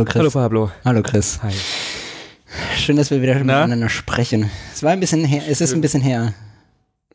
Hallo 0.00 0.10
Chris. 0.10 0.16
Hallo 0.22 0.30
Pablo. 0.30 0.70
Hallo 0.82 1.02
Chris. 1.02 1.40
Hi. 1.42 1.52
Schön, 2.74 2.96
dass 2.96 3.10
wir 3.10 3.20
wieder 3.20 3.34
Na? 3.34 3.58
miteinander 3.58 3.90
sprechen. 3.90 4.50
Es 4.72 4.82
war 4.82 4.92
ein 4.92 5.00
bisschen 5.00 5.26
her, 5.26 5.42
es 5.46 5.60
ist 5.60 5.74
ein 5.74 5.82
bisschen 5.82 6.00
her. 6.00 6.32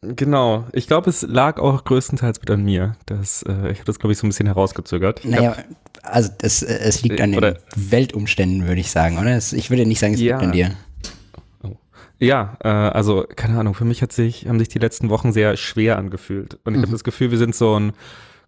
Genau. 0.03 0.66
Ich 0.71 0.85
glaube, 0.85 1.09
es 1.09 1.23
lag 1.23 1.59
auch 1.59 1.84
größtenteils 1.84 2.44
wieder 2.44 2.53
an 2.53 2.63
mir. 2.63 2.95
Das, 3.08 3.41
äh, 3.41 3.71
ich 3.71 3.80
habe 3.80 3.85
das, 3.85 3.98
glaube 3.98 4.13
ich, 4.13 4.20
so 4.20 4.27
ein 4.27 4.30
bisschen 4.30 4.45
herausgezögert. 4.45 5.21
Ich 5.25 5.31
Naja, 5.31 5.58
hab, 5.58 5.66
also 6.03 6.30
das, 6.38 6.61
äh, 6.61 6.77
es 6.77 7.02
liegt 7.02 7.20
an 7.21 7.31
den 7.31 7.39
Oder- 7.39 7.58
Weltumständen, 7.75 8.67
würde 8.67 8.81
ich 8.81 8.91
sagen, 8.91 9.17
oder? 9.17 9.36
Es, 9.36 9.52
ich 9.52 9.72
würde 9.72 9.88
nicht 9.88 9.97
sagen, 9.99 10.13
es 10.13 10.22
Ja. 10.22 10.36
liegt 10.36 10.44
an 10.45 10.52
dir. 10.52 10.72
ja, 12.20 12.55
äh, 12.63 12.67
also 12.67 13.25
keine 13.36 13.59
Ahnung. 13.59 13.73
Für 13.73 13.86
mich 13.86 14.03
hat 14.03 14.11
sich, 14.13 14.47
haben 14.47 14.59
sich 14.59 14.67
die 14.70 14.77
letzten 14.80 15.09
Wochen 15.09 15.33
sehr 15.33 15.58
schwer 15.58 15.97
angefühlt. 15.97 16.59
Und 16.66 16.75
ich 16.75 16.81
habe 16.83 16.91
das 16.91 17.03
Gefühl, 17.03 17.31
wir 17.31 17.39
sind 17.39 17.55
so 17.55 17.80
ein 17.80 17.94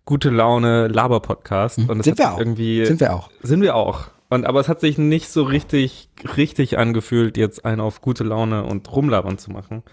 gute 0.06 0.30
Laune 0.30 0.90
Laber-Podcast. 0.90 1.80
Und 1.80 2.02
es 2.02 2.06
Sind 2.06 2.20
wir 2.20 2.34
auch. 2.34 2.38
Irgendwie, 2.38 2.86
Sind 2.86 3.00
wir 3.00 3.16
auch. 3.16 3.32
Sind 3.42 3.62
wir 3.62 3.76
auch. 3.76 4.12
Und 4.30 4.46
aber 4.46 4.60
es 4.60 4.68
hat 4.68 4.82
sich 4.82 4.98
nicht 4.98 5.30
so 5.30 5.44
richtig, 5.44 6.10
richtig 6.36 6.78
angefühlt, 6.78 7.38
jetzt 7.38 7.64
einen 7.66 7.80
auf 7.80 8.02
gute 8.02 8.24
Laune 8.24 8.64
und 8.66 8.92
rumlabern 8.92 9.38
zu 9.38 9.52
machen. 9.52 9.84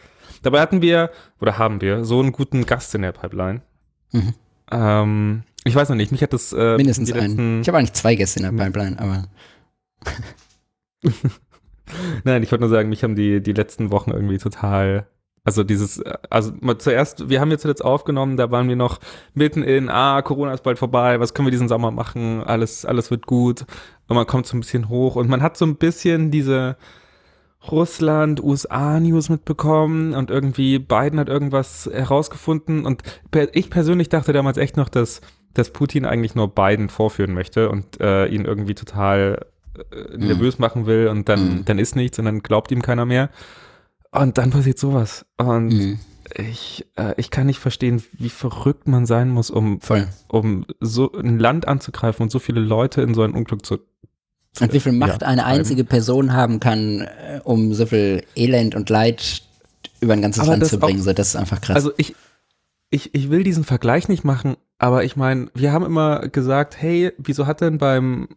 Dabei 0.42 0.60
hatten 0.60 0.82
wir, 0.82 1.10
oder 1.40 1.58
haben 1.58 1.80
wir, 1.80 2.04
so 2.04 2.20
einen 2.20 2.32
guten 2.32 2.66
Gast 2.66 2.94
in 2.94 3.02
der 3.02 3.12
Pipeline. 3.12 3.62
Mhm. 4.12 4.34
Ähm, 4.70 5.42
ich 5.64 5.74
weiß 5.74 5.88
noch 5.88 5.96
nicht, 5.96 6.12
mich 6.12 6.22
hat 6.22 6.32
das 6.32 6.52
äh, 6.52 6.76
Mindestens 6.76 7.12
einen. 7.12 7.62
Ich 7.62 7.68
habe 7.68 7.78
eigentlich 7.78 7.92
zwei 7.92 8.14
Gäste 8.14 8.40
in 8.40 8.56
der 8.56 8.64
Pipeline, 8.64 8.98
aber 8.98 9.28
Nein, 12.24 12.42
ich 12.42 12.50
wollte 12.50 12.62
nur 12.62 12.70
sagen, 12.70 12.88
mich 12.88 13.04
haben 13.04 13.14
die, 13.14 13.42
die 13.42 13.52
letzten 13.52 13.90
Wochen 13.90 14.10
irgendwie 14.10 14.38
total, 14.38 15.06
also 15.44 15.62
dieses, 15.62 15.98
äh, 15.98 16.14
also 16.30 16.52
mal 16.60 16.78
zuerst, 16.78 17.28
wir 17.28 17.40
haben 17.40 17.50
jetzt 17.50 17.62
zuletzt 17.62 17.84
aufgenommen, 17.84 18.36
da 18.36 18.50
waren 18.50 18.68
wir 18.68 18.76
noch 18.76 18.98
mitten 19.34 19.62
in, 19.62 19.88
ah, 19.90 20.22
Corona 20.22 20.52
ist 20.54 20.62
bald 20.62 20.78
vorbei, 20.78 21.20
was 21.20 21.34
können 21.34 21.46
wir 21.46 21.52
diesen 21.52 21.68
Sommer 21.68 21.90
machen, 21.90 22.42
alles, 22.42 22.84
alles 22.84 23.10
wird 23.10 23.26
gut 23.26 23.64
und 24.08 24.16
man 24.16 24.26
kommt 24.26 24.46
so 24.46 24.56
ein 24.56 24.60
bisschen 24.60 24.88
hoch 24.88 25.16
und 25.16 25.28
man 25.28 25.42
hat 25.42 25.56
so 25.56 25.66
ein 25.66 25.76
bisschen 25.76 26.30
diese 26.30 26.76
Russland, 27.70 28.42
USA-News 28.42 29.30
mitbekommen 29.30 30.12
und 30.14 30.30
irgendwie 30.30 30.78
Biden 30.78 31.18
hat 31.18 31.28
irgendwas 31.28 31.88
herausgefunden 31.90 32.84
und 32.84 33.02
ich 33.52 33.70
persönlich 33.70 34.10
dachte 34.10 34.32
damals 34.34 34.58
echt 34.58 34.76
noch, 34.76 34.90
dass, 34.90 35.22
dass 35.54 35.70
Putin 35.70 36.04
eigentlich 36.04 36.34
nur 36.34 36.48
Biden 36.54 36.90
vorführen 36.90 37.32
möchte 37.32 37.70
und 37.70 38.00
äh, 38.00 38.26
ihn 38.26 38.44
irgendwie 38.44 38.74
total 38.74 39.46
äh, 39.90 40.16
nervös 40.16 40.58
machen 40.58 40.84
will 40.84 41.08
und 41.08 41.28
dann, 41.30 41.58
Mhm. 41.60 41.64
dann 41.64 41.78
ist 41.78 41.96
nichts 41.96 42.18
und 42.18 42.26
dann 42.26 42.40
glaubt 42.42 42.70
ihm 42.70 42.82
keiner 42.82 43.06
mehr. 43.06 43.30
Und 44.14 44.38
dann 44.38 44.50
passiert 44.50 44.78
sowas. 44.78 45.26
Und 45.38 45.68
mhm, 45.68 45.98
ich, 46.36 46.86
äh, 46.96 47.14
ich 47.16 47.30
kann 47.30 47.46
nicht 47.46 47.58
verstehen, 47.58 48.02
wie 48.12 48.30
verrückt 48.30 48.86
man 48.88 49.06
sein 49.06 49.28
muss, 49.30 49.50
um, 49.50 49.80
voll. 49.80 50.06
um 50.28 50.64
so 50.80 51.12
ein 51.12 51.38
Land 51.38 51.66
anzugreifen 51.68 52.22
und 52.22 52.30
so 52.30 52.38
viele 52.38 52.60
Leute 52.60 53.02
in 53.02 53.14
so 53.14 53.22
ein 53.22 53.32
Unglück 53.32 53.66
zu. 53.66 53.78
Und 54.60 54.72
wie 54.72 54.78
viel 54.80 54.92
Macht 54.92 55.22
ja, 55.22 55.28
eine 55.28 55.42
treiben. 55.42 55.58
einzige 55.58 55.84
Person 55.84 56.32
haben 56.32 56.60
kann, 56.60 57.00
äh, 57.00 57.40
um 57.42 57.74
so 57.74 57.86
viel 57.86 58.22
Elend 58.36 58.74
und 58.76 58.88
Leid 58.88 59.42
über 60.00 60.12
ein 60.12 60.22
ganzes 60.22 60.42
Aber 60.42 60.52
Land 60.52 60.66
zu 60.66 60.76
auch- 60.76 60.80
bringen, 60.80 61.02
so 61.02 61.12
das 61.12 61.28
ist 61.28 61.36
einfach 61.36 61.60
krass. 61.60 61.74
Also 61.74 61.90
ich, 61.96 62.14
ich, 62.90 63.14
ich 63.14 63.30
will 63.30 63.42
diesen 63.42 63.64
Vergleich 63.64 64.08
nicht 64.08 64.22
machen, 64.22 64.56
aber 64.78 65.02
ich 65.02 65.16
meine, 65.16 65.48
wir 65.54 65.72
haben 65.72 65.84
immer 65.84 66.28
gesagt, 66.28 66.80
hey, 66.80 67.12
wieso 67.18 67.46
hat 67.48 67.62
denn 67.62 67.78
beim, 67.78 68.28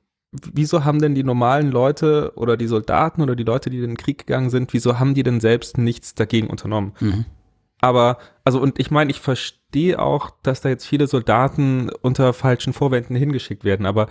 wieso 0.54 0.86
haben 0.86 1.00
denn 1.00 1.16
die 1.16 1.24
normalen 1.24 1.72
Leute 1.72 2.34
oder 2.36 2.58
die 2.58 2.68
Soldaten 2.68 3.22
oder 3.22 3.36
die 3.36 3.44
Leute, 3.44 3.70
die 3.70 3.78
in 3.78 3.92
den 3.92 3.98
Krieg 3.98 4.26
gegangen 4.26 4.50
sind, 4.50 4.74
wieso 4.74 5.00
haben 5.00 5.14
die 5.14 5.24
denn 5.24 5.40
selbst 5.40 5.78
nichts 5.78 6.16
dagegen 6.16 6.48
unternommen? 6.48 6.94
mhm. 7.00 7.26
Aber, 7.80 8.18
also, 8.44 8.60
und 8.60 8.80
ich 8.80 8.90
meine, 8.90 9.12
ich 9.12 9.20
verstehe 9.20 10.00
auch, 10.00 10.32
dass 10.42 10.62
da 10.62 10.70
jetzt 10.70 10.88
viele 10.88 11.06
Soldaten 11.06 11.92
unter 12.02 12.34
falschen 12.34 12.74
Vorwänden 12.74 13.16
hingeschickt 13.16 13.64
werden, 13.64 13.86
aber 13.86 14.08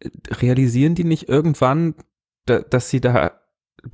äh, 0.00 0.08
realisieren 0.40 0.96
die 0.96 1.04
nicht 1.04 1.28
irgendwann, 1.28 1.94
da, 2.46 2.60
dass 2.60 2.90
sie 2.90 3.00
da 3.00 3.32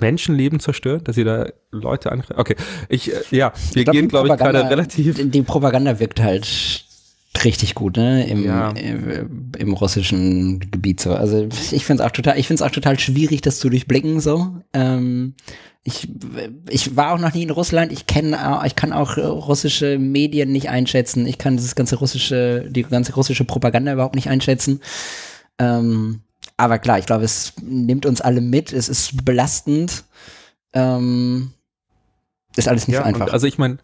Menschenleben 0.00 0.60
zerstören, 0.60 1.04
dass 1.04 1.16
sie 1.16 1.24
da 1.24 1.48
Leute 1.70 2.10
angreifen? 2.12 2.38
Okay, 2.38 2.56
ich, 2.88 3.12
äh, 3.12 3.20
ja, 3.30 3.52
wir 3.72 3.84
glaub, 3.84 3.94
gehen, 3.94 4.08
glaube 4.08 4.28
ich, 4.28 4.36
gerade 4.36 4.68
relativ. 4.70 5.30
Die 5.30 5.42
Propaganda 5.42 5.98
wirkt 6.00 6.22
halt 6.22 6.46
richtig 7.44 7.74
gut, 7.74 7.96
ne? 7.96 8.26
Im, 8.26 8.44
Ja. 8.44 8.72
äh, 8.72 9.24
im 9.58 9.72
russischen 9.72 10.60
Gebiet 10.70 11.00
so. 11.00 11.14
Also 11.14 11.48
ich 11.70 11.84
finde 11.84 12.02
es 12.02 12.08
auch 12.08 12.12
total, 12.12 12.38
ich 12.38 12.46
finde 12.46 12.62
es 12.62 12.68
auch 12.68 12.74
total 12.74 12.98
schwierig, 12.98 13.40
das 13.40 13.58
zu 13.58 13.68
durchblicken 13.70 14.20
so. 14.20 14.56
Ähm, 14.72 15.34
ich, 15.84 16.08
ich 16.70 16.96
war 16.96 17.12
auch 17.12 17.18
noch 17.18 17.34
nie 17.34 17.42
in 17.42 17.50
Russland. 17.50 17.90
Ich 17.90 18.06
kenne, 18.06 18.38
ich 18.64 18.76
kann 18.76 18.92
auch 18.92 19.16
äh, 19.16 19.22
russische 19.22 19.98
Medien 19.98 20.52
nicht 20.52 20.68
einschätzen. 20.68 21.26
Ich 21.26 21.38
kann 21.38 21.56
das 21.56 21.74
ganze 21.74 21.96
russische, 21.96 22.68
die 22.70 22.84
ganze 22.84 23.14
russische 23.14 23.44
Propaganda 23.44 23.92
überhaupt 23.92 24.14
nicht 24.14 24.28
einschätzen. 24.28 24.80
Ähm, 25.58 26.20
aber 26.56 26.78
klar, 26.78 26.98
ich 27.00 27.06
glaube, 27.06 27.24
es 27.24 27.54
nimmt 27.60 28.06
uns 28.06 28.20
alle 28.20 28.40
mit. 28.40 28.72
Es 28.72 28.88
ist 28.88 29.24
belastend. 29.24 30.04
Ähm, 30.72 31.50
ist 32.56 32.68
alles 32.68 32.86
nicht 32.86 32.96
so 32.98 33.02
einfach. 33.02 33.32
Also 33.32 33.46
ich 33.48 33.58
meine, 33.58 33.78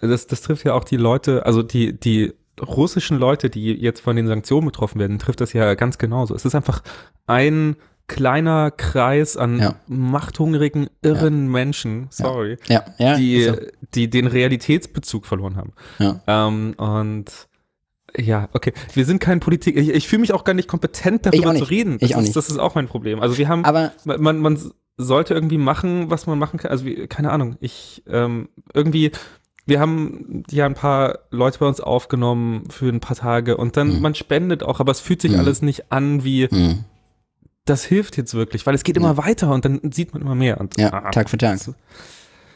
das, 0.00 0.26
das 0.28 0.42
trifft 0.42 0.64
ja 0.64 0.74
auch 0.74 0.84
die 0.84 0.96
Leute, 0.98 1.46
also 1.46 1.62
die, 1.62 1.98
die 1.98 2.32
russischen 2.60 3.18
Leute, 3.18 3.50
die 3.50 3.72
jetzt 3.72 4.00
von 4.00 4.16
den 4.16 4.26
Sanktionen 4.26 4.66
betroffen 4.66 5.00
werden, 5.00 5.18
trifft 5.18 5.40
das 5.40 5.52
ja 5.52 5.74
ganz 5.74 5.98
genauso. 5.98 6.34
Es 6.34 6.44
ist 6.44 6.54
einfach 6.54 6.82
ein 7.26 7.76
kleiner 8.06 8.70
Kreis 8.70 9.36
an 9.36 9.58
Ja. 9.58 9.74
machthungrigen, 9.86 10.88
irren 11.02 11.48
Menschen, 11.50 12.06
sorry, 12.10 12.58
ja, 12.68 12.84
ja. 12.98 13.16
die, 13.16 13.44
so. 13.44 13.56
die 13.94 14.10
den 14.10 14.26
Realitätsbezug 14.26 15.24
verloren 15.26 15.56
haben. 15.56 15.72
ja. 15.98 16.20
Ähm, 16.26 16.74
und 16.76 17.24
ja, 18.16 18.48
okay. 18.52 18.72
Wir 18.92 19.04
sind 19.06 19.20
kein 19.20 19.40
Politik. 19.40 19.76
Ich, 19.76 19.88
ich 19.88 20.06
fühle 20.06 20.20
mich 20.20 20.32
auch 20.32 20.44
gar 20.44 20.54
nicht 20.54 20.68
kompetent, 20.68 21.26
darüber 21.26 21.48
auch 21.50 21.54
zu 21.54 21.60
nicht. 21.60 21.70
reden. 21.70 21.98
Das 21.98 22.10
Ich 22.10 22.14
auch 22.14 22.20
ist, 22.20 22.26
nicht. 22.26 22.36
Das 22.36 22.48
ist 22.48 22.58
auch 22.58 22.76
mein 22.76 22.86
Problem. 22.86 23.18
Also 23.20 23.38
wir 23.38 23.48
haben 23.48 23.64
Aber 23.64 23.90
man, 24.04 24.20
man, 24.22 24.38
man 24.38 24.72
sollte 24.96 25.34
irgendwie 25.34 25.58
machen, 25.58 26.10
was 26.10 26.26
man 26.28 26.38
machen 26.38 26.60
kann. 26.60 26.70
Also, 26.70 26.84
wie, 26.84 27.08
keine 27.08 27.32
Ahnung. 27.32 27.56
Ich, 27.60 28.04
ähm, 28.06 28.50
irgendwie, 28.72 29.10
wir 29.66 29.80
haben 29.80 30.42
ja 30.50 30.66
ein 30.66 30.74
paar 30.74 31.20
Leute 31.30 31.58
bei 31.58 31.66
uns 31.66 31.80
aufgenommen 31.80 32.68
für 32.70 32.88
ein 32.88 33.00
paar 33.00 33.16
Tage 33.16 33.56
und 33.56 33.76
dann, 33.76 33.96
Mhm. 33.96 34.00
man 34.02 34.14
spendet 34.14 34.62
auch, 34.62 34.80
aber 34.80 34.92
es 34.92 35.00
fühlt 35.00 35.22
sich 35.22 35.32
Mhm. 35.32 35.38
alles 35.38 35.62
nicht 35.62 35.90
an 35.92 36.22
wie, 36.24 36.46
hm, 36.48 36.84
das 37.64 37.84
hilft 37.84 38.16
jetzt 38.18 38.34
wirklich, 38.34 38.66
weil 38.66 38.74
es 38.74 38.84
geht 38.84 38.96
immer 38.96 39.16
weiter 39.16 39.50
und 39.52 39.64
dann 39.64 39.80
sieht 39.90 40.12
man 40.12 40.20
immer 40.22 40.34
mehr. 40.34 40.60
Und, 40.60 40.78
ja, 40.78 40.92
ah, 40.92 41.10
Tag 41.10 41.30
für 41.30 41.38
Tag. 41.38 41.54
das- 41.58 41.74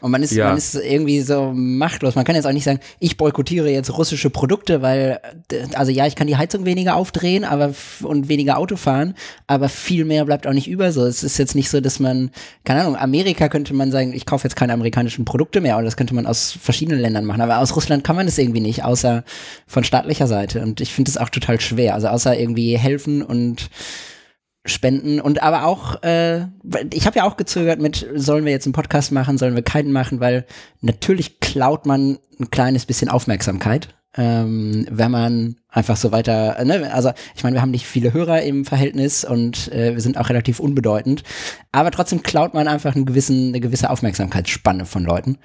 Und 0.01 0.11
man 0.11 0.23
ist, 0.23 0.31
Ja. 0.31 0.47
man 0.49 0.57
ist 0.57 0.75
irgendwie 0.75 1.21
so 1.21 1.51
machtlos. 1.53 2.15
Man 2.15 2.25
kann 2.25 2.35
jetzt 2.35 2.45
auch 2.45 2.51
nicht 2.51 2.63
sagen, 2.63 2.79
ich 2.99 3.17
boykottiere 3.17 3.69
jetzt 3.69 3.95
russische 3.97 4.29
Produkte, 4.29 4.81
weil, 4.81 5.19
also 5.73 5.91
ja, 5.91 6.07
ich 6.07 6.15
kann 6.15 6.27
die 6.27 6.37
Heizung 6.37 6.65
weniger 6.65 6.95
aufdrehen, 6.95 7.43
aber 7.43 7.73
und 8.03 8.29
weniger 8.29 8.57
Auto 8.57 8.75
fahren, 8.75 9.15
aber 9.47 9.69
viel 9.69 10.05
mehr 10.05 10.25
bleibt 10.25 10.47
auch 10.47 10.53
nicht 10.53 10.67
über. 10.69 10.91
So, 10.91 11.05
es 11.05 11.23
ist 11.23 11.37
jetzt 11.37 11.55
nicht 11.55 11.69
so, 11.69 11.81
dass 11.81 11.99
man, 11.99 12.31
keine 12.63 12.81
Ahnung, 12.81 12.95
Amerika 12.95 13.49
könnte 13.49 13.73
man 13.73 13.91
sagen, 13.91 14.13
ich 14.13 14.25
kaufe 14.25 14.47
jetzt 14.47 14.55
keine 14.55 14.73
amerikanischen 14.73 15.25
Produkte 15.25 15.61
mehr, 15.61 15.75
oder 15.75 15.85
das 15.85 15.97
könnte 15.97 16.15
man 16.15 16.25
aus 16.25 16.57
verschiedenen 16.61 16.99
Ländern 16.99 17.25
machen. 17.25 17.41
Aber 17.41 17.59
aus 17.59 17.75
Russland 17.75 18.03
kann 18.03 18.15
man 18.15 18.25
das 18.25 18.37
irgendwie 18.37 18.61
nicht, 18.61 18.83
außer 18.83 19.23
von 19.67 19.83
staatlicher 19.83 20.27
Seite. 20.27 20.61
Und 20.61 20.81
ich 20.81 20.93
finde 20.93 21.09
es 21.09 21.17
auch 21.17 21.29
total 21.29 21.59
schwer. 21.59 21.95
Also 21.95 22.07
außer 22.07 22.37
irgendwie 22.39 22.77
helfen 22.77 23.21
und 23.21 23.69
spenden 24.69 25.19
und 25.19 25.41
aber 25.43 25.65
auch, 25.65 26.01
äh, 26.03 26.45
ich 26.93 27.05
habe 27.05 27.17
ja 27.17 27.23
auch 27.23 27.37
gezögert 27.37 27.79
mit, 27.79 28.07
sollen 28.15 28.45
wir 28.45 28.51
jetzt 28.51 28.65
einen 28.65 28.73
Podcast 28.73 29.11
machen, 29.11 29.37
sollen 29.37 29.55
wir 29.55 29.63
keinen 29.63 29.91
machen, 29.91 30.19
weil 30.19 30.45
natürlich 30.81 31.39
klaut 31.39 31.85
man 31.85 32.19
ein 32.39 32.49
kleines 32.51 32.85
bisschen 32.85 33.09
Aufmerksamkeit, 33.09 33.89
ähm, 34.15 34.87
wenn 34.89 35.11
man 35.11 35.55
einfach 35.69 35.97
so 35.97 36.11
weiter, 36.11 36.63
ne, 36.63 36.91
also 36.93 37.11
ich 37.35 37.43
meine, 37.43 37.55
wir 37.55 37.61
haben 37.61 37.71
nicht 37.71 37.85
viele 37.85 38.13
Hörer 38.13 38.41
im 38.41 38.65
Verhältnis 38.65 39.25
und 39.25 39.71
äh, 39.71 39.93
wir 39.93 40.01
sind 40.01 40.17
auch 40.17 40.29
relativ 40.29 40.59
unbedeutend, 40.59 41.23
aber 41.71 41.91
trotzdem 41.91 42.23
klaut 42.23 42.53
man 42.53 42.67
einfach 42.67 42.95
einen 42.95 43.05
gewissen, 43.05 43.49
eine 43.49 43.59
gewisse 43.59 43.89
Aufmerksamkeitsspanne 43.89 44.85
von 44.85 45.03
Leuten. 45.03 45.37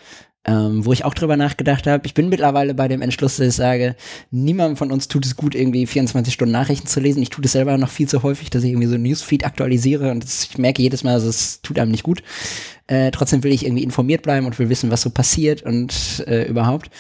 Ähm, 0.47 0.85
wo 0.85 0.93
ich 0.93 1.07
auch 1.07 1.15
drüber 1.15 1.39
nachgedacht 1.39 1.87
habe. 1.87 2.07
Ich 2.07 2.13
bin 2.13 2.29
mittlerweile 2.29 2.75
bei 2.75 2.87
dem 2.87 3.01
Entschluss, 3.01 3.39
dass 3.39 3.49
ich 3.49 3.55
sage, 3.55 3.97
niemandem 4.31 4.77
von 4.77 4.93
uns 4.93 5.09
tut 5.09 5.25
es 5.25 5.37
gut, 5.37 5.55
irgendwie 5.55 5.87
24 5.87 6.35
Stunden 6.35 6.53
Nachrichten 6.53 6.87
zu 6.87 7.01
lesen. 7.01 7.23
Ich 7.23 7.31
tue 7.31 7.41
das 7.41 7.53
selber 7.53 7.79
noch 7.79 7.89
viel 7.89 8.09
zu 8.11 8.23
häufig, 8.23 8.51
dass 8.51 8.63
ich 8.63 8.73
irgendwie 8.73 8.89
so 8.89 8.99
Newsfeed 8.99 9.47
aktualisiere 9.47 10.11
und 10.11 10.23
das, 10.23 10.49
ich 10.51 10.59
merke 10.59 10.83
jedes 10.83 11.03
Mal, 11.03 11.15
also 11.15 11.31
es 11.31 11.63
tut 11.63 11.79
einem 11.79 11.93
nicht 11.93 12.03
gut. 12.03 12.23
Äh, 12.89 13.11
trotzdem 13.11 13.43
will 13.43 13.53
ich 13.53 13.65
irgendwie 13.65 13.85
informiert 13.85 14.21
bleiben 14.21 14.45
und 14.45 14.59
will 14.59 14.69
wissen, 14.69 14.91
was 14.91 15.01
so 15.01 15.09
passiert 15.09 15.63
und 15.63 16.23
äh, 16.27 16.47
überhaupt. 16.47 16.91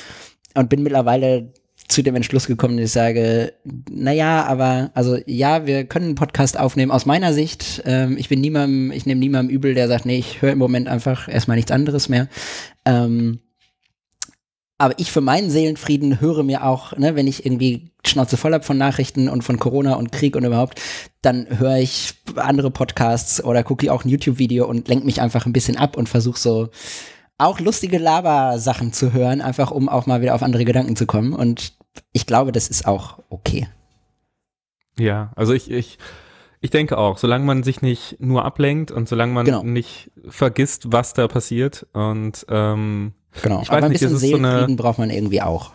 Und 0.55 0.71
bin 0.71 0.83
mittlerweile 0.83 1.53
zu 1.89 2.03
dem 2.03 2.17
Entschluss 2.17 2.47
gekommen, 2.47 2.77
dass 2.77 2.87
ich 2.87 2.93
sage, 2.93 3.53
naja, 3.91 4.45
aber, 4.47 4.91
also 4.95 5.19
ja, 5.27 5.67
wir 5.67 5.85
können 5.85 6.07
einen 6.07 6.15
Podcast 6.15 6.59
aufnehmen 6.59 6.91
aus 6.91 7.05
meiner 7.05 7.35
Sicht. 7.35 7.83
Ähm, 7.85 8.17
ich 8.19 8.29
bin 8.29 8.41
niemandem, 8.41 8.91
ich 8.91 9.05
nehme 9.05 9.21
niemandem 9.21 9.55
übel, 9.55 9.75
der 9.75 9.89
sagt, 9.89 10.07
nee, 10.07 10.19
ich 10.19 10.41
höre 10.41 10.53
im 10.53 10.59
Moment 10.59 10.89
einfach 10.89 11.29
erstmal 11.29 11.57
nichts 11.57 11.73
anderes 11.73 12.09
mehr. 12.09 12.29
Ähm, 12.85 13.41
aber 14.79 14.99
ich 14.99 15.13
für 15.13 15.21
meinen 15.21 15.51
Seelenfrieden 15.51 16.21
höre 16.21 16.43
mir 16.43 16.65
auch, 16.65 16.97
ne, 16.97 17.15
wenn 17.15 17.27
ich 17.27 17.47
irgendwie 17.47 17.93
Schnauze 18.05 18.37
voll 18.37 18.53
hab 18.53 18.65
von 18.65 18.77
Nachrichten 18.77 19.29
und 19.29 19.43
von 19.43 19.59
Corona 19.59 19.95
und 19.95 20.13
Krieg 20.13 20.37
und 20.37 20.45
überhaupt, 20.45 20.81
dann 21.23 21.47
höre 21.59 21.79
ich 21.79 22.15
andere 22.37 22.71
Podcasts 22.71 23.43
oder 23.43 23.63
gucke 23.63 23.91
auch 23.93 24.05
ein 24.05 24.09
YouTube-Video 24.09 24.67
und 24.67 24.89
lenke 24.89 25.07
mich 25.07 25.21
einfach 25.21 25.47
ein 25.47 25.53
bisschen 25.53 25.77
ab 25.77 25.97
und 25.97 26.09
versuche 26.09 26.39
so 26.39 26.69
auch 27.39 27.61
lustige 27.61 27.99
Laber-Sachen 27.99 28.93
zu 28.93 29.13
hören, 29.13 29.41
einfach 29.41 29.71
um 29.71 29.89
auch 29.89 30.07
mal 30.07 30.21
wieder 30.21 30.35
auf 30.35 30.43
andere 30.43 30.65
Gedanken 30.65 30.97
zu 30.97 31.07
kommen. 31.07 31.33
Und 31.33 31.75
ich 32.13 32.27
glaube, 32.27 32.53
das 32.53 32.69
ist 32.69 32.87
auch 32.87 33.21
okay. 33.29 33.69
Ja, 34.99 35.33
also 35.35 35.53
ich, 35.53 35.71
ich, 35.71 35.99
Ich 36.65 36.71
denke 36.71 36.97
auch, 36.97 37.19
solange 37.19 37.45
man 37.45 37.63
sich 37.63 37.83
nicht 37.83 38.17
nur 38.21 38.43
ablenkt 38.47 38.91
und 38.91 39.07
solange 39.07 39.35
man 39.35 39.45
Genau. 39.45 39.63
nicht 39.63 40.11
vergisst, 40.27 40.91
was 40.93 41.13
da 41.13 41.29
passiert 41.29 41.87
und 41.93 42.47
ähm, 42.49 43.13
Genau. 43.43 43.61
Ich 43.61 43.69
Aber 43.69 43.79
weiß 43.79 43.85
ein 43.85 43.91
nicht, 43.91 44.01
bisschen 44.01 44.17
es 44.17 44.23
ist 44.23 44.31
so 44.31 44.37
eine- 44.37 44.47
Seelenfrieden 44.49 44.77
braucht 44.77 44.99
man 44.99 45.11
irgendwie 45.11 45.43
auch. 45.43 45.73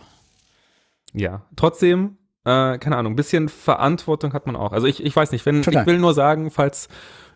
ja, 1.12 1.42
trotzdem, 1.54 2.16
äh, 2.44 2.78
keine 2.78 2.96
Ahnung, 2.96 3.12
ein 3.12 3.16
bisschen 3.16 3.48
Verantwortung 3.48 4.32
hat 4.32 4.46
man 4.46 4.56
auch. 4.56 4.72
Also 4.72 4.86
ich, 4.88 5.04
ich 5.04 5.14
weiß 5.14 5.30
nicht, 5.30 5.46
wenn 5.46 5.62
Total. 5.62 5.82
ich 5.82 5.86
will 5.86 5.98
nur 5.98 6.12
sagen, 6.14 6.50
falls 6.50 6.88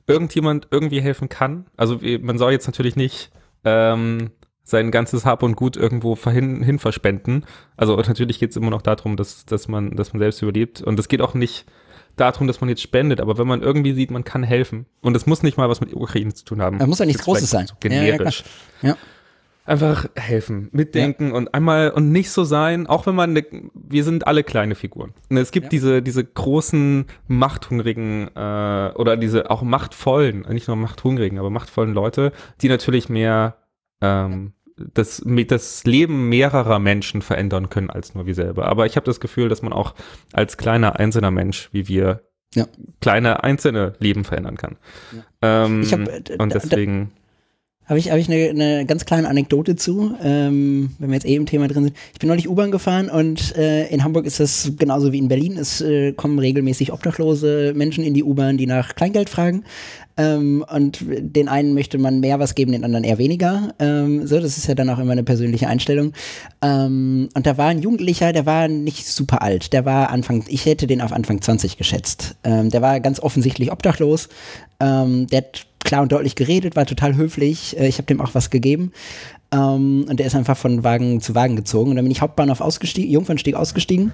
irgendjemand 0.09 0.69
irgendwie 0.73 1.01
helfen 1.01 1.29
kann, 1.29 1.67
also 1.77 2.01
man 2.23 2.39
soll 2.39 2.51
jetzt 2.53 2.67
natürlich 2.67 2.97
nicht 2.97 3.31
ähm, 3.65 4.31
sein 4.65 4.91
ganzes 4.91 5.25
Hab 5.27 5.43
und 5.45 5.55
Gut 5.57 5.77
irgendwo 5.77 6.17
hin, 6.17 6.63
hin 6.63 6.79
verspenden. 6.81 7.45
Also 7.77 7.95
natürlich 7.97 8.39
geht 8.41 8.51
es 8.51 8.57
immer 8.57 8.71
noch 8.71 8.83
darum, 8.83 9.17
dass, 9.17 9.45
dass, 9.47 9.69
man, 9.69 9.95
dass 9.95 10.13
man 10.13 10.21
selbst 10.21 10.43
überlebt. 10.43 10.81
Und 10.83 10.99
es 10.99 11.07
geht 11.09 11.21
auch 11.21 11.35
nicht 11.35 11.67
darum, 12.17 12.47
dass 12.47 12.61
man 12.61 12.69
jetzt 12.69 12.83
spendet, 12.83 13.21
aber 13.21 13.39
wenn 13.39 13.47
man 13.47 13.63
irgendwie 13.63 13.93
sieht, 13.93 14.11
man 14.11 14.25
kann 14.25 14.43
helfen. 14.43 14.87
Und 15.01 15.17
es 15.17 15.27
muss 15.27 15.43
nicht 15.43 15.57
mal 15.57 15.69
was 15.69 15.81
mit 15.81 15.91
der 15.91 15.99
Ukraine 15.99 16.33
zu 16.35 16.45
tun 16.45 16.63
haben. 16.63 16.79
Da 16.79 16.87
muss 16.87 16.99
ja 16.99 17.07
nichts 17.07 17.23
Großes 17.25 17.51
sein. 17.51 17.67
So 17.67 17.75
Ja, 17.83 17.91
ja, 17.91 18.13
generisch. 18.17 18.45
Ja. 18.83 18.97
Einfach 19.67 20.07
helfen, 20.15 20.69
mitdenken 20.73 21.33
und 21.33 21.55
einmal 21.55 21.91
und 21.91 22.13
nicht 22.13 22.31
so 22.31 22.45
sein, 22.45 22.87
auch 22.87 23.07
wenn 23.07 23.15
man, 23.15 23.33
ne, 23.33 23.47
wir 23.73 24.05
sind 24.05 24.27
alle 24.27 24.45
kleine 24.45 24.75
Figuren. 24.75 25.15
Und 25.31 25.39
es 25.39 25.53
gibt 25.53 25.65
Ja. 25.65 25.71
diese, 25.71 26.03
diese 26.03 26.23
großen, 26.23 27.07
machthungrigen 27.29 28.29
äh, 28.37 28.93
oder 28.95 29.17
diese 29.17 29.51
auch 29.51 29.63
machtvollen, 29.63 30.43
nicht 30.51 30.69
nur 30.69 30.77
machthungrigen, 30.77 31.39
aber 31.39 31.49
machtvollen 31.49 31.95
Leute, 31.95 32.33
die 32.61 32.69
natürlich 32.69 33.09
mehr 33.09 33.57
ähm, 34.03 34.53
das, 34.77 35.23
das 35.25 35.85
Leben 35.85 36.29
mehrerer 36.29 36.79
Menschen 36.79 37.23
verändern 37.23 37.71
können 37.71 37.91
als 37.91 38.15
nur 38.15 38.27
wir 38.27 38.35
selber. 38.35 38.67
Aber 38.67 38.87
ich 38.87 38.97
habe 38.97 39.07
das 39.07 39.21
Gefühl, 39.21 39.49
dass 39.49 39.63
man 39.63 39.73
auch 39.73 39.95
als 40.33 40.57
kleiner 40.57 40.99
einzelner 40.99 41.31
Mensch, 41.31 41.69
wie 41.73 41.89
wir, 41.89 42.23
Ja. 42.55 42.67
kleine 43.01 43.45
einzelne 43.45 43.95
Leben 43.99 44.25
verändern 44.25 44.57
kann. 44.57 44.77
Ähm, 45.43 45.83
Ich 45.83 45.93
hab, 45.93 46.01
äh, 46.09 46.23
und 46.39 46.55
deswegen. 46.55 47.13
Habe 47.87 47.99
ich, 47.99 48.11
hab 48.11 48.17
ich 48.17 48.31
eine, 48.31 48.49
eine 48.49 48.87
ganz 48.87 49.05
kleine 49.05 49.29
Anekdote 49.29 49.77
zu, 49.77 50.17
ähm, 50.23 50.97
wenn 50.99 51.11
wir 51.11 51.17
jetzt 51.17 51.27
eh 51.27 51.35
im 51.35 51.45
Thema 51.45 51.69
drin 51.69 51.85
sind. 51.85 51.97
Ich 52.15 52.19
bin 52.19 52.29
neulich 52.29 52.49
U-Bahn 52.49 52.71
gefahren 52.71 53.11
und 53.11 53.55
äh, 53.59 53.89
in 53.89 54.03
Hamburg 54.03 54.25
ist 54.25 54.41
das 54.41 54.73
genauso 54.79 55.13
wie 55.13 55.19
in 55.19 55.29
Berlin. 55.29 55.59
Es 55.59 55.83
äh, 55.83 56.13
kommen 56.15 56.39
regelmäßig 56.39 56.95
obdachlose 56.95 57.75
Menschen 57.77 58.03
in 58.03 58.15
die 58.15 58.25
U-Bahn, 58.25 58.57
die 58.57 58.67
nach 58.67 58.95
Kleingeld 58.95 59.29
fragen. 59.29 59.65
Ähm, 60.17 60.65
und 60.73 61.01
den 61.03 61.49
einen 61.49 61.75
möchte 61.75 61.99
man 61.99 62.21
mehr 62.21 62.39
was 62.39 62.55
geben, 62.55 62.73
den 62.73 62.85
anderen 62.85 63.05
eher 63.05 63.19
weniger. 63.19 63.75
Ähm, 63.79 64.27
so, 64.27 64.39
das 64.39 64.57
ist 64.57 64.67
ja 64.67 64.75
dann 64.75 64.89
auch 64.91 64.99
immer 64.99 65.13
eine 65.13 65.25
persönliche 65.25 65.67
Einstellung. 65.67 66.13
Ähm, 66.63 67.29
und 67.35 67.47
da 67.47 67.59
war 67.59 67.67
ein 67.67 67.83
Jugendlicher, 67.83 68.33
der 68.33 68.47
war 68.47 68.69
nicht 68.69 69.07
super 69.07 69.43
alt. 69.43 69.73
Der 69.73 69.85
war 69.85 70.11
Anfang, 70.11 70.45
ich 70.49 70.67
hätte 70.67 70.87
den 70.87 71.01
auf 71.01 71.13
Anfang 71.13 71.43
20 71.43 71.77
geschätzt. 71.77 72.37
Ähm, 72.45 72.71
der 72.71 72.83
war 72.83 73.01
ganz 73.01 73.19
offensichtlich 73.21 73.73
obdachlos. 73.73 74.29
Ähm, 74.81 75.27
der 75.27 75.39
hat 75.39 75.67
klar 75.85 76.03
und 76.03 76.13
deutlich 76.13 76.35
geredet, 76.37 76.77
war 76.77 76.87
total 76.87 77.17
höflich. 77.17 77.79
Äh, 77.79 77.89
ich 77.89 77.99
habe 77.99 78.07
dem 78.07 78.21
auch 78.21 78.35
was 78.35 78.51
gegeben. 78.51 78.93
Ähm, 79.53 80.07
und 80.09 80.19
der 80.19 80.27
ist 80.27 80.35
einfach 80.37 80.57
von 80.57 80.85
Wagen 80.85 81.21
zu 81.21 81.35
Wagen 81.35 81.57
gezogen. 81.57 81.91
Und 81.91 81.97
dann 81.97 82.05
bin 82.05 82.13
ich 82.13 82.21
Hauptbahnhof 82.21 82.61
ausgestiegen, 82.61 83.11
Jungfernstieg 83.11 83.55
ausgestiegen. 83.55 84.13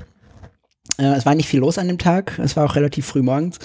Äh, 0.98 1.14
es 1.14 1.26
war 1.26 1.34
nicht 1.34 1.48
viel 1.48 1.60
los 1.60 1.78
an 1.78 1.88
dem 1.88 1.98
Tag. 1.98 2.38
Es 2.38 2.56
war 2.56 2.64
auch 2.64 2.76
relativ 2.76 3.06
früh 3.06 3.22
morgens. 3.22 3.58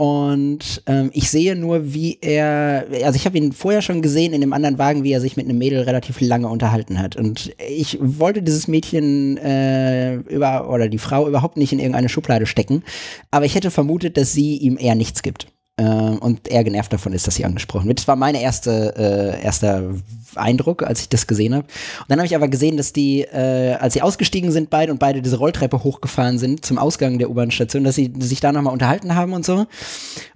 Und 0.00 0.82
ähm, 0.86 1.10
ich 1.12 1.28
sehe 1.28 1.54
nur, 1.54 1.92
wie 1.92 2.16
er, 2.22 2.86
also 3.04 3.16
ich 3.16 3.26
habe 3.26 3.36
ihn 3.36 3.52
vorher 3.52 3.82
schon 3.82 4.00
gesehen 4.00 4.32
in 4.32 4.40
dem 4.40 4.54
anderen 4.54 4.78
Wagen, 4.78 5.04
wie 5.04 5.12
er 5.12 5.20
sich 5.20 5.36
mit 5.36 5.44
einem 5.44 5.58
Mädel 5.58 5.82
relativ 5.82 6.22
lange 6.22 6.48
unterhalten 6.48 6.98
hat. 6.98 7.16
Und 7.16 7.54
ich 7.68 7.98
wollte 8.00 8.42
dieses 8.42 8.66
Mädchen 8.66 9.36
äh, 9.36 10.14
über 10.14 10.70
oder 10.70 10.88
die 10.88 10.96
Frau 10.96 11.28
überhaupt 11.28 11.58
nicht 11.58 11.74
in 11.74 11.78
irgendeine 11.80 12.08
Schublade 12.08 12.46
stecken, 12.46 12.82
aber 13.30 13.44
ich 13.44 13.54
hätte 13.54 13.70
vermutet, 13.70 14.16
dass 14.16 14.32
sie 14.32 14.56
ihm 14.56 14.78
eher 14.80 14.94
nichts 14.94 15.22
gibt. 15.22 15.48
Äh, 15.80 15.82
und 15.82 16.48
er 16.48 16.62
genervt 16.62 16.92
davon 16.92 17.12
ist, 17.14 17.26
dass 17.26 17.36
sie 17.36 17.44
angesprochen 17.44 17.88
wird. 17.88 17.98
Das 17.98 18.08
war 18.08 18.16
mein 18.16 18.34
erste, 18.34 18.94
äh, 18.96 19.42
erster 19.42 19.94
Eindruck, 20.34 20.82
als 20.82 21.00
ich 21.00 21.08
das 21.08 21.26
gesehen 21.26 21.54
habe. 21.54 21.64
Und 21.64 22.04
dann 22.08 22.18
habe 22.18 22.26
ich 22.26 22.36
aber 22.36 22.48
gesehen, 22.48 22.76
dass 22.76 22.92
die, 22.92 23.22
äh, 23.22 23.74
als 23.80 23.94
sie 23.94 24.02
ausgestiegen 24.02 24.52
sind 24.52 24.68
beide 24.68 24.92
und 24.92 24.98
beide 24.98 25.22
diese 25.22 25.38
Rolltreppe 25.38 25.82
hochgefahren 25.82 26.38
sind 26.38 26.66
zum 26.66 26.78
Ausgang 26.78 27.18
der 27.18 27.30
U-Bahn-Station, 27.30 27.84
dass 27.84 27.94
sie 27.94 28.12
sich 28.18 28.40
da 28.40 28.52
nochmal 28.52 28.74
unterhalten 28.74 29.14
haben 29.14 29.32
und 29.32 29.46
so. 29.46 29.66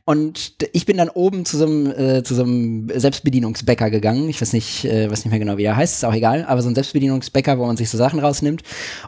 Und 0.06 0.56
ich 0.72 0.84
bin 0.84 0.98
dann 0.98 1.08
oben 1.08 1.46
zu 1.46 1.56
so 1.56 1.64
einem, 1.64 1.90
äh, 1.90 2.22
zu 2.22 2.34
so 2.34 2.42
einem 2.42 2.90
Selbstbedienungsbäcker 2.94 3.88
gegangen. 3.88 4.28
Ich 4.28 4.38
weiß 4.38 4.52
nicht, 4.52 4.84
äh, 4.84 5.10
weiß 5.10 5.24
nicht 5.24 5.30
mehr 5.30 5.38
genau, 5.38 5.56
wie 5.56 5.64
er 5.64 5.76
heißt, 5.76 5.94
ist 5.94 6.04
auch 6.04 6.12
egal, 6.12 6.44
aber 6.44 6.60
so 6.60 6.68
ein 6.68 6.74
Selbstbedienungsbäcker, 6.74 7.58
wo 7.58 7.64
man 7.64 7.78
sich 7.78 7.88
so 7.88 7.96
Sachen 7.96 8.20
rausnimmt. 8.20 8.62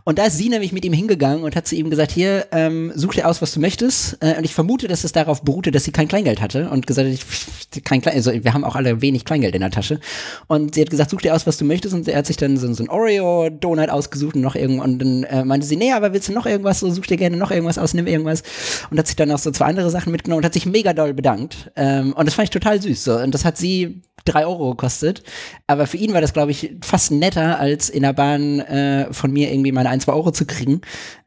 Und 0.05 0.19
da 0.19 0.25
ist 0.25 0.39
sie 0.39 0.49
nämlich 0.49 0.73
mit 0.73 0.87
ihm 0.87 0.95
hingegangen 0.95 1.45
und 1.45 1.55
hat 1.55 1.67
zu 1.67 1.75
ihm 1.77 1.91
gesagt, 1.91 2.13
hier, 2.13 2.47
ähm, 2.51 2.93
such 2.95 3.13
dir 3.13 3.29
aus, 3.29 3.43
was 3.43 3.53
du 3.53 3.61
möchtest. 3.61 4.17
Äh, 4.23 4.39
und 4.39 4.45
ich 4.45 4.55
vermute, 4.55 4.89
dass 4.89 5.05
es 5.05 5.13
darauf 5.13 5.43
beruhte, 5.43 5.71
dass 5.71 5.85
sie 5.85 5.91
kein 5.91 6.09
Kleingeld 6.09 6.41
hatte 6.41 6.71
und 6.71 6.87
gesagt 6.87 7.07
hat, 7.07 7.15
ich, 7.15 7.85
kein 7.85 8.01
Klein, 8.01 8.15
also 8.15 8.33
wir 8.33 8.55
haben 8.55 8.65
auch 8.65 8.75
alle 8.75 9.03
wenig 9.03 9.27
Kleingeld 9.27 9.55
in 9.55 9.61
der 9.61 9.71
Tasche. 9.71 10.01
Und 10.47 10.77
sie 10.77 10.81
hat 10.81 10.89
gesagt, 10.89 11.11
such 11.11 11.21
dir 11.21 11.35
aus, 11.35 11.47
was 11.47 11.59
du 11.59 11.67
möchtest. 11.67 11.95
Und 11.95 12.09
er 12.09 12.17
hat 12.17 12.27
sich 12.27 12.39
dann 12.39 12.57
so, 12.57 12.73
so 12.73 12.83
ein 12.83 12.89
Oreo-Donut 12.89 13.91
ausgesucht 13.91 14.35
und 14.35 14.41
noch 14.41 14.55
irgendwas. 14.55 14.87
Und 14.87 14.99
dann 15.01 15.25
äh, 15.25 15.45
meinte 15.45 15.67
sie, 15.67 15.77
nee, 15.77 15.93
aber 15.93 16.15
willst 16.15 16.29
du 16.29 16.33
noch 16.33 16.47
irgendwas? 16.47 16.81
So, 16.81 16.91
such 16.91 17.07
dir 17.07 17.19
gerne 17.19 17.37
noch 17.37 17.51
irgendwas 17.51 17.77
aus, 17.77 17.93
nimm 17.93 18.07
irgendwas. 18.07 18.43
Und 18.91 18.99
hat 18.99 19.07
sich 19.09 19.17
dann 19.17 19.31
auch 19.31 19.39
so 19.39 19.51
zwei 19.51 19.67
andere 19.67 19.91
Sachen 19.91 20.11
mitgenommen 20.11 20.39
und 20.39 20.45
hat 20.47 20.55
sich 20.55 20.65
mega 20.65 20.86
doll 20.95 21.15
bedankt. 21.15 21.71
Ähm, 21.77 22.13
und 22.13 22.27
das 22.27 22.35
fand 22.35 22.45
ich 22.45 22.51
total 22.51 22.81
süß. 22.81 23.05
So. 23.05 23.17
Und 23.19 23.33
das 23.33 23.45
hat 23.45 23.57
sie 23.57 24.03
drei 24.25 24.47
Euro 24.47 24.71
gekostet. 24.71 25.23
Aber 25.67 25.87
für 25.87 25.97
ihn 25.97 26.13
war 26.13 26.21
das, 26.21 26.33
glaube 26.33 26.51
ich, 26.51 26.75
fast 26.83 27.13
netter, 27.13 27.59
als 27.59 27.89
in 27.89 28.03
der 28.03 28.13
Bahn 28.13 28.61
äh, 28.61 29.13
von 29.13 29.33
mir 29.33 29.51
irgendwie 29.53 29.73
meine 29.73 29.89
ein, 29.89 30.01
zwei 30.01 30.13
Euro 30.13 30.33
zu 30.33 30.47
kriegen. 30.47 30.81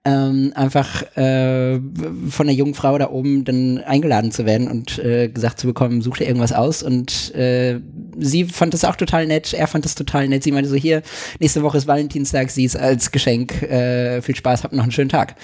Ähm, 0.06 0.54
einfach 0.56 1.04
äh, 1.18 1.78
von 2.30 2.48
der 2.48 2.56
jungen 2.56 2.74
Frau 2.74 2.98
da 2.98 3.10
oben 3.10 3.44
dann 3.44 3.80
eingeladen 3.80 4.32
zu 4.32 4.46
werden 4.46 4.70
und 4.70 4.98
äh, 5.00 5.28
gesagt 5.28 5.60
zu 5.60 5.68
bekommen, 5.68 6.02
such 6.02 6.20
dir 6.20 6.28
irgendwas 6.28 6.54
aus. 6.54 6.84
Und 6.84 7.36
äh, 7.36 7.82
sie 8.18 8.46
fand 8.46 8.74
das 8.74 8.86
auch 8.86 8.96
total 8.96 9.28
nett, 9.28 9.54
er 9.54 9.68
fand 9.68 9.84
das 9.84 9.96
total 9.96 10.30
nett. 10.30 10.44
Sie 10.44 10.54
meinte 10.54 10.70
so, 10.70 10.78
hier, 10.78 11.02
nächste 11.40 11.64
Woche 11.64 11.78
ist 11.78 11.86
Valentinstag, 11.88 12.50
sie 12.50 12.64
ist 12.64 12.78
als 12.78 13.12
Geschenk. 13.12 13.62
Äh, 13.62 14.22
viel 14.22 14.36
Spaß, 14.36 14.64
habt 14.64 14.74
noch 14.74 14.84
einen 14.84 14.94
schönen 14.94 15.10
Tag. 15.10 15.36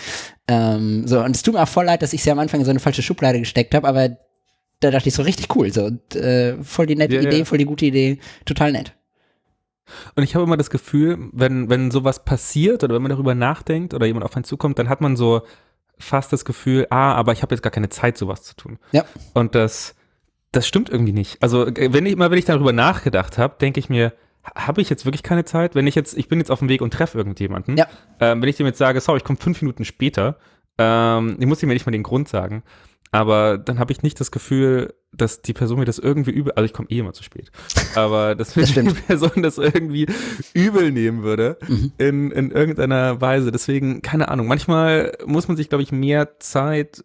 Ähm, 0.48 1.06
so, 1.06 1.22
und 1.22 1.36
es 1.36 1.44
tut 1.44 1.56
mir 1.56 1.62
auch 1.62 1.68
voll 1.68 1.86
leid, 1.86 2.01
dass 2.01 2.13
ich 2.13 2.24
sie 2.24 2.32
am 2.32 2.39
Anfang 2.39 2.62
in 2.62 2.65
so 2.65 2.72
eine 2.72 2.79
falsche 2.79 3.01
Schublade 3.01 3.39
gesteckt 3.39 3.75
habe, 3.75 3.88
aber 3.88 4.18
da 4.79 4.91
dachte 4.91 5.10
ich 5.10 5.15
so 5.15 5.24
richtig 5.24 5.53
cool. 5.56 5.74
So, 5.74 5.89
äh, 6.18 6.53
voll 6.63 6.86
die 6.86 6.96
nette 6.96 7.15
Ja, 7.15 7.22
ja. 7.22 7.27
Idee, 7.27 7.46
voll 7.46 7.58
die 7.58 7.65
gute 7.65 7.88
Idee, 7.88 8.20
total 8.46 8.72
nett. 8.72 8.94
Und 10.15 10.24
ich 10.24 10.36
habe 10.36 10.44
immer 10.44 10.58
das 10.58 10.70
Gefühl, 10.70 11.18
wenn, 11.32 11.70
wenn 11.70 11.92
sowas 11.92 12.24
passiert 12.25 12.84
oder 12.84 12.96
wenn 12.96 13.01
man 13.04 13.12
darüber 13.12 13.36
nachdenkt 13.36 13.94
oder 13.94 14.06
jemand 14.06 14.25
auf 14.25 14.36
einen 14.36 14.44
zukommt, 14.44 14.80
dann 14.80 14.89
hat 14.89 15.01
man 15.01 15.15
so 15.15 15.42
fast 15.98 16.34
das 16.34 16.44
Gefühl, 16.46 16.88
ah, 16.89 17.13
aber 17.13 17.32
ich 17.32 17.42
habe 17.42 17.54
jetzt 17.56 17.62
gar 17.62 17.72
keine 17.72 17.89
Zeit, 17.89 18.18
sowas 18.18 18.44
zu 18.44 18.56
tun. 18.56 18.80
Ja. 18.92 19.06
Und 19.34 19.56
das, 19.56 19.96
das 20.51 20.68
stimmt 20.68 20.89
irgendwie 20.89 21.13
nicht. 21.13 21.42
Also 21.42 21.65
äh, 21.68 21.94
wenn 21.94 22.06
ich 22.06 22.13
immer, 22.13 22.32
wenn 22.32 22.38
ich 22.39 22.46
darüber 22.46 22.74
nachgedacht 22.74 23.38
habe, 23.38 23.56
denke 23.62 23.80
ich 23.80 23.89
mir, 23.89 24.13
habe 24.56 24.82
ich 24.82 24.89
jetzt 24.89 25.06
wirklich 25.06 25.24
keine 25.24 25.46
Zeit? 25.46 25.74
Wenn 25.75 25.88
ich 25.88 25.96
jetzt, 25.96 26.18
ich 26.18 26.27
bin 26.27 26.39
jetzt 26.39 26.51
auf 26.51 26.60
dem 26.60 26.70
Weg 26.70 26.82
und 26.82 26.92
treffe 26.94 27.18
irgendjemanden, 27.18 27.77
Ja. 27.77 27.88
ähm, 28.20 28.42
wenn 28.42 28.50
ich 28.50 28.58
dem 28.58 28.65
jetzt 28.68 28.77
sage, 28.77 29.00
sorry, 29.01 29.18
ich 29.18 29.24
komme 29.24 29.39
fünf 29.39 29.62
Minuten 29.62 29.86
später, 29.86 30.38
ähm, 30.77 31.38
ich 31.39 31.46
muss 31.48 31.63
ihm 31.63 31.70
ja 31.70 31.74
nicht 31.74 31.86
mal 31.86 31.92
den 31.92 32.04
Grund 32.04 32.27
sagen, 32.27 32.63
aber 33.15 33.57
dann 33.57 33.79
habe 33.79 33.91
ich 33.91 34.03
nicht 34.03 34.19
das 34.19 34.31
Gefühl, 34.31 34.93
dass 35.12 35.41
die 35.41 35.53
Person 35.53 35.79
mir 35.79 35.86
das 35.86 35.98
irgendwie 36.00 36.31
übel, 36.31 36.51
also 36.53 36.65
ich 36.65 36.74
komme 36.74 36.89
eh 36.91 37.00
immer 37.00 37.13
zu 37.13 37.24
spät, 37.24 37.50
aber 37.95 38.36
dass 38.36 38.55
mir 38.55 38.63
Das 38.63 38.74
die. 38.74 38.84
Person 39.01 39.41
das 39.41 39.57
irgendwie 39.57 40.07
übel 40.53 40.91
nehmen 40.91 41.24
würde 41.24 41.57
Mhm. 41.67 41.91
in, 41.98 42.31
in 42.31 42.51
irgendeiner 42.51 43.22
Weise. 43.22 43.51
Deswegen, 43.51 44.01
keine 44.01 44.27
Ahnung, 44.29 44.48
manchmal 44.48 45.13
muss 45.25 45.48
man 45.48 45.55
sich, 45.57 45.69
glaube 45.69 45.84
ich, 45.84 45.91
mehr 45.91 46.39
Zeit 46.39 47.03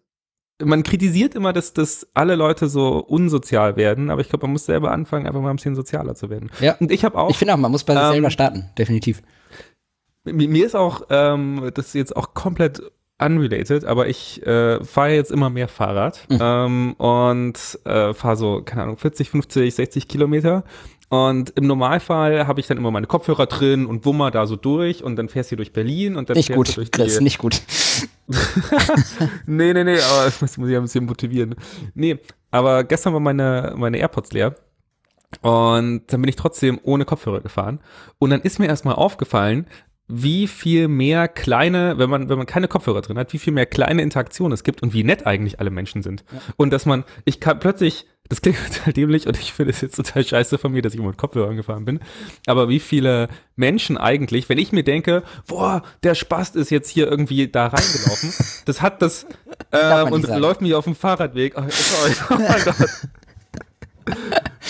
man 0.63 0.83
kritisiert 0.83 1.33
immer, 1.33 1.53
dass, 1.53 1.73
dass 1.73 2.07
alle 2.13 2.35
Leute 2.35 2.67
so 2.67 2.99
unsozial 2.99 3.77
werden, 3.77 4.11
aber 4.11 4.21
ich 4.21 4.29
glaube, 4.29 4.45
man 4.45 4.51
muss 4.53 4.65
selber 4.67 4.91
anfangen, 4.91 5.25
einfach 5.25 5.41
mal 5.41 5.49
ein 5.49 5.55
bisschen 5.55 5.73
sozialer 5.73 6.13
zu 6.13 6.29
werden. 6.29 6.51
Ja. 6.59 6.75
Und 6.79 6.91
ich 6.91 7.03
habe 7.03 7.17
auch, 7.17 7.31
Ich 7.31 7.37
finde 7.39 7.55
auch, 7.55 7.57
man 7.57 7.71
muss 7.71 7.83
bei 7.83 7.95
sich 7.95 8.03
Ähm, 8.03 8.11
selber 8.11 8.29
starten, 8.29 8.69
definitiv. 8.77 9.23
mir, 10.23 10.47
mir 10.47 10.65
ist 10.67 10.75
auch, 10.75 11.01
ähm, 11.09 11.71
das 11.73 11.87
ist 11.87 11.93
jetzt 11.95 12.15
auch 12.15 12.35
komplett 12.35 12.79
unrelated, 13.21 13.85
aber 13.85 14.07
ich 14.07 14.45
äh, 14.45 14.83
fahre 14.83 15.11
jetzt 15.13 15.31
immer 15.31 15.49
mehr 15.49 15.67
Fahrrad 15.67 16.25
Mhm. 16.29 16.39
ähm, 16.41 16.93
und 16.93 17.79
äh, 17.85 18.13
fahre 18.13 18.35
so, 18.35 18.61
keine 18.63 18.83
Ahnung, 18.83 18.97
40, 18.97 19.29
50, 19.29 19.75
60 19.75 20.07
Kilometer. 20.07 20.63
Und 21.09 21.49
im 21.57 21.67
Normalfall 21.67 22.47
habe 22.47 22.61
ich 22.61 22.67
dann 22.67 22.77
immer 22.77 22.89
meine 22.89 23.05
Kopfhörer 23.05 23.45
drin 23.45 23.85
und 23.85 24.05
wummer 24.05 24.31
da 24.31 24.47
so 24.47 24.55
durch 24.55 25.03
und 25.03 25.17
dann 25.17 25.27
fährst 25.27 25.51
du 25.51 25.57
durch 25.57 25.73
Berlin 25.73 26.15
und 26.15 26.29
dann 26.29 26.37
Nicht 26.37 26.47
fährst 26.47 26.57
gut, 26.57 26.69
du 26.69 26.73
durch 26.75 26.91
Chris, 26.91 27.17
die, 27.17 27.23
nicht 27.25 27.37
gut. 27.37 27.61
nee, 29.45 29.73
nee, 29.73 29.83
nee, 29.83 29.99
aber 29.99 30.23
das 30.39 30.41
muss, 30.57 30.69
ich 30.69 30.75
ein 30.75 30.81
bisschen 30.83 31.05
motivieren. 31.05 31.55
Nee, 31.93 32.17
aber 32.49 32.85
gestern 32.85 33.11
war 33.11 33.19
meine, 33.19 33.73
meine 33.75 33.97
AirPods 33.97 34.31
leer. 34.31 34.55
Und 35.41 36.03
dann 36.07 36.21
bin 36.21 36.29
ich 36.29 36.35
trotzdem 36.35 36.79
ohne 36.83 37.03
Kopfhörer 37.05 37.41
gefahren. 37.41 37.79
Und 38.19 38.29
dann 38.29 38.41
ist 38.41 38.59
mir 38.59 38.67
erstmal 38.67 38.95
aufgefallen, 38.95 39.67
wie 40.11 40.47
viel 40.47 40.87
mehr 40.87 41.27
kleine, 41.27 41.97
wenn 41.97 42.09
man, 42.09 42.29
wenn 42.29 42.37
man 42.37 42.47
keine 42.47 42.67
Kopfhörer 42.67 43.01
drin 43.01 43.17
hat, 43.17 43.33
wie 43.33 43.39
viel 43.39 43.53
mehr 43.53 43.65
kleine 43.65 44.01
Interaktionen 44.01 44.53
es 44.53 44.63
gibt 44.63 44.83
und 44.83 44.93
wie 44.93 45.03
nett 45.03 45.25
eigentlich 45.25 45.59
alle 45.59 45.71
Menschen 45.71 46.03
sind. 46.03 46.23
Ja. 46.31 46.39
Und 46.57 46.71
dass 46.71 46.85
man, 46.85 47.05
ich 47.23 47.39
kann 47.39 47.59
plötzlich, 47.59 48.05
das 48.27 48.41
klingt 48.41 48.57
total 48.73 48.93
dämlich 48.93 49.27
und 49.27 49.37
ich 49.39 49.53
finde 49.53 49.71
es 49.71 49.81
jetzt 49.81 49.95
total 49.95 50.25
scheiße 50.25 50.57
von 50.57 50.73
mir, 50.73 50.81
dass 50.81 50.93
ich 50.93 50.99
immer 50.99 51.09
mit 51.09 51.17
Kopfhörern 51.17 51.55
gefahren 51.55 51.85
bin. 51.85 52.01
Aber 52.45 52.67
wie 52.67 52.79
viele 52.79 53.29
Menschen 53.55 53.97
eigentlich, 53.97 54.49
wenn 54.49 54.57
ich 54.57 54.71
mir 54.71 54.83
denke, 54.83 55.23
boah, 55.47 55.81
der 56.03 56.15
Spast 56.15 56.55
ist 56.55 56.69
jetzt 56.69 56.89
hier 56.89 57.07
irgendwie 57.07 57.47
da 57.47 57.67
reingelaufen, 57.67 58.33
das 58.65 58.81
hat 58.81 59.01
das, 59.01 59.25
äh, 59.71 60.03
und 60.03 60.27
läuft 60.27 60.61
mir 60.61 60.77
auf 60.77 60.85
dem 60.85 60.95
Fahrradweg. 60.95 61.53
Oh, 61.55 61.63
sorry, 61.69 62.13
oh 62.29 62.47
mein 62.47 62.63
Gott. 62.65 62.75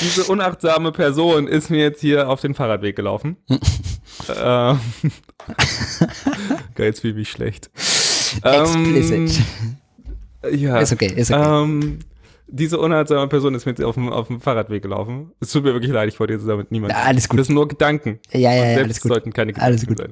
Diese 0.01 0.23
unachtsame 0.25 0.91
Person 0.91 1.47
ist 1.47 1.69
mir 1.69 1.79
jetzt 1.79 2.01
hier 2.01 2.29
auf 2.29 2.41
den 2.41 2.53
Fahrradweg 2.53 2.95
gelaufen. 2.95 3.37
ähm, 3.49 4.79
Geil, 6.75 6.87
jetzt 6.87 7.01
fühle 7.01 7.11
ich 7.13 7.17
mich 7.17 7.31
schlecht. 7.31 7.69
Explicit. 8.43 9.45
Ähm, 10.43 10.59
ja. 10.59 10.79
Ist 10.79 10.91
okay, 10.91 11.13
ist 11.15 11.31
okay. 11.31 11.63
Ähm, 11.63 11.99
diese 12.47 12.79
unachtsame 12.79 13.27
Person 13.27 13.55
ist 13.55 13.65
mir 13.65 13.75
auf 13.87 13.95
dem, 13.95 14.09
auf 14.09 14.27
dem 14.27 14.41
Fahrradweg 14.41 14.81
gelaufen. 14.81 15.31
Es 15.39 15.51
tut 15.51 15.63
mir 15.63 15.73
wirklich 15.73 15.91
leid, 15.91 16.09
ich 16.09 16.19
wollte 16.19 16.33
jetzt 16.33 16.47
damit 16.47 16.71
niemanden. 16.71 16.97
Ja, 16.97 17.03
alles 17.03 17.29
gut. 17.29 17.39
Das 17.39 17.47
sind 17.47 17.55
nur 17.55 17.67
Gedanken. 17.67 18.19
Ja, 18.31 18.53
ja, 18.53 18.65
ja. 18.71 18.77
Alles 18.77 18.99
gut. 18.99 19.11
sollten 19.11 19.31
keine 19.31 19.53
Gedanken 19.53 19.73
alles 19.73 19.87
gut. 19.87 19.97
sein. 19.97 20.11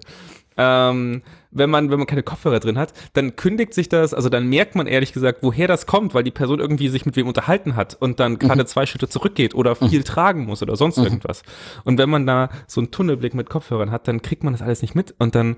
Ähm, 0.62 1.22
wenn 1.52 1.70
man, 1.70 1.90
wenn 1.90 2.00
man 2.00 2.06
keine 2.06 2.22
Kopfhörer 2.22 2.60
drin 2.60 2.78
hat, 2.78 2.94
dann 3.14 3.38
kündigt 3.38 3.74
sich 3.74 3.88
das, 3.88 4.14
also 4.14 4.28
dann 4.28 4.48
merkt 4.48 4.76
man 4.76 4.88
ehrlich 4.88 5.14
gesagt, 5.14 5.40
woher 5.42 5.68
das 5.70 5.86
kommt, 5.86 6.14
weil 6.14 6.24
die 6.24 6.32
Person 6.32 6.60
irgendwie 6.60 6.90
sich 6.90 7.06
mit 7.06 7.16
wem 7.16 7.28
unterhalten 7.28 7.78
hat 7.78 7.96
und 8.00 8.20
dann 8.20 8.38
gerade 8.38 8.64
mhm. 8.64 8.68
zwei 8.68 8.86
Schritte 8.86 9.08
zurückgeht 9.08 9.56
oder 9.56 9.78
mhm. 9.80 9.90
viel 9.90 10.00
mhm. 10.00 10.04
tragen 10.04 10.46
muss 10.46 10.62
oder 10.62 10.76
sonst 10.76 10.98
mhm. 10.98 11.06
irgendwas. 11.06 11.44
Und 11.86 11.98
wenn 11.98 12.10
man 12.10 12.28
da 12.28 12.50
so 12.68 12.82
einen 12.82 12.92
Tunnelblick 12.92 13.34
mit 13.34 13.50
Kopfhörern 13.50 13.90
hat, 13.90 14.08
dann 14.10 14.22
kriegt 14.22 14.44
man 14.44 14.54
das 14.54 14.62
alles 14.62 14.82
nicht 14.82 14.96
mit 14.96 15.16
und 15.18 15.34
dann, 15.34 15.56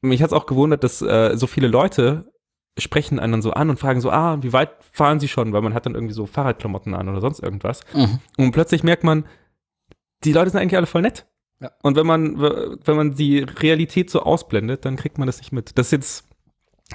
mich 0.00 0.22
hat 0.22 0.28
es 0.28 0.32
auch 0.32 0.46
gewundert, 0.46 0.84
dass 0.84 1.02
äh, 1.02 1.36
so 1.36 1.48
viele 1.48 1.66
Leute 1.66 2.30
sprechen 2.78 3.18
einen 3.18 3.32
dann 3.32 3.42
so 3.42 3.50
an 3.52 3.68
und 3.68 3.80
fragen 3.80 4.00
so, 4.00 4.10
ah, 4.10 4.38
wie 4.42 4.52
weit 4.52 4.70
fahren 4.92 5.18
sie 5.18 5.28
schon? 5.28 5.52
Weil 5.52 5.62
man 5.62 5.74
hat 5.74 5.86
dann 5.86 5.94
irgendwie 5.94 6.14
so 6.14 6.26
Fahrradklamotten 6.26 6.94
an 6.94 7.08
oder 7.08 7.20
sonst 7.20 7.40
irgendwas. 7.40 7.80
Mhm. 7.94 8.20
Und 8.36 8.52
plötzlich 8.52 8.84
merkt 8.84 9.02
man, 9.02 9.24
die 10.24 10.32
Leute 10.32 10.50
sind 10.50 10.60
eigentlich 10.60 10.76
alle 10.76 10.86
voll 10.86 11.02
nett. 11.02 11.26
Ja. 11.60 11.70
Und 11.82 11.96
wenn 11.96 12.06
man, 12.06 12.38
wenn 12.38 12.96
man 12.96 13.14
die 13.14 13.40
Realität 13.40 14.10
so 14.10 14.20
ausblendet, 14.22 14.84
dann 14.84 14.96
kriegt 14.96 15.18
man 15.18 15.26
das 15.26 15.38
nicht 15.38 15.52
mit. 15.52 15.78
Das 15.78 15.90
jetzt, 15.90 16.24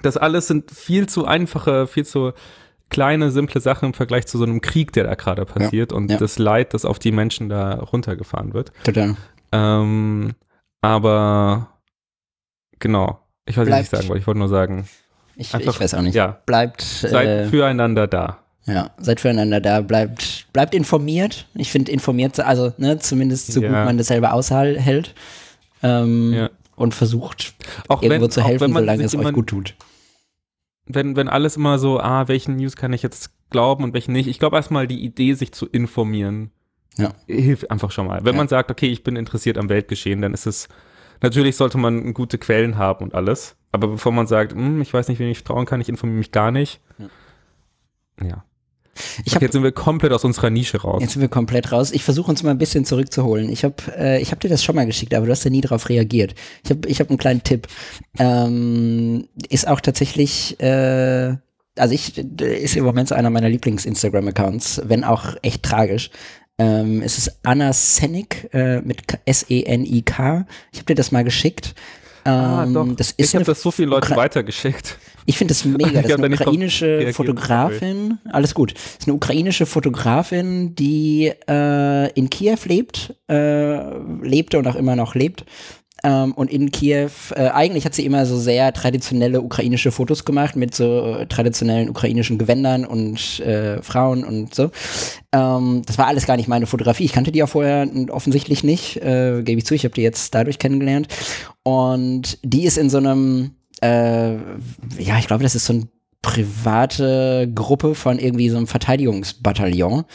das 0.03 0.17
alles 0.17 0.47
sind 0.47 0.71
viel 0.71 1.07
zu 1.07 1.25
einfache, 1.25 1.87
viel 1.87 2.05
zu 2.05 2.33
kleine, 2.89 3.31
simple 3.31 3.61
Sachen 3.61 3.87
im 3.87 3.93
Vergleich 3.93 4.27
zu 4.27 4.37
so 4.37 4.43
einem 4.43 4.61
Krieg, 4.61 4.91
der 4.91 5.05
da 5.05 5.15
gerade 5.15 5.45
passiert 5.45 5.91
ja. 5.91 5.97
und 5.97 6.11
ja. 6.11 6.17
das 6.17 6.37
Leid, 6.37 6.73
das 6.73 6.85
auf 6.85 6.99
die 6.99 7.11
Menschen 7.11 7.49
da 7.49 7.75
runtergefahren 7.75 8.53
wird. 8.53 8.71
Total. 8.83 9.15
Ähm, 9.51 10.33
aber 10.81 11.79
genau, 12.79 13.19
ich 13.45 13.57
weiß 13.57 13.67
nicht 13.67 13.89
sagen, 13.89 14.09
weil 14.09 14.17
ich 14.17 14.27
wollte 14.27 14.39
nur 14.39 14.49
sagen. 14.49 14.87
Ich, 15.35 15.55
einfach, 15.55 15.75
ich 15.75 15.79
weiß 15.81 15.93
auch 15.95 16.01
nicht. 16.01 16.13
Ja, 16.13 16.39
bleibt. 16.45 16.81
Seid 16.81 17.27
äh, 17.27 17.47
füreinander 17.47 18.07
da. 18.07 18.40
Ja, 18.65 18.91
seid 18.97 19.19
füreinander 19.19 19.59
da, 19.59 19.81
bleibt, 19.81 20.47
bleibt 20.53 20.75
informiert. 20.75 21.47
Ich 21.55 21.71
finde 21.71 21.91
informiert, 21.91 22.39
also 22.39 22.73
ne, 22.77 22.99
zumindest 22.99 23.51
so 23.51 23.61
ja. 23.61 23.69
gut 23.69 23.85
man 23.85 23.97
das 23.97 24.07
selber 24.07 24.33
aushält. 24.33 25.15
Ähm, 25.81 26.33
ja. 26.33 26.49
Und 26.75 26.93
versucht 26.93 27.55
auch 27.87 28.01
irgendwo 28.01 28.25
wenn, 28.25 28.31
zu 28.31 28.43
helfen, 28.43 28.73
solange 28.73 29.03
es 29.03 29.15
euch 29.15 29.33
gut 29.33 29.47
tut. 29.47 29.75
Wenn, 30.85 31.15
wenn 31.15 31.27
alles 31.27 31.57
immer 31.57 31.79
so, 31.79 31.99
ah, 31.99 32.27
welchen 32.27 32.55
News 32.55 32.75
kann 32.75 32.93
ich 32.93 33.01
jetzt 33.01 33.31
glauben 33.49 33.83
und 33.83 33.93
welchen 33.93 34.13
nicht. 34.13 34.27
Ich 34.27 34.39
glaube 34.39 34.55
erstmal 34.55 34.87
die 34.87 35.03
Idee, 35.03 35.33
sich 35.33 35.51
zu 35.51 35.67
informieren, 35.67 36.51
ja. 36.97 37.13
hilft 37.27 37.69
einfach 37.71 37.91
schon 37.91 38.07
mal. 38.07 38.23
Wenn 38.23 38.35
man 38.35 38.47
sagt, 38.47 38.71
okay, 38.71 38.87
ich 38.87 39.03
bin 39.03 39.15
interessiert 39.15 39.57
am 39.57 39.69
Weltgeschehen, 39.69 40.21
dann 40.21 40.33
ist 40.33 40.45
es, 40.45 40.69
natürlich 41.21 41.55
sollte 41.55 41.77
man 41.77 42.13
gute 42.13 42.37
Quellen 42.37 42.77
haben 42.77 43.03
und 43.03 43.15
alles. 43.15 43.55
Aber 43.71 43.87
bevor 43.87 44.11
man 44.11 44.27
sagt, 44.27 44.53
hm, 44.53 44.81
ich 44.81 44.93
weiß 44.93 45.07
nicht, 45.07 45.19
wem 45.19 45.29
ich 45.29 45.43
trauen 45.43 45.65
kann, 45.65 45.81
ich 45.81 45.89
informiere 45.89 46.19
mich 46.19 46.31
gar 46.31 46.51
nicht. 46.51 46.79
ja. 48.21 48.43
Ich 49.25 49.35
hab, 49.35 49.41
jetzt 49.41 49.53
sind 49.53 49.63
wir 49.63 49.71
komplett 49.71 50.11
aus 50.11 50.23
unserer 50.23 50.49
Nische 50.49 50.81
raus. 50.81 51.01
Jetzt 51.01 51.13
sind 51.13 51.21
wir 51.21 51.29
komplett 51.29 51.71
raus. 51.71 51.91
Ich 51.91 52.03
versuche 52.03 52.29
uns 52.29 52.43
mal 52.43 52.51
ein 52.51 52.57
bisschen 52.57 52.85
zurückzuholen. 52.85 53.49
Ich 53.49 53.63
habe 53.63 53.75
äh, 53.97 54.23
hab 54.23 54.39
dir 54.39 54.49
das 54.49 54.63
schon 54.63 54.75
mal 54.75 54.85
geschickt, 54.85 55.13
aber 55.13 55.25
du 55.25 55.31
hast 55.31 55.43
ja 55.43 55.49
nie 55.49 55.61
darauf 55.61 55.89
reagiert. 55.89 56.35
Ich 56.63 56.69
habe 56.69 56.87
ich 56.87 56.99
hab 56.99 57.09
einen 57.09 57.17
kleinen 57.17 57.43
Tipp. 57.43 57.67
Ähm, 58.19 59.27
ist 59.49 59.67
auch 59.67 59.81
tatsächlich, 59.81 60.59
äh, 60.59 61.35
also 61.77 61.93
ich 61.93 62.17
ist 62.17 62.75
im 62.75 62.83
Moment 62.83 63.09
so 63.09 63.15
einer 63.15 63.29
meiner 63.29 63.49
Lieblings-Instagram-Accounts, 63.49 64.81
wenn 64.85 65.03
auch 65.03 65.35
echt 65.41 65.63
tragisch. 65.63 66.09
Ähm, 66.57 67.01
es 67.01 67.17
ist 67.17 67.39
Anna 67.43 67.73
Senik 67.73 68.49
äh, 68.53 68.81
mit 68.81 69.01
S-E-N-I-K. 69.25 70.45
Ich 70.71 70.79
habe 70.79 70.85
dir 70.85 70.95
das 70.95 71.11
mal 71.11 71.23
geschickt. 71.23 71.73
Ah, 72.23 72.63
ähm, 72.63 72.73
doch. 72.73 72.87
Das 72.95 73.13
ich 73.17 73.33
habe 73.33 73.45
das 73.45 73.61
so 73.61 73.71
vielen 73.71 73.89
Leuten 73.89 74.15
weitergeschickt. 74.15 74.99
Ich 75.31 75.37
finde 75.37 75.53
das 75.53 75.63
mega. 75.65 76.01
Das 76.01 76.11
ist 76.11 76.19
eine 76.19 76.35
ukrainische 76.35 77.13
Fotografin. 77.13 78.19
Alles 78.31 78.53
gut. 78.53 78.73
Das 78.73 78.97
ist 78.99 79.07
eine 79.07 79.15
ukrainische 79.15 79.65
Fotografin, 79.65 80.75
die 80.75 81.31
äh, 81.49 82.11
in 82.11 82.29
Kiew 82.29 82.57
lebt, 82.65 83.15
äh, 83.29 83.97
lebte 84.21 84.59
und 84.59 84.67
auch 84.67 84.75
immer 84.75 84.97
noch 84.97 85.15
lebt. 85.15 85.45
Ähm, 86.03 86.33
und 86.33 86.51
in 86.51 86.71
Kiew, 86.71 87.11
äh, 87.35 87.47
eigentlich 87.49 87.85
hat 87.85 87.93
sie 87.93 88.05
immer 88.05 88.25
so 88.25 88.37
sehr 88.37 88.73
traditionelle 88.73 89.41
ukrainische 89.41 89.91
Fotos 89.91 90.25
gemacht 90.25 90.57
mit 90.57 90.75
so 90.75 91.15
äh, 91.15 91.27
traditionellen 91.27 91.89
ukrainischen 91.89 92.37
Gewändern 92.37 92.85
und 92.85 93.39
äh, 93.39 93.81
Frauen 93.81 94.25
und 94.25 94.53
so. 94.53 94.71
Ähm, 95.31 95.83
das 95.85 95.97
war 95.97 96.07
alles 96.07 96.25
gar 96.25 96.35
nicht 96.35 96.49
meine 96.49 96.65
Fotografie. 96.65 97.05
Ich 97.05 97.13
kannte 97.13 97.31
die 97.31 97.41
auch 97.41 97.49
vorher 97.49 97.87
offensichtlich 98.09 98.65
nicht, 98.65 98.97
äh, 98.97 99.43
gebe 99.43 99.59
ich 99.59 99.65
zu. 99.65 99.75
Ich 99.75 99.85
habe 99.85 99.93
die 99.93 100.01
jetzt 100.01 100.35
dadurch 100.35 100.59
kennengelernt. 100.59 101.07
Und 101.63 102.37
die 102.43 102.65
ist 102.65 102.77
in 102.77 102.89
so 102.89 102.97
einem 102.97 103.51
äh, 103.81 104.33
ja, 104.33 105.17
ich 105.19 105.27
glaube, 105.27 105.43
das 105.43 105.55
ist 105.55 105.65
so 105.65 105.73
eine 105.73 105.87
private 106.21 107.51
Gruppe 107.53 107.95
von 107.95 108.19
irgendwie 108.19 108.49
so 108.49 108.57
einem 108.57 108.67
Verteidigungsbataillon, 108.67 110.05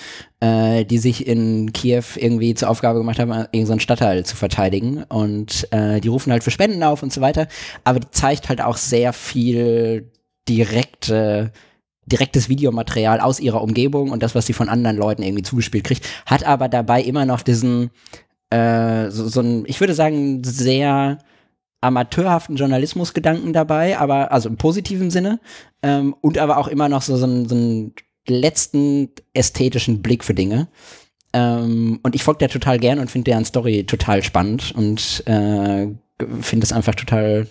äh, 0.40 0.84
die 0.84 0.98
sich 0.98 1.26
in 1.26 1.72
Kiew 1.72 2.04
irgendwie 2.14 2.54
zur 2.54 2.70
Aufgabe 2.70 3.00
gemacht 3.00 3.18
haben, 3.18 3.30
irgendeinen 3.30 3.66
so 3.66 3.78
Stadtteil 3.80 4.24
zu 4.24 4.36
verteidigen. 4.36 5.02
Und 5.04 5.66
äh, 5.72 6.00
die 6.00 6.08
rufen 6.08 6.30
halt 6.32 6.44
für 6.44 6.52
Spenden 6.52 6.82
auf 6.84 7.02
und 7.02 7.12
so 7.12 7.20
weiter. 7.20 7.48
Aber 7.82 7.98
die 7.98 8.10
zeigt 8.10 8.48
halt 8.48 8.60
auch 8.60 8.76
sehr 8.76 9.12
viel 9.12 10.12
direkte 10.48 11.52
direktes 12.06 12.48
Videomaterial 12.48 13.20
aus 13.20 13.40
ihrer 13.40 13.60
Umgebung 13.60 14.10
und 14.10 14.22
das, 14.22 14.34
was 14.34 14.46
sie 14.46 14.52
von 14.52 14.68
anderen 14.68 14.96
Leuten 14.96 15.22
irgendwie 15.22 15.42
zugespielt 15.42 15.82
kriegt, 15.82 16.06
hat 16.24 16.44
aber 16.44 16.68
dabei 16.68 17.02
immer 17.02 17.26
noch 17.26 17.42
diesen, 17.42 17.90
äh, 18.50 19.10
so, 19.10 19.26
so 19.28 19.40
ein, 19.40 19.64
ich 19.66 19.80
würde 19.80 19.92
sagen, 19.92 20.44
sehr 20.44 21.18
amateurhaften 21.86 22.56
Journalismusgedanken 22.56 23.52
dabei, 23.52 23.98
aber 23.98 24.32
also 24.32 24.48
im 24.48 24.56
positiven 24.56 25.10
Sinne 25.10 25.40
ähm, 25.82 26.14
und 26.20 26.38
aber 26.38 26.58
auch 26.58 26.68
immer 26.68 26.88
noch 26.88 27.02
so, 27.02 27.16
so, 27.16 27.24
einen, 27.24 27.48
so 27.48 27.54
einen 27.54 27.94
letzten 28.28 29.10
ästhetischen 29.34 30.02
Blick 30.02 30.24
für 30.24 30.34
Dinge. 30.34 30.68
Ähm, 31.32 32.00
und 32.02 32.14
ich 32.14 32.22
folge 32.22 32.38
der 32.38 32.48
total 32.48 32.78
gern 32.78 32.98
und 32.98 33.10
finde 33.10 33.30
deren 33.30 33.44
Story 33.44 33.84
total 33.84 34.22
spannend 34.22 34.72
und 34.76 35.22
äh, 35.26 35.88
finde 36.40 36.64
es 36.64 36.72
einfach 36.72 36.94
total 36.94 37.46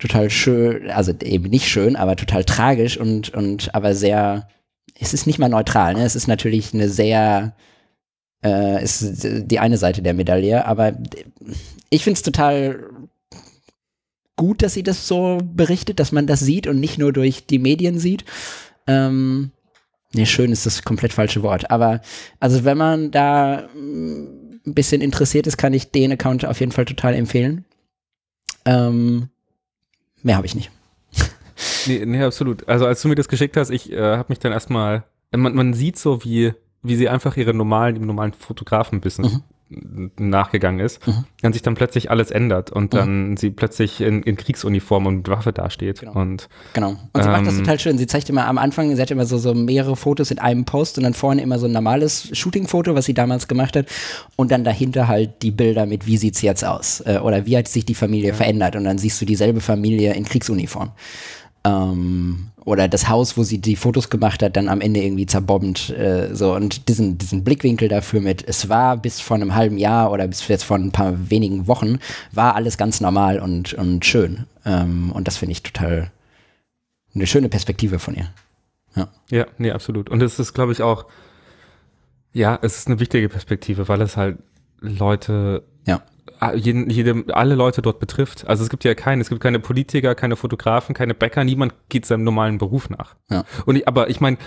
total 0.00 0.30
schön, 0.30 0.90
also 0.90 1.12
eben 1.22 1.48
nicht 1.50 1.68
schön, 1.68 1.94
aber 1.94 2.16
total 2.16 2.44
tragisch 2.44 2.98
und 2.98 3.32
und 3.34 3.74
aber 3.74 3.94
sehr 3.94 4.48
es 4.98 5.14
ist 5.14 5.26
nicht 5.26 5.38
mal 5.38 5.48
neutral, 5.48 5.94
ne? 5.94 6.04
Es 6.04 6.16
ist 6.16 6.26
natürlich 6.26 6.74
eine 6.74 6.88
sehr 6.88 7.54
äh, 8.44 8.82
ist 8.82 9.22
die 9.22 9.58
eine 9.58 9.78
Seite 9.78 10.02
der 10.02 10.14
Medaille, 10.14 10.64
aber 10.66 10.94
ich 11.90 12.04
finde 12.04 12.16
es 12.16 12.22
total 12.22 12.88
gut, 14.36 14.62
dass 14.62 14.74
sie 14.74 14.82
das 14.82 15.06
so 15.06 15.38
berichtet, 15.42 16.00
dass 16.00 16.12
man 16.12 16.26
das 16.26 16.40
sieht 16.40 16.66
und 16.66 16.80
nicht 16.80 16.98
nur 16.98 17.12
durch 17.12 17.46
die 17.46 17.58
Medien 17.58 17.98
sieht. 17.98 18.24
Ähm, 18.86 19.52
nee, 20.14 20.26
schön 20.26 20.52
ist 20.52 20.66
das 20.66 20.82
komplett 20.82 21.12
falsche 21.12 21.42
Wort. 21.42 21.70
Aber 21.70 22.00
also 22.40 22.64
wenn 22.64 22.78
man 22.78 23.10
da 23.10 23.68
mm, 23.74 24.60
ein 24.66 24.74
bisschen 24.74 25.00
interessiert 25.00 25.46
ist, 25.46 25.56
kann 25.56 25.74
ich 25.74 25.90
den 25.90 26.12
Account 26.12 26.44
auf 26.44 26.60
jeden 26.60 26.72
Fall 26.72 26.84
total 26.84 27.14
empfehlen. 27.14 27.64
Ähm, 28.64 29.28
mehr 30.22 30.36
habe 30.36 30.46
ich 30.46 30.54
nicht. 30.54 30.70
Nee, 31.86 32.04
nee, 32.06 32.22
absolut. 32.22 32.68
Also 32.68 32.86
als 32.86 33.02
du 33.02 33.08
mir 33.08 33.14
das 33.14 33.28
geschickt 33.28 33.56
hast, 33.56 33.70
ich 33.70 33.92
äh, 33.92 34.16
habe 34.16 34.26
mich 34.28 34.38
dann 34.38 34.52
erstmal, 34.52 35.04
man, 35.32 35.54
man 35.54 35.74
sieht 35.74 35.96
so, 35.96 36.24
wie, 36.24 36.54
wie 36.82 36.96
sie 36.96 37.08
einfach 37.08 37.36
ihre 37.36 37.54
normalen, 37.54 37.96
im 37.96 38.06
normalen 38.06 38.32
Fotografen-Business 38.32 39.32
mhm 39.32 39.42
nachgegangen 40.18 40.80
ist, 40.80 41.06
mhm. 41.06 41.24
dann 41.40 41.52
sich 41.52 41.62
dann 41.62 41.74
plötzlich 41.74 42.10
alles 42.10 42.30
ändert 42.30 42.70
und 42.70 42.92
mhm. 42.92 42.96
dann 42.96 43.30
mhm. 43.30 43.36
sie 43.36 43.50
plötzlich 43.50 44.00
in, 44.00 44.22
in, 44.22 44.36
Kriegsuniform 44.36 45.06
und 45.06 45.16
mit 45.16 45.28
Waffe 45.28 45.52
dasteht. 45.52 46.00
Genau. 46.00 46.12
Und, 46.12 46.48
genau. 46.72 46.90
Und 46.90 47.22
sie 47.22 47.28
ähm, 47.28 47.32
macht 47.32 47.46
das 47.46 47.54
ähm, 47.54 47.60
total 47.60 47.78
schön. 47.80 47.98
Sie 47.98 48.06
zeigt 48.06 48.28
immer 48.30 48.46
am 48.46 48.58
Anfang, 48.58 48.94
sie 48.94 49.00
hat 49.00 49.10
immer 49.10 49.26
so, 49.26 49.38
so 49.38 49.54
mehrere 49.54 49.96
Fotos 49.96 50.30
in 50.30 50.38
einem 50.38 50.64
Post 50.64 50.98
und 50.98 51.04
dann 51.04 51.14
vorne 51.14 51.42
immer 51.42 51.58
so 51.58 51.66
ein 51.66 51.72
normales 51.72 52.28
Shooting-Foto, 52.36 52.94
was 52.94 53.06
sie 53.06 53.14
damals 53.14 53.48
gemacht 53.48 53.76
hat. 53.76 53.86
Und 54.36 54.50
dann 54.50 54.64
dahinter 54.64 55.08
halt 55.08 55.42
die 55.42 55.50
Bilder 55.50 55.86
mit, 55.86 56.06
wie 56.06 56.16
sieht's 56.16 56.42
jetzt 56.42 56.64
aus? 56.64 57.00
Äh, 57.00 57.18
oder 57.18 57.46
wie 57.46 57.56
hat 57.56 57.68
sich 57.68 57.84
die 57.84 57.94
Familie 57.94 58.30
ja. 58.30 58.34
verändert? 58.34 58.76
Und 58.76 58.84
dann 58.84 58.98
siehst 58.98 59.20
du 59.20 59.24
dieselbe 59.24 59.60
Familie 59.60 60.14
in 60.14 60.24
Kriegsuniform. 60.24 60.92
Ähm, 61.64 62.51
oder 62.64 62.88
das 62.88 63.08
Haus, 63.08 63.36
wo 63.36 63.42
sie 63.42 63.58
die 63.58 63.76
Fotos 63.76 64.10
gemacht 64.10 64.42
hat, 64.42 64.56
dann 64.56 64.68
am 64.68 64.80
Ende 64.80 65.00
irgendwie 65.00 65.26
zerbombt. 65.26 65.90
Äh, 65.90 66.34
so 66.34 66.54
und 66.54 66.88
diesen, 66.88 67.18
diesen 67.18 67.44
Blickwinkel 67.44 67.88
dafür 67.88 68.20
mit, 68.20 68.46
es 68.46 68.68
war 68.68 68.96
bis 68.96 69.20
vor 69.20 69.36
einem 69.36 69.54
halben 69.54 69.78
Jahr 69.78 70.12
oder 70.12 70.28
bis 70.28 70.46
jetzt 70.48 70.64
vor 70.64 70.76
ein 70.76 70.92
paar 70.92 71.30
wenigen 71.30 71.66
Wochen, 71.66 71.98
war 72.30 72.54
alles 72.54 72.78
ganz 72.78 73.00
normal 73.00 73.40
und, 73.40 73.74
und 73.74 74.04
schön. 74.04 74.46
Ähm, 74.64 75.12
und 75.12 75.26
das 75.26 75.36
finde 75.36 75.52
ich 75.52 75.62
total 75.62 76.10
eine 77.14 77.26
schöne 77.26 77.48
Perspektive 77.48 77.98
von 77.98 78.14
ihr. 78.14 78.30
Ja, 78.94 79.08
ja 79.30 79.46
nee, 79.58 79.70
absolut. 79.70 80.10
Und 80.10 80.22
es 80.22 80.38
ist, 80.38 80.54
glaube 80.54 80.72
ich, 80.72 80.82
auch, 80.82 81.06
ja, 82.32 82.58
es 82.62 82.78
ist 82.78 82.86
eine 82.86 83.00
wichtige 83.00 83.28
Perspektive, 83.28 83.88
weil 83.88 84.00
es 84.00 84.16
halt 84.16 84.38
Leute 84.80 85.64
jeden, 86.54 86.90
jede, 86.90 87.24
alle 87.32 87.54
Leute 87.54 87.82
dort 87.82 88.00
betrifft. 88.00 88.46
Also 88.48 88.62
es 88.64 88.70
gibt 88.70 88.84
ja 88.84 88.94
keine, 88.94 89.22
es 89.22 89.28
gibt 89.28 89.40
keine 89.40 89.60
Politiker, 89.60 90.14
keine 90.14 90.36
Fotografen, 90.36 90.94
keine 90.94 91.14
Bäcker, 91.14 91.44
niemand 91.44 91.74
geht 91.88 92.06
seinem 92.06 92.24
normalen 92.24 92.58
Beruf 92.58 92.90
nach. 92.90 93.14
Ja. 93.30 93.44
Und 93.66 93.76
ich, 93.76 93.86
aber 93.86 94.10
ich 94.10 94.20
meine, 94.20 94.38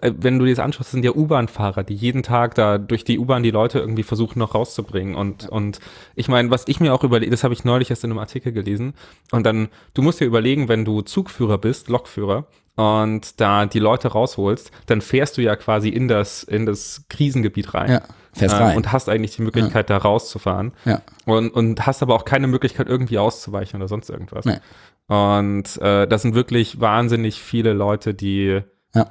äh, 0.00 0.12
wenn 0.16 0.38
du 0.38 0.44
dir 0.44 0.54
das 0.54 0.64
anschaust, 0.64 0.90
sind 0.90 1.04
ja 1.04 1.12
U-Bahn-Fahrer, 1.12 1.84
die 1.84 1.94
jeden 1.94 2.22
Tag 2.22 2.54
da 2.56 2.78
durch 2.78 3.04
die 3.04 3.18
U-Bahn 3.18 3.42
die 3.42 3.50
Leute 3.50 3.78
irgendwie 3.78 4.02
versuchen 4.02 4.38
noch 4.38 4.54
rauszubringen. 4.54 5.14
Und, 5.14 5.44
ja. 5.44 5.48
und 5.50 5.78
ich 6.14 6.28
meine, 6.28 6.50
was 6.50 6.64
ich 6.66 6.80
mir 6.80 6.92
auch 6.92 7.04
überlege, 7.04 7.30
das 7.30 7.44
habe 7.44 7.54
ich 7.54 7.64
neulich 7.64 7.90
erst 7.90 8.04
in 8.04 8.10
einem 8.10 8.18
Artikel 8.18 8.52
gelesen. 8.52 8.94
Und 9.30 9.44
dann, 9.44 9.68
du 9.94 10.02
musst 10.02 10.20
dir 10.20 10.26
überlegen, 10.26 10.68
wenn 10.68 10.84
du 10.84 11.02
Zugführer 11.02 11.58
bist, 11.58 11.88
Lokführer, 11.88 12.46
und 12.74 13.40
da 13.40 13.66
die 13.66 13.78
Leute 13.78 14.08
rausholst, 14.08 14.70
dann 14.86 15.02
fährst 15.02 15.36
du 15.36 15.42
ja 15.42 15.56
quasi 15.56 15.90
in 15.90 16.08
das, 16.08 16.42
in 16.42 16.64
das 16.64 17.04
Krisengebiet 17.10 17.74
rein. 17.74 17.90
Ja, 17.90 18.02
fährst 18.32 18.54
rein. 18.56 18.76
und 18.76 18.92
hast 18.92 19.08
eigentlich 19.08 19.36
die 19.36 19.42
Möglichkeit, 19.42 19.90
ja. 19.90 19.98
da 19.98 20.02
rauszufahren. 20.04 20.72
Ja. 20.84 21.02
Und, 21.26 21.50
und 21.50 21.86
hast 21.86 22.02
aber 22.02 22.14
auch 22.14 22.24
keine 22.24 22.46
Möglichkeit, 22.46 22.88
irgendwie 22.88 23.18
auszuweichen 23.18 23.80
oder 23.80 23.88
sonst 23.88 24.10
irgendwas. 24.10 24.44
Nee. 24.44 24.58
Und 25.06 25.80
äh, 25.82 26.06
das 26.06 26.22
sind 26.22 26.34
wirklich 26.34 26.80
wahnsinnig 26.80 27.42
viele 27.42 27.72
Leute, 27.72 28.14
die 28.14 28.60
ja, 28.94 29.08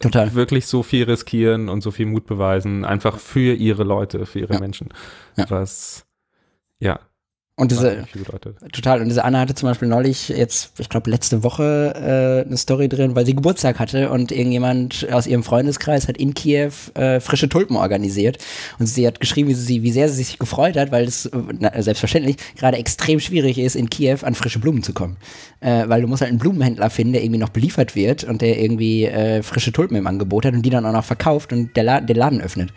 total. 0.00 0.34
wirklich 0.34 0.66
so 0.66 0.82
viel 0.82 1.04
riskieren 1.04 1.68
und 1.68 1.80
so 1.80 1.90
viel 1.90 2.06
Mut 2.06 2.26
beweisen, 2.26 2.84
einfach 2.84 3.18
für 3.18 3.54
ihre 3.54 3.84
Leute, 3.84 4.26
für 4.26 4.40
ihre 4.40 4.54
Ja. 4.54 4.60
Menschen. 4.60 4.88
Ja. 5.36 5.46
Was, 5.48 6.04
ja, 6.78 7.00
Und 7.58 7.72
diese. 7.72 8.04
Total. 8.72 9.00
Und 9.02 9.08
diese 9.08 9.24
Anna 9.24 9.40
hatte 9.40 9.52
zum 9.52 9.68
Beispiel 9.68 9.88
neulich 9.88 10.28
jetzt, 10.28 10.78
ich 10.78 10.88
glaube, 10.88 11.10
letzte 11.10 11.42
Woche 11.42 11.92
äh, 12.44 12.46
eine 12.46 12.56
Story 12.56 12.88
drin, 12.88 13.16
weil 13.16 13.26
sie 13.26 13.34
Geburtstag 13.34 13.80
hatte 13.80 14.10
und 14.10 14.30
irgendjemand 14.30 15.08
aus 15.10 15.26
ihrem 15.26 15.42
Freundeskreis 15.42 16.06
hat 16.06 16.16
in 16.18 16.34
Kiew 16.34 16.70
äh, 16.94 17.18
frische 17.18 17.48
Tulpen 17.48 17.74
organisiert. 17.74 18.38
Und 18.78 18.86
sie 18.86 19.04
hat 19.08 19.18
geschrieben, 19.18 19.48
wie, 19.48 19.54
sie, 19.54 19.82
wie 19.82 19.90
sehr 19.90 20.08
sie 20.08 20.22
sich 20.22 20.38
gefreut 20.38 20.76
hat, 20.76 20.92
weil 20.92 21.04
es 21.06 21.28
na, 21.58 21.82
selbstverständlich 21.82 22.36
gerade 22.56 22.76
extrem 22.76 23.18
schwierig 23.18 23.58
ist, 23.58 23.74
in 23.74 23.90
Kiew 23.90 24.18
an 24.22 24.36
frische 24.36 24.60
Blumen 24.60 24.84
zu 24.84 24.92
kommen. 24.92 25.16
Äh, 25.58 25.88
weil 25.88 26.00
du 26.00 26.06
musst 26.06 26.22
halt 26.22 26.30
einen 26.30 26.38
Blumenhändler 26.38 26.90
finden, 26.90 27.14
der 27.14 27.24
irgendwie 27.24 27.40
noch 27.40 27.48
beliefert 27.48 27.96
wird 27.96 28.22
und 28.22 28.40
der 28.40 28.60
irgendwie 28.60 29.06
äh, 29.06 29.42
frische 29.42 29.72
Tulpen 29.72 29.96
im 29.96 30.06
Angebot 30.06 30.44
hat 30.44 30.54
und 30.54 30.62
die 30.62 30.70
dann 30.70 30.86
auch 30.86 30.92
noch 30.92 31.04
verkauft 31.04 31.52
und 31.52 31.76
der 31.76 31.82
La 31.82 32.00
den 32.00 32.16
Laden 32.16 32.40
öffnet. 32.40 32.72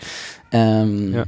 Ähm, 0.51 1.13
Ja. 1.13 1.25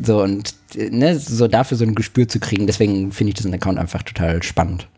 So 0.00 0.22
und 0.22 0.54
ne, 0.74 1.18
so 1.18 1.48
dafür 1.48 1.76
so 1.76 1.84
ein 1.84 1.94
Gespür 1.94 2.28
zu 2.28 2.40
kriegen, 2.40 2.66
deswegen 2.66 3.12
finde 3.12 3.30
ich 3.30 3.34
diesen 3.36 3.54
Account 3.54 3.78
einfach 3.78 4.02
total 4.02 4.42
spannend. 4.42 4.88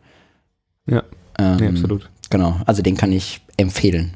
Ja, 0.87 1.03
Ähm, 1.39 1.57
nee, 1.57 1.69
absolut. 1.69 2.11
Genau, 2.31 2.61
also 2.67 2.83
den 2.83 2.97
kann 2.97 3.13
ich 3.13 3.41
empfehlen. 3.57 4.15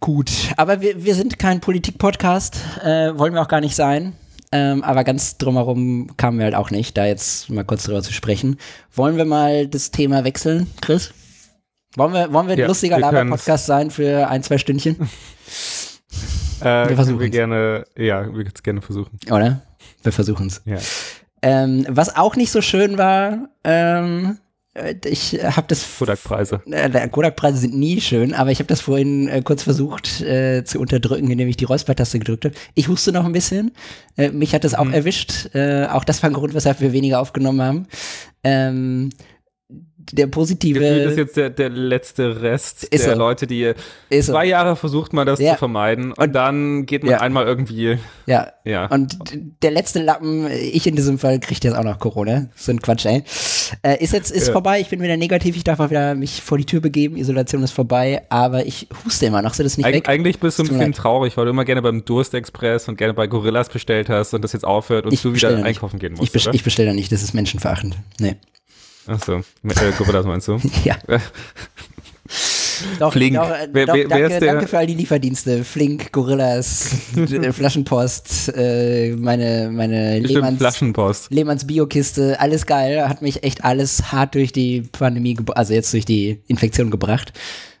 Gut, 0.00 0.30
aber 0.56 0.80
wir, 0.80 1.04
wir 1.04 1.14
sind 1.14 1.38
kein 1.38 1.60
Politik-Podcast, 1.60 2.58
äh, 2.84 3.18
wollen 3.18 3.32
wir 3.34 3.42
auch 3.42 3.48
gar 3.48 3.60
nicht 3.60 3.74
sein. 3.74 4.12
Ähm, 4.52 4.84
aber 4.84 5.02
ganz 5.02 5.38
drumherum 5.38 6.16
kamen 6.16 6.38
wir 6.38 6.44
halt 6.44 6.54
auch 6.54 6.70
nicht, 6.70 6.96
da 6.96 7.04
jetzt 7.06 7.50
mal 7.50 7.64
kurz 7.64 7.84
drüber 7.84 8.02
zu 8.02 8.12
sprechen. 8.12 8.58
Wollen 8.94 9.16
wir 9.16 9.24
mal 9.24 9.66
das 9.66 9.90
Thema 9.90 10.22
wechseln, 10.24 10.68
Chris? 10.80 11.12
Wollen 11.96 12.12
wir, 12.12 12.32
wollen 12.32 12.46
wir 12.46 12.52
ein 12.52 12.58
Ja, 12.60 12.66
lustiger 12.66 12.98
Laber-Podcast 12.98 13.66
sein 13.66 13.90
für 13.90 14.28
ein, 14.28 14.42
zwei 14.42 14.58
Stündchen? 14.58 14.96
Äh, 16.60 16.88
wir 16.88 16.96
versuchen's. 16.96 17.20
wir 17.20 17.28
gerne, 17.28 17.84
ja, 17.98 18.22
wir 18.24 18.32
können 18.32 18.52
es 18.54 18.62
gerne 18.62 18.80
versuchen. 18.80 19.18
Oder? 19.30 19.60
Wir 20.02 20.10
versuchen 20.12 20.46
es. 20.46 20.62
Ja. 20.64 20.78
Ähm, 21.42 21.84
was 21.90 22.16
auch 22.16 22.34
nicht 22.34 22.50
so 22.50 22.62
schön 22.62 22.96
war, 22.96 23.50
ähm, 23.62 24.38
äh, 24.72 24.94
ich 25.04 25.34
habe 25.44 25.66
das 25.68 25.84
Kodak-Preise. 25.98 26.62
Äh, 26.70 27.08
Kodak-Preise 27.08 27.58
sind 27.58 27.74
nie 27.76 28.00
schön, 28.00 28.32
aber 28.32 28.52
ich 28.52 28.58
habe 28.58 28.68
das 28.68 28.80
vorhin 28.80 29.28
äh, 29.28 29.42
kurz 29.42 29.64
versucht 29.64 30.22
äh, 30.22 30.64
zu 30.64 30.80
unterdrücken, 30.80 31.30
indem 31.30 31.46
ich 31.48 31.58
die 31.58 31.66
Räuspertaste 31.66 32.18
gedrückt 32.20 32.46
habe. 32.46 32.54
Ich 32.74 32.88
huste 32.88 33.12
noch 33.12 33.26
ein 33.26 33.32
bisschen. 33.32 33.72
Äh, 34.16 34.30
mich 34.30 34.54
hat 34.54 34.64
das 34.64 34.72
auch 34.74 34.86
Mhm. 34.86 34.94
erwischt. 34.94 35.54
Äh, 35.54 35.84
auch 35.88 36.04
das 36.04 36.22
war 36.22 36.30
ein 36.30 36.34
Grund, 36.34 36.54
weshalb 36.54 36.80
wir 36.80 36.94
weniger 36.94 37.20
aufgenommen 37.20 37.60
haben. 37.60 37.86
Ähm, 38.42 39.10
der 40.12 40.26
positive 40.28 40.78
Gefühlt 40.80 41.10
ist 41.10 41.16
jetzt 41.18 41.36
der, 41.36 41.50
der 41.50 41.68
letzte 41.70 42.40
Rest 42.42 42.84
Ist 42.84 43.04
der 43.06 43.12
so. 43.14 43.18
Leute, 43.18 43.46
die 43.46 43.72
ist 44.08 44.26
so. 44.26 44.32
zwei 44.32 44.46
Jahre 44.46 44.76
versucht 44.76 45.12
man 45.12 45.26
das 45.26 45.40
Ja. 45.40 45.52
zu 45.52 45.58
vermeiden 45.58 46.12
und, 46.12 46.32
dann 46.34 46.86
geht 46.86 47.02
man 47.02 47.12
Ja. 47.12 47.20
einmal 47.20 47.46
irgendwie, 47.46 47.98
ja. 48.26 48.48
ja. 48.64 48.86
Und 48.86 49.16
der 49.62 49.70
letzte 49.70 50.02
Lappen, 50.02 50.48
ich 50.50 50.86
in 50.86 50.96
diesem 50.96 51.18
Fall, 51.18 51.40
kriegt 51.40 51.64
jetzt 51.64 51.74
auch 51.76 51.84
noch 51.84 51.98
Corona. 51.98 52.46
So 52.56 52.72
ein 52.72 52.80
Quatsch, 52.80 53.06
ey. 53.06 53.22
Äh, 53.82 54.02
ist 54.02 54.12
jetzt, 54.12 54.30
ist 54.30 54.46
Ja. 54.48 54.52
vorbei, 54.52 54.80
ich 54.80 54.88
bin 54.88 55.00
wieder 55.02 55.16
negativ, 55.16 55.56
ich 55.56 55.64
darf 55.64 55.80
auch 55.80 55.90
wieder 55.90 56.14
mich 56.14 56.42
vor 56.42 56.58
die 56.58 56.64
Tür 56.66 56.80
begeben, 56.80 57.16
Isolation 57.16 57.62
ist 57.62 57.72
vorbei, 57.72 58.22
aber 58.28 58.66
ich 58.66 58.88
huste 59.04 59.26
immer 59.26 59.42
noch, 59.42 59.54
so 59.54 59.62
das 59.62 59.76
nicht 59.76 59.86
Eig 59.86 59.94
weg. 59.94 60.08
eigentlich 60.08 60.38
bist 60.38 60.58
du 60.58 60.62
ein 60.62 60.68
bisschen 60.68 60.92
traurig, 60.92 61.36
weil 61.36 61.44
du 61.46 61.50
immer 61.50 61.64
gerne 61.64 61.82
beim 61.82 62.04
Durstexpress 62.04 62.88
und 62.88 62.96
gerne 62.96 63.14
bei 63.14 63.26
Gorillas 63.26 63.68
bestellt 63.68 64.08
hast 64.08 64.34
und 64.34 64.42
das 64.42 64.52
jetzt 64.52 64.64
aufhört 64.64 65.06
und 65.06 65.12
Ich 65.12 65.22
du 65.22 65.34
wieder 65.34 65.50
nicht. 65.56 65.64
einkaufen 65.64 65.98
gehen 65.98 66.12
Ich, 66.14 66.20
musst, 66.20 66.32
best 66.32 66.46
oder? 66.46 66.54
ich 66.54 66.62
bestelle 66.64 66.88
da 66.90 66.94
nicht, 66.94 67.10
das 67.12 67.22
ist 67.22 67.34
menschenverachtend. 67.34 67.96
Nee. 68.20 68.36
Achso, 69.06 69.36
äh, 69.38 69.92
Gorillas 69.98 70.26
meinst 70.26 70.48
du? 70.48 70.58
Ja. 70.84 70.96
Doch, 72.98 73.12
Flink. 73.12 73.36
Doch, 73.36 73.48
äh, 73.50 73.68
Wer- 73.72 73.86
doch, 73.86 73.94
wer- 73.94 74.02
wer 74.02 74.08
danke, 74.18 74.34
ist 74.34 74.40
der- 74.42 74.52
danke 74.52 74.68
für 74.68 74.78
all 74.78 74.86
die 74.86 74.94
Lieferdienste. 74.94 75.64
Flink, 75.64 76.12
Gorillas, 76.12 76.90
äh, 77.16 77.52
Flaschenpost, 77.52 78.52
äh, 78.54 79.14
meine, 79.16 79.70
meine 79.72 80.18
Lehmanns, 80.18 80.58
Flaschenpost. 80.58 81.30
Lehmanns 81.32 81.66
Biokiste, 81.66 82.38
alles 82.40 82.66
geil. 82.66 83.08
Hat 83.08 83.22
mich 83.22 83.44
echt 83.44 83.64
alles 83.64 84.12
hart 84.12 84.34
durch 84.34 84.52
die 84.52 84.82
Pandemie, 84.82 85.36
also 85.54 85.72
jetzt 85.72 85.92
durch 85.94 86.04
die 86.04 86.42
Infektion 86.48 86.90
gebracht, 86.90 87.32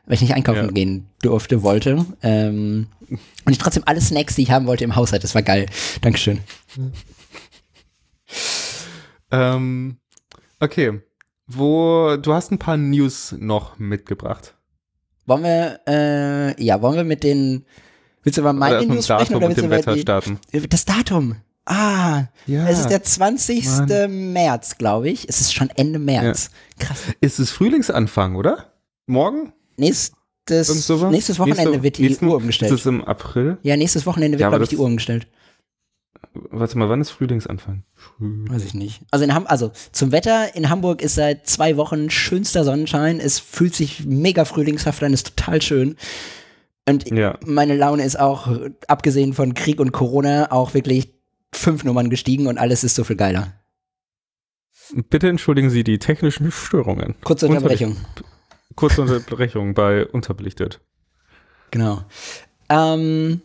weil 0.06 0.14
ich 0.14 0.22
nicht 0.22 0.32
einkaufen 0.34 0.66
Ja. 0.66 0.70
gehen 0.70 1.06
durfte, 1.22 1.62
wollte. 1.62 2.06
Ähm, 2.22 2.86
und 3.10 3.52
ich 3.52 3.58
trotzdem 3.58 3.82
alle 3.86 4.00
Snacks, 4.00 4.36
die 4.36 4.42
ich 4.44 4.50
haben 4.50 4.66
wollte, 4.66 4.84
im 4.84 4.96
Haushalt. 4.96 5.24
Das 5.24 5.34
war 5.34 5.42
geil. 5.42 5.66
Dankeschön. 6.00 6.38
Ähm, 9.30 9.96
okay. 10.60 11.00
Wo, 11.48 12.16
du 12.20 12.32
hast 12.32 12.50
ein 12.50 12.58
paar 12.58 12.76
News 12.76 13.34
noch 13.38 13.78
mitgebracht. 13.78 14.54
Wollen 15.26 15.42
wir, 15.44 15.80
äh, 15.88 16.62
ja, 16.62 16.80
wollen 16.82 16.96
wir 16.96 17.04
mit 17.04 17.22
den, 17.22 17.64
willst 18.22 18.36
du 18.36 18.40
über 18.42 18.50
Oder 18.50 18.58
meine 18.58 18.78
mit 18.80 18.88
dem 18.88 18.94
News 18.96 19.04
sprechen 19.04 19.18
Datum 19.32 19.36
oder 19.36 19.46
willst 19.48 19.58
du 19.58 19.62
dem 19.62 19.70
Wetter 19.70 19.94
die, 19.94 20.00
starten. 20.00 20.38
Das 20.70 20.84
Datum. 20.84 21.36
Ah, 21.64 22.24
Ja. 22.46 22.68
es 22.68 22.80
ist 22.80 22.90
der 22.90 23.02
20. 23.02 23.66
Mann. 23.88 24.32
März, 24.32 24.78
glaube 24.78 25.08
ich. 25.10 25.28
Es 25.28 25.40
ist 25.40 25.52
schon 25.52 25.68
Ende 25.70 25.98
März. 25.98 26.50
Krass. 26.78 26.98
Ist 27.20 27.38
es 27.40 27.50
Frühlingsanfang, 27.50 28.36
oder? 28.36 28.72
Morgen? 29.06 29.52
Nächstes, 29.76 30.14
nächstes 30.48 30.88
Wochenende 30.90 31.10
Nächste- 31.70 31.82
wird 31.82 31.98
die 31.98 32.02
nächsten- 32.08 32.26
Uhr 32.26 32.36
umgestellt. 32.36 32.72
Ist 32.72 32.80
es 32.80 32.86
im 32.86 33.04
April? 33.04 33.58
ja, 33.62 33.76
nächstes 33.76 34.06
Wochenende 34.06 34.38
wird, 34.38 34.42
Ja, 34.42 34.48
glaube 34.48 34.64
ich, 34.64 34.70
die 34.70 34.76
Uhr 34.76 34.86
umgestellt. 34.86 35.26
Warte 36.50 36.78
mal, 36.78 36.88
wann 36.88 37.00
ist 37.00 37.10
Frühlingsanfang? 37.10 37.84
Früh- 37.94 38.48
Weiß 38.48 38.64
ich 38.64 38.74
nicht. 38.74 39.02
Also, 39.10 39.24
in 39.24 39.34
Ham 39.34 39.46
also 39.46 39.72
zum 39.92 40.12
Wetter 40.12 40.54
in 40.54 40.68
Hamburg 40.70 41.02
ist 41.02 41.14
seit 41.14 41.46
zwei 41.46 41.76
Wochen 41.76 42.10
schönster 42.10 42.64
Sonnenschein. 42.64 43.20
Es 43.20 43.38
fühlt 43.38 43.74
sich 43.74 44.04
mega 44.06 44.44
frühlingshaft 44.44 45.02
an, 45.02 45.12
ist 45.12 45.36
total 45.36 45.62
schön. 45.62 45.96
Und 46.88 47.10
Ja. 47.10 47.38
meine 47.44 47.76
Laune 47.76 48.04
ist 48.04 48.18
auch, 48.18 48.48
abgesehen 48.88 49.32
von 49.34 49.54
Krieg 49.54 49.80
und 49.80 49.92
Corona, 49.92 50.52
auch 50.52 50.72
wirklich 50.74 51.12
fünf 51.52 51.82
Nummern 51.84 52.10
gestiegen 52.10 52.46
und 52.46 52.58
alles 52.58 52.84
ist 52.84 52.94
so 52.94 53.02
viel 53.04 53.16
geiler. 53.16 53.52
Bitte 55.10 55.28
entschuldigen 55.28 55.70
Sie 55.70 55.82
die 55.82 55.98
technischen 55.98 56.52
Störungen. 56.52 57.16
Kurze 57.24 57.48
Unterbrechung. 57.48 57.96
Kurze 58.76 59.02
Unterbrechung 59.02 59.74
bei 59.74 60.06
Unterbelichtet. 60.06 60.80
Genau. 61.72 62.04
Ähm, 62.68 63.40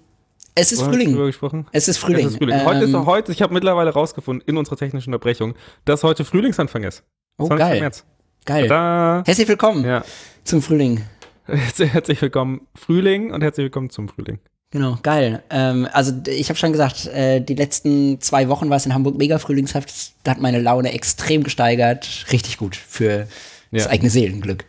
es 0.62 0.72
ist 0.72 0.82
Frühling. 0.82 1.16
gesprochen? 1.16 1.68
Es 1.72 1.88
ist 1.88 1.98
Frühling. 1.98 2.26
Es 2.28 2.32
ist 2.34 2.38
Frühling. 2.38 2.64
Heute 2.66 2.86
ist 2.86 2.94
Ähm, 2.94 3.06
heute, 3.06 3.32
ich 3.32 3.42
habe 3.42 3.54
mittlerweile 3.54 3.90
rausgefunden 3.92 4.48
in 4.48 4.58
unserer 4.58 4.78
technischen 4.78 5.10
Unterbrechung, 5.14 5.56
dass 5.86 6.04
heute 6.04 6.24
Frühlingsanfang 6.26 6.84
ist. 6.84 7.04
oh, 7.38 7.48
20. 7.48 7.58
geil. 7.68 7.80
März. 7.80 8.06
Geil. 8.46 8.68
Da. 8.68 9.24
Herzlich 9.26 9.48
willkommen 9.48 9.84
Ja. 9.86 10.04
zum 10.44 10.62
Frühling. 10.62 11.04
Herzlich 11.48 12.22
willkommen 12.22 12.68
Frühling 12.76 13.32
und 13.32 13.42
herzlich 13.42 13.66
willkommen 13.66 13.90
zum 13.90 14.08
Frühling. 14.08 14.40
Genau, 14.72 14.98
geil. 15.04 15.44
Ähm, 15.50 15.88
also 15.92 16.14
ich 16.28 16.48
habe 16.50 16.58
schon 16.58 16.72
gesagt, 16.72 17.08
äh, 17.08 17.42
die 17.42 17.56
letzten 17.56 18.22
zwei 18.22 18.48
Wochen 18.48 18.70
war 18.70 18.78
es 18.78 18.86
in 18.86 18.94
Hamburg 18.94 19.18
mega 19.18 19.38
frühlingshaft. 19.38 19.92
Da 20.24 20.32
hat 20.32 20.40
meine 20.40 20.62
Laune 20.62 20.94
extrem 20.94 21.44
gesteigert. 21.44 22.26
Richtig 22.32 22.58
gut 22.58 22.76
für 22.78 23.28
das 23.72 23.86
Ja. 23.86 23.90
eigene 23.90 24.10
Seelenglück. 24.10 24.64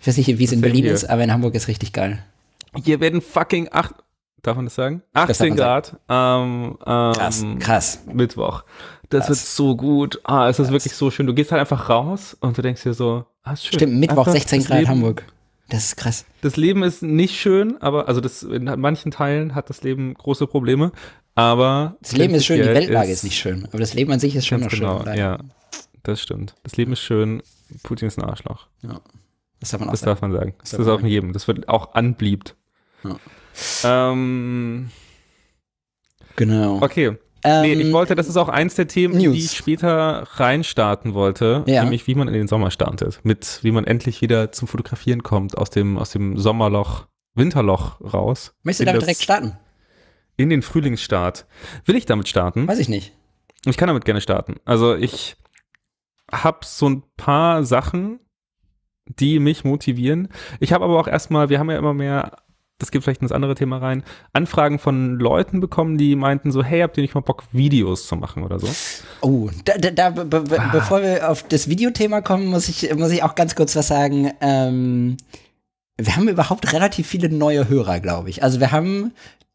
Ich 0.00 0.06
weiß 0.06 0.16
nicht, 0.18 0.38
wie 0.38 0.44
es 0.44 0.52
in 0.52 0.60
Berlin 0.60 0.84
here. 0.84 0.94
ist, 0.94 1.04
aber 1.04 1.24
in 1.24 1.32
Hamburg 1.32 1.54
ist 1.56 1.66
richtig 1.68 1.92
geil. 1.92 2.22
Hier 2.84 3.00
werden 3.00 3.20
fucking 3.20 3.68
acht, 3.72 3.94
Darf 4.42 4.56
man 4.56 4.66
das 4.66 4.74
sagen? 4.74 5.02
darf 5.12 5.30
18 5.30 5.48
man 5.50 5.56
Grad 5.58 5.96
am 6.06 6.78
ähm, 6.86 7.12
Krass, 7.12 7.44
krass. 7.58 8.02
Mittwoch. 8.12 8.64
Das 9.10 9.26
Krass. 9.26 9.28
wird 9.30 9.38
so 9.38 9.76
gut. 9.76 10.20
Ah, 10.24 10.48
es 10.48 10.58
ist 10.58 10.66
Krass. 10.66 10.72
wirklich 10.72 10.94
so 10.94 11.10
schön. 11.10 11.26
Du 11.26 11.34
gehst 11.34 11.52
halt 11.52 11.60
einfach 11.60 11.88
raus 11.88 12.36
und 12.40 12.56
du 12.56 12.62
denkst 12.62 12.82
dir 12.82 12.94
so, 12.94 13.24
ah, 13.42 13.52
ist 13.52 13.66
schön. 13.66 13.78
Stimmt, 13.78 13.94
Mittwoch 13.96 14.18
Einfach 14.26 14.32
16 14.32 14.60
das 14.60 14.68
Grad 14.68 14.78
Leben, 14.78 14.90
Hamburg. 14.90 15.24
Das 15.68 15.84
ist 15.84 15.96
krass. 15.96 16.24
Das 16.40 16.56
Leben 16.56 16.82
ist 16.82 17.02
nicht 17.02 17.36
schön, 17.38 17.80
aber 17.80 18.08
also 18.08 18.20
das 18.20 18.42
in 18.42 18.64
manchen 18.64 19.12
Teilen 19.12 19.54
hat 19.54 19.68
das 19.70 19.82
Leben 19.82 20.14
große 20.14 20.46
Probleme. 20.46 20.90
Aber 21.36 21.96
Das 22.02 22.12
Leben 22.16 22.34
ist 22.34 22.46
schön, 22.46 22.60
die 22.60 22.66
Weltlage 22.68 23.12
ist 23.12 23.22
nicht 23.24 23.38
schön. 23.38 23.66
Aber 23.66 23.78
das 23.78 23.94
Leben 23.94 24.10
an 24.12 24.18
sich 24.20 24.34
ist 24.34 24.46
schon 24.46 24.60
noch 24.60 24.68
genau, 24.68 25.04
schön. 25.04 25.14
ja. 25.16 25.38
Das 26.02 26.20
stimmt. 26.20 26.54
Das 26.64 26.76
Leben 26.76 26.92
ist 26.94 27.00
schön. 27.00 27.42
Putin 27.82 28.08
ist 28.08 28.18
ein 28.18 28.24
Arschloch. 28.24 28.66
Ja. 28.82 29.00
Das 29.60 29.70
darf 29.70 29.80
man 29.80 29.88
auch 29.90 29.92
Das 29.92 30.00
sagen. 30.00 30.10
darf 30.12 30.22
man 30.22 30.32
sagen. 30.32 30.54
Das 30.60 30.70
darf 30.70 30.80
ist 30.80 30.88
auch 30.88 31.00
in 31.00 31.06
jedem. 31.06 31.32
Das 31.34 31.46
wird 31.46 31.68
auch 31.68 31.94
anbliebt. 31.94 32.56
Ja. 33.04 33.16
Ähm, 33.84 34.90
Genau. 36.36 36.82
okay. 36.82 37.16
Ähm, 37.42 37.62
Nee, 37.62 37.72
ich 37.72 37.92
wollte, 37.92 38.14
das 38.14 38.28
ist 38.28 38.36
auch 38.36 38.48
eins 38.48 38.74
der 38.74 38.86
Themen, 38.86 39.16
News. 39.16 39.34
die 39.34 39.44
ich 39.44 39.56
später 39.56 40.26
reinstarten 40.34 41.14
wollte, 41.14 41.64
Ja. 41.66 41.82
nämlich 41.82 42.06
wie 42.06 42.14
man 42.14 42.28
in 42.28 42.34
den 42.34 42.48
Sommer 42.48 42.70
startet, 42.70 43.20
mit 43.22 43.60
wie 43.62 43.70
man 43.72 43.84
endlich 43.84 44.20
wieder 44.20 44.52
zum 44.52 44.68
Fotografieren 44.68 45.22
kommt, 45.22 45.56
aus 45.56 45.70
dem, 45.70 45.96
aus 45.98 46.10
dem 46.10 46.36
Sommerloch, 46.36 47.06
Winterloch 47.34 48.00
raus. 48.00 48.54
Möchtest 48.62 48.80
du 48.82 48.84
damit 48.86 49.02
direkt 49.02 49.22
starten? 49.22 49.56
In 50.36 50.50
den 50.50 50.62
Frühlingsstart. 50.62 51.46
Will 51.84 51.96
ich 51.96 52.06
damit 52.06 52.28
starten? 52.28 52.66
Weiß 52.68 52.78
ich 52.78 52.88
nicht. 52.88 53.14
Ich 53.66 53.76
kann 53.76 53.88
damit 53.88 54.04
gerne 54.04 54.20
starten. 54.20 54.56
Also 54.64 54.94
ich 54.94 55.36
habe 56.32 56.60
so 56.64 56.88
ein 56.88 57.02
paar 57.16 57.64
Sachen, 57.64 58.20
die 59.06 59.38
mich 59.38 59.64
motivieren. 59.64 60.28
Ich 60.60 60.72
habe 60.72 60.84
aber 60.84 60.98
auch 60.98 61.08
erstmal, 61.08 61.48
wir 61.50 61.58
haben 61.58 61.70
ja 61.70 61.76
immer 61.78 61.92
mehr, 61.94 62.36
das 62.80 62.90
geht 62.90 63.04
vielleicht 63.04 63.22
ins 63.22 63.30
andere 63.30 63.54
Thema 63.54 63.78
rein, 63.78 64.02
Anfragen 64.32 64.78
von 64.80 65.18
Leuten 65.20 65.60
bekommen, 65.60 65.96
die 65.98 66.16
meinten 66.16 66.50
so, 66.50 66.64
hey, 66.64 66.80
habt 66.80 66.96
ihr 66.96 67.02
nicht 67.02 67.14
mal 67.14 67.20
Bock, 67.20 67.44
Videos 67.52 68.08
zu 68.08 68.16
machen 68.16 68.42
oder 68.42 68.58
so? 68.58 68.66
Oh, 69.20 69.48
da, 69.64 69.74
da, 69.78 69.90
da 69.90 70.10
be, 70.10 70.24
be, 70.24 70.60
Ah. 70.60 70.70
bevor 70.72 71.02
wir 71.02 71.30
auf 71.30 71.44
das 71.44 71.68
Videothema 71.68 72.20
kommen, 72.22 72.46
muss 72.46 72.68
ich, 72.68 72.92
muss 72.96 73.10
ich 73.12 73.22
auch 73.22 73.34
ganz 73.36 73.54
kurz 73.54 73.76
was 73.76 73.86
sagen. 73.88 74.32
Ähm, 74.40 75.16
wir 75.96 76.16
haben 76.16 76.28
überhaupt 76.28 76.72
relativ 76.72 77.06
viele 77.06 77.28
neue 77.28 77.68
Hörer, 77.68 78.00
glaube 78.00 78.30
ich. 78.30 78.42
Also 78.42 78.58
wir 78.58 78.72
haben, 78.72 79.12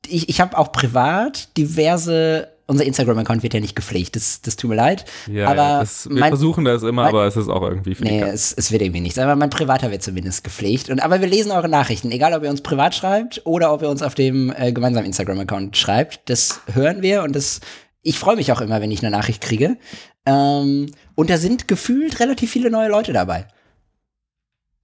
ich, 0.07 0.29
ich 0.29 0.39
habe 0.41 0.57
auch 0.57 0.71
privat 0.71 1.57
diverse, 1.57 2.49
unser 2.67 2.83
Instagram-Account 2.85 3.43
wird 3.43 3.53
ja 3.53 3.59
nicht 3.59 3.75
gepflegt, 3.75 4.15
das, 4.15 4.41
das 4.41 4.55
tut 4.55 4.69
mir 4.71 4.75
leid. 4.75 5.05
Ja, 5.27 5.47
aber 5.47 5.55
ja, 5.55 5.79
das, 5.81 6.09
wir 6.09 6.19
mein- 6.19 6.29
versuchen 6.31 6.65
das 6.65 6.81
immer, 6.83 7.03
mein- 7.03 7.09
aber 7.09 7.25
es 7.27 7.35
ist 7.37 7.47
auch 7.47 7.61
irgendwie 7.61 7.95
Nee, 7.99 8.21
es, 8.21 8.53
es 8.53 8.71
wird 8.71 8.81
irgendwie 8.81 9.01
nichts. 9.01 9.19
Aber 9.19 9.35
mein 9.35 9.49
privater 9.51 9.91
wird 9.91 10.01
zumindest 10.01 10.43
gepflegt. 10.43 10.89
Und, 10.89 10.99
aber 11.01 11.21
wir 11.21 11.27
lesen 11.27 11.51
eure 11.51 11.69
Nachrichten, 11.69 12.11
egal 12.11 12.33
ob 12.33 12.43
ihr 12.43 12.49
uns 12.49 12.61
privat 12.61 12.95
schreibt 12.95 13.41
oder 13.45 13.71
ob 13.71 13.81
ihr 13.83 13.89
uns 13.89 14.01
auf 14.01 14.15
dem 14.15 14.51
äh, 14.57 14.71
gemeinsamen 14.71 15.05
Instagram-Account 15.05 15.77
schreibt. 15.77 16.21
Das 16.29 16.61
hören 16.73 17.01
wir 17.01 17.23
und 17.23 17.35
das, 17.35 17.61
ich 18.01 18.17
freue 18.17 18.35
mich 18.35 18.51
auch 18.51 18.61
immer, 18.61 18.81
wenn 18.81 18.91
ich 18.91 19.01
eine 19.03 19.15
Nachricht 19.15 19.41
kriege. 19.41 19.77
Ähm, 20.25 20.91
und 21.13 21.29
da 21.29 21.37
sind 21.37 21.67
gefühlt 21.67 22.19
relativ 22.19 22.51
viele 22.51 22.71
neue 22.71 22.89
Leute 22.89 23.13
dabei. 23.13 23.47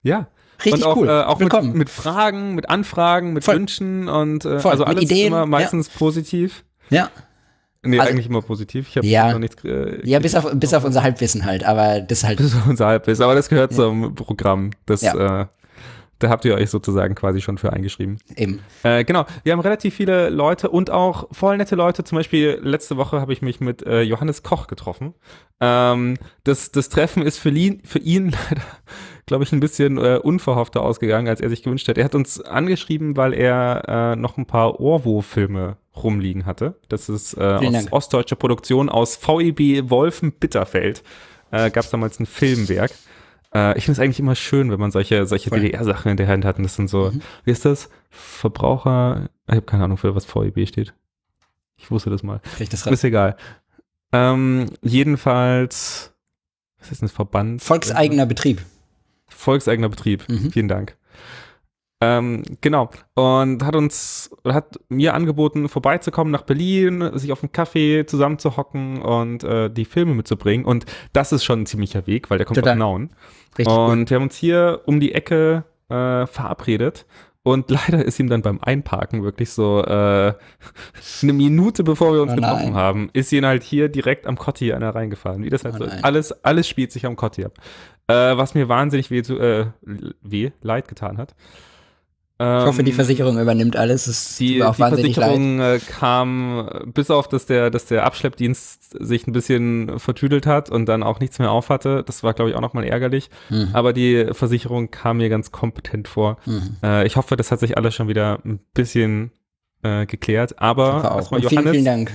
Ja. 0.03 0.27
Richtig 0.63 0.85
und 0.85 0.91
auch, 0.91 0.95
cool. 0.97 1.07
äh, 1.09 1.23
auch 1.23 1.39
mit, 1.39 1.51
Willkommen. 1.51 1.73
mit 1.75 1.89
Fragen, 1.89 2.53
mit 2.53 2.69
Anfragen, 2.69 3.33
mit 3.33 3.43
Voll. 3.43 3.55
Wünschen 3.55 4.07
und 4.07 4.45
äh, 4.45 4.49
also 4.49 4.69
mit 4.69 4.87
alles 4.87 5.03
Ideen, 5.03 5.27
immer 5.27 5.39
ja. 5.39 5.45
meistens 5.47 5.89
positiv. 5.89 6.63
ja. 6.91 7.09
Nee, 7.83 7.99
Also- 7.99 8.11
eigentlich 8.11 8.27
immer 8.27 8.41
positiv. 8.41 8.87
Ich 8.89 8.97
habe 8.97 9.07
Ja. 9.07 9.31
noch 9.31 9.39
nichts 9.39 9.63
äh, 9.63 10.07
Ja, 10.07 10.19
bis 10.19 10.35
auf, 10.35 10.47
bis 10.53 10.73
auf 10.73 10.83
unser 10.83 11.01
Halbwissen 11.03 11.45
halt, 11.45 11.63
aber 11.63 11.99
das 12.01 12.23
halt. 12.23 12.37
bis 12.37 12.55
auf 12.55 12.67
unser 12.67 12.85
Halbwiss. 12.87 13.21
Aber 13.21 13.33
das 13.35 13.49
gehört 13.49 13.73
zum 13.73 14.13
Programm. 14.13 14.71
Das, 14.85 15.01
Ja. 15.01 15.41
äh, 15.41 15.45
da 16.19 16.29
habt 16.29 16.45
ihr 16.45 16.53
euch 16.53 16.69
sozusagen 16.69 17.15
quasi 17.15 17.41
schon 17.41 17.57
für 17.57 17.73
eingeschrieben. 17.73 18.19
Eben. 18.35 18.59
Äh, 18.83 19.03
genau, 19.03 19.25
wir 19.43 19.53
haben 19.53 19.59
relativ 19.61 19.95
viele 19.95 20.29
Leute 20.29 20.69
und 20.69 20.91
auch 20.91 21.27
voll 21.31 21.57
nette 21.57 21.73
Leute. 21.75 22.03
Zum 22.03 22.17
Beispiel 22.17 22.59
letzte 22.61 22.97
Woche 22.97 23.19
habe 23.19 23.33
ich 23.33 23.41
mich 23.41 23.59
mit 23.59 23.81
äh, 23.87 24.01
Johannes 24.03 24.43
Koch 24.43 24.67
getroffen. 24.67 25.15
Ähm, 25.59 26.17
das, 26.43 26.71
das 26.71 26.89
Treffen 26.89 27.23
ist 27.23 27.39
für 27.39 27.49
ihn, 27.49 27.81
für 27.83 27.97
ihn 27.97 28.25
leider, 28.49 28.61
glaube 29.25 29.43
ich, 29.43 29.51
ein 29.53 29.59
bisschen 29.59 29.97
äh, 29.97 30.19
unverhoffter 30.21 30.83
ausgegangen, 30.83 31.27
als 31.27 31.41
er 31.41 31.49
sich 31.49 31.63
gewünscht 31.63 31.87
hat. 31.87 31.97
Er 31.97 32.05
hat 32.05 32.13
uns 32.13 32.39
angeschrieben, 32.39 33.17
weil 33.17 33.33
er 33.33 34.13
äh, 34.13 34.15
noch 34.15 34.37
ein 34.37 34.45
paar 34.45 34.79
Orwo-Filme 34.79 35.77
rumliegen 35.95 36.45
hatte. 36.45 36.79
Das 36.89 37.09
ist 37.09 37.33
äh, 37.35 37.59
Vielen 37.59 37.75
aus 37.75 37.83
Dank. 37.83 37.93
ostdeutscher 37.93 38.35
Produktion 38.35 38.89
aus 38.89 39.17
VEB 39.17 39.89
Wolfen-Bitterfeld. 39.89 41.03
Äh, 41.51 41.69
Gab 41.71 41.83
es 41.83 41.89
damals 41.91 42.19
ein 42.19 42.25
Filmwerk. 42.25 42.91
Äh, 43.53 43.77
ich 43.77 43.83
finde 43.85 43.99
es 43.99 44.03
eigentlich 44.03 44.19
immer 44.19 44.35
schön, 44.35 44.71
wenn 44.71 44.79
man 44.79 44.91
solche, 44.91 45.25
solche. 45.25 45.49
DDR-Sachen 45.49 46.11
in 46.11 46.17
der 46.17 46.27
Hand 46.29 46.45
hat. 46.45 46.57
Und 46.57 46.63
das 46.63 46.75
sind 46.75 46.89
so, 46.89 47.11
Mhm. 47.11 47.21
wie 47.43 47.51
ist 47.51 47.65
das? 47.65 47.89
Verbraucher, 48.09 49.29
ich 49.47 49.55
habe 49.55 49.65
keine 49.65 49.83
Ahnung, 49.83 49.97
für 49.97 50.15
was 50.15 50.25
VEB 50.25 50.67
steht. 50.67 50.93
Ich 51.77 51.91
wusste 51.91 52.09
das 52.09 52.23
mal. 52.23 52.41
Das. 52.69 52.85
Ist 52.87 53.03
egal. 53.03 53.35
Ähm, 54.13 54.67
jedenfalls, 54.81 56.13
was 56.79 56.91
ist 56.91 57.01
denn 57.01 57.07
das 57.07 57.15
Verband? 57.15 57.61
Volkseigener 57.61 58.25
Betrieb. 58.25 58.61
Volkseigener 59.27 59.89
Betrieb. 59.89 60.27
Mhm. 60.29 60.51
Vielen 60.51 60.67
Dank. 60.67 60.97
Ähm, 62.03 62.41
genau. 62.61 62.89
Und 63.13 63.63
hat 63.63 63.75
uns, 63.75 64.31
hat 64.43 64.79
mir 64.89 65.13
angeboten, 65.13 65.69
vorbeizukommen 65.69 66.31
nach 66.31 66.41
Berlin, 66.41 67.11
sich 67.13 67.31
auf 67.31 67.43
einen 67.43 67.51
Kaffee 67.51 68.05
zusammenzuhocken 68.07 69.01
und 69.01 69.43
äh, 69.43 69.69
die 69.69 69.85
Filme 69.85 70.15
mitzubringen. 70.15 70.65
Und 70.65 70.85
das 71.13 71.31
ist 71.31 71.43
schon 71.43 71.61
ein 71.61 71.65
ziemlicher 71.67 72.07
Weg, 72.07 72.31
weil 72.31 72.39
der 72.39 72.45
kommt 72.45 72.57
Total. 72.57 72.73
aus 72.73 72.79
Nauen. 72.79 73.11
Richtig 73.57 73.73
und 73.73 73.99
gut. 73.99 74.09
wir 74.09 74.15
haben 74.15 74.23
uns 74.23 74.35
hier 74.35 74.81
um 74.85 74.99
die 74.99 75.13
Ecke 75.13 75.63
äh, 75.89 76.25
verabredet. 76.25 77.05
Und 77.43 77.69
leider 77.69 78.03
ist 78.03 78.19
ihm 78.19 78.29
dann 78.29 78.41
beim 78.41 78.59
Einparken 78.61 79.23
wirklich 79.23 79.51
so 79.51 79.83
äh, 79.83 80.33
eine 81.21 81.33
Minute 81.33 81.83
bevor 81.83 82.13
wir 82.13 82.23
uns 82.23 82.33
Oh 82.33 82.35
getroffen 82.35 82.73
haben, 82.73 83.09
ist 83.13 83.31
ihn 83.31 83.45
halt 83.45 83.61
hier 83.61 83.89
direkt 83.89 84.25
am 84.25 84.37
Kotti 84.37 84.73
einer 84.73 84.95
reingefahren. 84.95 85.43
Wie 85.43 85.49
das 85.51 85.63
halt 85.63 85.75
Oh 85.75 85.79
so 85.79 85.83
ist. 85.83 86.03
Alles, 86.03 86.43
alles 86.43 86.67
spielt 86.67 86.91
sich 86.91 87.05
am 87.05 87.15
Kotti 87.15 87.45
ab. 87.45 87.53
Äh, 88.07 88.37
was 88.37 88.55
mir 88.55 88.69
wahnsinnig 88.69 89.11
weh, 89.11 89.21
zu, 89.21 89.39
äh, 89.39 89.67
weh, 90.21 90.51
leid 90.61 90.87
getan 90.87 91.19
hat. 91.19 91.35
Ich 92.41 92.65
hoffe, 92.65 92.83
die 92.83 92.89
Ähm, 92.89 92.95
Versicherung 92.95 93.39
übernimmt 93.39 93.75
alles. 93.75 94.07
Es 94.07 94.37
tut 94.37 94.39
die, 94.39 94.63
auch 94.63 94.75
die 94.75 94.81
wahnsinnig 94.81 95.15
leid. 95.15 95.29
Versicherung 95.29 95.59
äh, 95.59 95.79
kam, 95.79 96.69
bis 96.93 97.11
auf, 97.11 97.27
dass 97.27 97.45
der, 97.45 97.69
dass 97.69 97.85
der 97.85 98.03
Abschleppdienst 98.03 98.97
sich 98.99 99.27
ein 99.27 99.31
bisschen 99.31 99.99
vertüdelt 99.99 100.47
hat 100.47 100.71
und 100.71 100.87
dann 100.87 101.03
auch 101.03 101.19
nichts 101.19 101.37
mehr 101.37 101.51
aufhatte. 101.51 102.03
Das 102.03 102.23
war, 102.23 102.33
glaube 102.33 102.49
ich, 102.49 102.55
auch 102.55 102.61
nochmal 102.61 102.83
ärgerlich. 102.85 103.29
Mhm. 103.49 103.69
Aber 103.73 103.93
die 103.93 104.29
Versicherung 104.31 104.89
kam 104.89 105.17
mir 105.17 105.29
ganz 105.29 105.51
kompetent 105.51 106.07
vor. 106.07 106.37
Mhm. 106.47 106.77
Äh, 106.83 107.05
ich 107.05 107.15
hoffe, 107.15 107.37
das 107.37 107.51
hat 107.51 107.59
sich 107.59 107.77
alles 107.77 107.93
schon 107.93 108.07
wieder 108.07 108.39
ein 108.43 108.59
bisschen 108.73 109.31
äh, 109.83 110.07
geklärt. 110.07 110.59
Aber 110.59 111.11
auch. 111.11 111.17
erstmal 111.17 111.41
Und 111.41 111.49
vielen, 111.49 111.61
Johannes, 111.61 111.71
vielen 111.73 111.85
Dank. 111.85 112.11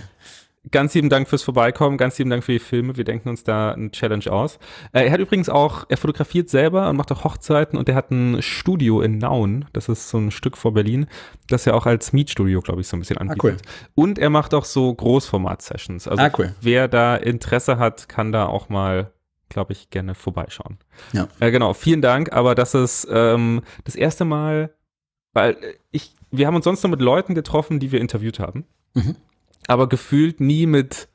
Ganz 0.72 0.94
lieben 0.94 1.09
Dank 1.11 1.29
fürs 1.29 1.42
Vorbeikommen, 1.42 1.96
ganz 1.96 2.18
lieben 2.18 2.31
Dank 2.31 2.42
für 2.44 2.52
die 2.52 2.59
Filme. 2.59 2.96
Wir 2.96 3.05
denken 3.05 3.29
uns 3.29 3.44
da 3.44 3.72
eine 3.72 3.90
Challenge 3.90 4.31
aus. 4.31 4.59
Äh, 4.92 5.05
er 5.07 5.12
hat 5.12 5.20
übrigens 5.20 5.48
auch, 5.48 5.85
er 5.88 5.96
fotografiert 5.96 6.48
selber 6.48 6.88
und 6.90 6.96
macht 6.96 7.12
auch 7.12 7.24
Hochzeiten 7.24 7.79
und 7.79 7.88
er 7.88 7.94
hat 7.94 8.11
ein 8.11 8.42
Studio 8.42 9.00
in 9.00 9.18
Nauen. 9.18 9.66
Das 9.72 9.88
ist 9.88 10.09
so 10.09 10.18
ein 10.18 10.31
Stück 10.31 10.57
vor 10.57 10.74
Berlin, 10.74 11.07
das 11.48 11.66
er 11.66 11.74
auch 11.74 11.87
als 11.87 12.12
Mietstudio, 12.12 12.61
glaube 12.61 12.81
ich, 12.81 12.88
so 12.88 12.96
ein 12.96 13.00
bisschen 13.00 13.18
anbietet. 13.18 13.42
cool. 13.44 13.57
Und 13.94 14.18
er 14.18 14.31
macht 14.31 14.55
auch 14.55 14.64
so 14.64 14.92
Großformat-Sessions. 14.94 16.09
Also 16.09 16.22
Ah, 16.22 16.31
cool. 16.38 16.55
wer 16.61 16.88
da 16.88 17.16
Interesse 17.16 17.79
hat, 17.79 18.09
kann 18.09 18.33
da 18.33 18.46
auch 18.46 18.68
mal, 18.68 19.12
glaube 19.48 19.72
ich, 19.72 19.90
gerne 19.90 20.14
vorbeischauen. 20.14 20.79
Ja. 21.12 21.29
Äh, 21.40 21.50
genau, 21.50 21.74
vielen 21.74 22.02
Dank. 22.02 22.33
Aber 22.33 22.55
das 22.55 22.74
ist 22.74 23.07
ähm, 23.11 23.62
das 23.85 23.94
erste 23.94 24.24
Mal, 24.24 24.74
weil 25.33 25.52
äh, 25.52 25.74
ich, 25.92 26.16
wir 26.33 26.46
haben 26.48 26.57
uns 26.57 26.64
sonst 26.64 26.83
nur 26.83 26.90
mit 26.90 27.00
Leuten 27.00 27.35
getroffen, 27.35 27.79
die 27.79 27.92
wir 27.92 28.00
interviewt 28.00 28.40
haben 28.40 28.64
Mhm. 28.94 29.14
Aber 29.68 29.88
gefühlt 29.88 30.40
nie 30.40 30.66
mit 30.66 31.09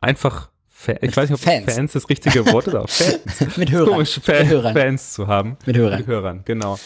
einfach 0.00 0.50
Fa 0.68 0.92
ich 0.92 1.02
Mit 1.02 1.16
weiß 1.18 1.28
nicht, 1.30 1.38
ob 1.38 1.44
Fans. 1.44 1.74
Fans, 1.74 1.92
das 1.92 2.08
richtige 2.08 2.46
Wort 2.52 2.66
ist, 2.66 2.74
aber 2.74 2.88
Fans. 2.88 3.56
Mit 3.58 3.70
Hörern. 3.70 3.90
Komisch, 3.92 4.16
Mit 4.16 4.24
Fan, 4.24 4.48
Hörern. 4.48 4.72
Fans 4.74 5.12
zu 5.12 5.26
haben. 5.26 5.58
Mit 5.66 5.76
Hörern. 5.76 5.98
Mit 5.98 6.06
Hörern, 6.06 6.42
genau. 6.46 6.78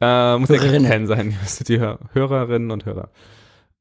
Äh, 0.00 0.36
muss 0.38 0.48
ja 0.48 0.56
kein 0.56 0.64
Hörerinnen. 0.70 0.90
Fan 0.90 1.06
sein, 1.06 1.36
die 1.68 1.78
Hör 1.78 2.00
Hörerinnen 2.12 2.70
und 2.72 2.84
Hörer. 2.86 3.10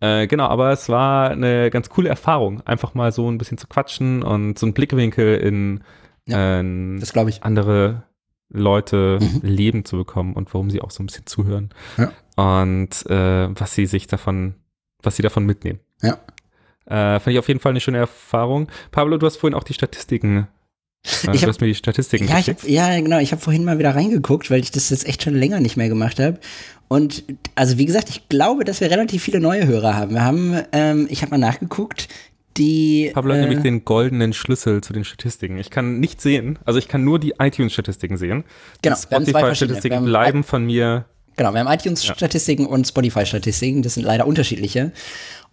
Äh, 0.02 0.28
genau, 0.28 0.46
aber 0.50 0.72
es 0.72 0.88
war 0.90 1.32
eine 1.32 1.72
ganz 1.72 1.90
coole 1.90 2.10
Erfahrung, 2.10 2.62
einfach 2.62 2.94
mal 2.94 3.12
so 3.12 3.30
ein 3.32 3.38
bisschen 3.40 3.58
zu 3.58 3.66
quatschen 3.68 4.22
und 4.22 4.60
so 4.60 4.66
einen 4.68 4.74
Blickwinkel 4.74 5.36
in 5.38 5.84
Ja, 6.28 6.60
äh, 6.62 7.00
Das 7.00 7.12
glaube 7.14 7.32
ich. 7.32 7.42
andere 7.44 8.04
Leute 8.50 9.18
Mhm. 9.20 9.40
Leben 9.42 9.86
zu 9.86 9.98
bekommen 9.98 10.34
und 10.34 10.54
warum 10.54 10.70
sie 10.70 10.82
auch 10.82 10.92
so 10.92 11.02
ein 11.02 11.08
bisschen 11.08 11.26
zuhören. 11.26 11.72
Ja. 11.98 12.12
Und 12.36 13.04
äh, 13.10 13.50
was 13.60 13.74
sie 13.74 13.88
sich 13.88 14.06
davon, 14.06 14.54
was 15.02 15.16
sie 15.16 15.24
davon 15.24 15.46
mitnehmen. 15.48 15.80
Ja. 16.04 16.20
Äh, 16.88 17.20
fand 17.20 17.28
ich 17.28 17.40
auf 17.40 17.48
jeden 17.48 17.60
Fall 17.60 17.72
eine 17.72 17.80
schöne 17.80 17.98
Erfahrung. 17.98 18.68
Pablo, 18.92 19.18
du 19.18 19.26
hast 19.26 19.38
vorhin 19.38 19.56
auch 19.58 19.64
die 19.64 19.74
Statistiken. 19.74 20.38
Äh, 20.38 21.08
Ich 21.08 21.22
du 21.22 21.32
hab- 21.42 21.50
hast 21.50 21.62
mir 21.62 21.68
die 21.68 21.76
Statistiken 21.76 22.28
Ja, 22.28 22.36
hab, 22.36 22.64
ja, 22.64 23.00
genau. 23.00 23.20
Ich 23.20 23.32
habe 23.32 23.42
vorhin 23.42 23.64
mal 23.64 23.78
wieder 23.80 23.96
reingeguckt, 23.96 24.50
weil 24.52 24.60
ich 24.60 24.72
das 24.72 24.90
jetzt 24.90 25.08
echt 25.08 25.24
schon 25.24 25.36
länger 25.36 25.60
nicht 25.60 25.78
mehr 25.78 25.90
gemacht 25.90 26.20
habe. 26.20 26.40
Und 26.88 27.24
also 27.56 27.78
wie 27.78 27.86
gesagt, 27.86 28.10
ich 28.10 28.30
glaube, 28.30 28.64
dass 28.64 28.82
wir 28.82 28.92
relativ 28.92 29.24
viele 29.24 29.40
neue 29.40 29.66
Hörer 29.68 29.96
haben. 29.96 30.14
Wir 30.14 30.24
haben, 30.24 30.60
ähm, 30.72 31.08
ich 31.10 31.22
habe 31.22 31.32
mal 31.32 31.38
nachgeguckt, 31.38 32.08
die. 32.58 33.12
Pablo 33.14 33.34
hat 33.34 33.40
äh, 33.40 33.42
nämlich 33.44 33.62
den 33.64 33.84
goldenen 33.86 34.34
Schlüssel 34.34 34.82
zu 34.82 34.94
den 34.94 35.04
Statistiken. 35.04 35.58
Ich 35.58 35.70
kann 35.72 36.00
nicht 36.00 36.22
sehen, 36.22 36.60
also 36.66 36.78
ich 36.80 36.88
kann 36.88 37.04
nur 37.04 37.20
die 37.20 37.34
iTunes-Statistiken 37.40 38.18
sehen. 38.18 38.44
Genau, 38.82 38.96
die 38.96 39.02
Spotify-Statistiken 39.02 40.06
bleiben 40.06 40.44
von 40.44 40.66
mir 40.66 41.06
Genau, 41.38 41.54
wir 41.54 41.60
haben 41.60 41.72
iTunes-Statistiken 41.72 42.66
und 42.66 42.88
Spotify-Statistiken, 42.88 43.82
das 43.82 43.96
sind 43.96 44.04
leider 44.04 44.26
unterschiedliche. 44.26 44.92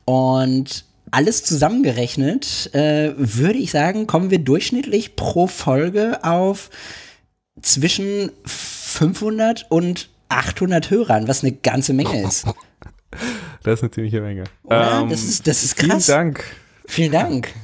Und 0.05 0.85
alles 1.13 1.45
zusammengerechnet, 1.45 2.75
äh, 2.75 3.13
würde 3.17 3.59
ich 3.59 3.71
sagen, 3.71 4.07
kommen 4.07 4.31
wir 4.31 4.39
durchschnittlich 4.39 5.15
pro 5.15 5.47
Folge 5.47 6.25
auf 6.25 6.71
zwischen 7.61 8.33
500 8.45 9.67
und 9.69 10.09
800 10.29 10.91
Hörern, 10.91 11.29
was 11.29 11.43
eine 11.43 11.53
ganze 11.53 11.93
Menge 11.93 12.23
ist. 12.23 12.47
Das 13.63 13.75
ist 13.75 13.83
eine 13.83 13.91
ziemliche 13.93 14.21
Menge. 14.23 14.45
Oder? 14.65 15.07
das, 15.09 15.23
ist, 15.23 15.47
das 15.47 15.63
ist 15.63 15.77
krass. 15.77 16.07
Vielen 16.07 16.19
Dank. 16.19 16.45
Vielen 16.87 17.13
Dank. 17.13 17.55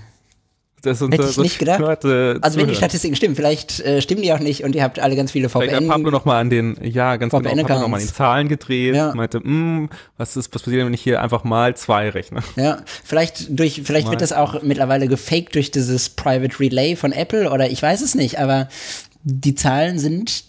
Das 0.83 1.01
Hätte 1.01 1.27
ich 1.29 1.37
nicht 1.39 1.59
gedacht. 1.59 2.05
also 2.05 2.59
wenn 2.59 2.69
die 2.69 2.75
Statistiken 2.75 3.17
stimmen, 3.17 3.35
vielleicht 3.35 3.81
äh, 3.81 4.01
stimmen 4.01 4.23
die 4.23 4.33
auch 4.33 4.39
nicht 4.39 4.63
und 4.65 4.75
ihr 4.75 4.83
habt 4.83 5.01
alle 5.01 5.17
ganz 5.17 5.33
viele 5.33 5.49
VPN. 5.49 5.63
Vielleicht 5.63 5.83
hat 5.83 5.89
Pablo 5.89 6.11
noch 6.11 6.25
mal 6.25 6.41
an 6.41 6.51
den, 6.51 6.77
ja 6.83 7.17
ganz 7.17 7.33
VPN 7.33 7.43
genau, 7.43 7.63
Pablo 7.63 7.81
noch 7.81 7.89
mal 7.89 7.97
an 7.97 8.03
den 8.03 8.13
Zahlen 8.13 8.49
gedreht, 8.49 8.95
ja. 8.95 9.15
meinte, 9.15 9.41
mm, 9.41 9.91
was 10.17 10.37
ist, 10.37 10.55
was 10.55 10.63
passiert, 10.63 10.87
wenn 10.87 10.95
ich 10.95 11.03
hier 11.03 11.21
einfach 11.21 11.45
mal 11.45 11.77
zwei 11.77 12.09
rechne? 12.11 12.41
Ja, 12.57 12.79
vielleicht 13.05 13.59
durch, 13.59 13.83
vielleicht 13.85 14.07
mal. 14.07 14.13
wird 14.13 14.23
das 14.23 14.33
auch 14.33 14.63
mittlerweile 14.63 15.09
gefaked 15.09 15.55
durch 15.55 15.71
dieses 15.71 16.11
Private 16.11 16.61
Relay 16.61 16.97
von 16.97 17.13
Apple 17.13 17.51
oder 17.51 17.71
ich 17.71 17.83
weiß 17.83 18.01
es 18.01 18.15
nicht, 18.15 18.39
aber 18.39 18.69
die 19.25 19.55
Zahlen 19.55 19.99
sind 19.99 20.45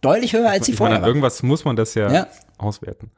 deutlich 0.00 0.32
höher 0.32 0.48
als 0.48 0.66
sie 0.66 0.72
vorher. 0.72 0.96
Meine, 0.96 1.06
irgendwas 1.06 1.42
muss 1.42 1.64
man 1.64 1.76
das 1.76 1.94
ja, 1.94 2.10
ja 2.12 2.26
auswerten. 2.58 3.10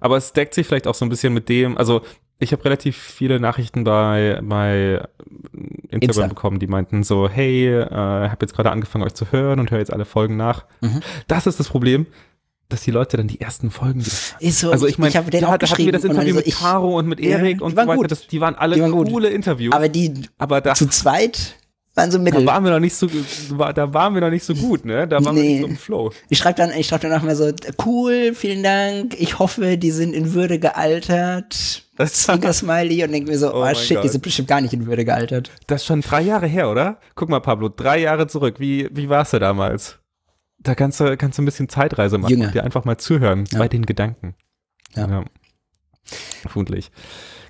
Aber 0.00 0.16
es 0.16 0.32
deckt 0.32 0.54
sich 0.54 0.66
vielleicht 0.66 0.86
auch 0.86 0.94
so 0.94 1.04
ein 1.04 1.08
bisschen 1.08 1.32
mit 1.32 1.48
dem, 1.48 1.78
also 1.78 2.02
ich 2.38 2.52
habe 2.52 2.64
relativ 2.64 2.96
viele 2.96 3.40
Nachrichten 3.40 3.84
bei, 3.84 4.40
bei 4.42 5.06
Instagram 5.88 6.00
Insta. 6.00 6.26
bekommen, 6.26 6.58
die 6.58 6.66
meinten 6.66 7.02
so, 7.02 7.28
hey, 7.28 7.68
äh, 7.68 7.88
habe 7.88 8.38
jetzt 8.42 8.54
gerade 8.54 8.70
angefangen 8.70 9.04
euch 9.04 9.14
zu 9.14 9.32
hören 9.32 9.58
und 9.58 9.70
höre 9.70 9.78
jetzt 9.78 9.92
alle 9.92 10.04
Folgen 10.04 10.36
nach. 10.36 10.66
Mhm. 10.80 11.00
Das 11.28 11.46
ist 11.46 11.58
das 11.58 11.68
Problem, 11.68 12.06
dass 12.68 12.82
die 12.82 12.90
Leute 12.90 13.16
dann 13.16 13.28
die 13.28 13.40
ersten 13.40 13.70
Folgen 13.70 14.02
so, 14.02 14.70
also 14.70 14.86
ich 14.86 14.98
meine, 14.98 15.10
ich 15.10 15.16
habe 15.16 15.30
den 15.30 15.42
da, 15.42 15.52
hatten 15.52 15.78
wir 15.78 15.92
das 15.92 16.04
Interview 16.04 16.34
so, 16.34 16.40
mit 16.40 16.54
Caro 16.54 16.98
und 16.98 17.06
mit 17.06 17.20
Erik 17.20 17.60
ja, 17.60 17.64
und 17.64 17.76
so 17.76 17.86
weiter, 17.86 18.08
das, 18.08 18.26
die 18.26 18.40
waren 18.40 18.54
alle 18.56 18.74
die 18.74 18.82
waren 18.82 18.92
coole 18.92 19.28
Interviews. 19.28 19.74
Aber 19.74 19.88
die 19.88 20.12
aber 20.36 20.60
da, 20.60 20.74
zu 20.74 20.88
zweit 20.88 21.56
waren 21.94 22.10
so 22.10 22.18
mittel. 22.18 22.44
Da 22.44 22.52
waren 22.52 22.64
wir 22.64 22.72
noch 22.72 22.80
nicht 22.80 22.94
so, 22.94 23.06
da 23.06 23.94
waren 23.94 24.14
wir 24.14 24.20
noch 24.20 24.30
nicht 24.30 24.44
so 24.44 24.54
gut, 24.54 24.84
ne? 24.84 25.08
Da 25.08 25.24
waren 25.24 25.34
nee. 25.34 25.42
wir 25.42 25.48
nicht 25.50 25.60
so 25.62 25.66
im 25.68 25.76
Flow. 25.76 26.12
Ich 26.28 26.38
schreibe 26.38 26.58
dann, 26.58 26.70
ich 26.72 26.88
schreibe 26.88 27.08
dann 27.08 27.18
auch 27.18 27.24
mal 27.24 27.36
so, 27.36 27.50
cool, 27.86 28.34
vielen 28.34 28.62
Dank, 28.62 29.14
ich 29.18 29.38
hoffe, 29.38 29.78
die 29.78 29.90
sind 29.92 30.12
in 30.12 30.34
Würde 30.34 30.58
gealtert. 30.58 31.85
Das 31.96 32.12
Zwinker 32.24 32.52
Smiley 32.52 33.04
und 33.04 33.12
denke 33.12 33.30
mir 33.30 33.38
so, 33.38 33.52
oh, 33.52 33.64
oh 33.64 33.74
shit, 33.74 33.96
Gott. 33.96 34.04
die 34.04 34.08
sind 34.08 34.22
bestimmt 34.22 34.48
gar 34.48 34.60
nicht 34.60 34.72
in 34.72 34.86
Würde 34.86 35.04
gealtert. 35.04 35.50
Das 35.66 35.82
ist 35.82 35.86
schon 35.86 36.02
drei 36.02 36.22
Jahre 36.22 36.46
her, 36.46 36.70
oder? 36.70 36.98
Guck 37.14 37.28
mal, 37.28 37.40
Pablo, 37.40 37.68
drei 37.68 37.98
Jahre 37.98 38.26
zurück. 38.26 38.56
Wie, 38.58 38.88
wie 38.92 39.08
warst 39.08 39.32
du 39.32 39.38
damals? 39.38 39.98
Da 40.58 40.74
kannst 40.74 41.00
du, 41.00 41.16
kannst 41.16 41.38
du 41.38 41.42
ein 41.42 41.44
bisschen 41.46 41.68
Zeitreise 41.68 42.18
machen 42.18 42.30
Jünger. 42.30 42.46
und 42.46 42.54
dir 42.54 42.64
einfach 42.64 42.84
mal 42.84 42.98
zuhören 42.98 43.44
ja. 43.50 43.58
bei 43.58 43.68
den 43.68 43.86
Gedanken. 43.86 44.34
Ja. 44.94 45.08
ja. 45.08 45.24
Vermutlich. 46.48 46.90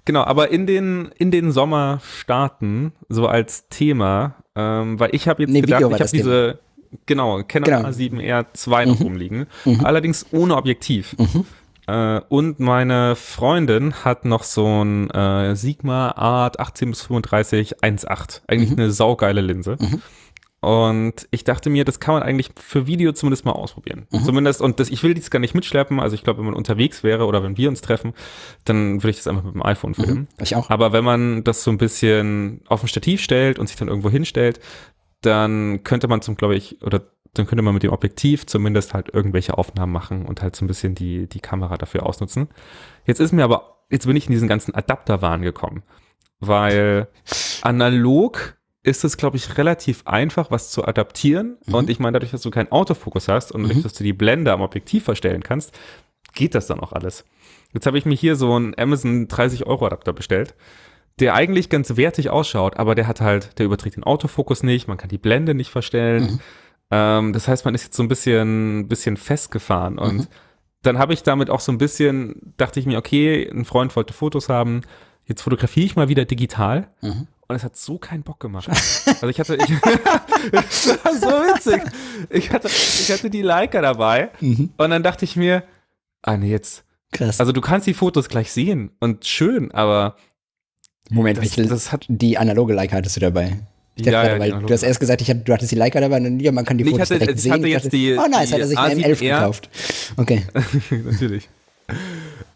Genau, 0.04 0.22
aber 0.22 0.50
in 0.50 0.66
den, 0.66 1.10
in 1.18 1.30
den 1.30 1.50
Sommerstaaten, 1.50 2.92
so 3.08 3.26
als 3.26 3.68
Thema, 3.68 4.36
ähm, 4.54 5.00
weil 5.00 5.10
ich 5.12 5.26
habe 5.26 5.42
jetzt 5.42 5.50
nee, 5.50 5.60
gedacht, 5.60 5.82
ich 5.82 6.00
habe 6.00 6.10
diese, 6.10 6.60
genau, 7.06 7.42
Canon 7.42 7.64
genau. 7.64 7.88
A7R2 7.88 8.86
noch 8.86 9.00
mhm. 9.00 9.04
rumliegen, 9.04 9.46
mhm. 9.64 9.84
allerdings 9.84 10.26
ohne 10.30 10.56
Objektiv. 10.56 11.16
Mhm. 11.18 11.44
Äh, 11.86 12.20
und 12.28 12.60
meine 12.60 13.16
Freundin 13.16 14.04
hat 14.04 14.24
noch 14.24 14.42
so 14.42 14.84
ein 14.84 15.10
äh, 15.10 15.54
Sigma 15.54 16.10
Art 16.12 16.60
18 16.60 16.90
bis 16.90 17.02
35 17.02 17.78
1.8. 17.78 18.42
Eigentlich 18.46 18.70
mhm. 18.70 18.78
eine 18.78 18.90
saugeile 18.90 19.40
Linse. 19.40 19.76
Mhm. 19.80 20.02
Und 20.60 21.28
ich 21.30 21.44
dachte 21.44 21.70
mir, 21.70 21.84
das 21.84 22.00
kann 22.00 22.14
man 22.14 22.24
eigentlich 22.24 22.50
für 22.56 22.88
Video 22.88 23.12
zumindest 23.12 23.44
mal 23.44 23.52
ausprobieren. 23.52 24.06
Mhm. 24.10 24.24
Zumindest, 24.24 24.60
und 24.60 24.80
das, 24.80 24.88
ich 24.88 25.02
will 25.02 25.14
dies 25.14 25.30
gar 25.30 25.38
nicht 25.38 25.54
mitschleppen. 25.54 26.00
Also 26.00 26.14
ich 26.14 26.24
glaube, 26.24 26.38
wenn 26.38 26.46
man 26.46 26.54
unterwegs 26.54 27.04
wäre 27.04 27.26
oder 27.26 27.42
wenn 27.42 27.56
wir 27.56 27.68
uns 27.68 27.82
treffen, 27.82 28.14
dann 28.64 29.02
würde 29.02 29.10
ich 29.10 29.16
das 29.18 29.28
einfach 29.28 29.44
mit 29.44 29.54
dem 29.54 29.62
iPhone 29.62 29.90
mhm. 29.90 29.94
filmen. 29.94 30.18
Mhm. 30.18 30.28
Ich 30.42 30.56
auch. 30.56 30.70
Aber 30.70 30.92
wenn 30.92 31.04
man 31.04 31.44
das 31.44 31.62
so 31.62 31.70
ein 31.70 31.78
bisschen 31.78 32.62
auf 32.66 32.82
ein 32.82 32.88
Stativ 32.88 33.22
stellt 33.22 33.58
und 33.58 33.68
sich 33.68 33.76
dann 33.76 33.86
irgendwo 33.88 34.10
hinstellt, 34.10 34.58
dann 35.20 35.84
könnte 35.84 36.08
man 36.08 36.20
zum, 36.20 36.36
glaube 36.36 36.56
ich, 36.56 36.82
oder 36.82 37.02
dann 37.38 37.46
könnte 37.46 37.62
man 37.62 37.74
mit 37.74 37.82
dem 37.82 37.92
Objektiv 37.92 38.46
zumindest 38.46 38.94
halt 38.94 39.12
irgendwelche 39.12 39.56
Aufnahmen 39.56 39.92
machen 39.92 40.26
und 40.26 40.42
halt 40.42 40.56
so 40.56 40.64
ein 40.64 40.68
bisschen 40.68 40.94
die, 40.94 41.28
die 41.28 41.40
Kamera 41.40 41.76
dafür 41.76 42.04
ausnutzen. 42.04 42.48
Jetzt 43.04 43.20
ist 43.20 43.32
mir 43.32 43.44
aber, 43.44 43.84
jetzt 43.90 44.06
bin 44.06 44.16
ich 44.16 44.26
in 44.26 44.32
diesen 44.32 44.48
ganzen 44.48 44.74
Adapterwahn 44.74 45.42
gekommen, 45.42 45.82
weil 46.40 47.08
analog 47.62 48.56
ist 48.82 49.04
es, 49.04 49.16
glaube 49.16 49.36
ich, 49.36 49.58
relativ 49.58 50.06
einfach, 50.06 50.50
was 50.50 50.70
zu 50.70 50.84
adaptieren. 50.84 51.56
Mhm. 51.66 51.74
Und 51.74 51.90
ich 51.90 51.98
meine, 51.98 52.12
dadurch, 52.12 52.30
dass 52.30 52.42
du 52.42 52.50
keinen 52.50 52.70
Autofokus 52.70 53.28
hast 53.28 53.50
und 53.50 53.62
mhm. 53.62 53.68
dadurch, 53.68 53.82
dass 53.82 53.94
du 53.94 54.04
die 54.04 54.12
Blende 54.12 54.52
am 54.52 54.60
Objektiv 54.60 55.04
verstellen 55.04 55.42
kannst, 55.42 55.76
geht 56.34 56.54
das 56.54 56.68
dann 56.68 56.80
auch 56.80 56.92
alles. 56.92 57.24
Jetzt 57.72 57.86
habe 57.86 57.98
ich 57.98 58.06
mir 58.06 58.14
hier 58.14 58.36
so 58.36 58.54
einen 58.54 58.78
Amazon 58.78 59.26
30 59.26 59.66
Euro 59.66 59.86
Adapter 59.86 60.12
bestellt, 60.12 60.54
der 61.18 61.34
eigentlich 61.34 61.68
ganz 61.68 61.96
wertig 61.96 62.30
ausschaut, 62.30 62.76
aber 62.76 62.94
der 62.94 63.08
hat 63.08 63.20
halt, 63.20 63.58
der 63.58 63.66
überträgt 63.66 63.96
den 63.96 64.04
Autofokus 64.04 64.62
nicht, 64.62 64.86
man 64.86 64.98
kann 64.98 65.08
die 65.08 65.18
Blende 65.18 65.54
nicht 65.54 65.70
verstellen. 65.70 66.24
Mhm. 66.24 66.40
Ähm, 66.90 67.32
das 67.32 67.48
heißt, 67.48 67.64
man 67.64 67.74
ist 67.74 67.84
jetzt 67.84 67.96
so 67.96 68.02
ein 68.02 68.08
bisschen, 68.08 68.88
bisschen 68.88 69.16
festgefahren 69.16 69.98
und 69.98 70.16
mhm. 70.16 70.26
dann 70.82 70.98
habe 70.98 71.12
ich 71.14 71.22
damit 71.22 71.50
auch 71.50 71.60
so 71.60 71.72
ein 71.72 71.78
bisschen, 71.78 72.54
dachte 72.56 72.78
ich 72.78 72.86
mir, 72.86 72.98
okay, 72.98 73.48
ein 73.50 73.64
Freund 73.64 73.94
wollte 73.96 74.12
Fotos 74.12 74.48
haben, 74.48 74.82
jetzt 75.24 75.42
fotografiere 75.42 75.86
ich 75.86 75.96
mal 75.96 76.08
wieder 76.08 76.24
digital. 76.24 76.88
Mhm. 77.00 77.26
Und 77.48 77.54
es 77.54 77.62
hat 77.62 77.76
so 77.76 77.96
keinen 77.98 78.22
Bock 78.22 78.40
gemacht. 78.40 78.68
Also 79.06 79.28
ich 79.28 79.38
hatte, 79.38 79.54
ich, 79.54 79.66
das 80.52 80.88
war 81.04 81.14
so 81.14 81.26
witzig. 81.28 81.82
Ich 82.28 82.50
hatte, 82.50 82.68
ich 82.68 83.10
hatte 83.10 83.30
die 83.30 83.40
Leica 83.40 83.80
dabei 83.80 84.30
mhm. 84.40 84.70
und 84.76 84.90
dann 84.90 85.02
dachte 85.02 85.24
ich 85.24 85.36
mir, 85.36 85.62
ah 86.22 86.36
nee, 86.36 86.50
jetzt. 86.50 86.84
Krass. 87.12 87.40
Also 87.40 87.52
du 87.52 87.60
kannst 87.62 87.86
die 87.86 87.94
Fotos 87.94 88.28
gleich 88.28 88.52
sehen 88.52 88.90
und 88.98 89.24
schön, 89.24 89.70
aber 89.70 90.16
Moment, 91.08 91.38
das, 91.38 91.54
das 91.54 91.92
hat 91.92 92.04
die 92.08 92.36
analoge 92.36 92.74
Leica 92.74 92.96
hattest 92.96 93.16
du 93.16 93.20
dabei? 93.20 93.60
Ja, 93.98 94.12
ja, 94.12 94.38
dabei, 94.38 94.50
du 94.50 94.72
hast 94.72 94.82
erst 94.82 95.00
gesagt, 95.00 95.22
ich 95.22 95.30
hab, 95.30 95.44
du 95.44 95.52
hattest 95.52 95.72
die 95.72 95.76
Leica 95.76 96.00
dabei 96.00 96.18
und 96.18 96.40
ja, 96.40 96.52
man 96.52 96.64
kann 96.64 96.76
die 96.76 96.84
Fotos 96.84 97.10
hatte, 97.10 97.18
direkt 97.18 97.40
sehen. 97.40 97.52
Hatte 97.52 97.66
jetzt 97.66 97.92
die, 97.92 98.16
oh 98.16 98.28
nice, 98.28 98.52
hat 98.52 98.60
er 98.60 98.66
sich 98.66 98.78
eine 98.78 99.00
M11 99.00 99.20
gekauft. 99.20 99.70
Okay. 100.16 100.42
Natürlich. 100.90 101.48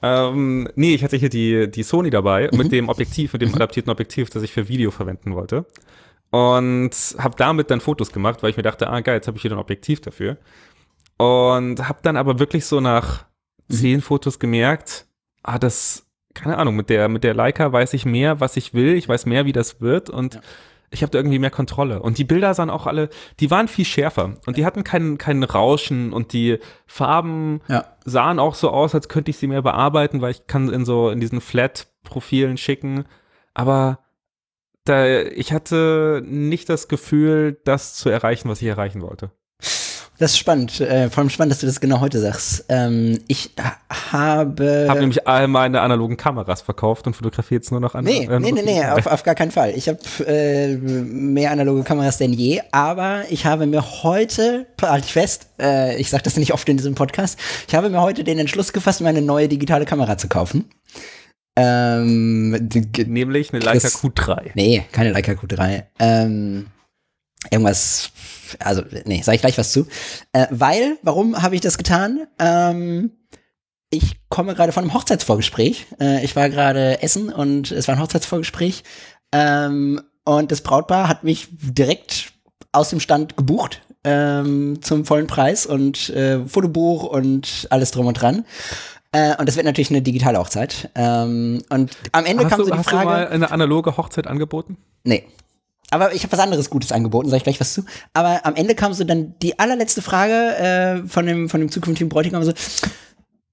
Ähm, 0.02 0.68
nee, 0.74 0.94
ich 0.94 1.02
hatte 1.02 1.16
hier 1.16 1.30
die, 1.30 1.70
die 1.70 1.82
Sony 1.82 2.10
dabei 2.10 2.50
mhm. 2.52 2.58
mit 2.58 2.72
dem 2.72 2.88
Objektiv, 2.88 3.32
mit 3.32 3.42
dem 3.42 3.50
mhm. 3.50 3.54
adaptierten 3.54 3.90
Objektiv, 3.90 4.28
das 4.30 4.42
ich 4.42 4.52
für 4.52 4.68
Video 4.68 4.90
verwenden 4.90 5.34
wollte. 5.34 5.64
Und 6.30 6.90
habe 7.18 7.34
damit 7.36 7.70
dann 7.70 7.80
Fotos 7.80 8.12
gemacht, 8.12 8.42
weil 8.42 8.50
ich 8.50 8.56
mir 8.56 8.62
dachte, 8.62 8.88
ah 8.88 9.00
geil, 9.00 9.16
jetzt 9.16 9.26
habe 9.26 9.38
ich 9.38 9.44
wieder 9.44 9.56
ein 9.56 9.60
Objektiv 9.60 10.00
dafür. 10.00 10.36
Und 11.16 11.88
habe 11.88 12.00
dann 12.02 12.16
aber 12.16 12.38
wirklich 12.38 12.66
so 12.66 12.80
nach 12.80 13.24
mhm. 13.68 13.74
zehn 13.74 14.00
Fotos 14.02 14.38
gemerkt, 14.38 15.06
ah, 15.42 15.58
das, 15.58 16.06
keine 16.34 16.58
Ahnung, 16.58 16.76
mit 16.76 16.90
der, 16.90 17.08
mit 17.08 17.24
der 17.24 17.34
Leica 17.34 17.72
weiß 17.72 17.94
ich 17.94 18.04
mehr, 18.04 18.40
was 18.40 18.58
ich 18.58 18.74
will, 18.74 18.94
ich 18.94 19.08
weiß 19.08 19.24
mehr, 19.24 19.46
wie 19.46 19.52
das 19.52 19.80
wird 19.80 20.10
und 20.10 20.34
ja 20.34 20.40
ich 20.90 21.02
habe 21.02 21.10
da 21.10 21.18
irgendwie 21.18 21.38
mehr 21.38 21.50
Kontrolle. 21.50 22.02
Und 22.02 22.18
die 22.18 22.24
Bilder 22.24 22.52
sahen 22.54 22.70
auch 22.70 22.86
alle, 22.86 23.08
die 23.38 23.50
waren 23.50 23.68
viel 23.68 23.84
schärfer 23.84 24.34
und 24.46 24.56
die 24.56 24.64
hatten 24.64 24.84
keinen 24.84 25.18
keinen 25.18 25.44
Rauschen 25.44 26.12
und 26.12 26.32
die 26.32 26.58
Farben 26.86 27.60
ja. 27.68 27.84
sahen 28.04 28.38
auch 28.38 28.54
so 28.54 28.70
aus, 28.70 28.94
als 28.94 29.08
könnte 29.08 29.30
ich 29.30 29.38
sie 29.38 29.46
mehr 29.46 29.62
bearbeiten, 29.62 30.20
weil 30.20 30.32
ich 30.32 30.46
kann 30.46 30.68
in 30.68 30.84
so 30.84 31.10
in 31.10 31.20
diesen 31.20 31.40
Flat-Profilen 31.40 32.56
schicken. 32.56 33.04
Aber 33.54 34.00
da, 34.84 35.20
ich 35.20 35.52
hatte 35.52 36.22
nicht 36.24 36.68
das 36.68 36.88
Gefühl, 36.88 37.60
das 37.64 37.94
zu 37.94 38.08
erreichen, 38.08 38.48
was 38.48 38.60
ich 38.60 38.68
erreichen 38.68 39.02
wollte. 39.02 39.30
Das 40.20 40.32
ist 40.32 40.38
spannend, 40.38 40.78
äh, 40.82 41.08
vor 41.08 41.22
allem 41.22 41.30
spannend, 41.30 41.52
dass 41.52 41.60
du 41.60 41.66
das 41.66 41.80
genau 41.80 42.00
heute 42.00 42.20
sagst. 42.20 42.66
Ähm, 42.68 43.20
ich 43.26 43.52
habe. 44.12 44.84
Habe 44.86 45.00
nämlich 45.00 45.26
all 45.26 45.48
meine 45.48 45.80
analogen 45.80 46.18
Kameras 46.18 46.60
verkauft 46.60 47.06
und 47.06 47.14
fotografiere 47.14 47.60
jetzt 47.60 47.70
nur 47.70 47.80
noch 47.80 47.94
an. 47.94 48.04
Nee, 48.04 48.26
äh, 48.26 48.38
nee, 48.38 48.52
nee, 48.52 48.60
nee, 48.60 48.84
auf, 48.84 49.06
auf 49.06 49.22
gar 49.22 49.34
keinen 49.34 49.50
Fall. 49.50 49.72
Ich 49.74 49.88
habe 49.88 49.98
äh, 50.26 50.76
mehr 50.76 51.50
analoge 51.50 51.84
Kameras 51.84 52.18
denn 52.18 52.34
je, 52.34 52.60
aber 52.70 53.22
ich 53.30 53.46
habe 53.46 53.64
mir 53.64 53.82
heute, 54.02 54.66
halte 54.82 55.06
ich 55.06 55.12
fest, 55.14 55.46
äh, 55.58 55.96
ich 55.98 56.10
sage 56.10 56.22
das 56.24 56.36
nicht 56.36 56.52
oft 56.52 56.68
in 56.68 56.76
diesem 56.76 56.94
Podcast, 56.94 57.38
ich 57.66 57.74
habe 57.74 57.88
mir 57.88 58.02
heute 58.02 58.22
den 58.22 58.38
Entschluss 58.38 58.74
gefasst, 58.74 59.00
mir 59.00 59.08
eine 59.08 59.22
neue 59.22 59.48
digitale 59.48 59.86
Kamera 59.86 60.18
zu 60.18 60.28
kaufen. 60.28 60.66
Ähm, 61.56 62.50
Nämlich 63.06 63.54
eine 63.54 63.64
Leica 63.64 63.88
Q3. 63.88 64.50
Nee, 64.52 64.84
keine 64.92 65.12
Leica 65.12 65.32
Q3. 65.32 65.84
Ähm, 65.98 66.66
irgendwas, 67.50 68.10
also 68.58 68.82
nee, 69.04 69.22
sage 69.22 69.36
ich 69.36 69.40
gleich 69.40 69.58
was 69.58 69.72
zu. 69.72 69.86
Äh, 70.32 70.46
weil, 70.50 70.98
warum 71.02 71.40
habe 71.40 71.54
ich 71.54 71.60
das 71.60 71.78
getan? 71.78 72.26
Ähm, 72.38 73.12
ich 73.90 74.16
komme 74.28 74.54
gerade 74.54 74.72
von 74.72 74.84
einem 74.84 74.94
Hochzeitsvorgespräch. 74.94 75.86
Äh, 76.00 76.24
ich 76.24 76.36
war 76.36 76.48
gerade 76.48 77.02
essen 77.02 77.32
und 77.32 77.70
es 77.70 77.88
war 77.88 77.96
ein 77.96 78.00
Hochzeitsvorgespräch. 78.00 78.84
Ähm, 79.32 80.00
und 80.24 80.52
das 80.52 80.60
Brautpaar 80.60 81.08
hat 81.08 81.24
mich 81.24 81.48
direkt 81.50 82.32
aus 82.72 82.90
dem 82.90 83.00
Stand 83.00 83.36
gebucht 83.36 83.82
ähm, 84.04 84.80
zum 84.82 85.04
vollen 85.04 85.26
Preis 85.26 85.66
und 85.66 86.08
äh, 86.10 86.44
Fotobuch 86.46 87.04
und 87.04 87.66
alles 87.70 87.90
drum 87.90 88.06
und 88.06 88.14
dran. 88.14 88.44
Äh, 89.12 89.36
und 89.36 89.48
das 89.48 89.56
wird 89.56 89.66
natürlich 89.66 89.90
eine 89.90 90.02
digitale 90.02 90.38
Hochzeit. 90.38 90.90
Ähm, 90.94 91.62
und 91.68 91.96
am 92.12 92.24
Ende 92.26 92.44
hast 92.44 92.50
kam 92.50 92.58
du, 92.60 92.64
so 92.66 92.70
die 92.70 92.78
hast 92.78 92.88
Frage. 92.88 93.10
Hast 93.10 93.16
du 93.16 93.24
mal 93.24 93.28
eine 93.28 93.50
analoge 93.50 93.96
Hochzeit 93.96 94.26
angeboten? 94.26 94.76
Nee. 95.04 95.24
Aber 95.90 96.14
ich 96.14 96.22
habe 96.22 96.32
was 96.32 96.40
anderes 96.40 96.70
Gutes 96.70 96.92
angeboten, 96.92 97.28
sag 97.28 97.38
ich 97.38 97.42
gleich 97.44 97.60
was 97.60 97.74
zu. 97.74 97.84
Aber 98.12 98.44
am 98.46 98.54
Ende 98.54 98.74
kam 98.74 98.94
so 98.94 99.04
dann 99.04 99.34
die 99.42 99.58
allerletzte 99.58 100.02
Frage 100.02 100.56
äh, 101.04 101.08
von, 101.08 101.26
dem, 101.26 101.48
von 101.48 101.60
dem 101.60 101.70
zukünftigen 101.70 102.08
Bräutigam 102.08 102.42
so, 102.44 102.52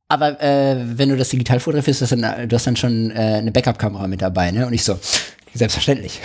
aber 0.10 0.41
äh, 0.41 0.78
wenn 0.97 1.10
du 1.10 1.17
das 1.17 1.30
digital 1.30 1.60
fotografierst, 1.60 2.12
du 2.12 2.47
du 2.47 2.56
hast 2.56 2.67
dann 2.67 2.78
schon 2.78 3.12
äh, 3.12 3.15
eine 3.15 3.52
Backup-Kamera 3.52 4.08
mit 4.08 4.21
dabei, 4.21 4.52
ne? 4.52 4.65
Und 4.65 4.73
ich 4.73 4.84
so, 4.84 4.97
selbstverständlich. 5.53 6.21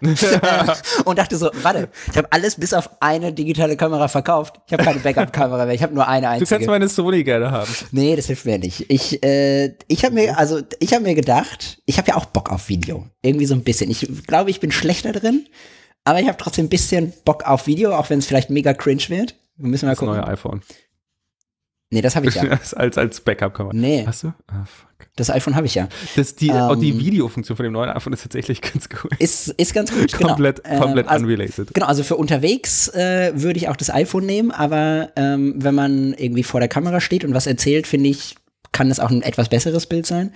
und 1.04 1.18
dachte 1.18 1.36
so, 1.36 1.50
warte, 1.62 1.88
ich 2.10 2.16
habe 2.16 2.30
alles 2.30 2.56
bis 2.56 2.74
auf 2.74 2.90
eine 3.00 3.32
digitale 3.32 3.76
Kamera 3.76 4.08
verkauft. 4.08 4.60
Ich 4.66 4.72
habe 4.72 4.84
keine 4.84 5.00
Backup-Kamera 5.00 5.64
mehr, 5.64 5.74
ich 5.74 5.82
habe 5.82 5.94
nur 5.94 6.06
eine 6.06 6.28
einzige. 6.28 6.48
Du 6.48 6.54
kannst 6.54 6.68
meine 6.68 6.88
Sony 6.88 7.24
gerne 7.24 7.50
haben. 7.50 7.70
Nee, 7.92 8.14
das 8.16 8.26
hilft 8.26 8.44
mir 8.44 8.58
nicht. 8.58 8.90
Ich, 8.90 9.22
äh, 9.22 9.74
ich 9.88 10.04
habe 10.04 10.14
mir, 10.14 10.38
also 10.38 10.60
ich 10.80 10.92
habe 10.92 11.02
mir 11.02 11.14
gedacht, 11.14 11.80
ich 11.86 11.98
habe 11.98 12.08
ja 12.08 12.16
auch 12.16 12.26
Bock 12.26 12.50
auf 12.50 12.68
Video. 12.68 13.06
Irgendwie 13.22 13.46
so 13.46 13.54
ein 13.54 13.64
bisschen. 13.64 13.90
Ich 13.90 14.06
glaube, 14.26 14.50
ich 14.50 14.60
bin 14.60 14.70
schlechter 14.70 15.12
drin, 15.12 15.46
aber 16.04 16.20
ich 16.20 16.28
habe 16.28 16.38
trotzdem 16.38 16.66
ein 16.66 16.70
bisschen 16.70 17.12
Bock 17.24 17.44
auf 17.44 17.66
Video, 17.66 17.94
auch 17.94 18.10
wenn 18.10 18.18
es 18.18 18.26
vielleicht 18.26 18.50
mega 18.50 18.74
cringe 18.74 19.08
wird. 19.08 19.34
Wir 19.56 19.68
müssen 19.68 19.86
mal 19.86 19.92
Das 19.92 19.98
gucken. 19.98 20.14
neue 20.16 20.26
iPhone. 20.26 20.62
Nee, 21.90 22.02
das 22.02 22.16
habe 22.16 22.26
ich 22.26 22.34
ja. 22.34 22.42
als, 22.76 22.98
als 22.98 23.20
Backup-Kamera. 23.20 23.74
Nee. 23.74 24.04
Hast 24.06 24.24
du? 24.24 24.34
Ah, 24.48 24.64
fuck. 24.66 24.90
Das 25.16 25.30
iPhone 25.30 25.56
habe 25.56 25.66
ich 25.66 25.74
ja. 25.74 25.88
Das, 26.14 26.34
die, 26.34 26.48
Ähm. 26.48 26.56
auch 26.56 26.76
die 26.76 26.98
Videofunktion 26.98 27.56
von 27.56 27.64
dem 27.64 27.72
neuen 27.72 27.90
iPhone 27.90 28.12
ist 28.12 28.22
tatsächlich 28.22 28.60
ganz 28.72 28.88
cool. 29.02 29.10
Ist, 29.18 29.48
ist 29.48 29.74
ganz 29.74 29.90
gut. 29.92 30.12
komplett 30.12 30.62
genau. 30.62 30.80
komplett 30.80 31.06
Ähm, 31.06 31.12
also, 31.12 31.24
unrelated. 31.24 31.74
Genau, 31.74 31.86
also 31.86 32.02
für 32.02 32.16
unterwegs 32.16 32.88
äh, 32.88 33.32
würde 33.34 33.58
ich 33.58 33.68
auch 33.68 33.76
das 33.76 33.90
iPhone 33.90 34.26
nehmen, 34.26 34.50
aber 34.50 35.10
ähm, 35.16 35.54
wenn 35.56 35.74
man 35.74 36.14
irgendwie 36.14 36.42
vor 36.42 36.60
der 36.60 36.68
Kamera 36.68 37.00
steht 37.00 37.24
und 37.24 37.34
was 37.34 37.46
erzählt, 37.46 37.86
finde 37.86 38.10
ich, 38.10 38.36
kann 38.72 38.88
das 38.90 39.00
auch 39.00 39.10
ein 39.10 39.22
etwas 39.22 39.48
besseres 39.48 39.86
Bild 39.86 40.06
sein. 40.06 40.32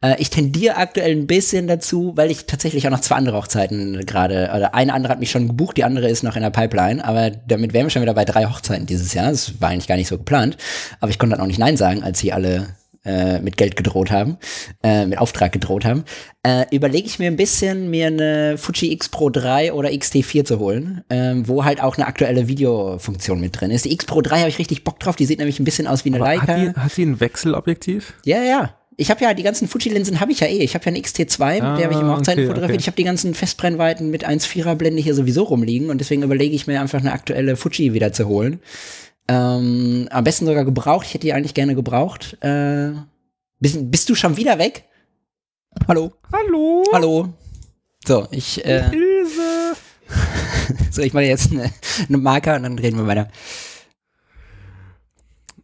Äh, 0.00 0.16
ich 0.18 0.30
tendiere 0.30 0.76
aktuell 0.76 1.12
ein 1.12 1.26
bisschen 1.26 1.66
dazu, 1.66 2.12
weil 2.16 2.30
ich 2.30 2.46
tatsächlich 2.46 2.86
auch 2.86 2.90
noch 2.90 3.00
zwei 3.00 3.16
andere 3.16 3.36
Hochzeiten 3.36 4.04
gerade, 4.06 4.50
oder 4.54 4.74
eine 4.74 4.92
andere 4.92 5.12
hat 5.12 5.20
mich 5.20 5.30
schon 5.30 5.48
gebucht, 5.48 5.76
die 5.76 5.84
andere 5.84 6.08
ist 6.08 6.22
noch 6.22 6.36
in 6.36 6.42
der 6.42 6.50
Pipeline, 6.50 7.04
aber 7.04 7.30
damit 7.30 7.72
wären 7.72 7.86
wir 7.86 7.90
schon 7.90 8.02
wieder 8.02 8.14
bei 8.14 8.24
drei 8.24 8.44
Hochzeiten 8.44 8.86
dieses 8.86 9.14
Jahr. 9.14 9.30
Das 9.30 9.60
war 9.60 9.70
eigentlich 9.70 9.88
gar 9.88 9.96
nicht 9.96 10.08
so 10.08 10.18
geplant, 10.18 10.56
aber 11.00 11.10
ich 11.10 11.18
konnte 11.18 11.34
dann 11.34 11.42
auch 11.42 11.48
nicht 11.48 11.58
Nein 11.58 11.76
sagen, 11.76 12.02
als 12.02 12.18
sie 12.18 12.32
alle 12.32 12.68
äh, 13.08 13.40
mit 13.40 13.56
Geld 13.56 13.74
gedroht 13.76 14.10
haben, 14.10 14.36
äh, 14.82 15.06
mit 15.06 15.18
Auftrag 15.18 15.50
gedroht 15.52 15.84
haben, 15.86 16.04
äh, 16.42 16.66
überlege 16.70 17.06
ich 17.06 17.18
mir 17.18 17.26
ein 17.28 17.36
bisschen, 17.36 17.88
mir 17.90 18.08
eine 18.08 18.58
Fuji 18.58 18.92
X 18.92 19.08
Pro 19.08 19.30
3 19.30 19.72
oder 19.72 19.88
XT4 19.88 20.44
zu 20.44 20.58
holen, 20.58 21.02
ähm, 21.10 21.48
wo 21.48 21.64
halt 21.64 21.82
auch 21.82 21.96
eine 21.96 22.06
aktuelle 22.06 22.48
Videofunktion 22.48 23.40
mit 23.40 23.58
drin 23.60 23.70
ist. 23.70 23.84
Die 23.86 23.92
X 23.92 24.04
Pro 24.04 24.20
3 24.20 24.40
habe 24.40 24.48
ich 24.50 24.58
richtig 24.58 24.84
Bock 24.84 25.00
drauf, 25.00 25.16
die 25.16 25.24
sieht 25.26 25.38
nämlich 25.38 25.58
ein 25.58 25.64
bisschen 25.64 25.86
aus 25.86 26.04
wie 26.04 26.10
eine 26.10 26.18
Aber 26.18 26.26
Leica. 26.26 26.46
hat, 26.46 26.56
die, 26.76 26.80
hat 26.80 26.96
die 26.96 27.06
ein 27.06 27.20
Wechselobjektiv? 27.20 28.14
Ja, 28.24 28.42
ja. 28.42 28.74
Ich 29.00 29.10
habe 29.12 29.22
ja 29.22 29.32
die 29.32 29.44
ganzen 29.44 29.68
Fuji-Linsen 29.68 30.18
habe 30.18 30.32
ich 30.32 30.40
ja 30.40 30.48
eh. 30.48 30.58
Ich 30.58 30.74
habe 30.74 30.84
ja 30.84 30.88
eine 30.88 30.98
XT2, 30.98 31.52
mit 31.54 31.62
der 31.62 31.84
habe 31.84 31.92
ich 31.94 32.00
im 32.00 32.06
Ah, 32.10 32.16
Hochzeiten 32.16 32.40
okay, 32.40 32.48
fotografiert. 32.48 32.70
okay. 32.70 32.80
Ich 32.80 32.86
habe 32.88 32.96
die 32.96 33.04
ganzen 33.04 33.32
Festbrennweiten 33.32 34.10
mit 34.10 34.28
1,4er 34.28 34.74
Blende 34.74 35.00
hier 35.00 35.14
sowieso 35.14 35.44
rumliegen 35.44 35.88
und 35.90 35.98
deswegen 36.00 36.24
überlege 36.24 36.56
ich 36.56 36.66
mir 36.66 36.80
einfach 36.80 36.98
eine 36.98 37.12
aktuelle 37.12 37.54
Fuji 37.54 37.92
wieder 37.94 38.12
zu 38.12 38.26
holen. 38.26 38.58
Ähm, 39.28 40.08
am 40.10 40.24
besten 40.24 40.46
sogar 40.46 40.64
gebraucht. 40.64 41.06
Ich 41.06 41.14
hätte 41.14 41.26
die 41.26 41.32
eigentlich 41.34 41.54
gerne 41.54 41.74
gebraucht. 41.74 42.36
Äh, 42.42 42.92
bist, 43.60 43.90
bist 43.90 44.08
du 44.08 44.14
schon 44.14 44.36
wieder 44.36 44.58
weg? 44.58 44.84
Hallo? 45.86 46.12
Hallo? 46.32 46.84
Hallo? 46.92 47.34
So, 48.06 48.26
ich, 48.30 48.64
äh, 48.64 48.84
Ilse. 48.90 49.76
so, 50.90 51.02
ich 51.02 51.12
mache 51.12 51.24
jetzt 51.24 51.52
eine, 51.52 51.70
eine 52.08 52.18
Marker 52.18 52.56
und 52.56 52.62
dann 52.62 52.76
drehen 52.76 52.96
wir 52.96 53.06
weiter. 53.06 53.28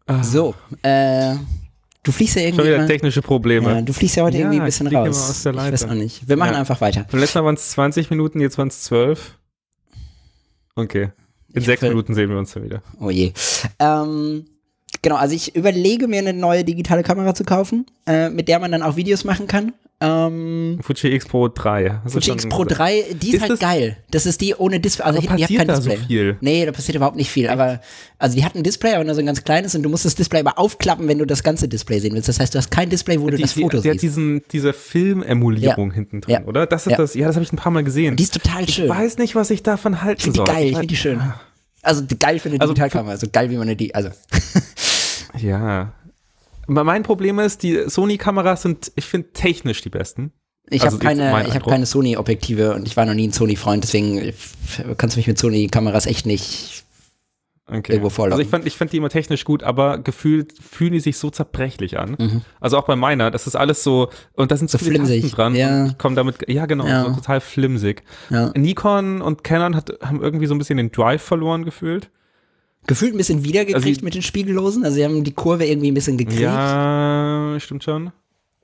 Ah, 0.07 0.23
So, 0.23 0.55
äh, 0.83 1.35
du 2.03 2.13
fliegst 2.13 2.35
ja 2.37 2.43
Schon 2.43 2.49
irgendwie. 2.51 2.65
wieder 2.67 2.77
immer- 2.77 2.87
technische 2.87 3.23
Probleme. 3.23 3.71
Ja, 3.73 3.81
du 3.81 3.93
fliegst 3.95 4.17
ja 4.17 4.25
heute 4.25 4.37
Ja, 4.37 4.43
irgendwie 4.43 4.61
ein 4.61 4.67
ich 4.67 4.75
bisschen 4.75 4.87
immer 4.89 5.07
raus. 5.07 5.31
aus 5.31 5.43
der 5.43 5.53
ich 5.55 5.59
weiß 5.73 5.85
auch 5.85 5.95
nicht. 5.95 6.29
Wir 6.29 6.37
machen 6.37 6.53
Ja. 6.53 6.59
einfach 6.61 6.81
weiter. 6.83 7.07
Beim 7.11 7.21
letzten 7.21 7.39
Mal 7.39 7.47
waren 7.47 7.55
es 7.55 7.71
20 7.71 8.11
Minuten, 8.11 8.41
jetzt 8.41 8.59
waren 8.59 8.69
es 8.69 8.83
12. 8.83 9.39
Okay. 10.77 11.13
In 11.55 11.61
Ich 11.61 11.67
sechs 11.67 11.83
will- 11.83 11.91
Minuten 11.91 12.15
sehen 12.15 12.29
wir 12.31 12.39
uns 12.39 12.53
dann 12.53 12.65
wieder. 12.65 12.83
Oh 13.01 13.11
je. 13.11 13.33
Ähm, 13.79 14.45
genau, 15.03 15.17
also 15.17 15.35
ich 15.35 15.55
überlege 15.55 16.09
mir 16.09 16.19
eine 16.19 16.33
neue 16.33 16.65
digitale 16.65 17.03
Kamera 17.03 17.35
zu 17.35 17.45
kaufen, 17.45 17.87
äh, 18.07 18.29
mit 18.29 18.49
der 18.49 18.59
man 18.59 18.73
dann 18.73 18.83
auch 18.83 18.97
Videos 18.97 19.25
machen 19.25 19.47
kann. 19.47 19.73
Ähm, 20.05 20.79
Fuji 20.83 21.09
X 21.15 21.27
Pro 21.27 21.49
3. 21.49 22.01
Hast 22.05 22.15
du 22.15 22.21
Fuji 22.21 22.33
X 22.33 22.47
Pro 22.49 22.63
gesagt? 22.65 22.79
3, 22.81 23.05
die 23.15 23.29
ist, 23.29 23.35
Ist 23.35 23.41
halt 23.43 23.51
das- 23.53 23.59
geil. 23.61 23.97
Das 24.11 24.27
ist 24.27 24.41
die 24.41 24.55
ohne 24.55 24.81
Display. 24.81 25.05
Also 25.07 25.19
Aber 25.19 25.37
die, 25.37 25.45
die 25.47 25.55
hat 25.59 25.59
kein 25.59 25.69
da 25.69 25.81
so 25.81 25.89
Display. 25.91 26.07
viel? 26.07 26.37
Nee, 26.41 26.67
da 26.67 26.73
passiert 26.73 26.97
überhaupt 26.97 27.17
nicht 27.17 27.31
viel. 27.31 27.49
Aber 27.49 27.81
also 28.19 28.37
die 28.37 28.45
hat 28.45 28.55
ein 28.55 28.63
Display, 28.63 28.95
aber 28.95 29.05
nur 29.05 29.15
so 29.15 29.21
ein 29.21 29.27
ganz 29.27 29.43
kleines 29.45 29.75
und 29.75 29.83
du 29.83 29.89
musst 29.89 30.05
das 30.05 30.15
Display 30.15 30.41
aber 30.41 30.59
aufklappen, 30.59 31.09
wenn 31.09 31.19
du 31.19 31.25
das 31.27 31.43
ganze 31.43 31.69
Display 31.69 31.99
sehen 32.01 32.15
willst. 32.15 32.29
Das 32.29 32.41
heißt, 32.41 32.55
du 32.55 32.59
hast 32.59 32.71
kein 32.71 32.91
Display, 32.91 33.21
wo 33.21 33.29
du 33.31 33.37
Die, 33.37 33.43
das 33.43 33.55
die, 33.55 33.63
Foto 33.63 33.81
die 33.81 33.89
hat 33.91 34.01
siehst. 34.01 34.03
diesen, 34.17 34.43
diese 34.53 34.73
Filmemulierung 34.73 35.89
Ja. 35.91 35.95
hinten 35.95 36.21
drin, 36.21 36.35
Ja. 36.35 36.45
oder? 36.45 36.67
Das 36.67 36.87
ist 36.87 36.93
Ja. 36.93 36.97
das. 36.99 37.15
Ja, 37.15 37.27
das 37.27 37.37
habe 37.37 37.45
ich 37.45 37.53
ein 37.53 37.57
paar 37.57 37.73
Mal 37.73 37.85
gesehen. 37.85 38.17
Die 38.17 38.23
ist 38.23 38.35
total 38.35 38.69
schön. 38.69 38.85
ich 38.85 38.91
weiß 38.91 39.19
nicht, 39.19 39.35
was 39.35 39.51
ich 39.51 39.63
davon 39.63 40.03
halten 40.03 40.19
Ich 40.19 40.25
finde 40.25 40.37
soll. 40.39 40.45
die 40.47 40.53
geil, 40.53 40.65
ich 40.67 40.73
finde 40.73 40.87
die 40.87 40.97
schön. 40.97 41.21
Also 41.83 42.01
die- 42.01 42.19
geil 42.19 42.39
für 42.39 42.49
eine 42.49 42.61
Also 42.61 42.73
Digitalkamera, 42.73 43.17
so 43.19 43.27
geil 43.31 43.51
wie 43.51 43.55
man 43.57 43.63
eine 43.69 43.77
die, 43.77 43.95
also 43.95 44.09
Ja. 45.39 45.93
Mein 46.67 47.03
Problem 47.03 47.39
ist, 47.39 47.63
die 47.63 47.89
Sony-Kameras 47.89 48.63
sind, 48.63 48.93
ich 48.97 49.05
finde, 49.07 49.33
technisch 49.33 49.83
die 49.83 49.91
besten. 49.91 50.33
ich 50.71 50.83
Also 50.83 50.97
habe 50.97 51.05
keine, 51.07 51.29
ich 51.47 51.53
Eindruck. 51.55 51.71
keine 51.73 51.87
Sony-Objektive 51.87 52.75
und 52.75 52.87
ich 52.87 52.97
war 52.97 53.05
noch 53.07 53.15
nie 53.15 53.29
ein 53.29 53.33
Sony-Freund, 53.33 53.85
deswegen 53.85 54.19
äh, 54.19 54.33
kannst 54.97 55.17
du 55.17 55.19
mich 55.21 55.27
mit 55.27 55.39
Sony-Kameras 55.39 56.07
echt 56.07 56.27
nicht. 56.27 56.83
Okay. 57.67 57.93
Irgendwo 57.93 58.11
vorlaufen. 58.11 58.33
Also 58.35 58.43
ich 58.43 58.49
fand, 58.51 58.67
ich 58.67 58.77
fand 58.77 58.93
die 58.93 58.99
immer 58.99 59.09
technisch 59.09 59.45
gut, 59.47 59.63
aber 59.63 59.97
gefühlt 59.97 60.53
fühlen 60.63 60.93
die 60.93 61.01
sich 61.01 61.17
so 61.17 61.31
zerbrechlich 61.31 61.99
an. 61.99 62.43
Also 62.61 62.77
auch 62.77 62.85
bei 62.85 62.95
meiner, 62.95 63.31
das 63.31 63.47
ist 63.47 63.57
alles 63.57 63.83
so, 63.83 64.11
und 64.35 64.51
da 64.51 64.59
sind 64.59 64.69
so, 64.71 64.77
So 64.77 64.85
viele 64.85 64.97
flimsig, 64.97 65.23
Tasten 65.23 65.37
dran. 65.37 65.55
ja. 65.55 65.87
Ich 65.87 65.97
komme 65.97 66.15
damit, 66.15 66.47
ja 66.47 66.67
genau, 66.67 66.87
Ja. 66.87 67.05
so 67.07 67.13
total 67.15 67.41
flimsig. 67.41 68.03
Ja. 68.29 68.53
Nikon 68.55 69.23
und 69.23 69.45
Canon 69.45 69.75
hat, 69.77 69.95
haben 70.03 70.21
irgendwie 70.23 70.45
so 70.47 70.55
ein 70.55 70.59
bisschen 70.59 70.77
den 70.77 70.93
Drive 70.93 71.23
verloren 71.23 71.65
gefühlt. 71.65 72.11
Gefühlt 72.87 73.15
ein 73.15 73.19
bisschen 73.19 73.45
wiedergekriegt 73.45 73.87
Also 73.99 74.05
mit 74.05 74.15
den 74.15 74.23
Spiegellosen, 74.23 74.85
also 74.85 74.95
sie 74.97 75.05
haben 75.05 75.25
die 75.25 75.33
Kurve 75.33 75.65
irgendwie 75.67 75.91
ein 75.91 75.95
bisschen 75.95 76.17
gekriegt. 76.19 76.41
Ja, 76.41 77.57
stimmt 77.59 77.85
schon. 77.85 78.13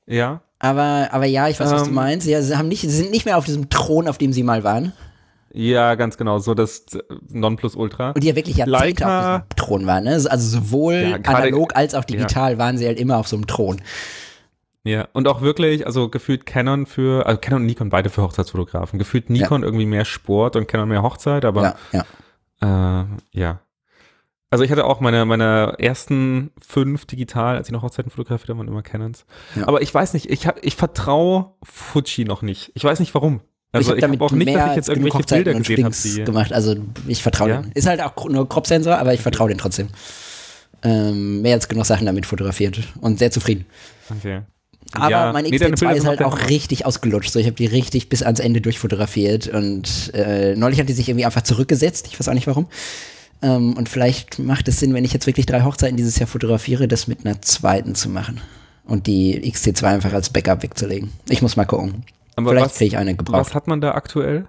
Ja. 0.06 0.40
Aber, 0.58 1.08
aber 1.12 1.24
ja, 1.24 1.48
ich 1.48 1.58
weiß, 1.58 1.70
was 1.70 1.84
du 1.84 1.88
Ähm. 1.88 1.94
meinst. 1.94 2.26
Ja, 2.26 2.42
sie, 2.42 2.56
haben 2.56 2.68
nicht, 2.68 2.82
sie 2.82 2.88
sind 2.90 3.10
nicht 3.10 3.24
mehr 3.24 3.38
auf 3.38 3.44
diesem 3.46 3.70
Thron, 3.70 4.08
auf 4.08 4.18
dem 4.18 4.32
sie 4.32 4.42
mal 4.42 4.62
waren. 4.64 4.92
Ja, 5.52 5.94
ganz 5.94 6.16
genau. 6.16 6.38
So 6.38 6.54
das 6.54 6.84
äh, 6.94 6.98
Nonplusultra. 7.30 8.10
Und 8.10 8.22
die 8.22 8.28
ja 8.28 8.36
wirklich 8.36 8.56
Jahrzehnte 8.58 9.02
Leica- 9.04 9.36
auf 9.36 9.42
diesem 9.42 9.56
Thron 9.56 9.86
waren. 9.86 10.04
Ne? 10.04 10.10
Also 10.12 10.38
sowohl 10.60 10.94
Ja, 10.94 11.16
gerade- 11.18 11.38
analog 11.44 11.74
als 11.74 11.94
auch 11.94 12.04
digital 12.04 12.58
waren 12.58 12.76
sie 12.78 12.86
halt 12.86 13.00
immer 13.00 13.16
auf 13.16 13.26
so 13.26 13.36
einem 13.36 13.46
Thron. 13.46 13.80
Ja, 14.84 15.08
und 15.12 15.28
auch 15.28 15.42
wirklich, 15.42 15.86
also 15.86 16.08
gefühlt 16.08 16.46
Canon 16.46 16.86
für, 16.86 17.26
also 17.26 17.38
Canon 17.40 17.60
und 17.62 17.66
Nikon 17.66 17.90
beide 17.90 18.08
für 18.10 18.22
Hochzeitsfotografen. 18.22 18.98
Gefühlt 18.98 19.28
Nikon 19.28 19.62
irgendwie 19.62 19.86
mehr 19.86 20.04
Sport 20.04 20.56
und 20.56 20.68
Canon 20.68 20.88
mehr 20.88 21.02
Hochzeit, 21.02 21.44
aber 21.44 21.74
Ja, 21.92 22.04
ja. 22.62 23.02
Äh, 23.02 23.06
ja. 23.32 23.60
Also 24.52 24.64
ich 24.64 24.70
hatte 24.72 24.84
auch 24.84 25.00
meine, 25.00 25.24
meine 25.24 25.76
ersten 25.78 26.50
fünf 26.60 27.06
digital, 27.06 27.56
als 27.56 27.68
ich 27.68 27.72
noch 27.72 27.82
Hochzeiten 27.82 28.10
fotografiert 28.10 28.48
habe, 28.48 28.58
waren 28.58 28.68
immer 28.68 28.82
Canons. 28.82 29.24
Ja. 29.54 29.68
Aber 29.68 29.80
ich 29.80 29.94
weiß 29.94 30.12
nicht, 30.12 30.28
ich, 30.28 30.46
hab, 30.46 30.64
ich 30.64 30.74
vertraue 30.74 31.52
Fuji 31.62 32.24
noch 32.24 32.42
nicht. 32.42 32.72
Ich 32.74 32.82
weiß 32.82 32.98
nicht 32.98 33.14
warum. 33.14 33.40
Also 33.72 33.94
ich, 33.94 34.02
hab 34.02 34.10
habe 34.10 34.24
auch 34.24 34.32
nicht, 34.32 34.52
dass 34.52 34.70
ich 34.70 34.76
jetzt 34.76 34.88
irgendwelche 34.88 35.18
Hochzeiten 35.18 35.44
Bilder 35.44 35.58
gesehen 35.60 35.84
habe, 35.84 35.94
die. 36.02 36.24
gemacht. 36.24 36.52
Also 36.52 36.74
ich 37.06 37.22
vertraue 37.22 37.50
Ja? 37.50 37.62
den. 37.62 37.70
Ist 37.72 37.86
halt 37.86 38.02
auch 38.02 38.28
nur 38.28 38.48
Crop-Sensor, 38.48 38.98
aber 38.98 39.14
ich 39.14 39.20
vertraue 39.20 39.48
den 39.48 39.58
trotzdem. 39.58 39.88
Ähm, 40.82 41.42
mehr 41.42 41.54
als 41.54 41.68
genug 41.68 41.86
Sachen 41.86 42.06
damit 42.06 42.26
fotografiert 42.26 42.80
und 43.00 43.20
sehr 43.20 43.30
zufrieden. 43.30 43.66
Okay. 44.10 44.40
Aber 44.92 45.10
Ja, 45.10 45.32
mein 45.32 45.44
nee, 45.44 45.56
deine 45.58 45.76
XT2 45.76 45.78
Bilder 45.78 45.96
ist 45.96 46.06
halt 46.06 46.22
auch 46.24 46.48
richtig 46.48 46.84
ausgelutscht. 46.86 47.30
So, 47.30 47.38
ich 47.38 47.46
habe 47.46 47.54
die 47.54 47.66
richtig 47.66 48.08
bis 48.08 48.24
ans 48.24 48.40
Ende 48.40 48.60
durchfotografiert 48.60 49.46
und 49.46 50.10
äh, 50.14 50.56
neulich 50.56 50.80
hat 50.80 50.88
die 50.88 50.92
sich 50.94 51.08
irgendwie 51.08 51.26
einfach 51.26 51.42
zurückgesetzt. 51.42 52.08
Ich 52.08 52.18
weiß 52.18 52.28
auch 52.28 52.34
nicht 52.34 52.48
warum. 52.48 52.66
Ähm, 53.42 53.74
und 53.76 53.88
vielleicht 53.88 54.38
macht 54.38 54.68
es 54.68 54.80
Sinn, 54.80 54.92
wenn 54.94 55.04
ich 55.04 55.12
jetzt 55.12 55.26
wirklich 55.26 55.46
drei 55.46 55.62
Hochzeiten 55.62 55.96
dieses 55.96 56.18
Jahr 56.18 56.26
fotografiere, 56.26 56.88
das 56.88 57.06
mit 57.06 57.24
einer 57.24 57.40
zweiten 57.42 57.94
zu 57.94 58.08
machen. 58.08 58.40
Und 58.84 59.06
die 59.06 59.40
XT2 59.50 59.84
einfach 59.84 60.12
als 60.12 60.30
Backup 60.30 60.62
wegzulegen. 60.62 61.12
Ich 61.28 61.42
muss 61.42 61.56
mal 61.56 61.64
gucken. 61.64 62.04
Aber 62.36 62.50
vielleicht 62.50 62.74
kriege 62.76 62.88
ich 62.88 62.96
eine 62.96 63.14
gebraucht. 63.14 63.38
was 63.40 63.54
hat 63.54 63.66
man 63.68 63.80
da 63.80 63.92
aktuell 63.92 64.48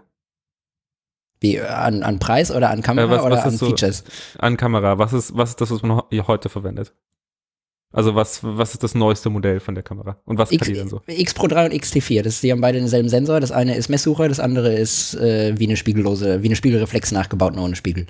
Wie, 1.39 1.59
an, 1.59 2.03
an 2.03 2.19
Preis 2.19 2.51
oder 2.51 2.69
an 2.69 2.81
Kamera 2.81 3.05
Äh, 3.07 3.09
was- 3.17 3.23
oder 3.25 3.35
was 3.37 3.43
an 3.45 3.57
so- 3.57 3.65
Features? 3.67 4.03
an 4.37 4.57
Kamera? 4.57 4.97
Was 4.97 5.13
ist, 5.13 5.35
was 5.35 5.49
ist 5.51 5.61
das, 5.61 5.71
was 5.71 5.81
man 5.81 6.01
heute 6.27 6.49
verwendet? 6.49 6.93
Also 7.93 8.15
was, 8.15 8.39
was 8.43 8.71
ist 8.73 8.83
das 8.83 8.95
neueste 8.95 9.29
Modell 9.29 9.59
von 9.59 9.75
der 9.75 9.83
Kamera? 9.83 10.17
Und 10.25 10.37
was 10.37 10.51
X, 10.51 10.63
kann 10.65 10.73
die 10.73 10.79
denn 10.79 10.87
so? 10.87 11.01
X 11.07 11.33
Pro 11.33 11.47
3 11.47 11.65
und 11.65 11.73
XT4, 11.73 12.21
das, 12.21 12.39
die 12.39 12.51
haben 12.51 12.61
beide 12.61 12.79
denselben 12.79 13.09
Sensor. 13.09 13.39
Das 13.41 13.51
eine 13.51 13.75
ist 13.75 13.89
Messsucher, 13.89 14.29
das 14.29 14.39
andere 14.39 14.73
ist 14.73 15.13
äh, 15.15 15.53
wie 15.59 15.65
eine 15.67 15.75
spiegellose, 15.75 16.41
wie 16.41 16.47
eine 16.47 16.55
Spiegelreflex 16.55 17.11
nachgebaut, 17.11 17.53
nur 17.55 17.65
ohne 17.65 17.75
Spiegel. 17.75 18.07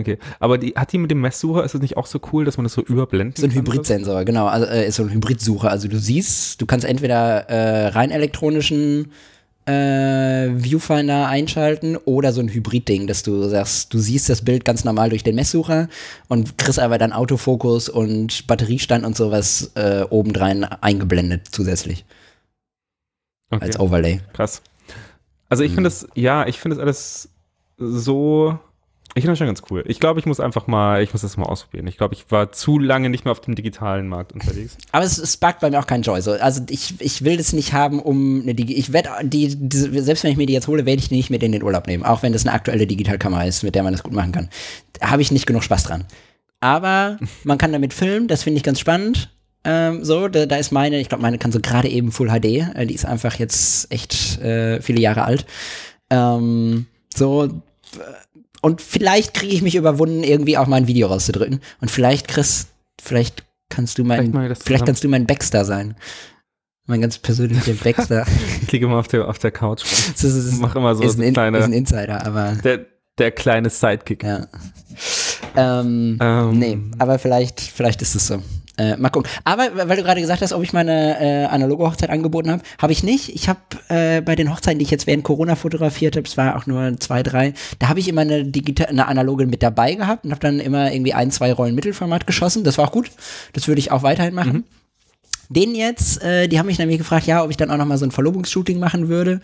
Okay. 0.00 0.18
Aber 0.38 0.58
die, 0.58 0.72
hat 0.74 0.92
die 0.92 0.98
mit 0.98 1.10
dem 1.10 1.20
Messsucher, 1.20 1.64
ist 1.64 1.74
es 1.74 1.80
nicht 1.80 1.96
auch 1.96 2.06
so 2.06 2.20
cool, 2.32 2.44
dass 2.44 2.56
man 2.56 2.64
das 2.64 2.72
so 2.72 2.82
überblenden 2.82 3.36
So 3.36 3.44
ein 3.46 3.50
kann? 3.50 3.58
Hybridsensor, 3.58 4.24
genau. 4.24 4.46
Also 4.46 4.66
äh, 4.66 4.88
ist 4.88 4.96
so 4.96 5.02
ein 5.02 5.10
Hybridsucher. 5.10 5.70
Also 5.70 5.88
du 5.88 5.98
siehst, 5.98 6.60
du 6.60 6.66
kannst 6.66 6.84
entweder 6.86 7.48
äh, 7.48 7.88
rein 7.88 8.10
elektronischen 8.10 9.12
äh, 9.66 10.48
Viewfinder 10.56 11.28
einschalten 11.28 11.96
oder 11.98 12.32
so 12.32 12.40
ein 12.40 12.48
Hybridding, 12.48 13.06
dass 13.06 13.22
du 13.22 13.46
sagst, 13.48 13.92
du 13.92 13.98
siehst 13.98 14.28
das 14.30 14.42
Bild 14.42 14.64
ganz 14.64 14.84
normal 14.84 15.10
durch 15.10 15.22
den 15.22 15.34
Messsucher 15.34 15.88
und 16.28 16.56
kriegst 16.56 16.78
aber 16.78 16.96
dann 16.98 17.12
Autofokus 17.12 17.88
und 17.90 18.46
Batteriestand 18.46 19.04
und 19.04 19.16
sowas 19.16 19.72
äh, 19.74 20.02
obendrein 20.08 20.64
eingeblendet 20.64 21.48
zusätzlich 21.52 22.04
Okay. 23.52 23.64
als 23.64 23.80
Overlay. 23.80 24.20
Krass. 24.32 24.62
Also 25.48 25.64
ich 25.64 25.72
finde 25.72 25.88
es, 25.88 26.06
ja, 26.14 26.46
ich 26.46 26.60
finde 26.60 26.76
es 26.76 26.80
alles 26.80 27.28
so, 27.76 28.58
ich 29.14 29.22
finde 29.22 29.32
das 29.32 29.38
schon 29.38 29.48
ganz 29.48 29.62
cool. 29.70 29.82
Ich 29.86 29.98
glaube, 29.98 30.20
ich 30.20 30.26
muss 30.26 30.38
einfach 30.38 30.68
mal, 30.68 31.02
ich 31.02 31.12
muss 31.12 31.22
das 31.22 31.36
mal 31.36 31.46
ausprobieren. 31.46 31.88
Ich 31.88 31.96
glaube, 31.96 32.14
ich 32.14 32.30
war 32.30 32.52
zu 32.52 32.78
lange 32.78 33.10
nicht 33.10 33.24
mehr 33.24 33.32
auf 33.32 33.40
dem 33.40 33.56
digitalen 33.56 34.06
Markt 34.06 34.32
unterwegs. 34.32 34.76
Aber 34.92 35.04
es, 35.04 35.18
es 35.18 35.32
sparkt 35.32 35.60
bei 35.60 35.70
mir 35.70 35.80
auch 35.80 35.86
keinen 35.86 36.02
Joy. 36.02 36.22
So, 36.22 36.32
also 36.32 36.62
ich, 36.70 37.00
ich 37.00 37.24
will 37.24 37.36
das 37.36 37.52
nicht 37.52 37.72
haben, 37.72 38.00
um 38.00 38.42
eine 38.42 38.54
Digi 38.54 38.74
ich 38.74 38.92
werde 38.92 39.10
die, 39.24 39.56
die, 39.56 40.00
selbst 40.00 40.22
wenn 40.22 40.30
ich 40.30 40.36
mir 40.36 40.46
die 40.46 40.52
jetzt 40.52 40.68
hole, 40.68 40.86
werde 40.86 41.00
ich 41.00 41.08
die 41.08 41.16
nicht 41.16 41.30
mit 41.30 41.42
in 41.42 41.50
den 41.50 41.64
Urlaub 41.64 41.88
nehmen, 41.88 42.04
auch 42.04 42.22
wenn 42.22 42.32
das 42.32 42.46
eine 42.46 42.54
aktuelle 42.54 42.86
Digitalkamera 42.86 43.44
ist, 43.44 43.64
mit 43.64 43.74
der 43.74 43.82
man 43.82 43.92
das 43.92 44.04
gut 44.04 44.12
machen 44.12 44.30
kann. 44.30 44.48
Da 44.92 45.10
habe 45.10 45.22
ich 45.22 45.32
nicht 45.32 45.46
genug 45.46 45.64
Spaß 45.64 45.84
dran. 45.84 46.04
Aber 46.60 47.18
man 47.44 47.58
kann 47.58 47.72
damit 47.72 47.92
filmen, 47.92 48.28
das 48.28 48.44
finde 48.44 48.58
ich 48.58 48.62
ganz 48.62 48.78
spannend. 48.78 49.30
Ähm, 49.64 50.04
so, 50.04 50.28
da, 50.28 50.46
da 50.46 50.56
ist 50.56 50.70
meine, 50.70 51.00
ich 51.00 51.08
glaube, 51.08 51.22
meine 51.22 51.36
kann 51.36 51.50
so 51.50 51.58
gerade 51.60 51.88
eben 51.88 52.12
Full 52.12 52.28
HD. 52.28 52.44
Äh, 52.44 52.86
die 52.86 52.94
ist 52.94 53.06
einfach 53.06 53.34
jetzt 53.40 53.92
echt 53.92 54.40
äh, 54.40 54.80
viele 54.80 55.00
Jahre 55.00 55.24
alt. 55.24 55.46
Ähm, 56.10 56.86
so, 57.14 57.60
und 58.60 58.80
vielleicht 58.82 59.34
kriege 59.34 59.52
ich 59.54 59.62
mich 59.62 59.74
überwunden, 59.74 60.22
irgendwie 60.22 60.56
auch 60.58 60.66
mal 60.66 60.76
ein 60.76 60.86
Video 60.86 61.08
rauszudrücken. 61.08 61.60
Und 61.80 61.90
vielleicht, 61.90 62.28
Chris, 62.28 62.68
vielleicht 63.00 63.44
kannst 63.68 63.98
du 63.98 64.04
mein, 64.04 64.32
Vielleicht 64.32 64.62
vielleicht, 64.62 64.86
kannst 64.86 65.04
du 65.04 65.08
mein 65.08 65.26
Baxter 65.26 65.64
sein. 65.64 65.96
Mein 66.86 67.00
ganz 67.00 67.18
persönlicher 67.18 67.72
Baxter. 67.84 68.26
Ich 68.62 68.72
liege 68.72 68.86
immer 68.86 68.98
auf 68.98 69.08
der, 69.08 69.28
auf 69.28 69.38
der 69.38 69.50
Couch. 69.52 69.82
das 70.12 70.24
ist, 70.24 70.34
ist, 70.34 70.60
Mach 70.60 70.74
immer 70.76 70.94
so 70.94 71.02
ist, 71.02 71.18
ein, 71.18 71.22
In- 71.22 71.32
kleine- 71.34 71.58
ist 71.58 71.64
ein 71.64 71.72
Insider, 71.72 72.26
aber 72.26 72.52
Der, 72.64 72.86
der 73.18 73.30
kleine 73.30 73.70
Sidekick. 73.70 74.24
ja. 74.24 74.46
Ähm, 75.56 76.18
Ähm, 76.20 76.58
Nee, 76.58 76.78
aber 76.98 77.18
vielleicht, 77.18 77.60
vielleicht 77.60 78.02
ist 78.02 78.14
es 78.14 78.26
so. 78.26 78.42
Äh, 78.80 78.96
mal 78.96 79.10
gucken. 79.10 79.30
Aber 79.44 79.68
weil 79.74 79.98
du 79.98 80.02
gerade 80.02 80.22
gesagt 80.22 80.40
hast, 80.40 80.54
ob 80.54 80.62
ich 80.62 80.72
meine 80.72 81.20
äh, 81.20 81.44
analoge 81.44 81.84
Hochzeit 81.84 82.08
angeboten 82.08 82.50
habe, 82.50 82.62
habe 82.80 82.92
ich 82.92 83.02
nicht. 83.02 83.28
Ich 83.34 83.46
habe 83.46 83.60
äh, 83.88 84.22
bei 84.22 84.34
den 84.34 84.50
Hochzeiten, 84.50 84.78
die 84.78 84.84
ich 84.84 84.90
jetzt 84.90 85.06
während 85.06 85.22
Corona 85.22 85.54
fotografiert 85.54 86.16
habe, 86.16 86.26
es 86.26 86.38
war 86.38 86.56
auch 86.56 86.66
nur 86.66 86.98
zwei, 86.98 87.22
drei, 87.22 87.52
da 87.78 87.90
habe 87.90 88.00
ich 88.00 88.08
immer 88.08 88.22
eine 88.22 88.50
eine 88.88 89.06
analoge 89.06 89.46
mit 89.46 89.62
dabei 89.62 89.94
gehabt 89.94 90.24
und 90.24 90.30
habe 90.30 90.40
dann 90.40 90.60
immer 90.60 90.90
irgendwie 90.92 91.12
ein, 91.12 91.30
zwei 91.30 91.52
Rollen 91.52 91.74
Mittelformat 91.74 92.26
geschossen. 92.26 92.64
Das 92.64 92.78
war 92.78 92.86
auch 92.86 92.92
gut. 92.92 93.10
Das 93.52 93.68
würde 93.68 93.80
ich 93.80 93.90
auch 93.92 94.02
weiterhin 94.02 94.34
machen. 94.34 94.64
Den 95.52 95.74
jetzt, 95.74 96.22
äh, 96.22 96.46
die 96.46 96.60
haben 96.60 96.66
mich 96.66 96.78
nämlich 96.78 96.98
gefragt, 96.98 97.26
ja, 97.26 97.42
ob 97.42 97.50
ich 97.50 97.56
dann 97.56 97.72
auch 97.72 97.76
noch 97.76 97.84
mal 97.84 97.98
so 97.98 98.06
ein 98.06 98.12
Verlobungsshooting 98.12 98.78
machen 98.78 99.08
würde 99.08 99.40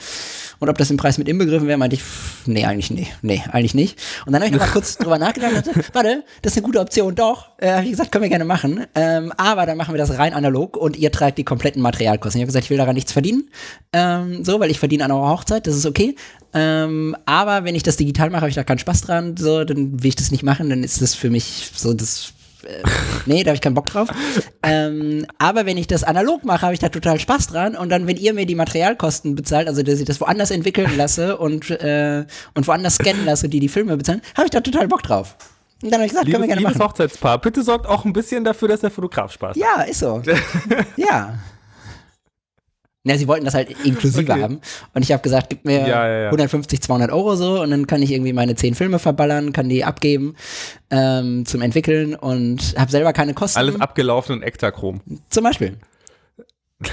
und 0.61 0.69
ob 0.69 0.79
das 0.79 0.89
im 0.89 0.97
Preis 0.97 1.19
mit 1.19 1.27
inbegriffen 1.29 1.67
wäre, 1.67 1.79
meinte 1.79 1.97
ich, 1.97 2.03
pff, 2.03 2.47
nee, 2.47 2.65
eigentlich 2.65 2.93
nee, 2.93 3.09
nee, 3.23 3.43
eigentlich 3.51 3.75
nicht. 3.75 3.99
Und 4.25 4.33
dann 4.33 4.41
habe 4.41 4.47
ich 4.47 4.53
noch 4.53 4.65
mal 4.65 4.73
kurz 4.73 4.97
drüber 4.99 5.19
nachgedacht 5.19 5.57
und 5.57 5.67
dachte, 5.67 5.85
warte, 5.93 6.25
das 6.43 6.53
ist 6.53 6.59
eine 6.59 6.67
gute 6.67 6.79
Option, 6.79 7.17
doch. 7.17 7.49
Äh, 7.59 7.73
habe 7.73 7.83
ich 7.83 7.91
gesagt, 7.91 8.13
können 8.13 8.23
wir 8.23 8.29
gerne 8.29 8.45
machen, 8.45 8.87
ähm, 8.95 9.33
aber 9.37 9.67
dann 9.67 9.77
machen 9.77 9.95
wir 9.95 9.99
das 9.99 10.17
rein 10.17 10.33
analog 10.33 10.77
und 10.77 10.97
ihr 10.97 11.11
tragt 11.11 11.39
die 11.39 11.45
kompletten 11.45 11.83
Materialkosten. 11.83 12.39
Ich 12.39 12.43
habe 12.43 12.47
gesagt, 12.51 12.67
ich 12.67 12.71
will 12.71 12.79
daran 12.79 12.95
nichts 12.95 13.11
verdienen, 13.11 13.51
ähm, 13.93 14.45
so, 14.45 14.61
weil 14.61 14.71
ich 14.71 14.79
verdiene 14.79 15.05
an 15.05 15.11
eurer 15.11 15.31
Hochzeit, 15.31 15.67
das 15.67 15.75
ist 15.75 15.87
okay. 15.87 16.15
Ähm, 16.55 17.17
aber 17.27 17.65
wenn 17.65 17.75
ich 17.75 17.83
das 17.83 17.97
digital 17.97 18.31
mache, 18.31 18.43
habe 18.43 18.51
ich 18.51 18.55
da 18.55 18.63
keinen 18.63 18.79
Spaß 18.79 19.03
dran, 19.03 19.37
so, 19.37 19.65
dann 19.65 20.03
will 20.05 20.09
ich 20.09 20.17
das 20.17 20.31
nicht 20.31 20.45
machen, 20.45 20.71
dann 20.71 20.85
ist 20.85 21.03
das 21.03 21.17
für 21.17 21.31
mich 21.31 21.73
so 21.75 21.93
das 21.95 22.33
äh, 22.67 22.83
nee, 23.27 23.43
da 23.43 23.51
habe 23.51 23.57
ich 23.57 23.61
keinen 23.61 23.75
Bock 23.75 23.87
drauf. 23.87 24.09
Ähm, 24.63 25.27
aber 25.39 25.67
wenn 25.67 25.77
ich 25.77 25.87
das 25.87 26.05
analog 26.05 26.45
mache, 26.45 26.63
habe 26.63 26.75
ich 26.75 26.81
da 26.81 26.89
total 26.89 27.19
Spaß 27.21 27.49
dran. 27.49 27.77
Und 27.77 27.91
dann, 27.91 28.07
wenn 28.07 28.17
ihr 28.17 28.35
mir 28.35 28.47
die 28.47 28.55
Materialkosten 28.55 29.35
bezahlt, 29.35 29.69
also 29.69 29.83
dass 29.83 29.99
ich 29.99 30.05
das 30.05 30.21
woanders 30.21 30.51
entwickeln 30.51 30.97
lasse 30.97 31.37
und, 31.37 31.71
äh, 31.71 32.25
und 32.55 32.67
woanders 32.67 32.97
scannen 32.97 33.25
lasse, 33.25 33.49
die 33.49 33.61
die 33.61 33.69
Filme 33.69 33.97
bezahlen, 33.97 34.23
habe 34.37 34.47
ich 34.47 34.51
da 34.51 34.61
total 34.61 34.89
Bock 34.89 35.03
drauf. 35.03 35.37
Und 35.83 35.91
dann 35.91 36.01
habe 36.01 36.07
ich 36.07 36.11
gesagt, 36.11 36.27
können 36.27 36.35
wir 36.35 36.39
Liebes, 36.41 36.49
gerne 36.49 36.61
liebes 36.61 36.79
machen. 36.79 36.89
Hochzeitspaar, 36.91 37.41
bitte 37.41 37.63
sorgt 37.63 37.87
auch 37.87 38.05
ein 38.05 38.13
bisschen 38.13 38.45
dafür, 38.45 38.69
dass 38.69 38.81
der 38.81 38.91
Fotograf 38.91 39.33
Spaß 39.33 39.51
hat. 39.51 39.57
Ja, 39.57 39.83
ist 39.83 40.01
so. 40.01 40.23
ja. 40.97 41.35
Na, 43.09 43.17
sie 43.17 43.29
wollten 43.29 43.45
das 43.45 43.55
halt 43.55 43.71
inklusive 43.85 44.33
Okay. 44.33 44.43
haben. 44.43 44.61
Und 44.93 45.03
ich 45.03 45.13
habe 45.13 45.23
gesagt, 45.23 45.51
gib 45.51 45.65
mir 45.65 45.79
Ja, 45.87 46.09
ja, 46.09 46.19
ja. 46.23 46.27
150, 46.27 46.81
200 46.83 47.13
Euro 47.13 47.37
so 47.37 47.63
und 47.63 47.71
dann 47.71 47.87
kann 47.87 48.03
ich 48.03 48.11
irgendwie 48.11 48.33
meine 48.33 48.57
10 48.57 48.75
Filme 48.75 48.99
verballern, 48.99 49.53
kann 49.53 49.69
die 49.69 49.85
abgeben 49.85 50.35
ähm, 50.91 51.47
zum 51.47 51.63
Entwickeln 51.63 52.17
und 52.17 52.75
habe 52.77 52.91
selber 52.91 53.13
keine 53.13 53.33
Kosten. 53.33 53.59
Alles 53.59 53.81
abgelaufen 53.81 54.35
und 54.37 54.43
Ektachrom. 54.43 55.01
Zum 55.31 55.45
Beispiel. 55.45 55.77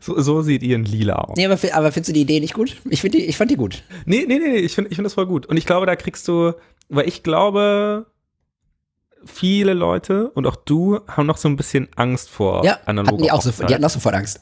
So, 0.00 0.20
so 0.20 0.42
sieht 0.42 0.64
ihr 0.64 0.74
in 0.74 0.84
Lila 0.84 1.14
aus. 1.14 1.36
Nee, 1.36 1.46
aber, 1.46 1.56
aber 1.72 1.92
findest 1.92 2.08
du 2.08 2.12
die 2.12 2.22
Idee 2.22 2.40
nicht 2.40 2.54
gut? 2.54 2.76
Ich, 2.90 3.00
die, 3.00 3.24
ich 3.24 3.36
fand 3.36 3.50
die 3.52 3.56
gut. 3.56 3.84
Nee, 4.06 4.24
nee, 4.26 4.38
nee, 4.38 4.48
nee, 4.48 4.56
ich 4.56 4.74
finde 4.74 4.90
ich 4.90 4.96
find 4.96 5.06
das 5.06 5.14
voll 5.14 5.26
gut. 5.26 5.46
Und 5.46 5.56
ich 5.56 5.66
glaube, 5.66 5.86
da 5.86 5.94
kriegst 5.94 6.26
du, 6.26 6.52
weil 6.88 7.06
ich 7.06 7.22
glaube, 7.22 8.06
viele 9.24 9.74
Leute 9.74 10.30
und 10.30 10.46
auch 10.46 10.56
du 10.56 11.00
haben 11.08 11.26
noch 11.26 11.36
so 11.36 11.48
ein 11.48 11.56
bisschen 11.56 11.88
Angst 11.96 12.30
vor 12.30 12.64
Ja, 12.64 12.78
analoger 12.86 13.12
hatten 13.12 13.22
die, 13.24 13.30
auch 13.32 13.42
die 13.66 13.74
hatten 13.74 13.84
auch 13.84 13.90
sofort 13.90 14.14
Angst. 14.14 14.40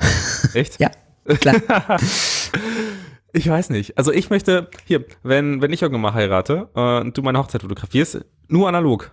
Echt? 0.54 0.80
Ja, 0.80 0.90
klar. 1.40 1.98
Ich 3.34 3.48
weiß 3.48 3.70
nicht. 3.70 3.96
Also 3.96 4.12
ich 4.12 4.28
möchte, 4.28 4.68
hier, 4.84 5.04
wenn, 5.22 5.62
wenn 5.62 5.72
ich 5.72 5.80
irgendwann 5.80 6.02
mal 6.02 6.14
heirate 6.14 6.68
äh, 6.74 7.00
und 7.00 7.16
du 7.16 7.22
meine 7.22 7.38
Hochzeit 7.38 7.62
fotografierst, 7.62 8.20
nur 8.48 8.68
analog. 8.68 9.10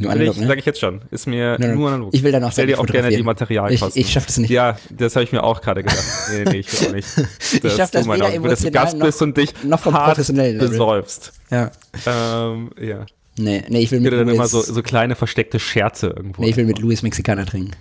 Nur 0.00 0.10
analog, 0.10 0.34
ich, 0.34 0.40
ne? 0.40 0.46
Sag 0.48 0.58
ich 0.58 0.64
jetzt 0.64 0.80
schon. 0.80 1.02
Ist 1.10 1.26
mir 1.26 1.56
Nur 1.58 1.68
nur, 1.68 1.88
analog. 1.88 2.08
Ich 2.12 2.22
will 2.22 2.32
dann 2.32 2.42
auch 2.42 2.50
Stell 2.52 2.66
dir 2.66 2.80
auch 2.80 2.86
gerne 2.86 3.10
die. 3.10 3.22
Materialkosten. 3.22 3.90
Ich, 4.00 4.06
ich 4.08 4.12
schaff 4.12 4.26
das 4.26 4.38
nicht. 4.38 4.50
Ja, 4.50 4.76
das 4.90 5.14
habe 5.14 5.22
ich 5.24 5.30
mir 5.32 5.44
auch 5.44 5.60
gerade 5.60 5.82
gedacht. 5.84 6.02
Nee, 6.32 6.44
nee, 6.44 6.58
ich 6.58 6.80
will 6.80 6.88
auch 6.88 6.92
nicht. 6.94 7.08
Das 7.62 7.76
schaff 7.76 7.90
das 7.92 8.06
weder 8.06 8.14
Auge. 8.26 8.34
Wenn 8.34 8.42
du 8.42 8.48
emotional 8.48 8.70
Gast 8.72 8.96
noch- 8.96 9.06
bist 9.06 9.22
und 9.22 9.36
dich 9.36 9.52
noch 9.62 9.80
vom 9.80 9.94
hart 9.94 10.16
besäufst. 10.16 11.32
Ja. 11.50 11.70
Ähm, 12.06 12.70
ja. 12.80 13.06
Nee, 13.38 13.64
nee, 13.68 13.80
ich 13.80 13.90
will 13.90 14.00
mit 14.00 14.10
würde 14.12 14.24
dann 14.24 14.28
immer 14.34 14.42
Louis, 14.42 14.50
so, 14.50 14.60
so 14.60 14.82
kleine 14.82 15.14
versteckte 15.14 15.58
Scherze 15.58 16.08
irgendwo. 16.08 16.42
nee, 16.42 16.50
ich 16.50 16.56
will 16.56 16.66
mit 16.66 16.78
Louis 16.78 17.02
Mexikaner 17.02 17.46
trinken. 17.46 17.72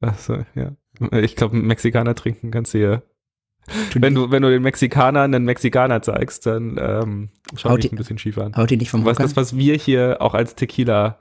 Achso, 0.00 0.44
ja. 0.54 0.72
Ich 1.18 1.36
glaube, 1.36 1.56
Mexikaner 1.56 2.14
trinken 2.14 2.50
kannst 2.50 2.74
du 2.74 2.78
hier. 2.78 3.02
Wenn 3.94 4.14
du, 4.14 4.30
wenn 4.30 4.42
du 4.42 4.50
den 4.50 4.62
Mexikanern 4.62 5.32
einen 5.34 5.44
Mexikaner 5.44 6.02
zeigst, 6.02 6.46
dann 6.46 6.76
ähm, 6.80 7.28
schau 7.56 7.76
dich 7.76 7.92
ein 7.92 7.96
bisschen 7.96 8.18
schief 8.18 8.38
an. 8.38 8.56
Haut 8.56 8.70
die 8.70 8.76
nicht 8.78 8.90
vom 8.90 9.04
Was 9.04 9.18
das, 9.18 9.36
was 9.36 9.56
wir 9.56 9.76
hier 9.76 10.16
auch 10.20 10.34
als 10.34 10.54
Tequila 10.54 11.18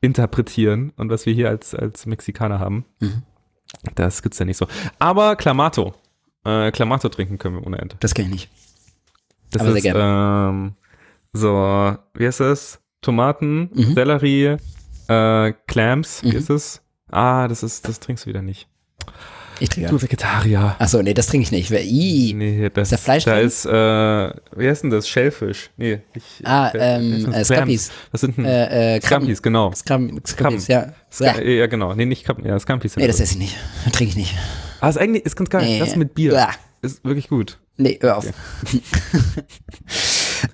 interpretieren 0.00 0.92
und 0.96 1.08
was 1.10 1.24
wir 1.24 1.32
hier 1.32 1.48
als, 1.48 1.74
als 1.74 2.04
Mexikaner 2.06 2.58
haben, 2.58 2.84
Mhm. 3.00 3.22
das 3.94 4.22
gibt's 4.22 4.38
ja 4.38 4.44
nicht 4.44 4.56
so. 4.58 4.66
Aber 4.98 5.36
Clamato. 5.36 5.94
Äh, 6.44 6.70
Clamato 6.72 7.08
trinken 7.08 7.38
können 7.38 7.56
wir 7.56 7.66
ohne 7.66 7.78
Ende. 7.78 7.96
Das 8.00 8.14
kann 8.14 8.26
ich 8.26 8.30
nicht. 8.32 8.50
Das 9.52 9.62
Aber 9.62 9.70
sehr 9.70 9.78
ist, 9.78 9.82
gerne. 9.84 10.50
ähm, 10.50 10.74
so, 11.32 11.96
wie 12.14 12.26
heißt 12.26 12.40
das? 12.40 12.80
Tomaten, 13.02 13.70
Mhm. 13.74 13.94
Sellerie, 13.94 14.56
äh, 15.08 15.52
Clams, 15.66 16.22
wie 16.22 16.30
Mhm. 16.30 16.36
ist 16.36 16.50
es? 16.50 16.82
Ah, 17.10 17.46
das 17.48 17.62
ist, 17.62 17.86
das 17.88 18.00
trinkst 18.00 18.24
du 18.24 18.30
wieder 18.30 18.42
nicht. 18.42 18.68
Ich 19.58 19.70
trinke. 19.70 19.88
Du 19.88 20.02
Vegetarier. 20.02 20.76
Achso, 20.78 21.00
nee, 21.02 21.14
das 21.14 21.28
trinke 21.28 21.44
ich 21.44 21.52
nicht. 21.52 21.70
Ih. 21.70 22.34
Nee, 22.34 22.68
das, 22.68 22.88
Ist 22.88 22.92
da 22.92 22.96
Fleisch 23.02 23.24
da 23.24 23.36
drin? 23.36 23.46
ist, 23.46 23.64
äh, 23.64 23.70
wie 24.60 24.68
heißt 24.68 24.82
denn 24.82 24.90
das? 24.90 25.08
Schellfisch. 25.08 25.70
Nee, 25.78 26.02
nicht. 26.14 26.26
Ah, 26.44 26.70
wie 26.74 26.78
ähm, 26.78 27.32
äh. 27.32 27.42
Scampis. 27.44 27.90
Das 28.12 28.20
sind 28.20 28.36
Äh, 28.38 28.96
äh, 28.96 29.00
Krabben. 29.00 29.34
Scampis, 29.34 29.42
genau. 29.42 29.72
Scampis, 29.72 30.66
ja. 30.68 30.92
Ska 31.10 31.40
Ja. 31.40 31.66
genau. 31.68 31.94
Nee, 31.94 32.04
nicht 32.04 32.24
Krabben, 32.26 32.44
ja, 32.44 32.58
Scampis. 32.58 32.96
Nee, 32.96 33.06
das 33.06 33.18
esse 33.20 33.32
ich 33.34 33.38
nicht. 33.38 33.56
Trinke 33.92 34.10
ich 34.10 34.16
nicht. 34.16 34.34
Ah, 34.80 34.90
ist 34.90 34.98
eigentlich, 34.98 35.24
ist 35.24 35.36
ganz 35.36 35.48
geil. 35.48 35.64
Nee. 35.64 35.78
Das 35.78 35.96
mit 35.96 36.14
Bier. 36.14 36.34
Uah. 36.34 36.50
Ist 36.82 37.02
wirklich 37.04 37.28
gut. 37.28 37.58
Nee, 37.78 37.98
hör 38.02 38.18
auf. 38.18 38.26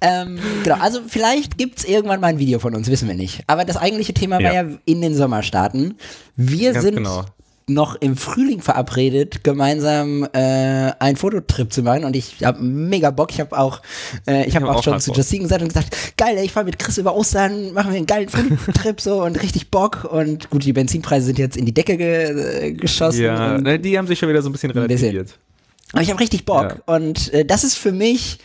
ähm, 0.00 0.38
genau, 0.64 0.76
also 0.80 1.00
vielleicht 1.06 1.58
gibt 1.58 1.78
es 1.78 1.84
irgendwann 1.84 2.20
mal 2.20 2.28
ein 2.28 2.38
Video 2.38 2.58
von 2.58 2.74
uns, 2.74 2.88
wissen 2.90 3.08
wir 3.08 3.14
nicht. 3.14 3.42
Aber 3.46 3.64
das 3.64 3.76
eigentliche 3.76 4.14
Thema 4.14 4.36
war 4.36 4.52
Ja. 4.52 4.62
ja 4.62 4.68
in 4.84 5.00
den 5.00 5.14
Sommerstaaten. 5.14 5.94
Wir 6.36 6.72
Ganz 6.72 6.84
sind 6.84 6.96
genau. 6.96 7.24
noch 7.68 7.94
im 7.96 8.16
Frühling 8.16 8.60
verabredet, 8.60 9.44
gemeinsam 9.44 10.24
äh, 10.32 10.90
einen 10.98 11.16
Fototrip 11.16 11.72
zu 11.72 11.82
machen 11.82 12.04
und 12.04 12.16
ich 12.16 12.44
habe 12.44 12.60
mega 12.62 13.10
Bock. 13.10 13.30
Ich 13.32 13.40
habe 13.40 13.56
auch, 13.56 13.80
äh, 14.26 14.46
ich 14.46 14.56
habe 14.56 14.66
hab 14.66 14.74
auch, 14.74 14.78
auch 14.80 14.82
schon 14.84 15.00
zu. 15.00 15.12
Justine 15.12 15.44
gesagt 15.44 15.62
und 15.62 15.68
gesagt, 15.68 16.16
geil, 16.16 16.36
ey, 16.36 16.44
ich 16.44 16.52
fahre 16.52 16.66
mit 16.66 16.78
Chris 16.78 16.98
über 16.98 17.14
Ostern, 17.14 17.72
machen 17.72 17.92
wir 17.92 17.96
einen 17.98 18.06
geilen 18.06 18.28
Fototrip 18.28 19.00
so 19.00 19.22
und 19.22 19.40
richtig 19.42 19.70
Bock 19.70 20.04
und 20.10 20.50
gut, 20.50 20.64
die 20.64 20.72
Benzinpreise 20.72 21.26
sind 21.26 21.38
jetzt 21.38 21.56
in 21.56 21.64
die 21.64 21.72
Decke 21.74 21.96
ge 21.96 22.66
äh, 22.68 22.72
geschossen. 22.72 23.22
Ja, 23.22 23.58
ne, 23.58 23.78
die 23.78 23.96
haben 23.96 24.06
sich 24.08 24.18
schon 24.18 24.28
wieder 24.28 24.42
so 24.42 24.48
ein 24.48 24.52
bisschen 24.52 24.70
Ein 24.72 24.88
bisschen. 24.88 25.10
relativiert. 25.10 25.38
aber 25.92 26.02
ich 26.02 26.10
habe 26.10 26.20
richtig 26.20 26.44
Bock 26.44 26.82
und 26.86 27.32
äh, 27.32 27.44
das 27.44 27.62
ist 27.64 27.76
für 27.78 27.92
mich, 27.92 28.38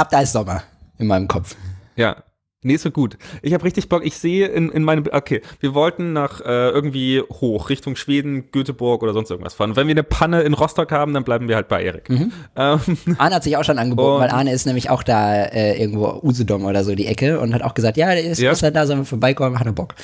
ab 0.00 0.10
da 0.10 0.20
ist 0.20 0.32
Sommer 0.32 0.62
in 0.98 1.06
meinem 1.06 1.28
Kopf. 1.28 1.54
Ja. 1.96 2.16
Nee, 2.62 2.74
ist 2.74 2.82
so 2.82 2.90
gut. 2.90 3.16
Ich 3.40 3.54
habe 3.54 3.64
richtig 3.64 3.88
Bock. 3.88 4.04
Ich 4.04 4.18
sehe 4.18 4.46
in, 4.48 4.68
in 4.70 4.82
meinem. 4.84 5.04
Okay, 5.10 5.40
wir 5.60 5.72
wollten 5.72 6.12
nach 6.12 6.42
äh, 6.42 6.68
irgendwie 6.68 7.22
hoch, 7.22 7.70
Richtung 7.70 7.96
Schweden, 7.96 8.50
Göteborg 8.50 9.02
oder 9.02 9.14
sonst 9.14 9.30
irgendwas 9.30 9.54
fahren. 9.54 9.70
Und 9.70 9.76
wenn 9.76 9.86
wir 9.86 9.94
eine 9.94 10.02
Panne 10.02 10.42
in 10.42 10.52
Rostock 10.52 10.92
haben, 10.92 11.14
dann 11.14 11.24
bleiben 11.24 11.48
wir 11.48 11.56
halt 11.56 11.68
bei 11.68 11.82
Erik. 11.82 12.10
Mhm. 12.10 12.32
Ähm, 12.56 12.80
Arne 13.16 13.36
hat 13.36 13.44
sich 13.44 13.56
auch 13.56 13.64
schon 13.64 13.78
angeboten, 13.78 14.16
Und- 14.16 14.20
weil 14.20 14.28
Arne 14.28 14.52
ist 14.52 14.66
nämlich 14.66 14.90
auch 14.90 15.02
da 15.02 15.42
äh, 15.44 15.80
irgendwo 15.80 16.20
Usedom 16.22 16.66
oder 16.66 16.84
so 16.84 16.94
die 16.94 17.06
Ecke 17.06 17.40
und 17.40 17.54
hat 17.54 17.62
auch 17.62 17.72
gesagt, 17.72 17.96
ja, 17.96 18.08
der 18.08 18.24
ist 18.24 18.38
Ja. 18.40 18.50
Ostern 18.52 18.74
da, 18.74 18.86
sollen 18.86 18.98
wir 19.00 19.04
vorbeikommen, 19.06 19.58
hat 19.58 19.64
er 19.66 19.72
Bock. 19.72 19.94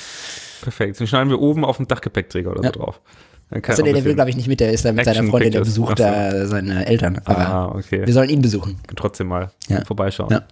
perfekt. 0.63 0.99
Dann 0.99 1.05
schneiden 1.05 1.29
wir 1.29 1.39
oben 1.39 1.63
auf 1.63 1.77
dem 1.77 1.87
Dachgepäckträger 1.87 2.49
oder 2.49 2.63
Ja. 2.63 2.71
so 2.73 2.79
drauf. 2.79 3.01
Also 3.49 3.81
auch 3.81 3.85
der, 3.85 4.03
will, 4.03 4.13
glaube 4.15 4.29
ich, 4.29 4.35
nicht 4.35 4.47
mit, 4.47 4.59
der 4.59 4.71
ist 4.73 4.83
da 4.83 4.91
mit 4.91 5.05
seiner 5.05 5.17
Action 5.17 5.29
Freundin, 5.31 5.51
der 5.53 5.59
besucht 5.61 5.99
da 5.99 6.45
seine 6.47 6.85
Eltern. 6.85 7.21
Aber 7.25 7.39
Ah, 7.47 7.65
okay. 7.75 8.05
wir 8.05 8.13
sollen 8.13 8.29
ihn 8.29 8.41
besuchen. 8.41 8.77
trotzdem 8.95 9.27
mal 9.27 9.51
Ja. 9.69 9.85
vorbeischauen. 9.85 10.29
Ja. 10.31 10.43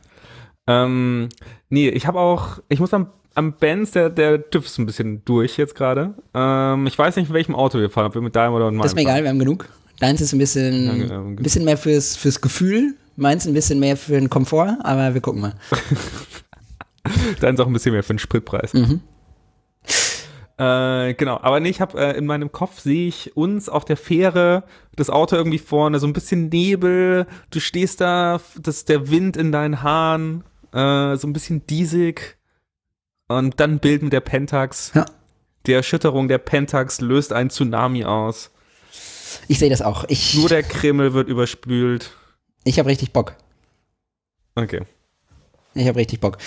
Ähm, 0.68 1.30
nee, 1.70 1.90
ich 1.90 2.08
habe 2.08 2.20
auch, 2.20 2.60
ich 2.70 2.80
muss 2.80 2.94
am, 2.94 3.08
am 3.36 3.54
Benz, 3.54 3.92
der, 3.92 4.10
der 4.10 4.50
TÜV 4.50 4.66
ist 4.66 4.78
ein 4.80 4.86
bisschen 4.86 5.24
durch 5.26 5.58
jetzt 5.58 5.76
gerade. 5.76 6.14
Ähm, 6.34 6.88
ich 6.88 6.98
weiß 6.98 7.18
nicht, 7.18 7.28
in 7.28 7.34
welchem 7.34 7.54
Auto 7.54 7.80
wir 7.80 7.90
fahren, 7.90 8.06
ob 8.08 8.16
wir 8.16 8.22
mit 8.22 8.36
deinem 8.36 8.54
oder 8.54 8.66
mit 8.66 8.76
meinem 8.76 8.84
Das 8.84 8.92
ist 8.92 8.96
mir 8.96 9.02
fahren. 9.04 9.12
egal, 9.16 9.24
wir 9.24 9.30
haben 9.30 9.40
genug. 9.40 9.68
Deins 10.00 10.22
ist 10.22 10.34
ein 10.34 10.40
bisschen, 10.40 11.08
Ja, 11.10 11.20
bisschen 11.42 11.66
mehr 11.66 11.78
fürs, 11.78 12.16
fürs 12.16 12.40
Gefühl, 12.42 12.96
meins 13.18 13.46
ein 13.48 13.54
bisschen 13.54 13.80
mehr 13.80 13.96
für 13.98 14.14
den 14.14 14.30
Komfort, 14.30 14.78
aber 14.84 15.14
wir 15.14 15.22
gucken 15.22 15.42
mal. 15.42 15.54
Ist 17.40 17.60
auch 17.60 17.68
ein 17.68 17.74
bisschen 17.74 17.92
mehr 17.94 18.04
für 18.04 18.14
den 18.14 18.20
Spritpreis. 18.20 18.74
Mhm. 18.74 19.02
Äh, 20.58 21.14
genau, 21.16 21.38
aber 21.42 21.60
nee, 21.60 21.70
ich 21.70 21.82
habe 21.82 22.00
äh, 22.00 22.18
in 22.18 22.26
meinem 22.26 22.52
Kopf 22.52 22.80
sehe 22.80 23.10
ich 23.10 23.36
uns 23.36 23.68
auf 23.68 23.84
der 23.84 23.98
Fähre, 23.98 24.64
das 24.96 25.10
Auto 25.10 25.36
irgendwie 25.36 25.60
vorne, 25.60 26.00
so 26.00 26.08
ein 26.08 26.14
bisschen 26.14 26.48
Nebel, 26.48 27.28
du 27.50 27.60
stehst 27.60 28.00
da, 28.00 28.40
das 28.62 28.86
der 28.86 29.10
Wind 29.10 29.36
in 29.36 29.52
deinen 29.52 29.84
Haaren, 29.84 30.46
äh, 30.72 31.18
so 31.18 31.28
ein 31.28 31.34
bisschen 31.34 31.68
diesig 31.68 32.38
und 33.28 33.60
dann 33.60 33.80
Bild 33.80 34.02
mit 34.02 34.14
der 34.14 34.22
Pentax. 34.22 34.92
Ja. 34.94 35.06
Die 35.66 35.74
Erschütterung 35.74 36.28
der 36.30 36.38
Pentax 36.38 37.02
löst 37.02 37.34
einen 37.34 37.50
Tsunami 37.50 38.06
aus. 38.06 38.52
Ich 39.48 39.60
sehe 39.60 39.70
das 39.70 39.82
auch. 39.82 40.06
Ich, 40.08 40.36
Nur 40.36 40.48
der 40.48 40.64
Kreml 40.64 41.14
wird 41.14 41.28
überspült. 41.28 42.12
ich 42.64 42.80
habe 42.80 42.90
richtig 42.90 43.12
Bock. 43.12 43.36
Okay. 44.56 44.86
Ich 45.76 45.88
habe 45.88 46.00
richtig 46.00 46.22
Bock. 46.22 46.38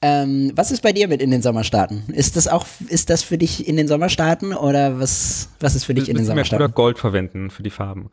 Ähm, 0.00 0.52
was 0.54 0.70
ist 0.70 0.82
bei 0.82 0.92
dir 0.92 1.08
mit 1.08 1.20
in 1.20 1.30
den 1.32 1.42
Sommerstaaten? 1.42 2.04
Ist 2.14 2.36
das 2.36 2.46
auch, 2.46 2.66
ist 2.88 3.10
das 3.10 3.24
für 3.24 3.36
dich 3.36 3.66
in 3.66 3.76
den 3.76 3.88
Sommerstaaten 3.88 4.54
oder 4.54 5.00
was, 5.00 5.48
was 5.58 5.74
ist 5.74 5.84
für 5.84 5.94
dich 5.94 6.08
in 6.08 6.14
den 6.14 6.24
mehr 6.24 6.34
oder 6.34 6.44
Sommerstaaten? 6.44 6.74
Gold 6.74 6.98
verwenden 6.98 7.50
für 7.50 7.64
die 7.64 7.70
Farben. 7.70 8.10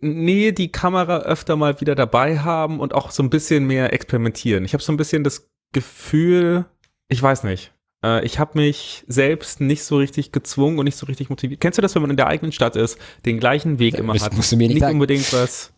Nee, 0.00 0.52
die 0.52 0.70
Kamera 0.70 1.20
öfter 1.20 1.56
mal 1.56 1.80
wieder 1.80 1.94
dabei 1.94 2.40
haben 2.40 2.80
und 2.80 2.92
auch 2.92 3.12
so 3.12 3.22
ein 3.22 3.30
bisschen 3.30 3.66
mehr 3.66 3.92
experimentieren. 3.92 4.64
Ich 4.64 4.74
habe 4.74 4.82
so 4.82 4.92
ein 4.92 4.96
bisschen 4.96 5.24
das 5.24 5.48
Gefühl, 5.72 6.66
ich 7.08 7.22
weiß 7.22 7.44
nicht, 7.44 7.72
äh, 8.04 8.24
ich 8.24 8.38
habe 8.38 8.58
mich 8.58 9.04
selbst 9.06 9.60
nicht 9.60 9.84
so 9.84 9.96
richtig 9.96 10.32
gezwungen 10.32 10.78
und 10.78 10.84
nicht 10.84 10.96
so 10.96 11.06
richtig 11.06 11.30
motiviert. 11.30 11.60
Kennst 11.60 11.78
du 11.78 11.82
das, 11.82 11.94
wenn 11.94 12.02
man 12.02 12.10
in 12.10 12.16
der 12.16 12.26
eigenen 12.26 12.52
Stadt 12.52 12.76
ist, 12.76 12.98
den 13.24 13.38
gleichen 13.38 13.78
Weg 13.78 13.94
immer 13.94 14.12
das 14.12 14.24
hat? 14.24 14.36
musst 14.36 14.52
du 14.52 14.56
mir 14.56 14.68
nicht 14.68 14.80
sagen. 14.80 14.94
unbedingt 14.94 15.32
was, 15.32 15.72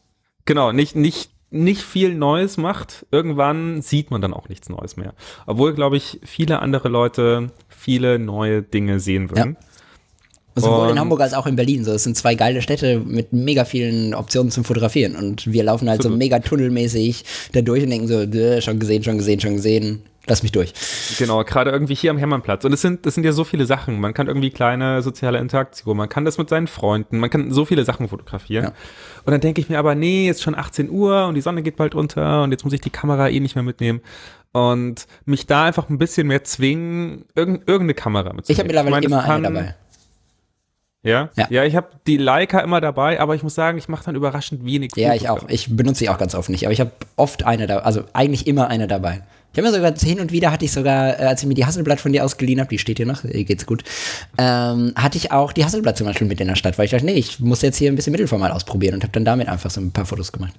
genau, 0.44 0.72
nicht, 0.72 0.96
nicht, 0.96 1.30
nicht 1.50 1.82
viel 1.82 2.14
Neues 2.14 2.56
macht. 2.56 3.06
Irgendwann 3.10 3.80
sieht 3.82 4.10
man 4.10 4.20
dann 4.20 4.34
auch 4.34 4.48
nichts 4.48 4.68
Neues 4.68 4.96
mehr. 4.96 5.14
Obwohl, 5.46 5.74
glaube 5.74 5.96
ich, 5.96 6.20
viele 6.24 6.60
andere 6.60 6.88
Leute 6.88 7.50
viele 7.68 8.18
neue 8.18 8.62
Dinge 8.62 9.00
sehen 9.00 9.30
würden. 9.30 9.56
Sowohl 10.56 10.86
in 10.86 10.92
Und- 10.92 10.98
Hamburg 11.00 11.20
als 11.20 11.34
auch 11.34 11.46
in 11.46 11.54
Berlin. 11.56 11.84
So, 11.84 11.92
es 11.92 12.02
sind 12.02 12.16
zwei 12.16 12.34
geile 12.34 12.62
Städte 12.62 12.98
mit 12.98 13.32
mega 13.32 13.64
vielen 13.64 14.12
Optionen 14.14 14.50
zum 14.50 14.64
Fotografieren. 14.64 15.14
Und 15.14 15.50
wir 15.52 15.62
laufen 15.62 15.88
halt 15.88 16.02
so 16.02 16.10
mega 16.10 16.40
tunnelmäßig 16.40 17.24
da 17.52 17.60
durch 17.62 17.84
und 17.84 17.90
denken 17.90 18.08
so, 18.08 18.26
"Dö, 18.26 18.60
schon 18.60 18.78
gesehen, 18.80 19.04
schon 19.04 19.18
gesehen, 19.18 19.40
schon 19.40 19.54
gesehen. 19.56 20.02
Lass 20.28 20.42
mich 20.42 20.52
durch. 20.52 20.72
Genau, 21.18 21.42
gerade 21.44 21.70
irgendwie 21.70 21.94
hier 21.94 22.10
am 22.10 22.18
Hermannplatz. 22.18 22.64
Und 22.64 22.72
es 22.72 22.80
sind, 22.82 23.06
das 23.06 23.14
sind 23.14 23.24
ja 23.24 23.32
so 23.32 23.44
viele 23.44 23.66
Sachen. 23.66 23.98
Man 24.00 24.14
kann 24.14 24.26
irgendwie 24.26 24.50
kleine 24.50 25.02
soziale 25.02 25.38
Interaktion, 25.38 25.96
man 25.96 26.08
kann 26.08 26.24
das 26.24 26.38
mit 26.38 26.48
seinen 26.48 26.66
Freunden, 26.66 27.18
man 27.18 27.30
kann 27.30 27.50
so 27.50 27.64
viele 27.64 27.84
Sachen 27.84 28.08
fotografieren. 28.08 28.64
Ja. 28.66 28.72
Und 29.24 29.32
dann 29.32 29.40
denke 29.40 29.60
ich 29.60 29.68
mir 29.68 29.78
aber, 29.78 29.94
nee, 29.94 30.26
jetzt 30.26 30.42
schon 30.42 30.54
18 30.54 30.90
Uhr 30.90 31.26
und 31.26 31.34
die 31.34 31.40
Sonne 31.40 31.62
geht 31.62 31.76
bald 31.76 31.94
unter 31.94 32.42
und 32.42 32.52
jetzt 32.52 32.64
muss 32.64 32.72
ich 32.72 32.80
die 32.80 32.90
Kamera 32.90 33.28
eh 33.28 33.40
nicht 33.40 33.54
mehr 33.54 33.64
mitnehmen. 33.64 34.00
Und 34.52 35.06
mich 35.26 35.46
da 35.46 35.64
einfach 35.64 35.88
ein 35.90 35.98
bisschen 35.98 36.26
mehr 36.26 36.42
zwingen, 36.44 37.24
irgend, 37.34 37.68
irgendeine 37.68 37.94
Kamera 37.94 38.32
mitzunehmen. 38.32 38.44
Ich 38.48 38.58
habe 38.58 38.66
mittlerweile 38.66 38.90
meine, 38.90 39.06
immer 39.06 39.16
das 39.16 39.24
eine 39.26 39.42
kann- 39.44 39.54
dabei. 39.54 39.74
Ja? 41.02 41.30
Ja. 41.36 41.46
Ja, 41.50 41.64
ich 41.64 41.76
habe 41.76 41.88
die 42.06 42.16
Leica 42.16 42.58
immer 42.60 42.80
dabei, 42.80 43.20
aber 43.20 43.34
ich 43.34 43.42
muss 43.42 43.54
sagen, 43.54 43.78
ich 43.78 43.88
mache 43.88 44.04
dann 44.04 44.16
überraschend 44.16 44.64
wenig 44.64 44.92
Ja, 44.96 45.08
Fotos 45.10 45.22
ich 45.22 45.28
auch. 45.30 45.44
Ich 45.48 45.76
benutze 45.76 46.00
sie 46.00 46.08
auch 46.08 46.18
ganz 46.18 46.34
oft 46.34 46.48
nicht, 46.50 46.64
aber 46.64 46.72
ich 46.72 46.80
habe 46.80 46.90
oft 47.16 47.44
eine 47.44 47.66
da, 47.66 47.78
also 47.78 48.02
eigentlich 48.12 48.46
immer 48.46 48.68
eine 48.68 48.88
dabei. 48.88 49.22
Ich 49.52 49.58
habe 49.58 49.68
mir 49.68 49.74
sogar 49.74 49.94
hin 49.96 50.20
und 50.20 50.30
wieder 50.30 50.52
hatte 50.52 50.64
ich 50.64 50.72
sogar, 50.72 51.18
äh, 51.18 51.24
als 51.24 51.42
ich 51.42 51.48
mir 51.48 51.54
die 51.54 51.64
Hasselblatt 51.64 52.00
von 52.00 52.12
dir 52.12 52.24
ausgeliehen 52.24 52.60
habe, 52.60 52.68
die 52.68 52.78
steht 52.78 52.98
hier 52.98 53.06
noch, 53.06 53.22
geht's 53.22 53.66
gut, 53.66 53.82
ähm, 54.36 54.92
hatte 54.94 55.18
ich 55.18 55.32
auch 55.32 55.52
die 55.52 55.64
Hasselblatt 55.64 55.96
zum 55.96 56.06
Beispiel 56.06 56.26
mit 56.26 56.40
in 56.40 56.48
der 56.48 56.56
Stadt, 56.56 56.78
weil 56.78 56.84
ich 56.84 56.90
dachte, 56.90 57.06
nee, 57.06 57.14
ich 57.14 57.40
muss 57.40 57.62
jetzt 57.62 57.76
hier 57.76 57.90
ein 57.90 57.96
bisschen 57.96 58.12
Mittelformat 58.12 58.52
ausprobieren 58.52 58.94
und 58.94 59.02
habe 59.02 59.12
dann 59.12 59.24
damit 59.24 59.48
einfach 59.48 59.70
so 59.70 59.80
ein 59.80 59.90
paar 59.90 60.04
Fotos 60.04 60.32
gemacht. 60.32 60.54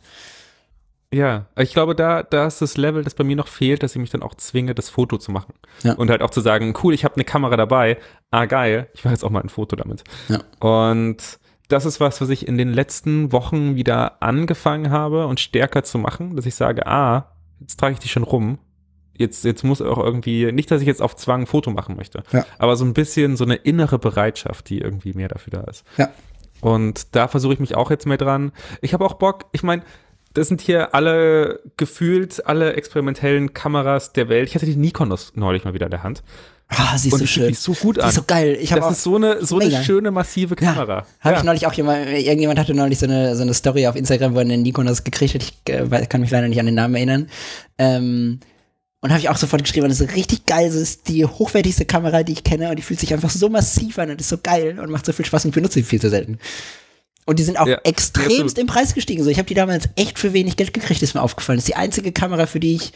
Ja, 1.11 1.47
ich 1.57 1.73
glaube, 1.73 1.95
da, 1.95 2.21
da 2.21 2.45
ist 2.45 2.61
das 2.61 2.77
Level, 2.77 3.03
das 3.03 3.15
bei 3.15 3.23
mir 3.23 3.35
noch 3.35 3.47
fehlt, 3.47 3.81
dass 3.81 3.95
ich 3.95 4.01
mich 4.01 4.11
dann 4.11 4.21
auch 4.21 4.35
zwinge, 4.35 4.75
das 4.75 4.89
Foto 4.89 5.17
zu 5.17 5.31
machen. 5.31 5.53
Ja. 5.83 5.93
Und 5.93 6.11
halt 6.11 6.21
auch 6.21 6.29
zu 6.29 6.41
sagen, 6.41 6.75
cool, 6.83 6.93
ich 6.93 7.03
habe 7.03 7.15
eine 7.15 7.23
Kamera 7.23 7.57
dabei. 7.57 7.97
Ah, 8.29 8.45
geil, 8.45 8.89
ich 8.93 9.03
mache 9.03 9.15
jetzt 9.15 9.23
auch 9.23 9.31
mal 9.31 9.41
ein 9.41 9.49
Foto 9.49 9.75
damit. 9.75 10.03
Ja. 10.27 10.41
Und 10.59 11.39
das 11.67 11.85
ist 11.85 11.99
was, 11.99 12.21
was 12.21 12.29
ich 12.29 12.47
in 12.47 12.57
den 12.57 12.73
letzten 12.73 13.31
Wochen 13.31 13.75
wieder 13.75 14.21
angefangen 14.21 14.91
habe 14.91 15.25
und 15.25 15.39
stärker 15.39 15.83
zu 15.83 15.97
machen, 15.97 16.35
dass 16.35 16.45
ich 16.45 16.55
sage, 16.55 16.85
ah, 16.85 17.31
jetzt 17.59 17.79
trage 17.79 17.93
ich 17.93 17.99
die 17.99 18.09
schon 18.09 18.23
rum. 18.23 18.59
Jetzt, 19.19 19.43
jetzt 19.45 19.63
muss 19.63 19.81
auch 19.81 19.97
irgendwie, 19.99 20.51
nicht, 20.51 20.71
dass 20.71 20.81
ich 20.81 20.87
jetzt 20.87 21.01
auf 21.01 21.15
Zwang 21.15 21.41
ein 21.41 21.45
Foto 21.45 21.69
machen 21.71 21.95
möchte, 21.95 22.23
Ja. 22.31 22.45
aber 22.57 22.75
so 22.75 22.85
ein 22.85 22.93
bisschen 22.93 23.37
so 23.37 23.43
eine 23.43 23.55
innere 23.55 23.99
Bereitschaft, 23.99 24.69
die 24.69 24.79
irgendwie 24.79 25.13
mehr 25.13 25.27
dafür 25.27 25.51
da 25.51 25.61
ist. 25.69 25.83
Ja. 25.97 26.09
Und 26.61 27.15
da 27.15 27.27
versuche 27.27 27.53
ich 27.53 27.59
mich 27.59 27.75
auch 27.75 27.91
jetzt 27.91 28.05
mehr 28.07 28.17
dran. 28.17 28.51
Ich 28.81 28.93
habe 28.93 29.05
auch 29.05 29.13
Bock, 29.13 29.45
ich 29.51 29.61
meine, 29.61 29.83
das 30.33 30.47
sind 30.47 30.61
hier 30.61 30.93
alle 30.95 31.59
gefühlt 31.77 32.45
alle 32.45 32.73
experimentellen 32.73 33.53
Kameras 33.53 34.13
der 34.13 34.29
Welt. 34.29 34.47
Ich 34.47 34.55
hatte 34.55 34.65
die 34.65 34.75
Nikon 34.75 35.13
neulich 35.35 35.65
mal 35.65 35.73
wieder 35.73 35.87
in 35.87 35.91
der 35.91 36.03
Hand. 36.03 36.23
Ah, 36.69 36.95
sie 36.99 37.07
ist 37.07 37.13
Und 37.13 37.19
so 37.19 37.25
die 37.25 37.27
schön. 37.27 37.45
sich 37.47 37.59
so 37.59 37.73
gut 37.73 37.97
Die 37.97 38.01
an. 38.03 38.09
ist 38.09 38.15
so 38.15 38.23
geil. 38.27 38.55
Ich 38.61 38.69
das 38.69 38.91
ist 38.91 39.01
so 39.03 39.15
eine, 39.15 39.43
so 39.43 39.57
eine 39.57 39.83
schöne, 39.83 40.11
massive 40.11 40.55
Kamera. 40.55 40.97
Ja, 40.99 41.05
habe 41.21 41.33
Ja. 41.33 41.37
ich 41.39 41.43
neulich 41.43 41.65
auch 41.67 41.73
jemand, 41.73 42.07
irgendjemand 42.09 42.59
hatte 42.59 42.75
neulich 42.75 42.99
so 42.99 43.07
eine, 43.07 43.35
so 43.35 43.41
eine 43.41 43.55
Story 43.55 43.87
auf 43.87 43.95
Instagram, 43.95 44.33
wo 44.35 44.37
er 44.37 44.41
eine 44.41 44.57
Nikon 44.57 44.85
das 44.85 45.03
gekriegt 45.03 45.33
hat. 45.33 45.41
Ich 45.41 45.57
äh, 45.73 46.05
kann 46.05 46.21
mich 46.21 46.29
leider 46.29 46.47
nicht 46.47 46.59
an 46.59 46.67
den 46.67 46.75
Namen 46.75 46.93
erinnern. 46.93 47.27
Ähm, 47.79 48.39
und 49.01 49.09
habe 49.11 49.19
ich 49.19 49.29
auch 49.29 49.37
sofort 49.37 49.63
geschrieben, 49.63 49.87
das 49.89 50.01
ist 50.01 50.15
richtig 50.15 50.45
geil, 50.45 50.67
das 50.67 50.75
ist 50.75 51.07
die 51.07 51.25
hochwertigste 51.25 51.85
Kamera, 51.85 52.23
die 52.23 52.33
ich 52.33 52.43
kenne 52.43 52.69
und 52.69 52.75
die 52.77 52.81
fühlt 52.83 52.99
sich 52.99 53.13
einfach 53.13 53.29
so 53.29 53.49
massiv 53.49 53.97
an 53.99 54.11
und 54.11 54.19
ist 54.19 54.29
so 54.29 54.37
geil 54.41 54.79
und 54.79 54.89
macht 54.91 55.05
so 55.05 55.13
viel 55.13 55.25
Spaß 55.25 55.45
und 55.45 55.49
ich 55.49 55.55
benutze 55.55 55.75
sie 55.75 55.83
viel 55.83 56.01
zu 56.01 56.09
selten. 56.09 56.37
Und 57.25 57.37
die 57.39 57.43
sind 57.43 57.59
auch 57.59 57.67
Ja, 57.67 57.77
extremst 57.83 58.31
absolut. 58.31 58.57
im 58.57 58.65
Preis 58.67 58.93
gestiegen. 58.95 59.23
So, 59.23 59.29
ich 59.29 59.37
habe 59.37 59.47
die 59.47 59.53
damals 59.53 59.87
echt 59.95 60.17
für 60.17 60.33
wenig 60.33 60.57
Geld 60.57 60.73
gekriegt, 60.73 61.01
ist 61.03 61.13
mir 61.13 61.21
aufgefallen. 61.21 61.57
Das 61.57 61.63
ist 61.65 61.67
die 61.69 61.75
einzige 61.75 62.11
Kamera, 62.11 62.47
für 62.47 62.59
die 62.59 62.75
ich 62.75 62.91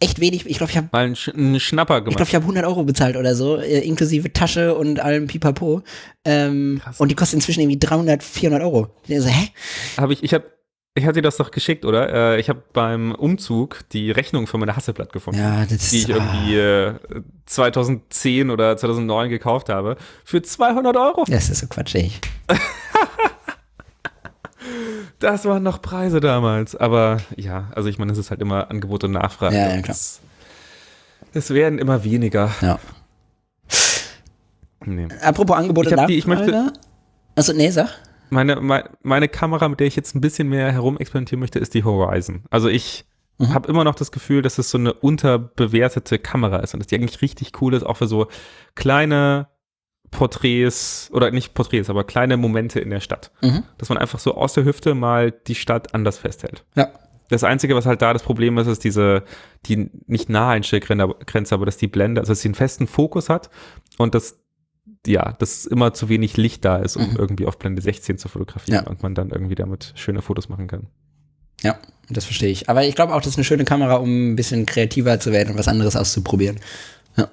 echt 0.00 0.20
wenig, 0.20 0.44
ich 0.46 0.58
glaube, 0.58 0.70
ich 0.70 0.76
habe 0.76 0.88
Mal 0.92 1.06
einen, 1.06 1.16
Sch 1.16 1.28
einen 1.30 1.58
Schnapper 1.58 1.98
ich 1.98 2.04
gemacht. 2.04 2.16
glaube, 2.18 2.28
ich 2.28 2.34
habe 2.34 2.42
100 2.44 2.66
Euro 2.66 2.82
bezahlt 2.84 3.16
oder 3.16 3.34
so, 3.34 3.56
äh, 3.56 3.78
inklusive 3.80 4.30
Tasche 4.32 4.74
und 4.74 5.00
allem 5.00 5.26
Pipapo. 5.26 5.82
Ähm, 6.26 6.82
und 6.98 7.08
die 7.10 7.14
kostet 7.14 7.36
inzwischen 7.38 7.60
irgendwie 7.60 7.78
300, 7.78 8.22
400 8.22 8.62
Euro. 8.62 8.88
Ich 9.06 9.20
so, 9.20 9.28
hä? 9.28 9.48
Habe 9.96 10.12
ich, 10.12 10.22
ich 10.22 10.34
habe, 10.34 10.44
ich 10.96 11.04
hatte 11.06 11.14
dir 11.14 11.22
das 11.22 11.36
doch 11.38 11.50
geschickt, 11.50 11.84
oder? 11.84 12.34
Äh, 12.34 12.40
ich 12.40 12.48
habe 12.48 12.62
beim 12.72 13.12
Umzug 13.12 13.80
die 13.90 14.12
Rechnung 14.12 14.46
für 14.46 14.58
meine 14.58 14.76
Hasselblatt 14.76 15.12
gefunden. 15.12 15.40
Ja, 15.40 15.64
das 15.66 15.90
Die 15.90 15.98
ich 15.98 16.08
irgendwie 16.08 16.56
äh, 16.56 16.94
2010 17.46 18.50
oder 18.50 18.76
2009 18.76 19.28
gekauft 19.28 19.68
habe. 19.70 19.96
Für 20.24 20.40
200 20.42 20.96
Euro. 20.96 21.24
Das 21.28 21.50
ist 21.50 21.58
so 21.60 21.66
quatschig. 21.66 22.20
Das 25.20 25.44
waren 25.44 25.62
noch 25.62 25.80
Preise 25.82 26.20
damals. 26.20 26.74
Aber 26.74 27.18
ja, 27.36 27.70
also 27.74 27.88
ich 27.88 27.98
meine, 27.98 28.12
es 28.12 28.18
ist 28.18 28.30
halt 28.30 28.40
immer 28.40 28.70
Angebot 28.70 29.04
und 29.04 29.12
Nachfrage. 29.12 29.54
Ja, 29.56 29.68
ja, 29.74 29.82
klar. 29.82 29.94
Es, 29.94 30.20
es 31.32 31.50
werden 31.50 31.78
immer 31.78 32.02
weniger. 32.04 32.50
Ja. 32.60 32.78
Nee. 34.84 35.08
Apropos 35.22 35.56
Angebot 35.56 35.86
Ich 35.86 35.92
und 35.92 36.00
hab 36.00 36.08
die- 36.08 36.18
ich 36.18 36.26
möchte- 36.26 36.50
Nachfrage. 36.50 36.72
Also, 37.36 37.52
nee, 37.52 37.70
sag. 37.70 37.88
Meine, 38.30 38.60
meine, 38.60 38.90
meine 39.02 39.28
Kamera, 39.28 39.68
mit 39.68 39.80
der 39.80 39.86
ich 39.86 39.96
jetzt 39.96 40.14
ein 40.14 40.20
bisschen 40.20 40.48
mehr 40.48 40.72
herumexperimentieren 40.72 41.40
möchte, 41.40 41.58
ist 41.58 41.74
die 41.74 41.84
Horizon. 41.84 42.44
Also 42.50 42.68
ich 42.68 43.04
Mhm. 43.36 43.52
habe 43.52 43.68
immer 43.68 43.82
noch 43.82 43.96
das 43.96 44.12
Gefühl, 44.12 44.42
dass 44.42 44.58
es 44.58 44.70
so 44.70 44.78
eine 44.78 44.92
unterbewertete 44.94 46.20
Kamera 46.20 46.58
ist 46.58 46.72
und 46.72 46.78
dass 46.80 46.86
die 46.86 46.94
eigentlich 46.94 47.20
richtig 47.20 47.60
cool 47.60 47.74
ist, 47.74 47.82
auch 47.82 47.96
für 47.96 48.06
so 48.06 48.28
kleine 48.76 49.48
Porträts 50.12 51.10
oder 51.12 51.30
nicht 51.32 51.54
Porträts, 51.54 51.90
aber 51.90 52.04
kleine 52.04 52.36
Momente 52.36 52.78
in 52.80 52.90
der 52.90 53.00
Stadt. 53.00 53.32
Mhm. 53.42 53.64
Dass 53.78 53.88
man 53.88 53.98
einfach 53.98 54.20
so 54.20 54.34
aus 54.36 54.52
der 54.54 54.64
Hüfte 54.64 54.94
mal 54.94 55.32
die 55.32 55.56
Stadt 55.56 55.94
anders 55.94 56.18
festhält. 56.18 56.64
Ja. 56.76 56.90
Das 57.30 57.42
Einzige, 57.42 57.74
was 57.74 57.86
halt 57.86 58.02
da 58.02 58.12
das 58.12 58.22
Problem 58.22 58.56
ist, 58.58 58.66
ist 58.68 58.84
diese, 58.84 59.24
die 59.66 59.90
nicht 60.06 60.28
Naheinstellgrenze, 60.28 61.54
aber 61.54 61.66
dass 61.66 61.76
die 61.78 61.88
Blende, 61.88 62.20
also 62.20 62.32
dass 62.32 62.40
sie 62.42 62.48
einen 62.48 62.54
festen 62.54 62.86
Fokus 62.86 63.28
hat 63.28 63.50
und 63.98 64.14
dass, 64.14 64.38
ja, 65.06 65.32
dass 65.38 65.66
immer 65.66 65.92
zu 65.94 66.08
wenig 66.08 66.36
Licht 66.36 66.64
da 66.64 66.76
ist, 66.76 66.96
um 66.96 67.10
Mhm. 67.10 67.16
irgendwie 67.18 67.46
auf 67.46 67.58
Blende 67.58 67.82
16 67.82 68.18
zu 68.18 68.28
fotografieren 68.28 68.84
Ja. 68.84 68.90
und 68.90 69.02
man 69.02 69.14
dann 69.14 69.30
irgendwie 69.30 69.54
damit 69.54 69.92
schöne 69.96 70.22
Fotos 70.22 70.48
machen 70.48 70.66
kann. 70.66 70.86
Ja, 71.62 71.78
das 72.10 72.24
verstehe 72.24 72.50
ich. 72.50 72.68
Aber 72.68 72.84
ich 72.84 72.94
glaube 72.94 73.14
auch, 73.14 73.20
das 73.20 73.28
ist 73.28 73.36
eine 73.36 73.44
schöne 73.44 73.64
Kamera, 73.64 73.94
um 73.96 74.32
ein 74.32 74.36
bisschen 74.36 74.66
kreativer 74.66 75.18
zu 75.20 75.32
werden 75.32 75.50
und 75.52 75.58
was 75.58 75.68
anderes 75.68 75.96
auszuprobieren. 75.96 76.58
Ja. 77.16 77.30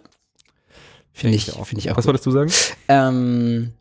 Finde 1.13 1.35
ich, 1.35 1.45
finde 1.51 1.79
ich 1.79 1.91
auch 1.91 1.97
Was 1.97 2.05
gut. 2.05 2.13
wolltest 2.13 2.25
du 2.25 2.31
sagen? 2.31 2.51
ähm, 2.87 3.71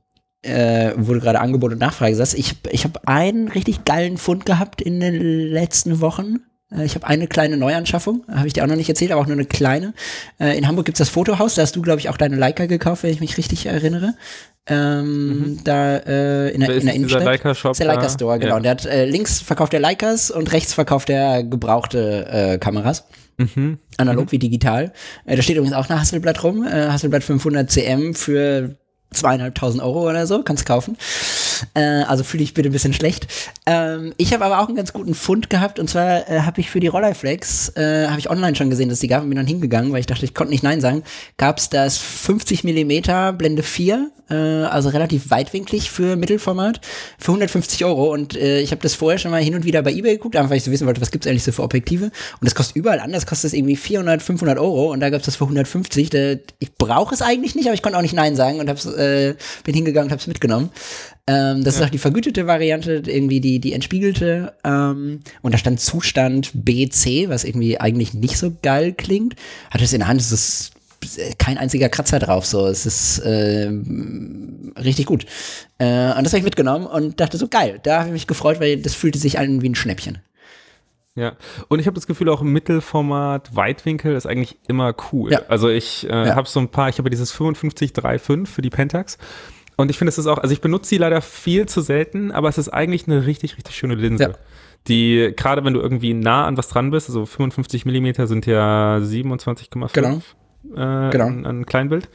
äh, 0.43 0.93
wurde 0.97 1.21
gerade 1.21 1.41
Angebot 1.41 1.73
und 1.73 1.79
Nachfrage 1.79 2.13
gesagt. 2.13 2.35
Ich, 2.35 2.57
ich 2.71 2.85
habe 2.85 3.07
einen 3.07 3.49
richtig 3.49 3.85
geilen 3.85 4.17
Fund 4.19 4.47
gehabt 4.47 4.81
in 4.81 4.99
den 5.01 5.15
letzten 5.21 6.01
Wochen. 6.01 6.39
Äh, 6.75 6.85
Ich 6.85 6.95
habe 6.95 7.07
eine 7.07 7.27
kleine 7.27 7.57
Neuanschaffung, 7.57 8.25
habe 8.31 8.47
ich 8.47 8.53
dir 8.53 8.63
auch 8.65 8.69
noch 8.69 8.77
nicht 8.77 8.89
erzählt, 8.89 9.13
aber 9.13 9.21
auch 9.21 9.27
nur 9.27 9.37
eine 9.37 9.45
kleine. 9.47 9.93
Äh, 10.39 10.57
In 10.59 10.67
Hamburg 10.69 10.87
gibt's 10.87 10.99
das 10.99 11.09
Fotohaus, 11.09 11.55
da 11.55 11.63
hast 11.63 11.77
du, 11.77 11.83
glaube 11.83 12.01
ich, 12.01 12.09
auch 12.09 12.17
deine 12.17 12.37
Leica 12.37 12.67
gekauft, 12.67 13.03
wenn 13.03 13.11
ich 13.13 13.21
mich 13.21 13.37
richtig 13.39 13.67
erinnere. 13.67 14.15
Ähm, 14.67 15.59
Da 15.65 15.97
äh, 15.97 16.51
in 16.51 16.61
der, 16.61 16.69
Wer 16.69 16.77
in 16.77 16.87
der 16.87 16.95
Innenstadt. 16.95 17.25
Leica-Shop 17.25 17.71
Das 17.71 17.75
ist 17.77 17.81
der 17.81 17.87
Leica 17.87 18.03
da? 18.03 18.09
Store, 18.11 18.39
genau. 18.39 18.51
Ja. 18.53 18.57
Und 18.57 18.63
der 18.65 18.71
hat 18.73 18.87
äh, 18.87 19.05
links 19.07 19.41
verkauft 19.41 19.75
er 19.75 19.81
Leicas 19.81 20.31
und 20.31 20.53
rechts 20.53 20.75
verkauft 20.75 21.11
er 21.11 21.43
gebrauchte 21.45 22.27
äh, 22.31 22.59
Kameras. 22.59 23.05
Mhm. 23.39 23.79
Analog 23.97 24.33
wie 24.33 24.39
digital. 24.39 24.93
Äh, 25.25 25.37
da 25.37 25.43
steht 25.43 25.57
übrigens 25.57 25.75
auch 25.75 25.89
eine 25.89 25.99
Hasselblatt 25.99 26.45
rum. 26.45 26.65
Hasselblatt 26.65 27.25
500 27.25 27.71
CM 27.71 28.15
für 28.15 28.77
zweieinhalbtausend 29.13 29.83
Euro 29.83 30.09
oder 30.09 30.27
so, 30.27 30.43
kannst 30.43 30.67
kaufen. 30.67 30.97
Äh, 31.75 31.81
also 31.81 32.25
fühle 32.25 32.43
ich 32.43 32.55
bitte 32.55 32.69
ein 32.69 32.73
bisschen 32.73 32.93
schlecht. 32.93 33.27
Ähm, 33.67 34.15
ich 34.17 34.33
habe 34.33 34.45
aber 34.45 34.61
auch 34.61 34.69
einen 34.69 34.77
ganz 34.77 34.93
guten 34.93 35.15
Fund 35.15 35.51
gehabt 35.51 35.79
und 35.79 35.91
zwar 35.91 36.29
äh, 36.31 36.41
habe 36.41 36.61
ich 36.61 36.71
für 36.71 36.81
die 36.81 36.87
Rolleiflex, 36.87 37.77
äh, 37.77 38.07
habe 38.09 38.19
ich 38.19 38.31
online 38.31 38.57
schon 38.57 38.71
gesehen, 38.71 38.89
dass 38.89 39.01
die 39.01 39.09
gab 39.09 39.23
und 39.23 39.29
bin 39.29 39.37
dann 39.37 39.47
hingegangen, 39.47 39.93
weil 39.93 40.01
ich 40.01 40.07
dachte, 40.07 40.25
ich 40.25 40.35
konnte 40.35 40.53
nicht 40.53 40.63
Nein 40.63 40.81
sagen, 40.81 41.03
gab 41.37 41.59
es 41.59 41.69
das 41.69 41.99
50 41.99 42.65
Millimeter 42.65 43.33
Blende 43.33 43.63
4, 43.63 44.11
äh, 44.31 44.35
also 44.35 44.89
relativ 44.91 45.31
weitwinklig 45.31 45.91
für 45.91 46.17
Mittelformat, 46.17 46.81
für 47.19 47.33
150 47.33 47.85
Euro 47.85 48.13
und 48.13 48.37
äh, 48.37 48.61
ich 48.61 48.71
habe 48.71 48.83
das 48.83 48.95
vorher 48.95 49.19
schon 49.19 49.31
mal 49.31 49.43
hin 49.43 49.55
und 49.55 49.65
wieder 49.65 49.83
bei 49.83 49.93
Ebay 49.93 50.13
geguckt, 50.13 50.37
einfach 50.37 50.51
weil 50.51 50.59
ich 50.59 50.65
so 50.65 50.71
wissen 50.71 50.87
wollte, 50.87 51.01
was 51.01 51.11
gibt's 51.11 51.27
eigentlich 51.27 51.45
so 51.45 51.53
für 51.53 51.63
Objektive 51.63 52.05
und 52.07 52.13
das 52.43 52.55
kostet 52.55 52.77
überall 52.77 53.01
anders, 53.01 53.27
kostet 53.27 53.49
es 53.49 53.53
irgendwie 53.55 53.77
400, 53.77 54.23
500 54.23 54.59
Euro 54.59 54.93
und 54.93 55.01
da 55.01 55.11
gab's 55.11 55.25
das 55.27 55.37
für 55.37 55.45
150. 55.45 56.11
Da, 56.11 56.35
ich 56.59 56.75
brauche 56.77 57.15
es 57.15 57.23
eigentlich 57.23 57.55
nicht, 57.55 57.67
aber 57.67 57.75
ich 57.75 57.83
konnte 57.83 57.99
auch 57.99 58.03
nicht 58.03 58.15
Nein 58.15 58.37
sagen 58.37 58.61
und 58.61 58.69
hab's, 58.69 58.87
äh, 59.01 59.35
bin 59.65 59.75
hingegangen 59.75 60.07
und 60.07 60.13
habe 60.13 60.21
es 60.21 60.27
mitgenommen. 60.27 60.71
Ähm, 61.27 61.65
das 61.65 61.75
ja. 61.75 61.81
ist 61.81 61.87
auch 61.87 61.91
die 61.91 61.99
vergütete 61.99 62.47
Variante, 62.47 63.03
irgendwie 63.07 63.41
die, 63.41 63.61
die 63.61 63.73
entspiegelte. 63.73 64.55
Ähm, 64.65 65.21
und 65.43 65.55
da 65.55 65.59
stand 65.59 65.81
Zustand 65.81 66.51
BC, 66.55 67.29
was 67.29 67.45
irgendwie 67.45 67.79
eigentlich 67.79 68.15
nicht 68.15 68.37
so 68.37 68.53
geil 68.63 68.93
klingt. 68.93 69.35
Hat 69.71 69.81
es 69.81 69.93
in 69.93 70.01
der 70.01 70.09
Hand, 70.09 70.21
es 70.21 70.33
ist 70.33 70.73
kein 71.39 71.59
einziger 71.59 71.89
Kratzer 71.89 72.19
drauf, 72.19 72.47
so. 72.47 72.67
Es 72.67 72.87
ist 72.87 73.19
äh, 73.21 73.71
richtig 74.79 75.07
gut. 75.07 75.25
Äh, 75.79 76.13
und 76.13 76.25
das 76.25 76.33
habe 76.33 76.39
ich 76.39 76.45
mitgenommen 76.45 76.87
und 76.87 77.21
dachte 77.21 77.39
so, 77.39 77.49
geil, 77.49 77.81
da 77.83 78.01
habe 78.01 78.09
ich 78.09 78.13
mich 78.13 78.27
gefreut, 78.27 78.61
weil 78.61 78.79
das 78.79 78.95
fühlte 78.95 79.19
sich 79.19 79.39
an 79.39 79.63
wie 79.63 79.69
ein 79.69 79.75
Schnäppchen. 79.75 80.19
Ja, 81.17 81.33
und 81.69 81.81
ich 81.81 81.87
habe 81.87 81.95
das 81.95 82.07
Gefühl, 82.07 82.29
auch 82.29 82.41
Mittelformat, 82.43 83.55
Weitwinkel 83.57 84.15
ist 84.15 84.27
eigentlich 84.27 84.59
immer 84.69 84.95
cool. 85.13 85.33
Ja. 85.33 85.43
Also 85.49 85.69
ich 85.69 86.09
äh, 86.09 86.29
ja. 86.29 86.37
habe 86.37 86.49
so 86.49 86.61
ein 86.61 86.69
paar, 86.69 86.89
ich 86.89 86.99
habe 86.99 87.11
dieses 87.11 87.33
5535 87.33 88.49
für 88.49 88.63
die 88.63 88.71
Pentax. 88.71 89.19
Und 89.77 89.91
ich 89.91 89.99
finde, 89.99 90.11
es 90.11 90.19
ist 90.19 90.27
auch, 90.27 90.39
also 90.39 90.53
ich 90.53 90.61
benutze 90.61 90.91
sie 90.91 90.99
leider 90.99 91.21
viel 91.21 91.67
zu 91.67 91.81
selten, 91.81 92.33
aber 92.33 92.49
es 92.49 92.59
ist 92.59 92.69
eigentlich 92.69 93.09
eine 93.09 93.27
richtig, 93.27 93.57
richtig 93.57 93.75
schöne 93.75 93.95
Linse. 93.95 94.23
Ja. 94.25 94.31
Die, 94.89 95.33
gerade 95.37 95.65
wenn 95.65 95.75
du 95.75 95.81
irgendwie 95.81 96.15
nah 96.15 96.47
an 96.47 96.57
was 96.57 96.69
dran 96.69 96.91
bist, 96.91 97.09
also 97.09 97.27
55 97.27 97.87
Millimeter 97.87 98.27
sind 98.27 98.47
ja 98.47 98.99
27,5 98.99 99.93
genau. 99.93 100.21
Äh, 100.75 101.11
genau. 101.11 101.27
An, 101.27 101.47
an 101.47 101.67
Kleinbild. 101.67 102.09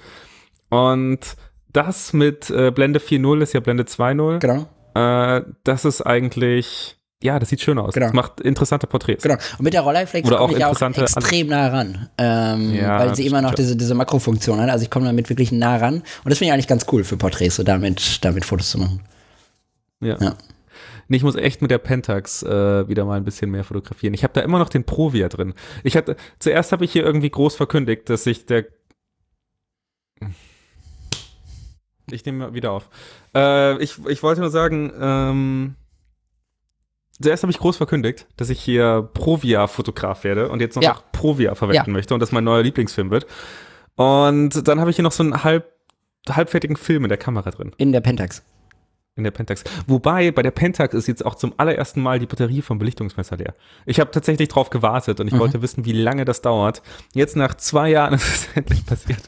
Und 0.70 1.36
das 1.74 2.14
mit 2.14 2.50
äh, 2.50 2.72
Blende 2.72 3.00
4.0 3.00 3.42
ist 3.42 3.54
ja 3.54 3.60
Blende 3.60 3.84
2.0. 3.84 4.40
Genau. 4.40 4.68
Äh, 4.94 5.44
das 5.64 5.86
ist 5.86 6.02
eigentlich 6.02 6.98
ja, 7.24 7.40
das 7.40 7.50
sieht 7.50 7.62
schön 7.62 7.80
aus. 7.80 7.94
Genau. 7.94 8.08
Das 8.08 8.14
macht 8.14 8.42
interessante 8.42 8.88
Porträts. 8.88 9.24
Genau. 9.24 9.36
Und 9.58 9.64
mit 9.64 9.74
der 9.74 9.82
Rolleiflex 9.82 10.30
komme 10.30 10.58
ich 10.58 10.66
auch 10.66 10.80
extrem 10.80 11.48
nah 11.48 11.68
ran. 11.70 12.10
Ähm, 12.18 12.74
ja, 12.74 13.00
weil 13.00 13.16
sie 13.16 13.26
immer 13.26 13.42
noch 13.42 13.56
diese, 13.56 13.76
diese 13.76 13.96
Makrofunktion 13.96 14.60
hat. 14.60 14.70
Also 14.70 14.84
ich 14.84 14.90
komme 14.90 15.06
damit 15.06 15.30
wirklich 15.30 15.52
nah 15.52 15.78
ran. 15.78 15.96
Und 15.96 16.30
das 16.30 16.38
finde 16.38 16.50
ich 16.50 16.54
eigentlich 16.54 16.68
ganz 16.68 16.86
cool 16.92 17.04
für 17.04 17.18
Porträts, 17.18 17.56
so 17.56 17.64
damit, 17.64 18.24
damit 18.24 18.46
Fotos 18.46 18.70
zu 18.70 18.80
machen. 18.80 19.02
Ja. 20.02 20.18
ja. 20.20 20.36
Nee, 21.08 21.18
ich 21.18 21.24
muss 21.24 21.36
echt 21.36 21.62
mit 21.62 21.72
der 21.72 21.78
Pentax 21.78 22.44
äh, 22.44 22.88
wieder 22.88 23.06
mal 23.06 23.18
ein 23.18 23.24
bisschen 23.24 23.50
mehr 23.50 23.64
fotografieren. 23.64 24.14
Ich 24.14 24.24
habe 24.24 24.34
da 24.34 24.42
immer 24.42 24.60
noch 24.60 24.70
den 24.70 24.84
Provia 24.84 25.30
drin. 25.30 25.54
Ich 25.84 25.96
hatte, 25.96 26.18
zuerst 26.40 26.72
habe 26.72 26.84
ich 26.84 26.92
hier 26.92 27.04
irgendwie 27.04 27.30
groß 27.30 27.56
verkündigt, 27.56 28.10
dass 28.10 28.26
ich 28.26 28.46
der 28.46 28.66
ich 32.12 32.26
nehme 32.26 32.54
wieder 32.54 32.72
auf. 32.72 32.90
Äh, 33.34 33.82
ich, 33.82 33.98
ich 34.08 34.22
wollte 34.22 34.42
nur 34.42 34.52
sagen, 34.52 34.92
ähm, 35.00 35.76
Zuerst 37.22 37.44
habe 37.44 37.52
ich 37.52 37.60
groß 37.60 37.78
verkündigt, 37.78 38.28
dass 38.36 38.50
ich 38.50 38.60
hier 38.60 39.10
Provia-Fotograf 39.14 40.24
werde 40.24 40.50
und 40.50 40.60
jetzt 40.60 40.76
noch 40.76 40.84
ja. 40.84 41.00
Provia 41.14 41.56
verwenden 41.56 41.92
ja. 41.92 41.94
möchte 41.94 42.14
und 42.14 42.20
das 42.20 42.34
mein 42.34 42.44
neuer 42.44 42.62
Lieblingsfilm 42.62 43.10
wird. 43.10 43.26
Und 43.96 44.68
dann 44.68 44.82
habe 44.82 44.90
ich 44.90 44.98
hier 44.98 45.04
noch 45.04 45.14
so 45.14 45.24
einen 45.24 45.44
halb, 45.44 45.72
halbfertigen 46.30 46.76
Film 46.76 47.06
in 47.06 47.10
der 47.10 47.18
Kamera 47.18 47.52
drin. 47.52 47.72
In 47.78 47.94
der 47.94 48.02
Pentax. 48.02 48.44
In 49.16 49.24
der 49.24 49.32
Pentax. 49.32 49.64
Wobei, 49.88 50.32
bei 50.32 50.42
der 50.42 50.52
Pentax 50.52 50.94
ist 50.94 51.08
jetzt 51.08 51.26
auch 51.26 51.36
zum 51.36 51.54
allerersten 51.56 52.02
Mal 52.02 52.20
die 52.20 52.26
Batterie 52.26 52.62
vom 52.62 52.80
Belichtungsmesser 52.80 53.38
leer. 53.38 53.54
Ich 53.86 54.02
habe 54.02 54.12
tatsächlich 54.12 54.50
drauf 54.50 54.70
gewartet 54.70 55.22
und 55.22 55.28
ich 55.28 55.34
mhm. 55.34 55.40
wollte 55.40 55.62
wissen, 55.62 55.86
wie 55.86 55.94
lange 55.94 56.26
das 56.26 56.42
dauert. 56.42 56.82
Jetzt 57.14 57.38
nach 57.38 57.56
zwei 57.56 57.92
Jahren 57.92 58.16
ist 58.16 58.28
es 58.28 58.50
endlich 58.56 58.86
passiert. 58.86 59.22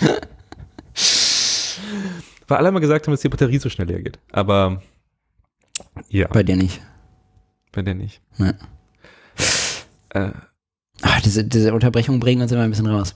Weil 2.48 2.58
alle 2.58 2.72
mal 2.72 2.80
gesagt 2.80 3.06
haben, 3.06 3.12
dass 3.12 3.20
die 3.20 3.28
Batterie 3.28 3.58
so 3.58 3.68
schnell 3.68 3.86
leer 3.86 4.02
geht. 4.02 4.18
Aber 4.32 4.82
ja. 6.08 6.26
Bei 6.28 6.42
dir 6.42 6.56
nicht. 6.56 6.80
Bei 7.78 7.82
der 7.82 7.94
nicht. 7.94 8.20
Ja. 8.38 8.54
Äh, 10.08 10.32
Ach, 11.02 11.20
diese, 11.20 11.44
diese 11.44 11.72
Unterbrechung 11.72 12.18
bringen 12.18 12.42
uns 12.42 12.50
immer 12.50 12.62
ein 12.62 12.70
bisschen 12.70 12.88
raus. 12.88 13.14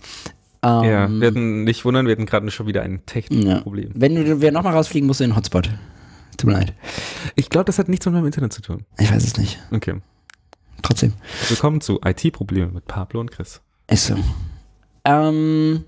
Ähm, 0.62 0.84
ja, 0.84 1.10
wir 1.10 1.26
hatten 1.26 1.64
nicht 1.64 1.84
wundern, 1.84 2.06
wir 2.06 2.12
hatten 2.12 2.26
gerade 2.26 2.48
schon 2.52 2.68
wieder 2.68 2.82
ein 2.82 3.04
Technikproblem. 3.04 3.88
Ja. 3.88 3.92
Wenn 3.92 4.14
du 4.14 4.40
wir 4.40 4.52
nochmal 4.52 4.74
rausfliegen, 4.74 5.08
musst 5.08 5.18
du 5.18 5.24
in 5.24 5.30
den 5.30 5.36
Hotspot. 5.36 5.68
Tut 6.36 6.48
mir 6.48 6.52
leid. 6.52 6.74
Ich 7.34 7.50
glaube, 7.50 7.64
das 7.64 7.80
hat 7.80 7.88
nichts 7.88 8.06
mit 8.06 8.14
meinem 8.14 8.26
Internet 8.26 8.52
zu 8.52 8.62
tun. 8.62 8.84
Ich 9.00 9.12
weiß 9.12 9.24
es 9.24 9.36
nicht. 9.36 9.58
Okay. 9.72 9.96
Trotzdem. 10.82 11.14
Willkommen 11.48 11.80
zu 11.80 12.00
IT-Probleme 12.04 12.70
mit 12.70 12.86
Pablo 12.86 13.18
und 13.18 13.32
Chris. 13.32 13.62
Ist 13.88 14.06
so. 14.06 14.16
Ähm, 15.04 15.84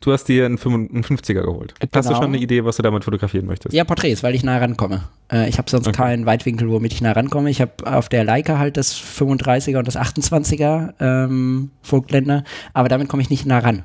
Du 0.00 0.12
hast 0.12 0.24
dir 0.24 0.46
einen 0.46 0.58
50er 0.58 1.42
geholt. 1.42 1.74
Genau. 1.80 1.90
Hast 1.92 2.08
du 2.08 2.14
schon 2.14 2.26
eine 2.26 2.38
Idee, 2.38 2.64
was 2.64 2.76
du 2.76 2.82
damit 2.82 3.02
fotografieren 3.02 3.46
möchtest? 3.46 3.74
Ja, 3.74 3.82
Porträts, 3.82 4.22
weil 4.22 4.34
ich 4.34 4.44
nah 4.44 4.56
rankomme. 4.58 5.02
Äh, 5.30 5.48
ich 5.48 5.58
habe 5.58 5.68
sonst 5.68 5.88
okay. 5.88 5.96
keinen 5.96 6.24
Weitwinkel, 6.24 6.70
womit 6.70 6.92
ich 6.92 7.00
nah 7.00 7.12
rankomme. 7.12 7.50
Ich 7.50 7.60
habe 7.60 7.72
auf 7.84 8.08
der 8.08 8.22
Leica 8.22 8.58
halt 8.58 8.76
das 8.76 8.94
35er 8.94 9.78
und 9.78 9.88
das 9.88 9.96
28er 9.96 10.94
ähm, 11.00 11.70
Vogtländer, 11.82 12.44
aber 12.74 12.88
damit 12.88 13.08
komme 13.08 13.22
ich 13.22 13.30
nicht 13.30 13.44
nah 13.44 13.58
ran. 13.58 13.82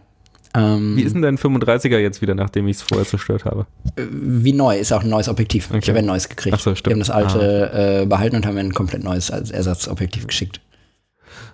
Ähm, 0.56 0.96
wie 0.96 1.02
ist 1.02 1.14
denn 1.14 1.24
dein 1.24 1.40
35er 1.40 1.98
jetzt 1.98 2.22
wieder, 2.22 2.36
nachdem 2.36 2.68
ich 2.68 2.78
es 2.78 2.84
vorher 2.84 3.08
zerstört 3.08 3.46
habe? 3.46 3.66
Äh, 3.96 4.04
wie 4.12 4.54
neu, 4.54 4.78
ist 4.78 4.92
auch 4.94 5.02
ein 5.02 5.10
neues 5.10 5.28
Objektiv. 5.28 5.70
Okay. 5.70 5.80
Ich 5.82 5.90
habe 5.90 6.00
ein 6.00 6.06
neues 6.06 6.30
gekriegt. 6.30 6.56
Ach 6.56 6.60
so, 6.60 6.76
stimmt. 6.76 6.90
Wir 6.90 6.94
haben 6.94 7.00
das 7.00 7.10
alte 7.10 7.72
ah. 7.74 8.02
äh, 8.02 8.06
behalten 8.06 8.36
und 8.36 8.46
haben 8.46 8.58
ein 8.58 8.74
komplett 8.74 9.04
neues 9.04 9.32
als 9.32 9.50
Ersatzobjektiv 9.50 10.28
geschickt. 10.28 10.62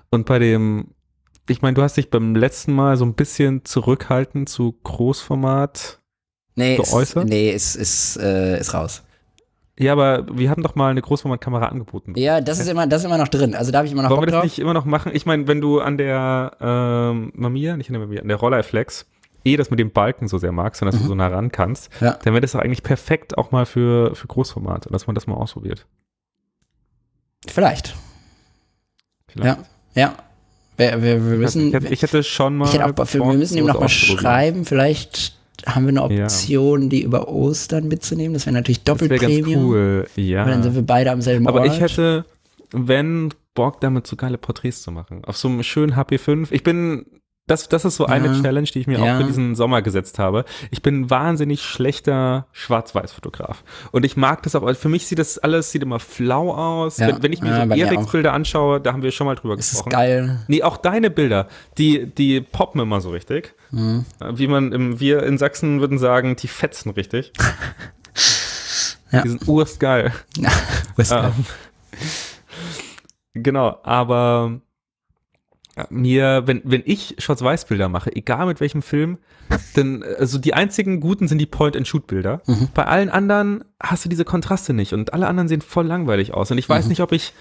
Und 0.10 0.26
bei 0.26 0.40
dem 0.40 0.88
ich 1.50 1.62
meine, 1.62 1.74
du 1.74 1.82
hast 1.82 1.98
dich 1.98 2.10
beim 2.10 2.36
letzten 2.36 2.74
Mal 2.74 2.98
so 2.98 3.06
ein 3.06 3.14
bisschen 3.14 3.66
zurückhaltend 3.66 4.50
zu 4.50 4.78
Großformat 4.84 6.00
nee, 6.56 6.78
geäußert. 6.78 7.26
Ist, 7.26 7.30
nee, 7.30 7.50
ist, 7.52 7.76
ist, 7.76 8.18
äh, 8.18 8.60
ist 8.60 8.74
raus. 8.74 9.04
Ja, 9.80 9.94
aber 9.94 10.26
wir 10.32 10.50
haben 10.50 10.62
doch 10.62 10.76
mal 10.76 10.92
eine 10.92 11.02
Großformatkamera 11.02 11.68
angeboten. 11.68 12.14
Ja, 12.18 12.42
das 12.42 12.60
ist 12.60 12.68
immer, 12.68 12.86
das 12.86 13.02
ist 13.02 13.06
immer 13.06 13.18
noch 13.18 13.30
drin. 13.30 13.56
Also 13.56 13.72
da 13.72 13.78
habe 13.78 13.88
ich 13.88 13.94
immer 13.94 14.04
noch 14.04 14.10
Wollen 14.10 14.20
Bock 14.20 14.28
wir 14.28 14.32
das 14.32 14.42
drauf? 14.42 14.44
nicht 14.44 14.60
immer 14.60 14.74
noch 14.74 14.84
machen? 14.84 15.14
Ich 15.16 15.26
meine, 15.26 15.48
wenn 15.48 15.62
du 15.62 15.80
an 15.80 15.98
der 15.98 16.52
ähm, 16.60 17.32
Mamiya, 17.34 17.78
nicht 17.78 17.90
an 17.90 17.94
der 17.94 18.02
Mamiya, 18.02 18.22
an 18.22 18.28
der 18.28 18.38
Rolleiflex 18.38 19.06
eh 19.46 19.56
das 19.56 19.70
mit 19.70 19.80
dem 19.80 19.92
Balken 19.92 20.28
so 20.28 20.38
sehr 20.38 20.52
magst 20.52 20.82
und 20.82 20.88
dass 20.88 20.96
mhm. 20.96 21.04
du 21.04 21.08
so 21.08 21.16
nah 21.16 21.28
ran 21.28 21.52
kannst, 21.54 21.90
ja. 22.02 22.12
dann 22.24 22.34
wäre 22.34 22.42
das 22.42 22.52
doch 22.52 22.60
eigentlich 22.60 22.84
perfekt 22.84 23.38
auch 23.38 23.52
mal 23.52 23.66
für, 23.66 24.16
für 24.16 24.28
Großformat, 24.28 24.90
dass 24.92 25.08
man 25.08 25.16
das 25.16 25.28
mal 25.28 25.36
ausprobiert. 25.36 25.86
Vielleicht. 27.48 27.96
Vielleicht. 29.30 29.60
Ja, 29.96 30.02
ja. 30.02 30.16
Wir, 30.80 31.02
wir, 31.04 31.30
wir 31.30 31.38
müssen, 31.38 31.68
ich, 31.68 31.74
hätte, 31.74 31.88
ich 31.90 32.02
hätte 32.02 32.24
schon 32.24 32.56
mal. 32.56 32.72
Hätte 32.72 32.86
auch, 32.86 33.14
wir 33.14 33.38
müssen 33.38 33.58
ihm 33.58 33.66
noch 33.66 33.82
mal 33.82 33.90
schreiben. 33.90 34.64
Vielleicht 34.64 35.38
haben 35.66 35.84
wir 35.86 35.90
eine 35.90 36.04
Option, 36.04 36.84
ja. 36.84 36.88
die 36.88 37.04
über 37.04 37.28
Ostern 37.28 37.90
mitzunehmen. 37.90 38.34
Das 38.34 38.46
wäre 38.46 38.54
natürlich 38.54 38.84
doppelt 38.84 39.12
das 39.12 39.20
wär 39.20 39.28
Premium. 39.28 39.74
Ganz 39.74 39.74
cool, 39.74 40.08
ja. 40.16 40.46
Weil 40.46 40.54
dann 40.54 40.64
sind 40.64 40.76
wir 40.76 40.82
beide 40.84 41.12
am 41.12 41.22
selben 41.22 41.48
Aber 41.48 41.60
Ort. 41.60 41.68
Aber 41.68 41.76
ich 41.76 41.82
hätte, 41.82 42.24
wenn 42.72 43.34
Bock 43.56 43.82
damit 43.82 44.08
so 44.08 44.16
geile 44.16 44.38
Porträts 44.38 44.82
zu 44.82 44.92
machen. 44.94 45.22
Auf 45.26 45.36
so 45.36 45.50
einem 45.50 45.64
schönen 45.64 45.96
HP5. 45.96 46.48
Ich 46.52 46.64
bin 46.64 47.06
das, 47.50 47.68
das 47.68 47.84
ist 47.84 47.96
so 47.96 48.06
eine 48.06 48.28
ja. 48.28 48.42
Challenge, 48.42 48.68
die 48.68 48.80
ich 48.80 48.88
mir 48.88 49.00
ja. 49.00 49.16
auch 49.16 49.18
für 49.20 49.24
diesen 49.26 49.56
Sommer 49.56 49.82
gesetzt 49.82 50.20
habe. 50.20 50.46
Ich 50.70 50.84
bin 50.84 51.10
wahnsinnig 51.10 51.64
schlechter 51.64 52.46
Schwarz-Weiß-Fotograf. 52.52 53.64
Und 53.92 54.06
ich 54.06 54.16
mag 54.16 54.44
das 54.44 54.56
auch, 54.56 54.72
für 54.76 54.90
mich 54.90 55.08
sieht 55.08 55.18
das 55.18 55.40
alles, 55.40 55.72
sieht 55.72 55.82
immer 55.82 56.00
flau 56.00 56.54
aus. 56.54 56.98
Ja. 56.98 57.08
Wenn, 57.08 57.24
wenn, 57.24 57.34
ich 57.34 57.42
mir 57.42 57.56
so 57.56 57.74
Eriks-Bilder 57.74 58.34
anschaue, 58.34 58.80
da 58.80 58.94
haben 58.94 59.02
wir 59.02 59.12
schon 59.12 59.26
mal 59.26 59.36
drüber 59.36 59.56
das 59.56 59.72
gesprochen. 59.72 59.90
Ist 59.90 59.98
geil. 59.98 60.40
Nee, 60.48 60.62
auch 60.62 60.78
deine 60.78 61.10
Bilder, 61.10 61.48
die, 61.80 62.06
die 62.06 62.42
poppen 62.42 62.82
immer 62.82 63.02
so 63.02 63.10
richtig. 63.10 63.56
Mhm. 63.72 64.06
Wie 64.34 64.48
man, 64.48 64.72
im, 64.72 65.00
wir 65.00 65.24
in 65.24 65.40
Sachsen 65.40 65.82
würden 65.82 65.98
sagen, 65.98 66.36
die 66.36 66.48
fetzen 66.48 66.92
richtig. 66.92 67.34
ja. 69.12 69.24
Die 69.24 69.30
sind 69.30 69.48
urstgeil. 69.48 70.14
Ja, 70.38 70.52
urstgeil. 70.98 71.34
Ähm, 73.34 73.44
genau, 73.44 73.80
aber 73.82 74.62
mir, 75.90 76.44
wenn, 76.46 76.62
wenn 76.64 76.84
ich 76.86 77.16
Schwarz-Weiß-Bilder 77.20 77.90
mache, 77.90 78.16
egal 78.16 78.46
mit 78.46 78.60
welchem 78.60 78.82
Film, 78.82 79.18
dann, 79.76 80.04
also 80.04 80.38
die 80.38 80.54
einzigen 80.54 81.00
guten 81.00 81.28
sind 81.28 81.40
die 81.40 81.46
Point-and-Shoot-Bilder. 81.46 82.42
Mhm. 82.46 82.70
Bei 82.74 82.86
allen 82.86 83.10
anderen 83.10 83.64
hast 83.82 84.06
du 84.06 84.10
diese 84.10 84.26
Kontraste 84.26 84.74
nicht 84.74 84.94
und 84.94 85.14
alle 85.14 85.28
anderen 85.28 85.48
sehen 85.48 85.62
voll 85.62 85.86
langweilig 85.86 86.34
aus. 86.34 86.52
Und 86.52 86.58
ich 86.58 86.68
weiß 86.68 86.86
mhm. 86.86 86.90
nicht, 86.90 87.02
ob 87.02 87.12
ich 87.12 87.34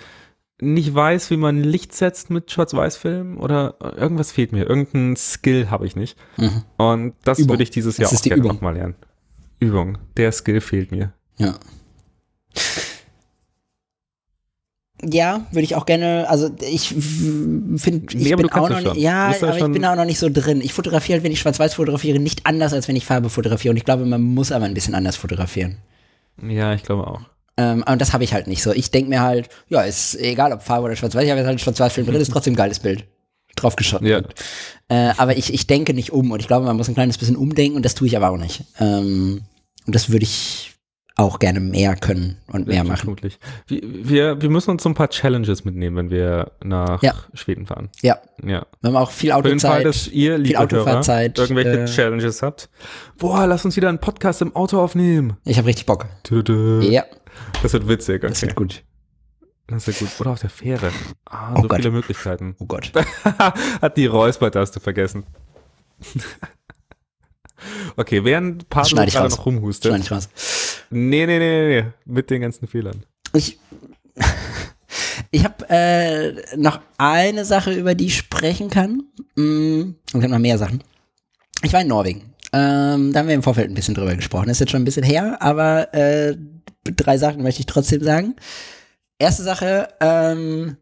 nicht 0.60 0.92
weiß, 0.94 1.30
wie 1.30 1.36
man 1.36 1.62
Licht 1.62 1.94
setzt 1.94 2.30
mit 2.30 2.50
Schwarz-Weiß-Filmen 2.50 3.38
oder 3.38 3.76
irgendwas 3.96 4.32
fehlt 4.32 4.52
mir. 4.52 4.66
Irgendein 4.66 5.16
Skill 5.16 5.70
habe 5.70 5.86
ich 5.86 5.94
nicht. 5.94 6.18
Mhm. 6.36 6.62
Und 6.76 7.14
das 7.24 7.38
Übung. 7.38 7.50
würde 7.50 7.62
ich 7.62 7.70
dieses 7.70 7.98
Jahr 7.98 8.12
auch 8.12 8.22
gerne 8.22 8.42
nochmal 8.42 8.74
lernen. 8.74 8.96
Übung. 9.60 9.98
Der 10.16 10.32
Skill 10.32 10.60
fehlt 10.60 10.90
mir. 10.90 11.12
Ja. 11.36 11.54
Ja, 15.04 15.46
würde 15.52 15.62
ich 15.62 15.76
auch 15.76 15.86
gerne, 15.86 16.28
also 16.28 16.50
ich 16.60 16.88
finde, 16.88 18.16
ich 18.16 18.24
Nee, 18.24 18.34
bin 18.34 18.50
auch 18.50 18.68
noch 18.68 18.96
ja, 18.96 19.30
ja 19.30 19.56
ich 19.56 19.64
bin 19.64 19.84
auch 19.84 19.94
noch 19.94 20.04
nicht 20.04 20.18
so 20.18 20.28
drin. 20.28 20.60
Ich 20.60 20.72
fotografiere 20.72 21.16
halt, 21.16 21.24
wenn 21.24 21.30
ich 21.30 21.38
schwarz-weiß 21.38 21.74
fotografiere, 21.74 22.18
nicht 22.18 22.46
anders, 22.46 22.72
als 22.72 22.88
wenn 22.88 22.96
ich 22.96 23.06
Farbe 23.06 23.30
fotografiere. 23.30 23.70
Und 23.70 23.76
ich 23.76 23.84
glaube, 23.84 24.04
man 24.06 24.20
muss 24.20 24.50
aber 24.50 24.64
ein 24.64 24.74
bisschen 24.74 24.96
anders 24.96 25.14
fotografieren. 25.14 25.78
Ja, 26.42 26.74
ich 26.74 26.82
glaube 26.82 27.06
auch. 27.06 27.20
Ähm, 27.56 27.84
und 27.88 28.00
das 28.00 28.12
habe 28.12 28.24
ich 28.24 28.32
halt 28.32 28.48
nicht 28.48 28.62
so. 28.62 28.72
Ich 28.72 28.90
denke 28.90 29.10
mir 29.10 29.20
halt, 29.20 29.48
ja, 29.68 29.82
ist 29.82 30.16
egal, 30.16 30.52
ob 30.52 30.62
Farbe 30.62 30.86
oder 30.86 30.96
schwarz-weiß, 30.96 31.24
ich 31.24 31.30
habe 31.30 31.40
jetzt 31.40 31.48
halt 31.48 31.60
Schwarz-Weiß-Film 31.60 32.06
drin, 32.06 32.20
ist 32.20 32.32
trotzdem 32.32 32.54
ein 32.54 32.56
geiles 32.56 32.80
Bild. 32.80 33.04
Draufgeschossen. 33.54 34.06
Ja. 34.06 34.22
Äh, 34.88 35.12
aber 35.16 35.36
ich, 35.36 35.52
ich 35.52 35.66
denke 35.66 35.94
nicht 35.94 36.12
um 36.12 36.30
und 36.30 36.40
ich 36.40 36.46
glaube, 36.46 36.66
man 36.66 36.76
muss 36.76 36.88
ein 36.88 36.94
kleines 36.94 37.18
bisschen 37.18 37.36
umdenken 37.36 37.76
und 37.76 37.84
das 37.84 37.94
tue 37.94 38.06
ich 38.06 38.16
aber 38.16 38.30
auch 38.30 38.36
nicht. 38.36 38.64
Ähm, 38.80 39.42
und 39.86 39.94
das 39.94 40.10
würde 40.10 40.24
ich 40.24 40.74
auch 41.18 41.38
gerne 41.40 41.60
mehr 41.60 41.96
können 41.96 42.38
und 42.46 42.68
mehr 42.68 42.76
Ja, 42.76 42.84
machen. 42.84 42.98
Vermutlich. 43.00 43.38
Wir, 43.66 43.80
wir, 43.82 44.40
wir 44.40 44.48
müssen 44.50 44.70
uns 44.70 44.82
so 44.84 44.88
ein 44.88 44.94
paar 44.94 45.10
Challenges 45.10 45.64
mitnehmen, 45.64 45.96
wenn 45.96 46.10
wir 46.10 46.52
nach 46.62 47.02
Ja. 47.02 47.14
Schweden 47.34 47.66
fahren. 47.66 47.90
Ja, 48.02 48.18
Ja. 48.42 48.64
wir 48.80 48.88
haben 48.88 48.96
auch 48.96 49.10
viel 49.10 49.32
Für 49.34 49.42
den 49.42 49.58
Fall, 49.60 49.80
Autozeit. 49.80 49.86
dass 49.86 50.08
ihr, 50.08 50.38
liebe 50.38 50.58
Autofahrzeit, 50.60 51.38
irgendwelche 51.38 51.80
äh, 51.82 51.84
Challenges 51.86 52.40
habt. 52.42 52.70
Boah, 53.18 53.46
lass 53.46 53.64
uns 53.64 53.76
wieder 53.76 53.88
einen 53.88 53.98
Podcast 53.98 54.40
im 54.42 54.54
Auto 54.54 54.80
aufnehmen. 54.80 55.36
Ich 55.44 55.58
habe 55.58 55.66
richtig 55.66 55.86
Bock. 55.86 56.06
Tüdü. 56.22 56.80
Ja, 56.82 57.04
Das 57.62 57.72
wird 57.72 57.88
witzig, 57.88 58.18
okay. 58.22 58.28
das 58.28 58.42
wird 58.42 58.54
gut. 58.54 58.84
Das 59.66 59.86
wird 59.86 59.98
gut. 59.98 60.08
Oder 60.20 60.30
auf 60.30 60.40
der 60.40 60.50
Fähre. 60.50 60.90
Ah, 61.26 61.52
Oh 61.56 61.62
so 61.62 61.68
Gott. 61.68 61.78
viele 61.78 61.90
Möglichkeiten. 61.90 62.54
Oh 62.60 62.64
Gott. 62.66 62.90
Hat 63.82 63.96
die 63.96 64.06
Räuspertaste 64.06 64.80
vergessen. 64.80 65.24
Okay, 67.98 68.24
während 68.24 68.68
Pablo 68.68 68.88
schneide 68.88 69.12
gerade 69.12 69.28
raus. 69.28 69.36
noch 69.36 69.46
rumhustet. 69.46 69.90
Schneid 69.90 70.02
ich 70.02 70.10
raus. 70.10 70.28
Nee, 70.90 71.26
nee, 71.26 71.38
nee, 71.38 71.38
nee, 71.38 71.82
nee. 71.82 71.88
Mit 72.04 72.30
den 72.30 72.40
ganzen 72.40 72.66
Fehlern. 72.66 73.04
Ich, 73.34 73.58
ich 75.30 75.44
habe 75.44 75.68
äh, 75.68 76.56
noch 76.56 76.80
eine 76.96 77.44
Sache, 77.44 77.72
über 77.74 77.94
die 77.94 78.06
ich 78.06 78.16
sprechen 78.16 78.70
kann. 78.70 79.02
Mm, 79.36 79.80
und 79.82 79.96
ich 80.14 80.22
habe 80.22 80.28
noch 80.28 80.38
mehr 80.38 80.58
Sachen. 80.58 80.82
Ich 81.62 81.72
war 81.72 81.80
in 81.80 81.88
Norwegen. 81.88 82.34
Ähm, 82.52 83.12
da 83.12 83.20
haben 83.20 83.28
wir 83.28 83.34
im 83.34 83.42
Vorfeld 83.42 83.70
ein 83.70 83.74
bisschen 83.74 83.94
drüber 83.94 84.14
gesprochen. 84.14 84.46
Das 84.46 84.56
ist 84.56 84.60
jetzt 84.60 84.70
schon 84.70 84.82
ein 84.82 84.86
bisschen 84.86 85.04
her, 85.04 85.36
aber 85.40 85.92
äh, 85.92 86.36
drei 86.84 87.18
Sachen 87.18 87.42
möchte 87.42 87.60
ich 87.60 87.66
trotzdem 87.66 88.02
sagen. 88.02 88.36
Erste 89.18 89.42
Sache, 89.42 89.88
ähm, 90.00 90.76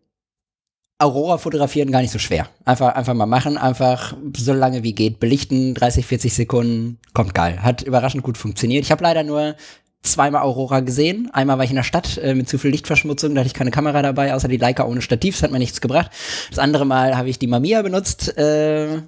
Aurora 0.99 1.37
fotografieren 1.39 1.93
gar 1.93 2.01
nicht 2.01 2.11
so 2.11 2.19
schwer. 2.19 2.49
Einfach, 2.65 2.95
einfach 2.95 3.13
mal 3.13 3.27
machen, 3.27 3.59
einfach 3.59 4.17
so 4.37 4.53
lange 4.55 4.83
wie 4.83 4.95
geht 4.95 5.21
belichten, 5.21 5.75
30, 5.75 6.07
40 6.07 6.35
Sekunden, 6.35 6.99
kommt 7.13 7.35
geil. 7.35 7.63
Hat 7.63 7.83
überraschend 7.83 8.23
gut 8.23 8.39
funktioniert. 8.39 8.85
Ich 8.85 8.91
habe 8.91 9.03
leider 9.03 9.23
nur 9.23 9.57
zweimal 10.03 10.43
Aurora 10.43 10.81
gesehen. 10.81 11.29
Einmal 11.33 11.59
war 11.59 11.65
ich 11.65 11.71
in 11.71 11.77
der 11.77 11.83
Stadt 11.83 12.17
äh, 12.19 12.35
mit 12.35 12.49
zu 12.49 12.59
viel 12.59 12.71
Lichtverschmutzung, 12.71 13.35
da 13.35 13.41
hatte 13.41 13.49
ich 13.49 13.55
keine 13.55 13.71
Kamera 13.71 14.01
dabei, 14.01 14.35
außer 14.35 14.49
die 14.49 14.57
Leica 14.57 14.87
ohne 14.87 15.03
Stativ, 15.03 15.35
das 15.35 15.43
hat 15.43 15.51
mir 15.51 15.59
nichts 15.59 15.81
gebracht. 15.81 16.11
Das 16.49 16.59
andere 16.59 16.87
Mal 16.87 17.17
habe 17.17 17.29
ich 17.29 17.39
die 17.39 17.47
Mamiya 17.47 17.83
benutzt, 17.83 18.37
äh, 18.39 19.03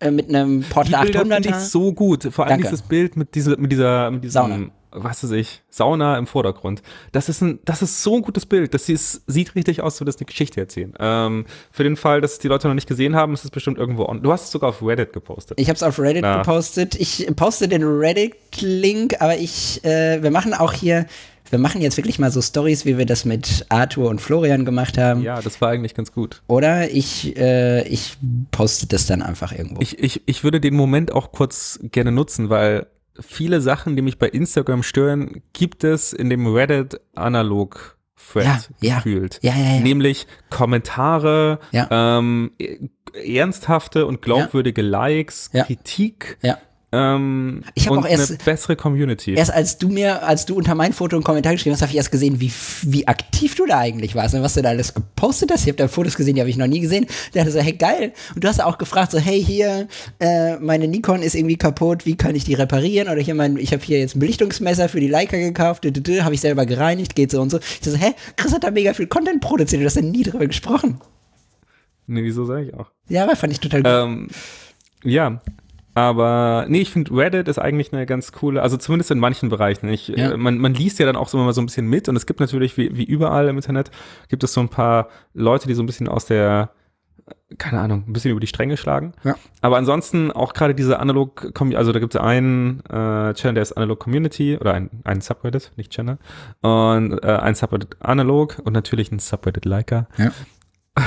äh, 0.00 0.10
mit 0.12 0.28
einem 0.28 0.60
Die 0.60 0.68
Porta 0.68 1.02
Bilder 1.02 1.20
finde 1.20 1.38
ich 1.40 1.54
800er. 1.54 1.60
so 1.60 1.92
gut. 1.92 2.28
Vor 2.30 2.44
allem 2.44 2.50
Danke. 2.50 2.68
dieses 2.68 2.82
Bild 2.82 3.16
mit 3.16 3.34
dieser, 3.34 3.56
mit 3.58 3.72
dieser, 3.72 4.10
mit 4.10 4.22
diesem, 4.22 4.32
Sauna. 4.32 4.70
Was 4.90 5.22
weiß 5.24 5.30
ich, 5.32 5.62
Sauna 5.70 6.18
im 6.18 6.26
Vordergrund. 6.26 6.82
Das 7.12 7.28
ist 7.28 7.40
ein, 7.42 7.58
das 7.64 7.82
ist 7.82 8.02
so 8.02 8.16
ein 8.16 8.22
gutes 8.22 8.46
Bild. 8.46 8.74
Das 8.74 8.88
ist, 8.88 9.22
sieht 9.26 9.54
richtig 9.54 9.80
aus, 9.82 9.94
als 9.94 10.00
würde 10.00 10.12
das 10.12 10.20
eine 10.20 10.26
Geschichte 10.26 10.60
erzählen. 10.60 10.94
Ähm, 10.98 11.46
für 11.70 11.84
den 11.84 11.96
Fall, 11.96 12.20
dass 12.20 12.32
es 12.32 12.38
die 12.38 12.48
Leute 12.48 12.68
noch 12.68 12.74
nicht 12.74 12.88
gesehen 12.88 13.14
haben, 13.16 13.34
ist 13.34 13.44
es 13.44 13.50
bestimmt 13.50 13.78
irgendwo 13.78 14.04
on. 14.04 14.22
Du 14.22 14.32
hast 14.32 14.44
es 14.44 14.50
sogar 14.50 14.70
auf 14.70 14.82
Reddit 14.82 15.12
gepostet. 15.12 15.60
Ich 15.60 15.68
habe 15.68 15.76
es 15.76 15.82
auf 15.82 15.98
Reddit 15.98 16.22
Na. 16.22 16.38
gepostet. 16.38 16.94
Ich 16.94 17.26
poste 17.36 17.68
den 17.68 17.82
Reddit-Link, 17.84 19.16
aber 19.20 19.36
ich, 19.36 19.84
äh, 19.84 20.22
wir 20.22 20.30
machen 20.30 20.54
auch 20.54 20.72
hier, 20.72 21.06
wir 21.50 21.58
machen 21.58 21.80
jetzt 21.80 21.96
wirklich 21.96 22.18
mal 22.18 22.30
so 22.30 22.42
Stories, 22.42 22.84
wie 22.84 22.98
wir 22.98 23.06
das 23.06 23.24
mit 23.24 23.66
Arthur 23.68 24.10
und 24.10 24.20
Florian 24.20 24.64
gemacht 24.64 24.98
haben. 24.98 25.22
ja, 25.22 25.40
das 25.40 25.60
war 25.60 25.70
eigentlich 25.70 25.94
ganz 25.94 26.12
gut. 26.12 26.42
Oder 26.46 26.90
ich, 26.90 27.36
äh, 27.36 27.86
ich 27.88 28.16
poste 28.50 28.86
das 28.86 29.06
dann 29.06 29.22
einfach 29.22 29.52
irgendwo. 29.52 29.80
Ich, 29.80 29.98
ich, 29.98 30.22
ich 30.26 30.44
würde 30.44 30.60
den 30.60 30.74
Moment 30.74 31.12
auch 31.12 31.32
kurz 31.32 31.80
gerne 31.82 32.12
nutzen, 32.12 32.50
weil 32.50 32.86
viele 33.20 33.60
Sachen, 33.60 33.96
die 33.96 34.02
mich 34.02 34.18
bei 34.18 34.28
Instagram 34.28 34.82
stören, 34.82 35.42
gibt 35.52 35.84
es 35.84 36.12
in 36.12 36.30
dem 36.30 36.46
Reddit 36.46 37.00
analog 37.14 37.96
Thread 38.32 38.70
Ja, 38.80 38.96
gefühlt. 38.96 39.38
ja, 39.42 39.54
ja. 39.56 39.80
Nämlich 39.80 40.26
Kommentare, 40.50 41.60
ähm, 41.72 42.52
ernsthafte 43.24 44.06
und 44.06 44.22
glaubwürdige 44.22 44.82
Likes. 44.82 45.50
Kritik. 45.50 46.38
Ähm, 46.90 47.62
Ich 47.74 47.86
hab 47.86 47.92
und 47.92 47.98
auch 48.00 48.08
erst- 48.08 48.30
eine 48.30 48.38
bessere 48.44 48.74
Community. 48.76 49.34
Erst 49.34 49.52
als 49.52 49.76
du 49.78 49.88
mir, 49.88 50.22
als 50.26 50.46
du 50.46 50.54
unter 50.56 50.74
mein 50.74 50.92
Foto 50.92 51.16
einen 51.16 51.22
Kommentar 51.24 51.52
geschrieben 51.52 51.74
hast, 51.74 51.82
habe 51.82 51.90
ich 51.90 51.96
erst 51.96 52.10
gesehen, 52.10 52.40
wie, 52.40 52.50
wie 52.82 53.06
aktiv 53.06 53.54
du 53.56 53.66
da 53.66 53.78
eigentlich 53.78 54.14
warst 54.14 54.34
und 54.34 54.42
was 54.42 54.54
du 54.54 54.62
da 54.62 54.70
alles 54.70 54.94
gepostet 54.94 55.50
hast. 55.52 55.62
Ich 55.62 55.66
habe 55.68 55.76
da 55.76 55.88
Fotos 55.88 56.14
gesehen, 56.16 56.34
die 56.36 56.40
habe 56.40 56.48
ich 56.50 56.56
noch 56.56 56.66
nie 56.66 56.80
gesehen. 56.80 57.06
Der 57.34 57.42
hatte 57.42 57.52
so, 57.52 57.60
hey, 57.60 57.74
geil. 57.74 58.12
Und 58.34 58.42
du 58.42 58.48
hast 58.48 58.62
auch 58.62 58.78
gefragt, 58.78 59.12
so, 59.12 59.18
hey, 59.18 59.42
hier, 59.44 59.86
äh, 60.18 60.56
meine 60.58 60.88
Nikon 60.88 61.22
ist 61.22 61.34
irgendwie 61.34 61.56
kaputt, 61.56 62.06
wie 62.06 62.16
kann 62.16 62.34
ich 62.34 62.44
die 62.44 62.54
reparieren? 62.54 63.08
Oder 63.08 63.20
hier, 63.20 63.34
mein, 63.34 63.58
ich 63.58 63.72
habe 63.72 63.82
hier 63.84 63.98
jetzt 63.98 64.16
ein 64.16 64.20
Belichtungsmesser 64.20 64.88
für 64.88 65.00
die 65.00 65.08
Leica 65.08 65.36
gekauft, 65.36 65.84
habe 65.84 66.34
ich 66.34 66.40
selber 66.40 66.64
gereinigt, 66.64 67.14
geht 67.14 67.30
so 67.30 67.42
und 67.42 67.50
so. 67.50 67.58
Ich 67.58 67.80
so, 67.82 67.94
hä, 67.96 68.12
Chris 68.36 68.54
hat 68.54 68.64
da 68.64 68.70
mega 68.70 68.94
viel 68.94 69.06
Content 69.08 69.40
produziert, 69.42 69.82
du 69.82 69.86
hast 69.86 69.96
da 69.96 70.00
nie 70.00 70.22
drüber 70.22 70.46
gesprochen. 70.46 71.00
nee, 72.06 72.22
wieso 72.22 72.46
sage 72.46 72.68
ich 72.68 72.74
auch? 72.74 72.90
Ja, 73.08 73.24
aber 73.24 73.36
fand 73.36 73.52
ich 73.52 73.60
total 73.60 73.82
gut. 73.82 73.92
Ähm, 73.92 74.28
ja, 75.04 75.40
aber 75.94 76.66
nee, 76.68 76.80
ich 76.80 76.90
finde 76.90 77.12
Reddit 77.16 77.48
ist 77.48 77.58
eigentlich 77.58 77.92
eine 77.92 78.06
ganz 78.06 78.32
coole, 78.32 78.62
also 78.62 78.76
zumindest 78.76 79.10
in 79.10 79.18
manchen 79.18 79.48
Bereichen. 79.48 79.88
Ich, 79.88 80.08
Ja. 80.08 80.32
äh, 80.32 80.36
man, 80.36 80.58
man 80.58 80.74
liest 80.74 80.98
ja 80.98 81.06
dann 81.06 81.16
auch 81.16 81.28
so 81.28 81.38
immer 81.38 81.52
so 81.52 81.60
ein 81.60 81.66
bisschen 81.66 81.86
mit 81.88 82.08
und 82.08 82.16
es 82.16 82.26
gibt 82.26 82.40
natürlich, 82.40 82.76
wie, 82.76 82.96
wie 82.96 83.04
überall 83.04 83.48
im 83.48 83.56
Internet, 83.56 83.90
gibt 84.28 84.44
es 84.44 84.52
so 84.52 84.60
ein 84.60 84.68
paar 84.68 85.08
Leute, 85.34 85.66
die 85.68 85.74
so 85.74 85.82
ein 85.82 85.86
bisschen 85.86 86.06
aus 86.08 86.26
der, 86.26 86.70
keine 87.58 87.80
Ahnung, 87.80 88.04
ein 88.06 88.12
bisschen 88.12 88.30
über 88.30 88.40
die 88.40 88.46
Stränge 88.46 88.76
schlagen. 88.76 89.12
Ja. 89.24 89.34
Aber 89.60 89.76
ansonsten 89.76 90.30
auch 90.30 90.52
gerade 90.54 90.74
diese 90.74 91.00
Analog, 91.00 91.52
Com- 91.54 91.74
also 91.74 91.92
da 91.92 91.98
gibt 91.98 92.14
es 92.14 92.20
einen 92.20 92.80
äh, 92.86 93.34
Channel, 93.34 93.54
der 93.54 93.62
ist 93.62 93.72
Analog 93.72 93.98
Community 93.98 94.56
oder 94.58 94.74
ein, 94.74 94.90
ein 95.04 95.20
Subreddit, 95.20 95.72
nicht 95.76 95.90
Channel, 95.92 96.18
und 96.60 97.18
äh, 97.24 97.26
ein 97.26 97.54
Subreddit 97.54 97.96
Analog 98.00 98.58
und 98.64 98.72
natürlich 98.72 99.10
ein 99.10 99.18
Subreddit 99.18 99.64
Leica. 99.64 100.06
Ja. 100.16 100.30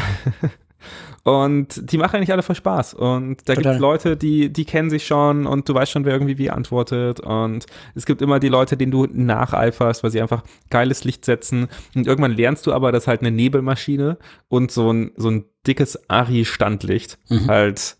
Und 1.24 1.92
die 1.92 1.98
machen 2.00 2.16
eigentlich 2.16 2.32
alle 2.32 2.42
voll 2.42 2.56
Spaß. 2.56 2.96
Und 2.96 3.48
da 3.48 3.54
gibt 3.54 3.68
es 3.68 3.78
Leute, 3.80 4.18
die, 4.18 4.52
die 4.52 4.66
kennen 4.66 4.90
sich 4.90 5.06
schon 5.06 5.46
und 5.46 5.70
du 5.70 5.74
weißt 5.76 5.92
schon, 5.92 6.04
wer 6.06 6.14
irgendwie 6.14 6.38
wie 6.40 6.50
antwortet. 6.50 7.20
Und 7.20 7.68
es 7.94 8.06
gibt 8.08 8.22
immer 8.24 8.40
die 8.40 8.48
Leute, 8.50 8.76
denen 8.76 8.92
du 8.92 9.06
nacheiferst, 9.06 10.04
weil 10.04 10.10
sie 10.12 10.22
einfach 10.22 10.44
geiles 10.72 11.04
Licht 11.04 11.24
setzen. 11.26 11.68
Und 11.96 12.08
irgendwann 12.08 12.32
lernst 12.36 12.66
du 12.66 12.74
aber, 12.74 12.92
dass 12.92 13.08
halt 13.08 13.22
eine 13.22 13.30
Nebelmaschine 13.32 14.18
und 14.48 14.72
so 14.72 14.92
ein, 14.92 15.12
so 15.16 15.30
ein 15.30 15.46
dickes 15.68 16.10
Ari-Standlicht 16.10 17.20
Mhm. 17.30 17.48
halt 17.48 17.98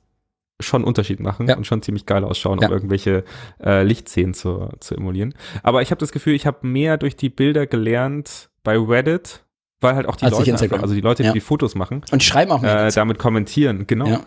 schon 0.60 0.84
Unterschied 0.84 1.20
machen 1.20 1.48
Ja. 1.48 1.58
und 1.58 1.66
schon 1.66 1.82
ziemlich 1.82 2.06
geil 2.06 2.24
ausschauen, 2.24 2.60
Ja. 2.62 2.68
um 2.68 2.74
irgendwelche 2.74 3.24
äh, 3.64 3.84
Lichtszenen 3.84 4.34
zu, 4.36 4.70
zu 4.80 4.96
emulieren. 4.96 5.34
Aber 5.64 5.82
ich 5.82 5.90
habe 5.92 6.00
das 6.00 6.12
Gefühl, 6.12 6.34
ich 6.36 6.46
habe 6.46 6.66
mehr 6.68 6.98
durch 6.98 7.16
die 7.16 7.30
Bilder 7.30 7.66
gelernt 7.66 8.50
bei 8.64 8.78
Reddit, 8.78 9.44
weil 9.82 9.96
halt 9.96 10.08
auch 10.08 10.16
die 10.16 10.26
Als 10.26 10.38
Leute, 10.38 10.54
einfach, 10.54 10.82
also 10.82 10.94
die 10.94 11.02
Leute, 11.02 11.24
die 11.24 11.28
Ja. 11.28 11.34
die 11.34 11.40
Fotos 11.42 11.76
machen, 11.76 12.04
Und 12.12 12.24
schreiben 12.24 12.52
auch 12.52 12.62
mehr. 12.62 12.88
äh, 12.88 12.92
damit 12.92 13.20
kommentieren, 13.20 13.86
genau, 13.88 14.08
Ja. 14.08 14.20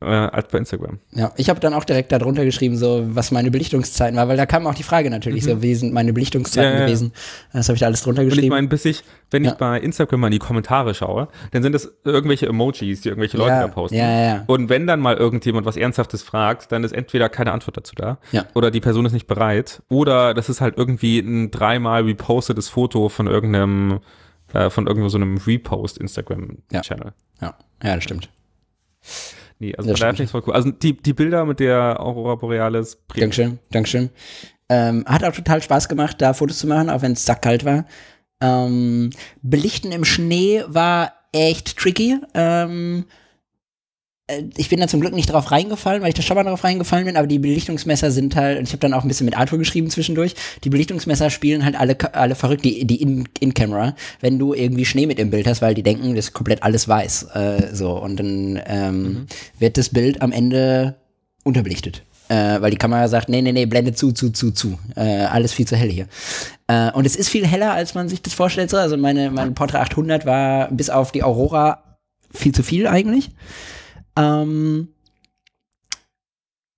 äh, 0.00 0.06
als 0.06 0.48
bei 0.48 0.58
Instagram. 0.58 0.98
Ja, 1.12 1.32
ich 1.36 1.48
habe 1.48 1.60
dann 1.60 1.72
auch 1.72 1.84
direkt 1.84 2.12
darunter 2.12 2.44
geschrieben, 2.44 2.76
so 2.76 3.04
was 3.08 3.30
meine 3.30 3.50
Belichtungszeiten 3.50 4.16
war, 4.16 4.28
weil 4.28 4.36
da 4.36 4.44
kam 4.46 4.66
auch 4.66 4.74
die 4.74 4.82
Frage 4.82 5.08
natürlich, 5.10 5.44
so 5.44 5.62
wie 5.62 5.74
sind 5.74 5.92
meine 5.94 6.12
Belichtungszeiten 6.12 6.70
Mhm. 6.70 6.74
Ja, 6.74 6.80
ja. 6.80 6.86
gewesen. 6.86 7.12
Das 7.52 7.68
habe 7.68 7.74
ich 7.76 7.80
da 7.80 7.86
alles 7.86 8.02
drunter 8.02 8.20
Und 8.22 8.28
ich 8.28 8.34
geschrieben. 8.34 8.54
meine, 8.54 8.68
bis 8.68 8.84
ich, 8.84 9.02
wenn 9.30 9.44
Ja. 9.44 9.52
ich 9.52 9.56
bei 9.56 9.80
Instagram 9.80 10.20
mal 10.20 10.26
in 10.28 10.32
die 10.32 10.38
Kommentare 10.38 10.94
schaue, 10.94 11.28
dann 11.52 11.62
sind 11.62 11.72
das 11.72 11.90
irgendwelche 12.04 12.46
Emojis, 12.46 13.00
die 13.00 13.08
irgendwelche 13.08 13.36
Leute 13.38 13.50
da 13.52 13.68
posten. 13.68 13.96
ja, 13.96 14.10
ja, 14.10 14.26
ja. 14.26 14.44
Und 14.46 14.68
wenn 14.68 14.86
dann 14.86 15.00
mal 15.00 15.16
irgendjemand 15.16 15.64
was 15.66 15.76
Ernsthaftes 15.76 16.22
fragt, 16.22 16.70
dann 16.70 16.84
ist 16.84 16.92
entweder 16.92 17.28
keine 17.30 17.52
Antwort 17.52 17.76
dazu 17.78 17.94
da 17.96 18.18
Ja. 18.30 18.44
oder 18.54 18.70
die 18.70 18.80
Person 18.80 19.06
ist 19.06 19.12
nicht 19.12 19.26
bereit 19.26 19.82
oder 19.88 20.34
das 20.34 20.48
ist 20.50 20.60
halt 20.60 20.74
irgendwie 20.76 21.18
ein 21.20 21.50
dreimal 21.50 22.02
repostetes 22.04 22.68
Foto 22.68 23.08
von 23.08 23.26
irgendeinem, 23.26 24.00
äh, 24.54 24.70
von 24.70 24.86
irgendwo 24.86 25.08
so 25.08 25.18
einem 25.18 25.36
Repost-Instagram-Channel. 25.36 27.12
Ja, 27.40 27.58
ja, 27.82 27.94
das 27.94 28.04
stimmt. 28.04 28.30
Nee, 29.58 29.74
also 29.76 29.90
Das 29.90 30.00
von 30.00 30.14
daher 30.14 30.28
voll 30.28 30.42
cool. 30.46 30.54
Also 30.54 30.70
die, 30.70 30.96
die 30.96 31.12
Bilder 31.12 31.44
mit 31.44 31.60
der 31.60 32.00
Aurora 32.00 32.34
Borealis, 32.36 32.96
prima. 33.08 33.22
Dankeschön, 33.22 33.58
Dankeschön. 33.70 34.10
Ähm, 34.68 35.04
hat 35.06 35.24
auch 35.24 35.32
total 35.32 35.62
Spaß 35.62 35.88
gemacht, 35.88 36.16
da 36.20 36.32
Fotos 36.32 36.58
zu 36.58 36.66
machen, 36.66 36.88
auch 36.88 37.02
wenn 37.02 37.12
es 37.12 37.24
sackkalt 37.26 37.64
war. 37.64 37.84
Ähm, 38.40 39.10
Belichten 39.42 39.92
im 39.92 40.04
Schnee 40.04 40.64
war 40.66 41.12
echt 41.32 41.76
tricky. 41.76 42.18
Ähm, 42.34 43.04
äh, 43.08 43.23
ich 44.56 44.70
bin 44.70 44.80
da 44.80 44.88
zum 44.88 45.00
Glück 45.00 45.12
nicht 45.12 45.30
drauf 45.30 45.50
reingefallen, 45.50 46.00
weil 46.00 46.08
ich 46.08 46.14
da 46.14 46.22
schon 46.22 46.36
mal 46.36 46.44
drauf 46.44 46.64
reingefallen 46.64 47.04
bin, 47.04 47.16
aber 47.18 47.26
die 47.26 47.38
Belichtungsmesser 47.38 48.10
sind 48.10 48.36
halt, 48.36 48.58
und 48.58 48.64
ich 48.64 48.70
habe 48.70 48.78
dann 48.80 48.94
auch 48.94 49.02
ein 49.02 49.08
bisschen 49.08 49.26
mit 49.26 49.36
Arthur 49.36 49.58
geschrieben 49.58 49.90
zwischendurch, 49.90 50.34
die 50.64 50.70
Belichtungsmesser 50.70 51.28
spielen 51.28 51.62
halt 51.64 51.78
alle, 51.78 51.96
alle 52.14 52.34
verrückt, 52.34 52.64
die, 52.64 52.86
die 52.86 53.02
in- 53.02 53.28
In-Camera, 53.40 53.94
wenn 54.20 54.38
du 54.38 54.54
irgendwie 54.54 54.86
Schnee 54.86 55.06
mit 55.06 55.18
im 55.18 55.28
Bild 55.30 55.46
hast, 55.46 55.60
weil 55.60 55.74
die 55.74 55.82
denken, 55.82 56.14
das 56.14 56.26
ist 56.26 56.32
komplett 56.32 56.62
alles 56.62 56.88
weiß. 56.88 57.24
Äh, 57.34 57.74
so, 57.74 57.98
und 57.98 58.16
dann 58.16 58.60
ähm, 58.66 59.26
wird 59.58 59.76
das 59.76 59.90
Bild 59.90 60.22
am 60.22 60.32
Ende 60.32 60.96
unterbelichtet. 61.42 62.02
Äh, 62.30 62.62
weil 62.62 62.70
die 62.70 62.78
Kamera 62.78 63.06
sagt, 63.08 63.28
nee, 63.28 63.42
nee, 63.42 63.52
nee, 63.52 63.66
blende 63.66 63.92
zu, 63.92 64.12
zu, 64.12 64.30
zu, 64.30 64.52
zu. 64.52 64.78
Äh, 64.96 65.24
alles 65.26 65.52
viel 65.52 65.66
zu 65.66 65.76
hell 65.76 65.90
hier. 65.90 66.06
Äh, 66.66 66.90
und 66.92 67.04
es 67.04 67.14
ist 67.16 67.28
viel 67.28 67.46
heller, 67.46 67.74
als 67.74 67.92
man 67.92 68.08
sich 68.08 68.22
das 68.22 68.32
vorstellt. 68.32 68.70
So. 68.70 68.78
Also 68.78 68.96
meine, 68.96 69.30
mein 69.30 69.52
Portra 69.54 69.82
800 69.82 70.24
war 70.24 70.70
bis 70.70 70.88
auf 70.88 71.12
die 71.12 71.22
Aurora 71.22 71.98
viel 72.32 72.52
zu 72.54 72.62
viel 72.62 72.86
eigentlich. 72.86 73.28
Ähm, 74.16 74.88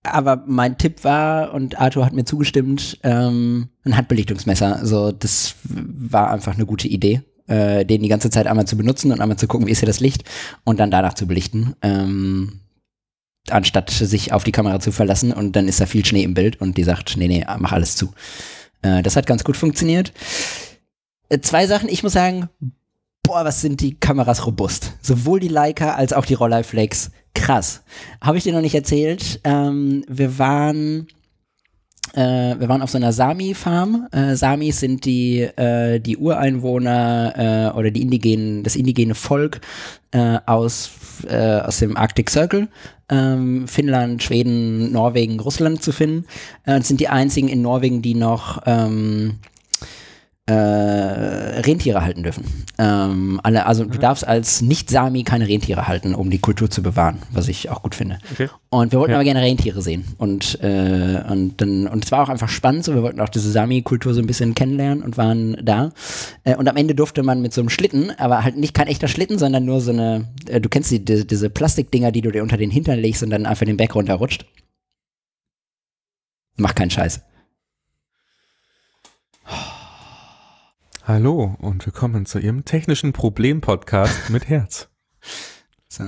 aber 0.02 0.44
mein 0.46 0.78
Tipp 0.78 1.04
war, 1.04 1.52
und 1.52 1.78
Arthur 1.80 2.06
hat 2.06 2.12
mir 2.12 2.24
zugestimmt, 2.24 2.98
ähm, 3.02 3.68
ein 3.84 3.96
Handbelichtungsmesser. 3.96 4.76
Also 4.76 5.12
das 5.12 5.56
war 5.64 6.30
einfach 6.30 6.54
eine 6.54 6.66
gute 6.66 6.88
Idee, 6.88 7.22
äh, 7.46 7.84
den 7.84 8.02
die 8.02 8.08
ganze 8.08 8.30
Zeit 8.30 8.46
einmal 8.46 8.66
zu 8.66 8.76
benutzen 8.76 9.12
und 9.12 9.20
einmal 9.20 9.38
zu 9.38 9.48
gucken, 9.48 9.66
wie 9.66 9.72
ist 9.72 9.80
hier 9.80 9.86
das 9.86 10.00
Licht 10.00 10.24
und 10.64 10.78
dann 10.78 10.90
danach 10.90 11.14
zu 11.14 11.26
belichten. 11.26 11.74
Ähm, 11.82 12.60
anstatt 13.48 13.90
sich 13.90 14.32
auf 14.32 14.44
die 14.44 14.52
Kamera 14.52 14.80
zu 14.80 14.92
verlassen 14.92 15.32
und 15.32 15.54
dann 15.54 15.68
ist 15.68 15.80
da 15.80 15.86
viel 15.86 16.04
Schnee 16.04 16.24
im 16.24 16.34
Bild 16.34 16.60
und 16.60 16.76
die 16.76 16.84
sagt, 16.84 17.16
nee, 17.16 17.28
nee, 17.28 17.44
mach 17.58 17.72
alles 17.72 17.96
zu. 17.96 18.12
Äh, 18.82 19.02
das 19.02 19.16
hat 19.16 19.26
ganz 19.26 19.44
gut 19.44 19.56
funktioniert. 19.56 20.12
Äh, 21.28 21.40
zwei 21.40 21.66
Sachen, 21.66 21.88
ich 21.88 22.02
muss 22.02 22.12
sagen, 22.12 22.48
boah, 23.26 23.44
was 23.44 23.60
sind 23.60 23.80
die 23.80 23.98
Kameras 23.98 24.46
robust. 24.46 24.94
Sowohl 25.02 25.40
die 25.40 25.48
Leica 25.48 25.94
als 25.94 26.12
auch 26.12 26.24
die 26.24 26.34
Rolleiflex. 26.34 27.10
Krass. 27.34 27.82
Habe 28.20 28.38
ich 28.38 28.44
dir 28.44 28.52
noch 28.52 28.60
nicht 28.60 28.74
erzählt. 28.74 29.40
Ähm, 29.44 30.04
wir 30.08 30.38
waren 30.38 31.08
äh, 32.14 32.58
wir 32.58 32.68
waren 32.68 32.82
auf 32.82 32.90
so 32.90 32.98
einer 32.98 33.12
Sami-Farm. 33.12 34.08
Äh, 34.12 34.36
Samis 34.36 34.80
sind 34.80 35.04
die, 35.04 35.40
äh, 35.40 35.98
die 35.98 36.16
Ureinwohner 36.16 37.72
äh, 37.74 37.76
oder 37.76 37.90
die 37.90 38.00
indigenen, 38.00 38.62
das 38.62 38.76
indigene 38.76 39.14
Volk 39.14 39.60
äh, 40.12 40.38
aus, 40.46 40.90
äh, 41.28 41.60
aus 41.60 41.80
dem 41.80 41.96
Arctic 41.96 42.30
Circle. 42.30 42.68
Ähm, 43.10 43.68
Finnland, 43.68 44.22
Schweden, 44.22 44.92
Norwegen, 44.92 45.40
Russland 45.40 45.82
zu 45.82 45.92
finden. 45.92 46.26
Äh, 46.64 46.80
sind 46.80 47.00
die 47.00 47.08
einzigen 47.08 47.48
in 47.48 47.60
Norwegen, 47.60 48.02
die 48.02 48.14
noch 48.14 48.62
ähm, 48.66 49.40
äh, 50.46 50.52
Rentiere 50.52 52.02
halten 52.02 52.22
dürfen. 52.22 52.44
Ähm, 52.78 53.40
alle, 53.42 53.66
also 53.66 53.84
mhm. 53.84 53.90
du 53.90 53.98
darfst 53.98 54.26
als 54.26 54.62
Nicht-Sami 54.62 55.24
keine 55.24 55.48
Rentiere 55.48 55.88
halten, 55.88 56.14
um 56.14 56.30
die 56.30 56.38
Kultur 56.38 56.70
zu 56.70 56.82
bewahren, 56.82 57.18
was 57.32 57.48
ich 57.48 57.68
auch 57.68 57.82
gut 57.82 57.96
finde. 57.96 58.18
Okay. 58.30 58.48
Und 58.68 58.92
wir 58.92 59.00
wollten 59.00 59.10
ja. 59.10 59.16
aber 59.16 59.24
gerne 59.24 59.42
Rentiere 59.42 59.82
sehen. 59.82 60.04
Und, 60.18 60.60
äh, 60.62 61.22
und, 61.28 61.60
dann, 61.60 61.88
und 61.88 62.04
es 62.04 62.12
war 62.12 62.22
auch 62.22 62.28
einfach 62.28 62.48
spannend, 62.48 62.84
so 62.84 62.94
wir 62.94 63.02
wollten 63.02 63.20
auch 63.20 63.28
diese 63.28 63.50
Sami-Kultur 63.50 64.14
so 64.14 64.20
ein 64.20 64.28
bisschen 64.28 64.54
kennenlernen 64.54 65.02
und 65.02 65.18
waren 65.18 65.56
da. 65.64 65.90
Äh, 66.44 66.54
und 66.54 66.68
am 66.68 66.76
Ende 66.76 66.94
durfte 66.94 67.24
man 67.24 67.42
mit 67.42 67.52
so 67.52 67.60
einem 67.60 67.70
Schlitten, 67.70 68.12
aber 68.16 68.44
halt 68.44 68.56
nicht 68.56 68.74
kein 68.74 68.86
echter 68.86 69.08
Schlitten, 69.08 69.38
sondern 69.38 69.64
nur 69.64 69.80
so 69.80 69.90
eine, 69.90 70.28
äh, 70.48 70.60
du 70.60 70.68
kennst 70.68 70.92
die, 70.92 71.04
die, 71.04 71.26
diese 71.26 71.50
Plastikdinger, 71.50 72.12
die 72.12 72.20
du 72.20 72.30
dir 72.30 72.44
unter 72.44 72.56
den 72.56 72.70
Hintern 72.70 73.00
legst 73.00 73.24
und 73.24 73.30
dann 73.30 73.46
einfach 73.46 73.66
den 73.66 73.76
Berg 73.76 73.96
runterrutscht. 73.96 74.46
Mach 76.56 76.74
keinen 76.74 76.90
Scheiß. 76.90 77.20
Hallo 81.08 81.54
und 81.60 81.86
willkommen 81.86 82.26
zu 82.26 82.40
Ihrem 82.40 82.64
technischen 82.64 83.12
Problem-Podcast 83.12 84.28
mit 84.30 84.48
Herz. 84.48 84.88
So. 85.88 86.02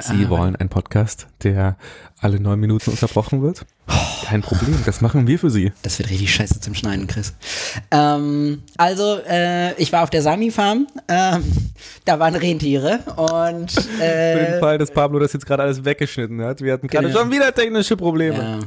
Sie 0.00 0.26
ah, 0.26 0.30
wollen 0.30 0.54
einen 0.54 0.68
Podcast, 0.68 1.26
der 1.42 1.76
alle 2.20 2.38
neun 2.38 2.60
Minuten 2.60 2.92
unterbrochen 2.92 3.42
wird? 3.42 3.66
Kein 4.24 4.42
Problem, 4.42 4.80
das 4.86 5.00
machen 5.00 5.26
wir 5.26 5.40
für 5.40 5.50
Sie. 5.50 5.72
Das 5.82 5.98
wird 5.98 6.08
richtig 6.08 6.32
scheiße 6.32 6.60
zum 6.60 6.74
Schneiden, 6.74 7.08
Chris. 7.08 7.34
Ähm, 7.90 8.62
also, 8.76 9.18
äh, 9.28 9.74
ich 9.74 9.92
war 9.92 10.04
auf 10.04 10.10
der 10.10 10.22
Sami-Farm, 10.22 10.86
ähm, 11.08 11.42
da 12.04 12.20
waren 12.20 12.36
Rentiere 12.36 13.00
und. 13.16 13.76
Äh, 14.00 14.36
für 14.38 14.46
den 14.52 14.60
Fall, 14.60 14.78
dass 14.78 14.92
Pablo 14.92 15.18
das 15.18 15.32
jetzt 15.32 15.46
gerade 15.46 15.64
alles 15.64 15.84
weggeschnitten 15.84 16.40
hat. 16.42 16.62
Wir 16.62 16.74
hatten 16.74 16.86
gerade 16.86 17.08
genau. 17.08 17.18
schon 17.18 17.32
wieder 17.32 17.52
technische 17.52 17.96
Probleme. 17.96 18.38
Ja. 18.38 18.58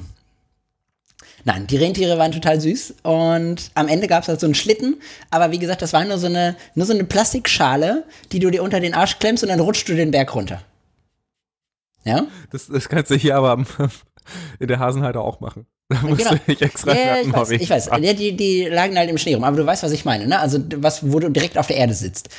Nein, 1.46 1.68
die 1.68 1.78
Rentiere 1.78 2.18
waren 2.18 2.32
total 2.32 2.62
süß 2.62 2.96
und 3.04 3.72
am 3.74 3.89
Ende 3.89 4.08
gab 4.08 4.24
es 4.24 4.30
halt 4.30 4.39
so 4.39 4.48
einen 4.48 4.56
Schlitten, 4.56 5.02
aber 5.30 5.52
wie 5.52 5.60
gesagt, 5.60 5.82
das 5.82 5.91
war 5.91 6.06
nur 6.06 6.18
so 6.18 6.28
eine, 6.28 6.56
nur 6.76 6.86
so 6.86 6.94
eine 6.94 7.04
Plastikschale, 7.04 8.06
die 8.32 8.39
du 8.39 8.50
dir 8.50 8.64
unter 8.64 8.80
den 8.80 8.94
Arsch 8.94 9.20
klemmst 9.20 9.44
und 9.44 9.50
dann 9.50 9.60
rutscht 9.60 9.89
du 9.89 9.96
den 9.96 10.12
Berg 10.12 10.34
runter. 10.36 10.62
Ja? 12.06 12.28
Das, 12.52 12.68
das 12.68 12.88
kannst 12.88 13.12
du 13.12 13.16
hier 13.16 13.36
aber 13.36 13.62
in 14.60 14.68
der 14.68 14.80
Hasenheide 14.80 15.20
auch 15.20 15.41
machen. 15.41 15.66
Da 15.89 16.02
musst 16.02 16.20
genau. 16.20 16.32
du 16.32 16.39
nicht 16.48 16.62
extra 16.62 16.96
ja, 16.96 17.18
ich 17.22 17.32
weiß, 17.32 17.52
ich 17.52 17.70
weiß. 17.70 17.89
Ja, 18.00 18.14
die, 18.14 18.36
die 18.36 18.66
lagen 18.66 18.98
halt 18.98 19.10
im 19.10 19.18
Schnee 19.18 19.34
rum, 19.34 19.44
aber 19.44 19.58
du 19.58 19.66
weißt, 19.66 19.84
was 19.84 19.91
ich 19.91 20.06
meine, 20.06 20.28
ne? 20.28 20.39
Also 20.39 20.60
was, 20.78 21.12
wo 21.12 21.20
du 21.20 21.30
direkt 21.30 21.58
auf 21.58 21.68
der 21.68 21.76
Erde 21.78 21.94
sitzt. 21.94 22.30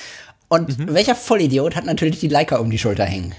Und 0.49 0.79
mhm. 0.79 0.95
welcher 0.95 1.15
Vollidiot 1.15 1.77
hat 1.77 1.85
natürlich 1.85 2.21
die 2.21 2.29
Leica 2.29 2.57
um 2.57 2.71
die 2.71 2.79
Schulter 2.79 3.05
hängen? 3.05 3.35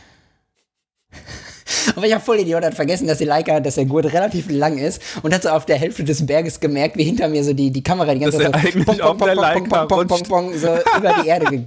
Und 1.96 2.02
welcher 2.02 2.20
Vollidiot 2.20 2.64
hat 2.64 2.74
vergessen, 2.74 3.08
dass 3.08 3.18
die 3.18 3.26
Leica, 3.26 3.60
dass 3.60 3.76
der 3.76 3.86
Gurt 3.86 4.06
relativ 4.06 4.50
lang 4.50 4.78
ist 4.78 5.02
und 5.24 5.34
hat 5.34 5.44
so 5.44 5.50
auf 5.50 5.66
der 5.66 5.78
Hälfte 5.78 6.04
des 6.04 6.26
Berges 6.26 6.60
gemerkt, 6.60 6.98
wie 6.98 7.04
hinter 7.04 7.28
mir 7.28 7.44
so 7.44 7.54
die, 7.54 7.72
die 7.72 7.84
Kamera 7.84 8.14
die 8.14 8.20
ganze 8.20 8.38
Zeit 8.38 8.48
so, 8.48 8.54
eigentlich 8.54 8.86
pong, 8.86 9.02
auf 9.02 9.18
pong, 9.18 9.28
der 9.28 9.36
Leica 9.36 9.86
pong, 9.86 10.08
pong, 10.08 10.24
pong, 10.24 10.58
so 10.58 10.68
über 10.98 11.16
die 11.22 11.28
Erde 11.28 11.46
ge 11.46 11.64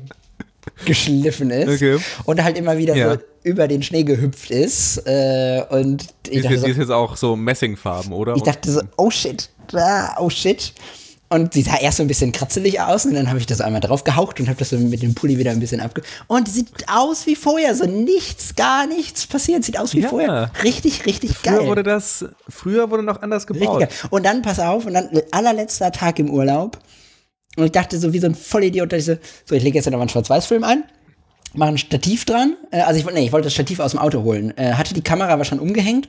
geschliffen 0.85 1.51
ist 1.51 1.69
okay. 1.69 1.99
und 2.25 2.43
halt 2.43 2.57
immer 2.59 2.77
wieder 2.77 2.95
ja. 2.95 3.15
so 3.15 3.19
über 3.43 3.69
den 3.69 3.83
Schnee 3.83 4.05
gehüpft 4.05 4.51
ist. 4.51 4.99
Äh, 5.07 5.63
und 5.71 6.07
ich 6.29 6.31
die, 6.31 6.43
dachte 6.43 6.59
so, 6.59 6.65
die 6.67 6.71
ist 6.73 6.79
jetzt 6.79 6.91
auch 6.91 7.17
so 7.17 7.37
Messingfarben, 7.37 8.13
oder? 8.13 8.37
Ich 8.37 8.43
dachte 8.43 8.71
so, 8.71 8.83
oh 8.97 9.11
shit, 9.11 9.49
ah, 9.73 10.17
oh 10.21 10.29
shit. 10.29 10.73
Und 11.31 11.53
sie 11.53 11.63
sah 11.63 11.77
erst 11.77 11.99
so 11.99 12.03
ein 12.03 12.07
bisschen 12.07 12.33
kratzelig 12.33 12.81
aus 12.81 13.05
und 13.05 13.15
dann 13.15 13.29
habe 13.29 13.39
ich 13.39 13.47
das 13.47 13.61
einmal 13.61 13.83
drauf 13.83 14.03
gehaucht 14.03 14.41
und 14.41 14.49
habe 14.49 14.59
das 14.59 14.71
so 14.71 14.79
mit 14.79 15.03
dem 15.03 15.15
Pulli 15.15 15.37
wieder 15.37 15.51
ein 15.51 15.61
bisschen 15.61 15.81
abge... 15.81 16.03
Und 16.27 16.49
sieht 16.49 16.71
aus 16.89 17.27
wie 17.27 17.37
vorher, 17.37 17.75
so 17.75 17.85
nichts, 17.85 18.55
gar 18.55 18.87
nichts 18.87 19.27
passiert. 19.27 19.63
Sieht 19.63 19.79
aus 19.79 19.95
wie 19.95 20.01
ja. 20.01 20.09
vorher. 20.09 20.51
Richtig, 20.63 21.05
richtig 21.05 21.37
früher 21.37 21.53
geil. 21.53 21.59
Früher 21.59 21.69
wurde 21.69 21.83
das, 21.83 22.25
früher 22.49 22.91
wurde 22.91 23.03
noch 23.03 23.21
anders 23.21 23.47
gebaut. 23.47 23.89
Und 24.09 24.25
dann, 24.25 24.41
pass 24.41 24.59
auf, 24.59 24.87
und 24.87 24.95
dann 24.95 25.11
allerletzter 25.31 25.93
Tag 25.93 26.19
im 26.19 26.31
Urlaub. 26.31 26.79
Und 27.57 27.65
ich 27.67 27.73
dachte 27.73 27.99
so 27.99 28.13
wie 28.13 28.21
so 28.21 28.27
ein 28.27 28.35
Vollidiot, 28.35 28.93
dass 28.93 29.01
ich 29.01 29.07
so, 29.07 29.17
so 29.45 29.55
ich 29.55 29.63
lege 29.63 29.77
jetzt 29.77 29.91
noch 29.91 30.01
einen 30.01 30.09
Schwarz-Weiß-Film 30.09 30.65
ein 30.65 30.85
mache 31.55 31.71
ein 31.71 31.79
Stativ 31.79 32.25
dran. 32.25 32.57
Äh, 32.71 32.81
also 32.81 33.01
ich, 33.01 33.15
nee, 33.15 33.25
ich 33.25 33.33
wollte 33.33 33.47
das 33.47 33.55
Stativ 33.55 33.81
aus 33.81 33.93
dem 33.93 34.01
Auto 34.01 34.23
holen. 34.23 34.57
Äh, 34.57 34.73
hatte 34.73 34.95
die 34.95 35.03
Kamera 35.03 35.33
aber 35.33 35.45
schon 35.45 35.59
umgehängt 35.59 36.09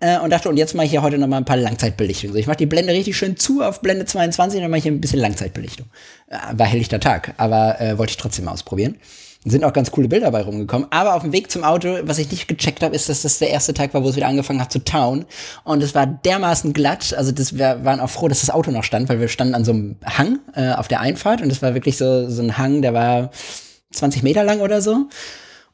äh, 0.00 0.18
und 0.18 0.30
dachte, 0.30 0.48
und 0.48 0.56
jetzt 0.56 0.74
mache 0.74 0.86
ich 0.86 0.90
hier 0.90 1.02
heute 1.02 1.18
noch 1.18 1.28
mal 1.28 1.38
ein 1.38 1.44
paar 1.44 1.56
Langzeitbelichtungen. 1.56 2.32
So, 2.32 2.38
ich 2.38 2.46
mache 2.46 2.58
die 2.58 2.66
Blende 2.66 2.92
richtig 2.92 3.16
schön 3.16 3.36
zu 3.36 3.62
auf 3.62 3.80
Blende 3.80 4.04
22 4.04 4.58
und 4.58 4.62
dann 4.62 4.70
mache 4.70 4.78
ich 4.78 4.84
hier 4.84 4.92
ein 4.92 5.00
bisschen 5.00 5.20
Langzeitbelichtung. 5.20 5.86
Äh, 6.28 6.36
war 6.52 6.66
helllichter 6.66 7.00
Tag, 7.00 7.34
aber 7.36 7.80
äh, 7.80 7.98
wollte 7.98 8.10
ich 8.10 8.16
trotzdem 8.16 8.44
mal 8.46 8.52
ausprobieren. 8.52 8.96
Sind 9.44 9.64
auch 9.64 9.72
ganz 9.72 9.90
coole 9.90 10.06
Bilder 10.06 10.26
dabei 10.26 10.42
rumgekommen. 10.42 10.86
Aber 10.90 11.16
auf 11.16 11.22
dem 11.22 11.32
Weg 11.32 11.50
zum 11.50 11.64
Auto, 11.64 11.98
was 12.04 12.18
ich 12.18 12.30
nicht 12.30 12.46
gecheckt 12.46 12.80
habe, 12.80 12.94
ist, 12.94 13.08
dass 13.08 13.22
das 13.22 13.40
der 13.40 13.50
erste 13.50 13.74
Tag 13.74 13.92
war, 13.92 14.04
wo 14.04 14.08
es 14.08 14.14
wieder 14.14 14.28
angefangen 14.28 14.60
hat 14.60 14.70
zu 14.70 14.84
tauen. 14.84 15.24
Und 15.64 15.82
es 15.82 15.96
war 15.96 16.06
dermaßen 16.06 16.72
glatt. 16.72 17.12
Also 17.18 17.32
das, 17.32 17.58
wir 17.58 17.84
waren 17.84 17.98
auch 17.98 18.10
froh, 18.10 18.28
dass 18.28 18.40
das 18.40 18.50
Auto 18.50 18.70
noch 18.70 18.84
stand, 18.84 19.08
weil 19.08 19.18
wir 19.18 19.26
standen 19.26 19.56
an 19.56 19.64
so 19.64 19.72
einem 19.72 19.96
Hang 20.04 20.38
äh, 20.54 20.70
auf 20.74 20.86
der 20.86 21.00
Einfahrt 21.00 21.42
und 21.42 21.48
das 21.48 21.60
war 21.60 21.74
wirklich 21.74 21.96
so, 21.96 22.30
so 22.30 22.40
ein 22.40 22.56
Hang, 22.56 22.82
der 22.82 22.94
war 22.94 23.30
20 23.92 24.22
Meter 24.22 24.44
lang 24.44 24.60
oder 24.60 24.80
so. 24.80 25.06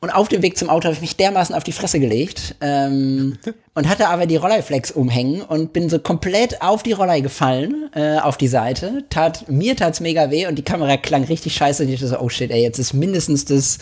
Und 0.01 0.11
auf 0.11 0.29
dem 0.29 0.43
Weg 0.43 0.57
zum 0.57 0.71
Auto 0.71 0.85
habe 0.85 0.95
ich 0.95 1.01
mich 1.01 1.17
dermaßen 1.17 1.57
auf 1.57 1.65
die 1.65 1.73
Fresse 1.73 1.99
gelegt 1.99 2.55
ähm, 2.61 3.37
und 3.75 3.89
hatte 3.89 4.09
aber 4.09 4.27
die 4.27 4.37
Rolleiflex 4.37 4.93
umhängen 4.93 5.43
und 5.43 5.73
bin 5.73 5.91
so 5.91 5.99
komplett 5.99 6.63
auf 6.63 6.85
die 6.85 6.93
Rollei 6.93 7.19
gefallen, 7.21 7.91
äh, 7.97 8.19
auf 8.19 8.37
die 8.37 8.47
Seite. 8.47 9.03
Tat, 9.11 9.49
mir 9.49 9.75
tat's 9.75 9.99
mega 9.99 10.31
weh 10.31 10.47
und 10.47 10.55
die 10.55 10.63
Kamera 10.63 10.99
klang 10.99 11.25
richtig 11.25 11.55
scheiße. 11.55 11.83
Und 11.83 11.89
ich 11.89 11.97
dachte 11.97 12.11
so, 12.11 12.21
oh 12.21 12.29
shit, 12.29 12.53
ey, 12.53 12.63
jetzt 12.63 12.79
ist 12.79 12.93
mindestens 12.95 13.45
das, 13.45 13.79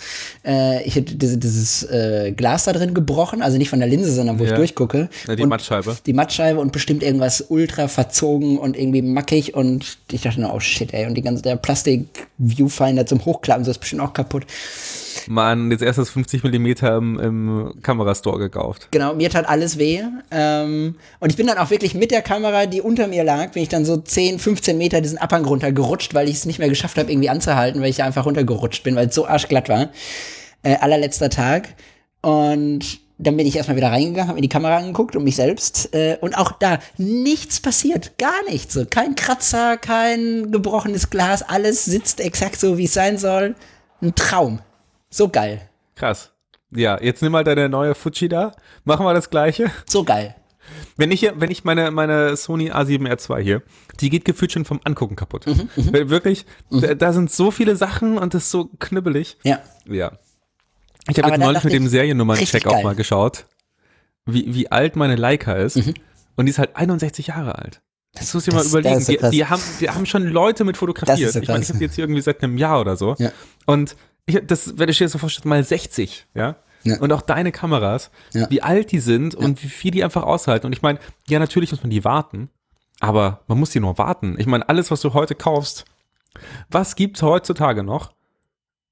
äh, 0.46 0.82
ich 0.84 0.94
hätte 0.94 1.16
dieses, 1.16 1.38
dieses 1.38 1.82
äh, 1.90 2.32
Glas 2.34 2.64
da 2.64 2.72
drin 2.72 2.94
gebrochen, 2.94 3.42
also 3.42 3.58
nicht 3.58 3.68
von 3.68 3.80
der 3.80 3.88
Linse, 3.88 4.10
sondern 4.10 4.38
wo 4.38 4.44
ja. 4.44 4.52
ich 4.52 4.56
durchgucke. 4.56 5.10
Ja, 5.28 5.36
die 5.36 5.42
und 5.42 5.50
Mattscheibe. 5.50 5.98
Die 6.06 6.14
Mattscheibe 6.14 6.60
und 6.60 6.72
bestimmt 6.72 7.02
irgendwas 7.02 7.44
ultra 7.50 7.88
verzogen 7.88 8.56
und 8.56 8.74
irgendwie 8.74 9.02
mackig 9.02 9.54
und 9.54 9.98
ich 10.10 10.22
dachte 10.22 10.40
nur, 10.40 10.54
oh 10.54 10.60
shit, 10.60 10.94
ey, 10.94 11.04
und 11.04 11.14
die 11.14 11.22
ganze, 11.22 11.42
der 11.42 11.56
Plastik-Viewfinder 11.56 13.04
zum 13.04 13.22
Hochklappen, 13.26 13.66
so 13.66 13.70
ist 13.70 13.80
bestimmt 13.80 14.00
auch 14.00 14.14
kaputt 14.14 14.46
man 15.28 15.70
jetzt 15.70 15.82
erst 15.82 15.98
das 15.98 16.10
50 16.10 16.44
mm 16.44 16.66
im, 16.66 17.18
im 17.18 17.82
Kamerastore 17.82 18.38
gekauft. 18.38 18.88
Genau, 18.90 19.14
mir 19.14 19.30
tat 19.30 19.48
alles 19.48 19.78
weh. 19.78 20.02
Ähm, 20.30 20.96
und 21.20 21.30
ich 21.30 21.36
bin 21.36 21.46
dann 21.46 21.58
auch 21.58 21.70
wirklich 21.70 21.94
mit 21.94 22.10
der 22.10 22.22
Kamera, 22.22 22.66
die 22.66 22.80
unter 22.80 23.06
mir 23.06 23.24
lag, 23.24 23.52
bin 23.52 23.62
ich 23.62 23.68
dann 23.68 23.84
so 23.84 23.96
10, 23.96 24.38
15 24.38 24.78
Meter 24.78 25.00
diesen 25.00 25.18
Abhang 25.18 25.44
runtergerutscht, 25.44 26.14
weil 26.14 26.28
ich 26.28 26.36
es 26.36 26.46
nicht 26.46 26.58
mehr 26.58 26.68
geschafft 26.68 26.98
habe, 26.98 27.10
irgendwie 27.10 27.28
anzuhalten, 27.28 27.80
weil 27.80 27.90
ich 27.90 28.02
einfach 28.02 28.26
runtergerutscht 28.26 28.82
bin, 28.82 28.96
weil 28.96 29.08
es 29.08 29.14
so 29.14 29.26
arschglatt 29.26 29.68
war. 29.68 29.90
Äh, 30.62 30.76
allerletzter 30.76 31.30
Tag. 31.30 31.68
Und 32.22 33.00
dann 33.18 33.36
bin 33.36 33.46
ich 33.46 33.56
erstmal 33.56 33.76
wieder 33.76 33.90
reingegangen, 33.90 34.28
habe 34.28 34.36
mir 34.36 34.42
die 34.42 34.48
Kamera 34.48 34.76
angeguckt 34.76 35.16
und 35.16 35.24
mich 35.24 35.36
selbst. 35.36 35.94
Äh, 35.94 36.18
und 36.20 36.36
auch 36.36 36.52
da 36.52 36.78
nichts 36.98 37.60
passiert, 37.60 38.18
gar 38.18 38.44
nichts. 38.48 38.74
So. 38.74 38.84
Kein 38.84 39.14
Kratzer, 39.14 39.76
kein 39.76 40.52
gebrochenes 40.52 41.10
Glas, 41.10 41.42
alles 41.42 41.84
sitzt 41.84 42.20
exakt 42.20 42.60
so, 42.60 42.76
wie 42.78 42.84
es 42.84 42.94
sein 42.94 43.16
soll. 43.16 43.54
Ein 44.02 44.14
Traum. 44.14 44.60
So 45.10 45.28
geil. 45.28 45.68
Krass. 45.94 46.32
Ja, 46.74 47.00
jetzt 47.00 47.22
nimm 47.22 47.32
mal 47.32 47.44
deine 47.44 47.68
neue 47.68 47.94
Fuji 47.94 48.28
da. 48.28 48.52
Machen 48.84 49.06
wir 49.06 49.14
das 49.14 49.30
gleiche. 49.30 49.70
So 49.86 50.04
geil. 50.04 50.34
Wenn 50.96 51.12
ich, 51.12 51.30
wenn 51.36 51.50
ich 51.50 51.64
meine, 51.64 51.90
meine 51.90 52.36
Sony 52.36 52.72
A7R2 52.72 53.40
hier, 53.40 53.62
die 54.00 54.10
geht 54.10 54.24
gefühlt 54.24 54.50
schon 54.50 54.64
vom 54.64 54.80
Angucken 54.82 55.14
kaputt. 55.14 55.46
Mhm, 55.46 55.70
mhm. 55.76 56.10
Wirklich, 56.10 56.44
mhm. 56.70 56.80
Da, 56.80 56.94
da, 56.94 57.12
sind 57.12 57.30
so 57.30 57.50
viele 57.50 57.76
Sachen 57.76 58.18
und 58.18 58.34
das 58.34 58.44
ist 58.44 58.50
so 58.50 58.68
knibbelig. 58.80 59.38
Ja. 59.44 59.60
Ja. 59.88 60.12
Ich 61.08 61.18
habe 61.18 61.30
jetzt 61.30 61.40
neulich 61.40 61.62
mit 61.62 61.72
dem 61.72 61.86
Seriennummern-Check 61.86 62.66
auch 62.66 62.82
mal 62.82 62.96
geschaut. 62.96 63.46
wie, 64.26 64.52
wie 64.54 64.70
alt 64.72 64.96
meine 64.96 65.14
Leica 65.14 65.54
ist. 65.54 65.76
Mhm. 65.76 65.94
Und 66.34 66.46
die 66.46 66.50
ist 66.50 66.58
halt 66.58 66.74
61 66.74 67.28
Jahre 67.28 67.56
alt. 67.56 67.80
Das 68.12 68.32
musst 68.34 68.46
du 68.46 68.50
dir 68.50 68.56
mal 68.56 68.66
überlegen. 68.66 69.00
so 69.00 69.12
die, 69.12 69.30
die, 69.30 69.44
haben, 69.44 69.62
die 69.80 69.90
haben 69.90 70.06
schon 70.06 70.26
Leute 70.26 70.64
mit 70.64 70.76
fotografiert. 70.76 71.32
So 71.32 71.40
ich 71.40 71.48
meine, 71.48 71.62
ich 71.62 71.68
habe 71.68 71.78
jetzt 71.80 71.94
hier 71.94 72.04
irgendwie 72.04 72.22
seit 72.22 72.42
einem 72.42 72.58
Jahr 72.58 72.80
oder 72.80 72.96
so. 72.96 73.14
Ja. 73.18 73.30
Und 73.66 73.96
ich, 74.26 74.40
das, 74.46 74.78
wenn 74.78 74.86
du 74.88 74.92
dir 74.92 75.08
so 75.08 75.18
vorstellst, 75.18 75.44
mal 75.46 75.62
60, 75.62 76.26
ja. 76.34 76.56
Ja. 76.82 77.00
Und 77.00 77.12
auch 77.12 77.22
deine 77.22 77.50
Kameras, 77.50 78.10
Ja. 78.32 78.48
wie 78.50 78.62
alt 78.62 78.92
die 78.92 79.00
sind 79.00 79.34
und 79.34 79.62
wie 79.64 79.68
viel 79.68 79.90
die 79.90 80.04
einfach 80.04 80.22
aushalten. 80.22 80.66
Und 80.66 80.72
ich 80.72 80.82
meine, 80.82 81.00
ja, 81.28 81.38
natürlich 81.40 81.72
muss 81.72 81.82
man 81.82 81.90
die 81.90 82.04
warten, 82.04 82.48
aber 83.00 83.42
man 83.48 83.58
muss 83.58 83.70
die 83.70 83.80
nur 83.80 83.98
warten. 83.98 84.36
Ich 84.38 84.46
meine, 84.46 84.68
alles, 84.68 84.90
was 84.92 85.00
du 85.00 85.12
heute 85.12 85.34
kaufst, 85.34 85.84
was 86.70 86.94
gibt's 86.94 87.22
heutzutage 87.22 87.82
noch, 87.82 88.12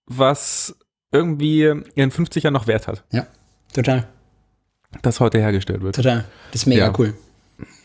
was 0.07 0.77
irgendwie 1.13 1.63
in 1.95 2.11
50 2.11 2.43
Jahren 2.43 2.55
noch 2.55 2.67
Wert 2.67 2.89
hat, 2.89 3.05
Ja, 3.13 3.27
total. 3.73 4.09
das 5.03 5.21
heute 5.21 5.39
hergestellt 5.39 5.83
wird? 5.83 5.95
Total. 5.95 6.25
Das 6.51 6.63
ist 6.63 6.67
mega 6.67 6.87
Ja. 6.87 6.93
cool. 6.99 7.15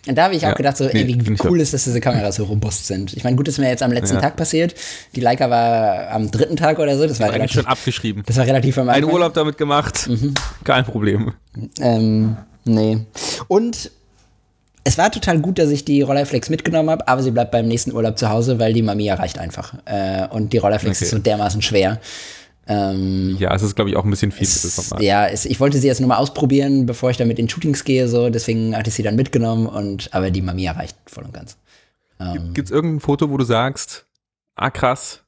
Und 0.10 0.16
da 0.18 0.24
habe 0.24 0.34
ich 0.36 0.41
auch 0.43 0.49
Ja. 0.49 0.55
gedacht, 0.55 0.76
so, 0.76 0.86
Nee, 0.86 1.01
ey, 1.01 1.07
wie 1.28 1.36
cool 1.47 1.62
ist, 1.62 1.74
dass 1.74 1.84
diese 1.84 2.01
Kameras 2.01 2.36
so 2.38 2.43
robust 2.45 2.88
sind. 2.88 3.14
Ich 3.16 3.24
meine, 3.24 3.36
gut, 3.36 3.47
das 3.47 3.53
ist 3.53 3.60
mir 3.60 3.70
jetzt 3.70 3.84
am 3.84 3.91
letzten 3.91 4.16
Ja. 4.16 4.22
Tag 4.22 4.36
passiert. 4.36 4.74
Die 5.16 5.22
Leica 5.22 5.49
war 5.49 6.10
am 6.10 6.32
dritten 6.32 6.55
Tag 6.57 6.80
oder 6.80 6.97
so. 6.97 7.05
Das 7.07 7.20
war, 7.20 7.28
Eigentlich 7.28 7.36
relativ, 7.38 7.55
schon 7.62 7.66
abgeschrieben. 7.68 8.24
das 8.26 8.36
war 8.38 8.45
relativ 8.47 8.78
am 8.80 8.89
Einen 8.89 9.03
Anfang. 9.03 9.14
Urlaub 9.14 9.34
damit 9.36 9.57
gemacht, 9.57 10.07
Mhm. 10.07 10.34
kein 10.64 10.84
Problem. 10.84 11.34
Ähm, 11.80 12.38
nee. 12.66 12.97
Und 13.47 13.91
es 14.84 14.97
war 14.97 15.12
total 15.12 15.39
gut, 15.39 15.60
dass 15.60 15.70
ich 15.70 15.86
die 15.86 16.01
Rolleiflex 16.01 16.49
mitgenommen 16.49 16.89
habe, 16.89 17.07
aber 17.07 17.22
sie 17.22 17.30
bleibt 17.32 17.51
beim 17.51 17.68
nächsten 17.68 17.91
Urlaub 17.93 18.18
zu 18.18 18.30
Hause, 18.30 18.57
weil 18.57 18.74
die 18.74 18.82
Mamiya 18.82 19.14
reicht 19.16 19.38
einfach. 19.38 19.76
Äh, 19.86 20.26
und 20.32 20.53
die 20.53 20.57
Rolleiflex 20.57 20.97
Okay. 20.97 21.05
ist 21.05 21.12
so 21.12 21.20
dermaßen 21.20 21.62
schwer. 21.62 21.99
Ähm, 22.70 23.36
Ja, 23.39 23.53
es 23.55 23.63
ist, 23.63 23.76
glaube 23.76 23.89
ich, 23.89 23.97
auch 23.97 24.03
ein 24.05 24.09
bisschen 24.11 24.32
viel 24.32 24.43
es, 24.47 24.93
ja, 24.99 25.28
es, 25.28 25.45
ich 25.45 25.59
wollte 25.59 25.80
sie 25.80 25.88
jetzt 25.88 25.99
nur 25.99 26.07
mal 26.07 26.17
ausprobieren, 26.17 26.86
bevor 26.86 27.09
ich 27.09 27.17
dann 27.17 27.28
mit 27.28 27.38
den 27.39 27.49
Shootings 27.49 27.84
gehe, 27.84 28.07
so, 28.07 28.30
deswegen 28.30 28.76
hatte 28.78 28.89
ich 28.89 28.95
sie 28.95 29.03
dann 29.03 29.15
mitgenommen 29.15 29.65
und 29.65 30.13
aber 30.13 30.30
die 30.32 30.41
Mamiya 30.43 30.74
reicht 30.74 30.95
voll 31.07 31.24
und 31.26 31.34
ganz. 31.34 31.57
Ähm, 32.20 32.53
Gibt 32.53 32.67
es 32.67 32.72
irgendein 32.72 32.99
Foto, 32.99 33.30
wo 33.32 33.38
du 33.38 33.43
sagst, 33.43 34.05
ah 34.55 34.70
krass, 34.70 35.24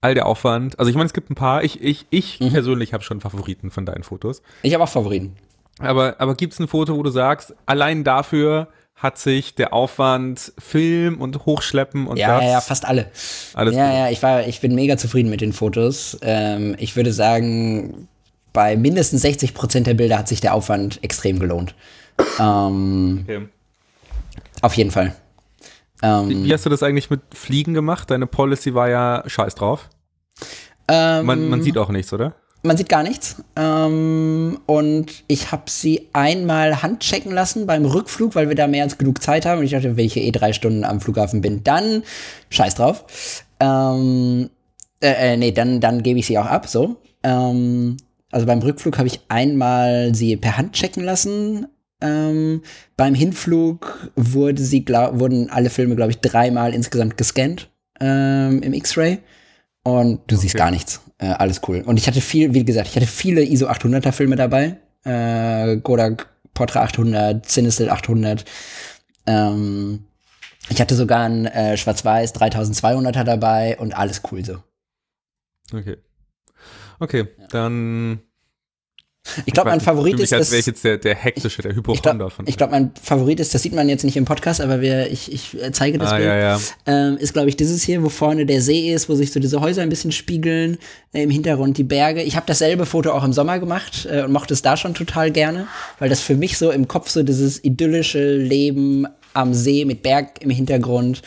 all 0.00 0.14
der 0.14 0.26
Aufwand? 0.26 0.78
Also 0.78 0.88
ich 0.90 0.96
meine, 0.96 1.06
es 1.06 1.12
gibt 1.12 1.28
ein 1.30 1.34
paar. 1.34 1.64
Ich, 1.64 1.82
ich, 1.82 2.06
ich 2.10 2.38
Mhm. 2.40 2.52
persönlich 2.52 2.92
habe 2.92 3.02
schon 3.02 3.20
Favoriten 3.20 3.70
von 3.72 3.84
deinen 3.84 4.04
Fotos. 4.04 4.40
ich 4.62 4.72
habe 4.72 4.84
auch 4.84 4.88
Favoriten. 4.88 5.34
Aber, 5.78 6.16
aber 6.20 6.36
gibt 6.36 6.52
es 6.54 6.60
ein 6.60 6.68
Foto, 6.68 6.96
wo 6.96 7.02
du 7.02 7.10
sagst, 7.10 7.54
allein 7.66 8.04
dafür 8.04 8.68
hat 8.96 9.18
sich 9.18 9.54
der 9.54 9.72
Aufwand 9.74 10.52
Film 10.58 11.20
und 11.20 11.44
Hochschleppen 11.44 12.06
und 12.06 12.16
Ja, 12.16 12.36
das 12.36 12.44
ja, 12.44 12.50
ja, 12.52 12.60
fast 12.62 12.84
alle. 12.86 13.10
alles 13.54 13.74
ja, 13.76 13.86
gut. 13.86 13.94
ja, 13.94 14.08
ich 14.10 14.22
war, 14.22 14.46
ich 14.46 14.60
bin 14.60 14.74
mega 14.74 14.96
zufrieden 14.96 15.28
mit 15.30 15.42
den 15.42 15.52
Fotos. 15.52 16.18
Ähm, 16.22 16.74
ich 16.78 16.96
würde 16.96 17.12
sagen, 17.12 18.08
bei 18.54 18.74
mindestens 18.76 19.20
60 19.22 19.52
Prozent 19.52 19.86
der 19.86 19.94
Bilder 19.94 20.18
hat 20.18 20.28
sich 20.28 20.40
der 20.40 20.54
Aufwand 20.54 21.04
extrem 21.04 21.38
gelohnt. 21.38 21.74
Ähm, 22.40 23.20
Okay. 23.24 23.48
auf 24.62 24.72
jeden 24.74 24.90
Fall. 24.90 25.14
Ähm, 26.02 26.44
Wie 26.44 26.52
hast 26.52 26.64
du 26.64 26.70
das 26.70 26.82
eigentlich 26.82 27.10
mit 27.10 27.20
Fliegen 27.34 27.74
gemacht? 27.74 28.10
Deine 28.10 28.26
Policy 28.26 28.74
war 28.74 28.88
ja 28.88 29.22
scheiß 29.26 29.54
drauf. 29.56 29.90
ähm, 30.88 31.26
Man, 31.26 31.48
man 31.50 31.62
sieht 31.62 31.76
auch 31.76 31.90
nichts, 31.90 32.12
oder? 32.14 32.34
Man 32.66 32.76
sieht 32.76 32.88
gar 32.88 33.02
nichts. 33.02 33.42
Ähm, 33.56 34.58
und 34.66 35.24
ich 35.28 35.52
habe 35.52 35.64
sie 35.70 36.08
einmal 36.12 36.82
handchecken 36.82 37.32
lassen 37.32 37.66
beim 37.66 37.84
Rückflug, 37.84 38.34
weil 38.34 38.48
wir 38.48 38.56
da 38.56 38.66
mehr 38.66 38.82
als 38.82 38.98
genug 38.98 39.22
Zeit 39.22 39.46
haben. 39.46 39.58
Und 39.60 39.64
ich 39.64 39.70
dachte, 39.70 39.96
wenn 39.96 40.04
ich 40.04 40.16
eh 40.16 40.30
drei 40.32 40.52
Stunden 40.52 40.84
am 40.84 41.00
Flughafen 41.00 41.40
bin, 41.40 41.62
dann 41.62 42.02
scheiß 42.50 42.74
drauf. 42.74 43.44
Ähm, 43.60 44.50
äh, 45.00 45.32
äh, 45.32 45.36
nee, 45.36 45.52
dann, 45.52 45.80
dann 45.80 46.02
gebe 46.02 46.18
ich 46.18 46.26
sie 46.26 46.38
auch 46.38 46.46
ab, 46.46 46.68
so. 46.68 46.96
Ähm, 47.22 47.96
also 48.30 48.46
beim 48.46 48.60
Rückflug 48.60 48.98
habe 48.98 49.08
ich 49.08 49.20
einmal 49.28 50.14
sie 50.14 50.36
per 50.36 50.58
Hand 50.58 50.72
checken 50.72 51.04
lassen. 51.04 51.68
Ähm, 52.00 52.62
beim 52.96 53.14
Hinflug 53.14 54.10
wurde 54.16 54.62
sie, 54.62 54.84
glaub, 54.84 55.18
wurden 55.18 55.48
alle 55.50 55.70
Filme, 55.70 55.96
glaube 55.96 56.10
ich, 56.10 56.18
dreimal 56.18 56.74
insgesamt 56.74 57.16
gescannt 57.16 57.70
ähm, 58.00 58.60
im 58.62 58.74
X-Ray. 58.74 59.18
Und 59.86 60.22
du 60.26 60.34
siehst 60.34 60.56
Okay. 60.56 60.64
gar 60.64 60.72
nichts. 60.72 61.00
Äh, 61.18 61.26
alles 61.26 61.60
cool. 61.68 61.80
Und 61.86 61.96
ich 61.96 62.08
hatte 62.08 62.20
viel, 62.20 62.52
wie 62.54 62.64
gesagt, 62.64 62.88
ich 62.88 62.96
hatte 62.96 63.06
viele 63.06 63.44
ISO 63.44 63.68
800er 63.68 64.10
Filme 64.10 64.34
dabei. 64.34 64.78
Äh, 65.04 65.76
Kodak 65.76 66.28
Portra 66.54 66.82
800, 66.82 67.46
Cinestill 67.46 67.88
800. 67.88 68.44
Ähm, 69.28 70.04
ich 70.70 70.80
hatte 70.80 70.96
sogar 70.96 71.26
ein 71.28 71.46
äh, 71.46 71.76
Schwarz-Weiß 71.76 72.34
3200er 72.34 73.22
dabei 73.22 73.78
und 73.78 73.96
alles 73.96 74.22
cool 74.32 74.44
so. 74.44 74.56
Okay. 75.72 75.98
Okay, 76.98 77.28
dann. 77.50 78.22
Ich 79.44 79.52
glaube, 79.52 79.70
mein 79.70 79.80
Favorit 79.80 80.18
ist 80.20 80.32
das. 80.32 80.50
wäre 80.50 80.60
ich 80.60 80.66
jetzt 80.66 80.84
der, 80.84 80.98
der 80.98 81.14
hektische, 81.14 81.62
der 81.62 81.72
Ich 81.72 81.76
Hypochonder 81.76 82.14
glaube, 82.14 82.30
von. 82.30 82.44
glaub, 82.44 82.70
mein 82.70 82.90
Favorit 83.02 83.40
ist, 83.40 83.54
das 83.54 83.62
sieht 83.62 83.74
man 83.74 83.88
jetzt 83.88 84.04
nicht 84.04 84.16
im 84.16 84.24
Podcast, 84.24 84.60
aber 84.60 84.80
wir, 84.80 85.10
ich, 85.10 85.32
ich 85.32 85.60
äh, 85.60 85.72
zeige 85.72 85.98
das 85.98 86.12
ah, 86.12 86.16
Bild. 86.16 86.28
ja, 86.28 86.38
ja. 86.38 86.60
ähm, 86.86 87.16
ist, 87.18 87.32
glaube 87.32 87.48
ich, 87.48 87.56
dieses 87.56 87.82
hier, 87.82 88.02
wo 88.02 88.08
vorne 88.08 88.46
der 88.46 88.60
See 88.62 88.92
ist, 88.92 89.08
wo 89.08 89.14
sich 89.14 89.32
so 89.32 89.40
diese 89.40 89.60
Häuser 89.60 89.82
ein 89.82 89.88
bisschen 89.88 90.12
spiegeln, 90.12 90.78
äh, 91.12 91.22
im 91.22 91.30
Hintergrund 91.30 91.78
die 91.78 91.84
Berge. 91.84 92.22
Ich 92.22 92.36
habe 92.36 92.46
dasselbe 92.46 92.86
Foto 92.86 93.12
auch 93.12 93.24
im 93.24 93.32
Sommer 93.32 93.58
gemacht 93.58 94.08
äh, 94.10 94.22
und 94.22 94.32
mochte 94.32 94.54
es 94.54 94.62
da 94.62 94.76
schon 94.76 94.94
total 94.94 95.30
gerne, 95.30 95.66
weil 95.98 96.08
das 96.08 96.20
für 96.20 96.36
mich 96.36 96.58
so 96.58 96.70
im 96.70 96.88
Kopf 96.88 97.08
so 97.10 97.22
dieses 97.22 97.62
idyllische 97.62 98.36
Leben 98.36 99.06
am 99.34 99.52
See 99.54 99.84
mit 99.84 100.02
Berg 100.02 100.42
im 100.42 100.50
Hintergrund 100.50 101.22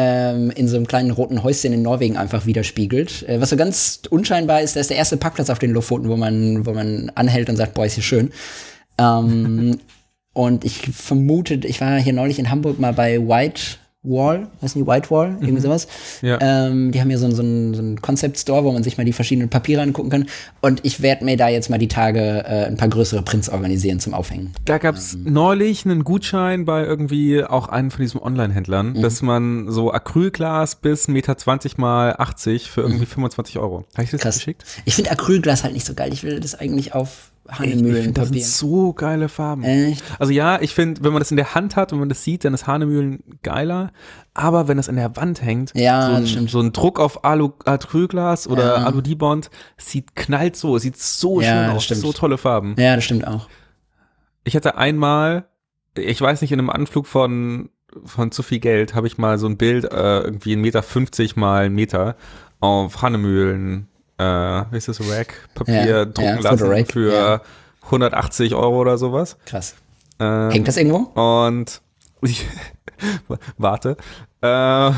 ähm, 0.00 0.52
in 0.52 0.68
so 0.68 0.76
einem 0.76 0.86
kleinen 0.86 1.10
roten 1.10 1.42
Häuschen 1.42 1.72
in 1.72 1.82
Norwegen 1.82 2.16
einfach 2.16 2.46
widerspiegelt. 2.46 3.28
Äh, 3.28 3.40
was 3.40 3.50
so 3.50 3.56
ganz 3.56 4.00
unscheinbar 4.08 4.62
ist, 4.62 4.76
da 4.76 4.80
ist 4.80 4.90
der 4.90 4.96
erste 4.96 5.16
Parkplatz 5.16 5.50
auf 5.50 5.58
den 5.58 5.72
Lofoten, 5.72 6.08
wo 6.08 6.16
man, 6.16 6.64
wo 6.64 6.72
man 6.72 7.10
anhält 7.16 7.50
und 7.50 7.56
sagt, 7.56 7.74
boah, 7.74 7.84
ist 7.84 7.94
hier 7.94 8.04
schön. 8.04 8.30
Ähm, 8.96 9.80
und 10.34 10.64
ich 10.64 10.88
vermute, 10.92 11.54
ich 11.64 11.80
war 11.80 11.98
hier 11.98 12.12
neulich 12.12 12.38
in 12.38 12.48
Hamburg 12.48 12.78
mal 12.78 12.92
bei 12.92 13.18
White 13.18 13.78
Wall, 14.04 14.48
weiß 14.60 14.76
nicht, 14.76 14.86
White 14.86 15.10
Wall, 15.10 15.36
irgendwie 15.40 15.60
sowas. 15.60 15.88
Ja. 16.22 16.38
Ähm, 16.40 16.92
die 16.92 17.00
haben 17.00 17.08
hier 17.08 17.18
so, 17.18 17.28
so 17.32 17.42
einen 17.42 17.74
so 17.74 17.80
einen 17.82 18.00
Concept 18.00 18.38
Store, 18.38 18.62
wo 18.64 18.70
man 18.70 18.84
sich 18.84 18.96
mal 18.96 19.04
die 19.04 19.12
verschiedenen 19.12 19.48
Papiere 19.48 19.82
angucken 19.82 20.08
kann. 20.08 20.26
Und 20.60 20.80
ich 20.84 21.02
werde 21.02 21.24
mir 21.24 21.36
da 21.36 21.48
jetzt 21.48 21.68
mal 21.68 21.78
die 21.78 21.88
Tage 21.88 22.20
äh, 22.46 22.64
ein 22.66 22.76
paar 22.76 22.88
größere 22.88 23.22
Prints 23.22 23.48
organisieren 23.48 23.98
zum 23.98 24.14
Aufhängen. 24.14 24.52
Da 24.64 24.78
gab 24.78 24.94
es 24.94 25.14
Ähm. 25.14 25.24
neulich 25.32 25.84
einen 25.84 26.04
Gutschein 26.04 26.64
bei 26.64 26.84
irgendwie 26.84 27.42
auch 27.44 27.68
einem 27.68 27.90
von 27.90 28.02
diesen 28.02 28.20
Online-Händlern, 28.20 28.92
Mhm. 28.92 29.02
dass 29.02 29.20
man 29.20 29.68
so 29.70 29.92
Acrylglas 29.92 30.76
bis 30.76 31.08
Meter 31.08 31.36
20 31.36 31.76
mal 31.76 32.14
80 32.16 32.70
für 32.70 32.82
irgendwie 32.82 33.06
25 33.06 33.58
Euro. 33.58 33.84
Habe 33.94 34.04
ich 34.04 34.10
das 34.10 34.20
Mhm. 34.20 34.22
Krass. 34.22 34.36
geschickt? 34.36 34.64
Ich 34.84 34.94
finde 34.94 35.10
Acrylglas 35.10 35.64
halt 35.64 35.74
nicht 35.74 35.86
so 35.86 35.94
geil. 35.94 36.12
Ich 36.12 36.22
will 36.22 36.38
das 36.38 36.54
eigentlich 36.54 36.94
auf 36.94 37.32
Finde, 37.56 38.12
das 38.12 38.28
sind 38.28 38.42
so 38.44 38.92
geile 38.92 39.28
Farben. 39.30 39.64
Echt? 39.64 40.02
Also 40.18 40.32
ja, 40.32 40.60
ich 40.60 40.74
finde, 40.74 41.02
wenn 41.02 41.12
man 41.12 41.20
das 41.20 41.30
in 41.30 41.36
der 41.38 41.54
Hand 41.54 41.76
hat, 41.76 41.92
wenn 41.92 41.98
man 41.98 42.08
das 42.10 42.22
sieht, 42.22 42.44
dann 42.44 42.52
ist 42.52 42.66
Hanemühlen 42.66 43.22
geiler. 43.42 43.90
Aber 44.34 44.68
wenn 44.68 44.76
das 44.76 44.88
an 44.88 44.96
der 44.96 45.16
Wand 45.16 45.42
hängt, 45.42 45.72
Ja, 45.74 46.20
so, 46.24 46.38
ein, 46.38 46.46
so 46.48 46.60
ein 46.60 46.72
Druck 46.72 47.00
auf 47.00 47.24
Alu, 47.24 47.50
Acrylglas 47.64 48.46
oder 48.48 48.78
Ja. 48.80 48.84
Alu-Dibond, 48.86 49.50
sieht 49.78 50.14
knallt 50.14 50.56
so, 50.56 50.76
sieht 50.78 50.98
so 50.98 51.40
Ja, 51.40 51.64
schön 51.66 51.76
aus, 51.76 51.84
stimmt. 51.84 52.00
so 52.02 52.12
tolle 52.12 52.36
Farben. 52.38 52.74
Ja, 52.78 52.94
das 52.94 53.04
stimmt 53.04 53.26
auch. 53.26 53.48
Ich 54.44 54.54
hatte 54.54 54.76
einmal, 54.76 55.46
ich 55.96 56.20
weiß 56.20 56.42
nicht, 56.42 56.52
in 56.52 56.58
einem 56.58 56.70
Anflug 56.70 57.06
von, 57.06 57.70
von 58.04 58.30
zu 58.30 58.42
viel 58.42 58.58
Geld, 58.60 58.94
habe 58.94 59.06
ich 59.06 59.16
mal 59.18 59.38
so 59.38 59.46
ein 59.46 59.56
Bild, 59.56 59.84
äh, 59.84 60.20
irgendwie 60.20 60.52
ein 60.52 60.60
Meter 60.60 60.82
50 60.82 61.36
mal 61.36 61.64
ein 61.64 61.74
Meter 61.74 62.16
auf 62.60 63.00
Hannemühlen, 63.02 63.88
äh, 64.18 64.64
wie 64.70 64.76
ist 64.76 64.88
das, 64.88 65.00
Rack, 65.08 65.48
Papier 65.54 65.86
Ja, 65.86 66.04
drucken 66.04 66.22
ja, 66.22 66.40
lassen 66.40 66.86
für 66.86 67.12
ja. 67.12 67.40
180 67.84 68.54
Euro 68.54 68.78
oder 68.80 68.98
sowas. 68.98 69.36
Krass. 69.46 69.74
Ähm, 70.20 70.50
Hängt 70.50 70.68
das 70.68 70.76
irgendwo? 70.76 71.10
und 71.20 71.80
ich, 72.22 72.46
warte. 73.58 73.96
Äh, 74.40 74.90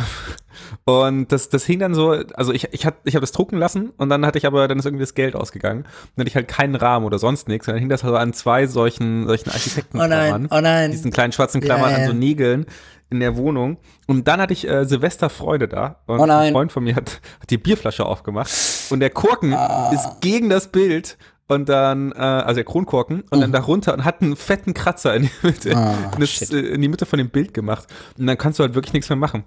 und 0.84 1.32
das, 1.32 1.48
das 1.48 1.64
hing 1.64 1.78
dann 1.78 1.94
so, 1.94 2.10
also 2.34 2.52
ich, 2.52 2.68
ich, 2.72 2.84
hat, 2.86 2.96
ich 3.04 3.14
habe 3.14 3.22
das 3.22 3.32
drucken 3.32 3.56
lassen 3.58 3.90
und 3.96 4.08
dann 4.08 4.26
hatte 4.26 4.38
ich 4.38 4.46
aber, 4.46 4.68
dann 4.68 4.78
ist 4.78 4.84
irgendwie 4.84 5.02
das 5.04 5.14
Geld 5.14 5.34
ausgegangen. 5.34 5.84
Dann 6.14 6.22
hatte 6.22 6.28
ich 6.28 6.36
halt 6.36 6.48
keinen 6.48 6.74
Rahmen 6.74 7.06
oder 7.06 7.18
sonst 7.18 7.48
nichts. 7.48 7.66
Und 7.68 7.74
dann 7.74 7.80
hing 7.80 7.88
das 7.88 8.04
also 8.04 8.16
an 8.16 8.32
zwei 8.32 8.66
solchen, 8.66 9.26
solchen 9.26 9.50
Architektenklammern. 9.50 10.48
oh 10.50 10.60
nein. 10.60 10.90
Diesen 10.90 11.10
kleinen 11.10 11.32
schwarzen 11.32 11.60
Klammern 11.60 11.90
Ja, 11.90 11.96
ja. 11.98 12.02
an 12.04 12.10
so 12.10 12.12
Nägeln 12.16 12.66
in 13.10 13.20
der 13.20 13.36
Wohnung. 13.36 13.78
Und 14.06 14.28
dann 14.28 14.40
hatte 14.40 14.52
ich 14.52 14.68
äh, 14.68 14.84
Silvesterfreude 14.84 15.66
da. 15.68 15.96
Und 16.06 16.20
Oh 16.20 16.26
nein. 16.26 16.48
ein 16.48 16.52
Freund 16.52 16.72
von 16.72 16.84
mir 16.84 16.94
hat, 16.94 17.20
hat 17.40 17.50
die 17.50 17.58
Bierflasche 17.58 18.04
aufgemacht. 18.06 18.50
Und 18.90 19.00
der 19.00 19.10
Korken 19.10 19.52
Ah. 19.54 19.90
ist 19.92 20.20
gegen 20.20 20.48
das 20.50 20.68
Bild. 20.68 21.16
Und 21.50 21.68
dann, 21.68 22.12
äh, 22.12 22.16
also 22.16 22.54
der 22.54 22.64
Kronkorken, 22.64 23.22
und 23.30 23.40
dann 23.40 23.50
darunter 23.50 23.92
und 23.92 24.04
hat 24.04 24.22
einen 24.22 24.36
fetten 24.36 24.72
Kratzer 24.72 25.16
in 25.16 25.22
die 25.24 25.30
Mitte, 25.42 25.70
Mhm. 25.70 25.76
Ah, 25.76 26.10
in, 26.14 26.20
das, 26.20 26.50
äh, 26.50 26.58
in 26.58 26.80
die 26.80 26.88
Mitte 26.88 27.06
von 27.06 27.18
dem 27.18 27.28
Bild 27.28 27.52
gemacht. 27.54 27.88
Und 28.16 28.26
dann 28.28 28.38
kannst 28.38 28.58
du 28.58 28.62
halt 28.62 28.74
wirklich 28.74 28.92
nichts 28.92 29.08
mehr 29.08 29.16
machen. 29.16 29.42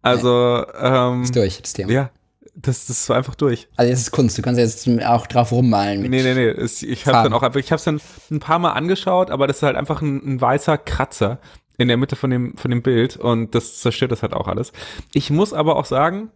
Also, 0.00 0.64
ähm, 0.80 1.22
Ist 1.22 1.36
durch, 1.36 1.60
das 1.60 1.74
Thema. 1.74 1.92
ja, 1.92 2.10
das, 2.54 2.86
das 2.86 3.08
war 3.10 3.16
einfach 3.16 3.34
durch. 3.34 3.68
Also 3.76 3.90
jetzt 3.90 4.00
ist 4.00 4.10
Kunst, 4.10 4.38
du 4.38 4.42
kannst 4.42 4.58
jetzt 4.58 4.88
auch 5.04 5.26
drauf 5.26 5.52
rummalen. 5.52 6.00
Mit 6.00 6.10
Nee, 6.10 6.22
nee, 6.22 6.34
nee. 6.34 6.48
Es, 6.48 6.82
ich 6.82 7.06
habe 7.06 7.24
dann 7.24 7.32
auch 7.34 7.42
einfach, 7.42 7.60
ich 7.60 7.70
habe 7.72 7.78
es 7.78 7.84
dann 7.84 8.00
ein 8.30 8.40
paar 8.40 8.58
Mal 8.58 8.72
angeschaut, 8.72 9.30
aber 9.30 9.46
das 9.46 9.56
ist 9.58 9.62
halt 9.64 9.76
einfach 9.76 10.00
ein, 10.02 10.22
ein 10.24 10.40
weißer 10.40 10.78
Kratzer 10.78 11.40
in 11.76 11.88
der 11.88 11.96
Mitte 11.98 12.16
von 12.16 12.30
dem, 12.30 12.56
von 12.56 12.70
dem 12.70 12.80
Bild 12.82 13.16
und 13.16 13.54
das 13.54 13.80
zerstört 13.80 14.12
das 14.12 14.22
halt 14.22 14.32
auch 14.32 14.46
alles. 14.48 14.72
Ich 15.12 15.28
muss 15.30 15.52
aber 15.52 15.76
auch 15.76 15.84
sagen, 15.86 16.30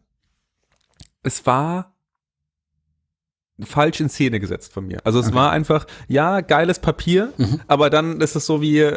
es 1.23 1.47
war 1.47 1.95
falsch 3.65 4.01
in 4.01 4.09
Szene 4.09 4.39
gesetzt 4.41 4.73
von 4.73 4.87
mir. 4.87 4.99
Also 5.05 5.19
es 5.21 5.33
war 5.35 5.51
einfach, 5.51 5.87
ja, 6.07 6.41
geiles 6.43 6.79
Papier, 6.79 7.33
Mhm. 7.39 7.61
aber 7.67 7.91
dann 7.91 8.21
ist 8.21 8.37
es 8.37 8.47
so 8.47 8.61
wie 8.63 8.91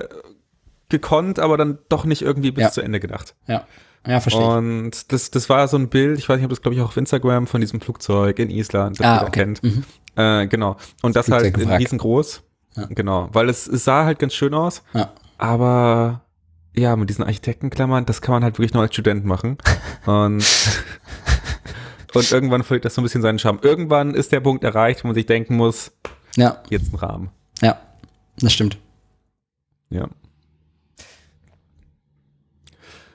gekonnt, 0.89 1.39
aber 1.39 1.57
dann 1.57 1.80
doch 1.89 2.05
nicht 2.05 2.22
irgendwie 2.22 2.51
bis 2.51 2.64
Ja. 2.64 2.72
zu 2.72 2.82
Ende 2.82 2.99
gedacht. 2.99 3.34
Ja, 3.47 3.66
ja, 4.05 4.20
verstehe. 4.20 4.41
ich. 4.43 4.47
Und 4.49 5.12
das, 5.14 5.32
das 5.32 5.49
war 5.49 5.68
so 5.68 5.78
ein 5.78 5.89
Bild, 5.89 6.20
ich 6.20 6.28
weiß 6.28 6.36
nicht, 6.38 6.45
ob 6.45 6.49
das 6.49 6.62
glaube 6.62 6.76
ich 6.76 6.82
auch 6.82 6.88
auf 6.89 6.97
Instagram 6.97 7.47
von 7.47 7.62
diesem 7.62 7.80
Flugzeug 7.82 8.39
in 8.39 8.49
Island, 8.49 8.99
das 8.99 9.05
Ah, 9.07 9.14
jeder 9.16 9.28
okay. 9.28 9.39
kennt. 9.39 9.64
Mhm. 9.64 9.84
Äh, 10.16 10.47
genau. 10.47 10.76
Und 11.01 11.16
das 11.16 11.28
Flugzeug 11.28 11.53
halt 11.55 11.64
in 11.64 11.72
riesengroß. 11.72 12.43
Ja. 12.76 12.86
Genau. 12.89 13.30
Weil 13.32 13.49
es, 13.49 13.68
es 13.68 13.84
sah 13.86 14.05
halt 14.05 14.20
ganz 14.20 14.34
schön 14.34 14.53
aus, 14.53 14.84
Ja. 14.93 15.12
aber 15.38 16.22
ja, 16.74 16.95
mit 16.95 17.09
diesen 17.09 17.24
Architektenklammern, 17.24 18.05
das 18.05 18.22
kann 18.22 18.34
man 18.34 18.43
halt 18.43 18.57
wirklich 18.57 18.74
nur 18.74 18.84
als 18.84 18.93
Student 18.93 19.26
machen. 19.26 19.57
Und, 20.05 20.43
und 22.14 22.32
irgendwann 22.32 22.64
verliert 22.64 22.86
das 22.86 22.95
so 22.95 23.01
ein 23.01 23.03
bisschen 23.03 23.22
seinen 23.22 23.39
Charme. 23.39 23.59
Irgendwann 23.62 24.14
ist 24.14 24.32
der 24.32 24.39
Punkt 24.39 24.64
erreicht, 24.64 25.03
wo 25.03 25.07
man 25.07 25.16
sich 25.16 25.26
denken 25.26 25.55
muss, 25.55 25.91
ja, 26.36 26.62
jetzt 26.70 26.93
ein 26.93 26.97
Rahmen. 26.97 27.30
ja, 27.62 27.80
das 28.39 28.53
stimmt. 28.53 28.78
Ja. 29.89 30.07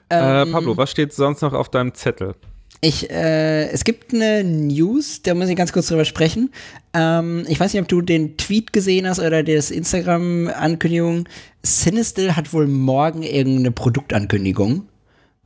äh, 0.09 0.41
Ähm, 0.43 0.51
Pablo, 0.51 0.77
was 0.77 0.91
steht 0.91 1.13
sonst 1.13 1.41
noch 1.41 1.53
auf 1.53 1.69
deinem 1.69 1.93
Zettel? 1.93 2.35
Ich, 2.79 3.09
äh, 3.09 3.69
es 3.69 3.83
gibt 3.83 4.13
eine 4.13 4.43
News, 4.43 5.23
da 5.23 5.33
muss 5.33 5.49
ich 5.49 5.55
ganz 5.55 5.73
kurz 5.73 5.87
drüber 5.87 6.05
sprechen. 6.05 6.51
Ähm, 6.93 7.43
ich 7.47 7.59
weiß 7.59 7.73
nicht, 7.73 7.81
ob 7.81 7.87
du 7.87 8.01
den 8.01 8.37
Tweet 8.37 8.71
gesehen 8.71 9.07
hast 9.07 9.19
oder 9.19 9.41
das 9.41 9.71
Instagram-Ankündigung. 9.71 11.27
Sinistil 11.63 12.35
hat 12.35 12.53
wohl 12.53 12.67
morgen 12.67 13.23
irgendeine 13.23 13.71
Produktankündigung. 13.71 14.87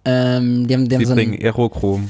Ähm, 0.03 0.67
die 0.67 0.73
haben, 0.73 0.89
die 0.89 0.95
haben 0.95 1.05
so 1.05 1.11
ein, 1.11 1.15
bringen 1.15 1.39
Aerochrom. 1.41 2.09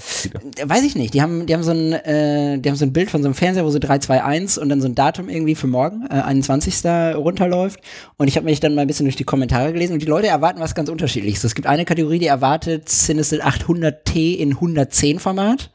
Äh, 0.57 0.69
Weiß 0.69 0.83
ich 0.83 0.95
nicht. 0.95 1.13
Die 1.13 1.21
haben, 1.21 1.45
die 1.45 1.53
haben 1.53 1.63
so 1.63 1.71
ein, 1.71 1.91
äh, 1.91 2.57
die 2.57 2.69
haben 2.69 2.77
so 2.77 2.85
ein 2.85 2.93
Bild 2.93 3.09
von 3.11 3.21
so 3.21 3.27
einem 3.27 3.35
Fernseher, 3.35 3.65
wo 3.65 3.69
so 3.69 3.79
321 3.79 4.61
und 4.61 4.69
dann 4.69 4.79
so 4.81 4.87
ein 4.87 4.95
Datum 4.95 5.27
irgendwie 5.27 5.55
für 5.55 5.67
morgen, 5.67 6.05
äh, 6.09 6.21
21. 6.21 7.15
runterläuft. 7.15 7.81
Und 8.17 8.29
ich 8.29 8.37
habe 8.37 8.45
mich 8.45 8.61
dann 8.61 8.75
mal 8.75 8.81
ein 8.81 8.87
bisschen 8.87 9.05
durch 9.05 9.17
die 9.17 9.25
Kommentare 9.25 9.73
gelesen 9.73 9.93
und 9.93 10.01
die 10.01 10.07
Leute 10.07 10.27
erwarten 10.27 10.61
was 10.61 10.73
ganz 10.73 10.87
unterschiedliches. 10.89 11.43
Es 11.43 11.53
gibt 11.53 11.67
eine 11.67 11.83
Kategorie, 11.83 12.19
die 12.19 12.27
erwartet 12.27 12.87
Cinestill 12.87 13.41
800T 13.41 14.35
in 14.37 14.51
110 14.53 15.19
Format, 15.19 15.71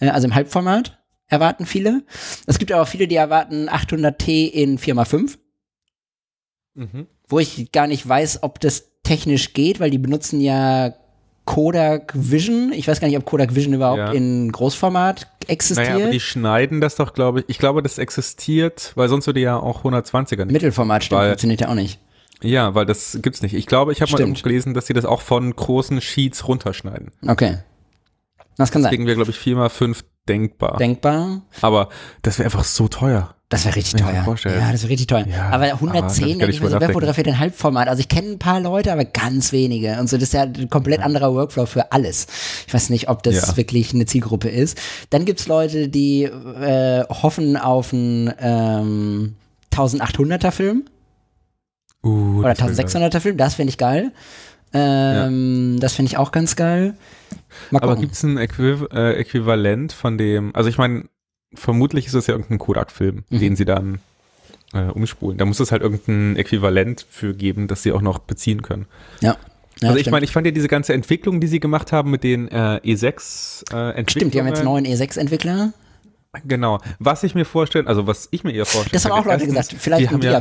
äh, 0.00 0.08
also 0.08 0.26
im 0.28 0.34
Halbformat 0.34 0.98
erwarten 1.28 1.66
viele. 1.66 2.04
Es 2.46 2.58
gibt 2.58 2.72
aber 2.72 2.82
auch 2.82 2.88
viele, 2.88 3.08
die 3.08 3.16
erwarten 3.16 3.68
800T 3.68 4.46
in 4.50 4.78
4x5 4.78 5.36
Mhm. 6.74 7.06
wo 7.28 7.38
ich 7.38 7.72
gar 7.72 7.86
nicht 7.86 8.06
weiß, 8.06 8.42
ob 8.42 8.60
das 8.60 8.92
technisch 9.02 9.54
geht, 9.54 9.80
weil 9.80 9.90
die 9.90 9.98
benutzen 9.98 10.40
ja 10.42 10.94
Kodak 11.46 12.12
Vision. 12.14 12.72
Ich 12.74 12.86
weiß 12.88 13.00
gar 13.00 13.08
nicht, 13.08 13.16
ob 13.16 13.24
Kodak 13.24 13.54
Vision 13.54 13.72
überhaupt 13.72 13.98
Ja. 13.98 14.12
in 14.12 14.52
Großformat 14.52 15.26
existiert. 15.46 15.88
Naja, 15.88 16.04
aber 16.04 16.12
die 16.12 16.20
schneiden 16.20 16.80
das 16.82 16.96
doch, 16.96 17.14
glaube 17.14 17.40
ich. 17.40 17.44
Ich 17.48 17.58
glaube, 17.58 17.82
das 17.82 17.96
existiert, 17.98 18.92
weil 18.96 19.08
sonst 19.08 19.26
würde 19.26 19.40
ja 19.40 19.56
auch 19.58 19.82
120er 19.84 20.44
nicht. 20.44 20.52
Mittelformat 20.52 21.04
stimmt, 21.04 21.20
Weil- 21.20 21.28
funktioniert 21.30 21.60
ja 21.62 21.68
auch 21.68 21.74
nicht. 21.74 21.98
Ja, 22.42 22.74
weil 22.74 22.84
das 22.84 23.18
gibt's 23.22 23.40
nicht. 23.40 23.54
Ich 23.54 23.66
glaube, 23.66 23.92
ich 23.92 24.02
habe 24.02 24.12
mal 24.12 24.32
gelesen, 24.34 24.74
dass 24.74 24.86
sie 24.86 24.92
das 24.92 25.06
auch 25.06 25.22
von 25.22 25.56
großen 25.56 26.02
Sheets 26.02 26.46
runterschneiden. 26.48 27.12
Okay. 27.26 27.58
Das 28.58 28.70
kann 28.70 28.82
sein. 28.82 28.90
Deswegen 28.90 29.06
wäre, 29.06 29.16
glaube 29.16 29.30
ich, 29.30 29.38
4x5 29.38 30.02
denkbar. 30.28 30.76
Denkbar. 30.78 31.42
aber 31.62 31.88
das 32.22 32.38
wäre 32.38 32.46
einfach 32.46 32.64
so 32.64 32.88
teuer. 32.88 33.35
Das 33.48 33.64
wäre 33.64 33.76
richtig 33.76 34.00
teuer. 34.02 34.12
Ja, 34.44 34.72
das 34.72 34.82
wäre 34.82 34.90
richtig 34.90 35.06
teuer. 35.06 35.24
Ja, 35.28 35.44
aber 35.50 35.54
aber 35.54 35.66
da 35.68 35.74
110, 35.74 36.30
kann 36.30 36.38
denke 36.40 36.50
ich 36.54 36.60
mir 36.60 36.68
so, 36.68 36.80
wer 36.80 36.90
fotografiert 36.90 37.28
in 37.28 37.38
Halbformat? 37.38 37.86
Also 37.86 38.00
ich 38.00 38.08
kenne 38.08 38.32
ein 38.32 38.38
paar 38.40 38.58
Leute, 38.60 38.90
aber 38.92 39.04
ganz 39.04 39.52
wenige. 39.52 39.96
Und 40.00 40.08
so, 40.08 40.16
das 40.16 40.24
ist 40.24 40.32
ja 40.32 40.42
ein 40.42 40.68
komplett 40.68 41.00
anderer 41.00 41.32
Workflow 41.32 41.66
für 41.66 41.92
alles. 41.92 42.26
Ich 42.66 42.74
weiß 42.74 42.90
nicht, 42.90 43.08
ob 43.08 43.22
das 43.22 43.34
Ja. 43.46 43.56
wirklich 43.56 43.94
eine 43.94 44.04
Zielgruppe 44.04 44.48
ist. 44.48 44.76
Dann 45.10 45.24
gibt's 45.24 45.46
Leute, 45.46 45.88
die 45.88 46.24
äh, 46.24 47.04
hoffen 47.08 47.56
auf 47.56 47.92
einen 47.92 48.32
ähm, 48.40 49.36
1800er 49.72 50.50
Film 50.50 50.84
Uh, 52.04 52.38
oder 52.40 52.54
das 52.54 52.60
wär 52.60 52.84
geil. 52.84 52.86
1600er 53.10 53.20
Film. 53.20 53.36
Das 53.36 53.54
finde 53.54 53.70
ich 53.70 53.78
geil. 53.78 54.12
Ähm, 54.72 55.78
Das 55.80 55.94
finde 55.94 56.10
ich 56.10 56.18
auch 56.18 56.30
ganz 56.32 56.54
geil. 56.56 56.94
Aber 57.70 57.80
gucken. 57.88 58.02
gibt's 58.02 58.22
ein 58.22 58.36
Äquiv 58.38 58.86
äh, 58.92 59.14
Äquivalent 59.14 59.92
von 59.92 60.18
dem, 60.18 60.54
also 60.54 60.68
ich 60.68 60.78
meine, 60.78 61.04
vermutlich 61.56 62.06
ist 62.06 62.14
es 62.14 62.26
ja 62.26 62.34
irgendein 62.34 62.58
Kodak-Film, 62.58 63.24
Mhm. 63.28 63.38
den 63.38 63.56
sie 63.56 63.64
dann 63.64 63.98
äh, 64.72 64.84
umspulen. 64.90 65.38
Da 65.38 65.44
muss 65.44 65.60
es 65.60 65.72
halt 65.72 65.82
irgendein 65.82 66.36
Äquivalent 66.36 67.06
für 67.08 67.34
geben, 67.34 67.68
das 67.68 67.82
sie 67.82 67.92
auch 67.92 68.02
noch 68.02 68.18
beziehen 68.18 68.62
können. 68.62 68.86
ja. 69.20 69.36
ja. 69.80 69.88
also 69.88 69.98
ich 69.98 70.10
meine, 70.10 70.24
ich 70.24 70.32
fand 70.32 70.46
ja 70.46 70.52
diese 70.52 70.68
ganze 70.68 70.92
Entwicklung, 70.92 71.40
die 71.40 71.46
sie 71.46 71.60
gemacht 71.60 71.92
haben 71.92 72.10
mit 72.10 72.24
den 72.24 72.48
äh, 72.48 72.80
E6 72.84 73.94
äh. 73.94 74.04
Stimmt, 74.10 74.34
die 74.34 74.40
haben 74.40 74.48
jetzt 74.48 74.64
neuen 74.64 74.86
E6-Entwickler. 74.86 75.72
Genau. 76.44 76.80
Was 76.98 77.22
ich 77.22 77.34
mir 77.34 77.44
vorstelle, 77.44 77.86
also 77.86 78.06
was 78.06 78.28
ich 78.30 78.44
mir 78.44 78.52
eher 78.52 78.66
vorstelle. 78.66 78.92
Das 78.92 79.04
haben 79.04 79.12
auch 79.12 79.24
Leute 79.24 79.46
gesagt. 79.46 79.74
Vielleicht 79.78 80.08
ein 80.08 80.14
haben 80.14 80.22
ja. 80.22 80.40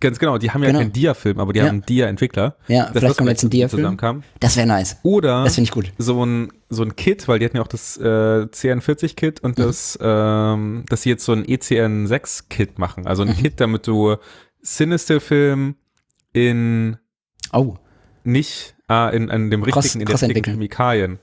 Ganz 0.00 0.18
genau, 0.18 0.38
die 0.38 0.50
haben 0.50 0.62
ja 0.62 0.68
Genau. 0.68 0.78
keinen 0.80 0.92
Dia-Film, 0.92 1.38
aber 1.40 1.52
die 1.52 1.58
Ja. 1.58 1.66
haben 1.66 1.70
einen 1.76 1.82
Dia-Entwickler. 1.86 2.56
Ja, 2.68 2.84
Dass 2.84 2.90
vielleicht 2.92 3.10
das 3.10 3.16
kommt 3.18 3.28
jetzt 3.28 3.42
ein 3.42 3.50
Dia-Film. 3.50 3.98
Das 4.40 4.56
wäre 4.56 4.66
nice. 4.66 4.96
Oder 5.02 5.44
Das 5.44 5.54
finde 5.56 5.66
ich 5.68 5.72
gut. 5.72 5.92
so 5.98 6.24
ein, 6.24 6.50
so 6.70 6.82
ein 6.82 6.96
Kit, 6.96 7.28
weil 7.28 7.38
die 7.38 7.44
hatten 7.44 7.58
ja 7.58 7.62
auch 7.62 7.68
das 7.68 7.98
äh, 7.98 8.46
CN40-Kit 8.50 9.40
und 9.40 9.58
Mhm. 9.58 9.62
das, 9.62 9.98
ähm, 10.00 10.84
dass 10.88 11.02
sie 11.02 11.10
jetzt 11.10 11.24
so 11.26 11.32
ein 11.32 11.44
E 11.46 11.54
ECN6-Kit 11.56 12.78
machen. 12.78 13.06
Also 13.06 13.22
ein 13.24 13.28
Mhm. 13.28 13.34
Kit, 13.36 13.60
damit 13.60 13.86
du 13.86 14.16
Sinister-Film 14.62 15.74
in 16.32 16.96
Oh. 17.52 17.74
nicht 18.24 18.74
ah, 18.88 19.08
in, 19.10 19.28
in 19.28 19.50
dem 19.50 19.62
Cross- 19.62 19.84
richtigen, 19.84 20.00
in 20.00 20.06
den 20.06 20.10
cross 20.12 20.22
richtigen. 20.22 20.52
Chemikalien. 20.52 21.18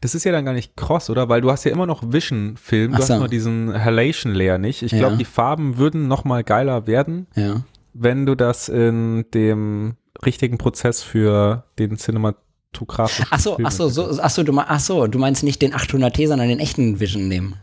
Das 0.00 0.14
ist 0.14 0.24
ja 0.24 0.32
dann 0.32 0.44
gar 0.44 0.52
nicht 0.54 0.76
cross, 0.76 1.10
oder? 1.10 1.28
Weil 1.28 1.40
du 1.40 1.50
hast 1.50 1.64
ja 1.64 1.70
immer 1.72 1.86
noch 1.86 2.02
Vision-Film, 2.12 2.92
du 2.92 2.96
Ach 2.96 3.00
hast 3.00 3.08
so. 3.08 3.18
nur 3.18 3.28
diesen 3.28 3.72
Halation-Layer 3.84 4.58
nicht. 4.58 4.82
Ich 4.82 4.92
Ja. 4.92 4.98
glaube, 4.98 5.16
die 5.16 5.24
Farben 5.24 5.78
würden 5.78 6.08
noch 6.08 6.24
mal 6.24 6.44
geiler 6.44 6.86
werden, 6.86 7.26
Ja. 7.34 7.62
Wenn 7.98 8.26
du 8.26 8.34
das 8.34 8.68
in 8.68 9.24
dem 9.32 9.96
richtigen 10.24 10.58
Prozess 10.58 11.02
für 11.02 11.64
den 11.78 11.96
cinematografischen 11.96 13.26
Ach 13.30 13.38
so, 13.40 13.54
Film 13.56 13.66
ach 13.66 13.72
so, 13.72 13.88
so, 13.88 14.18
ach 14.20 14.30
so, 14.30 14.42
du, 14.42 14.52
mei- 14.52 14.64
ach 14.66 14.80
so, 14.80 15.06
du 15.06 15.18
meinst 15.18 15.42
nicht 15.42 15.62
den 15.62 15.72
800T, 15.74 16.28
sondern 16.28 16.48
den 16.48 16.60
echten 16.60 17.00
Vision 17.00 17.28
nehmen. 17.28 17.56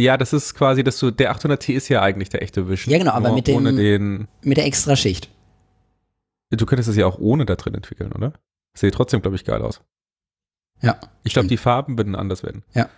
Ja, 0.00 0.16
das 0.16 0.32
ist 0.32 0.54
quasi, 0.54 0.82
dass 0.82 0.98
du, 0.98 1.10
der 1.12 1.32
800T 1.34 1.72
ist 1.74 1.88
ja 1.88 2.02
eigentlich 2.02 2.30
der 2.30 2.42
echte 2.42 2.68
Vision. 2.68 2.92
Ja, 2.92 2.98
genau, 2.98 3.12
aber 3.12 3.32
mit 3.32 3.46
dem- 3.46 3.56
Ohne 3.56 3.72
den, 3.74 4.28
Mit 4.42 4.56
der 4.56 4.66
extra 4.66 4.96
Schicht. 4.96 5.30
du 6.50 6.66
könntest 6.66 6.88
es 6.88 6.96
ja 6.96 7.06
auch 7.06 7.18
ohne 7.18 7.46
da 7.46 7.54
drin 7.54 7.74
entwickeln, 7.74 8.12
oder? 8.12 8.32
Sieht 8.74 8.94
trotzdem, 8.94 9.22
glaube 9.22 9.36
ich, 9.36 9.44
geil 9.44 9.62
aus. 9.62 9.80
Ja. 10.82 10.98
Ich 11.22 11.32
glaube, 11.32 11.48
die 11.48 11.56
Farben 11.56 11.96
würden 11.96 12.14
anders 12.16 12.42
werden. 12.42 12.62
Ja. 12.74 12.88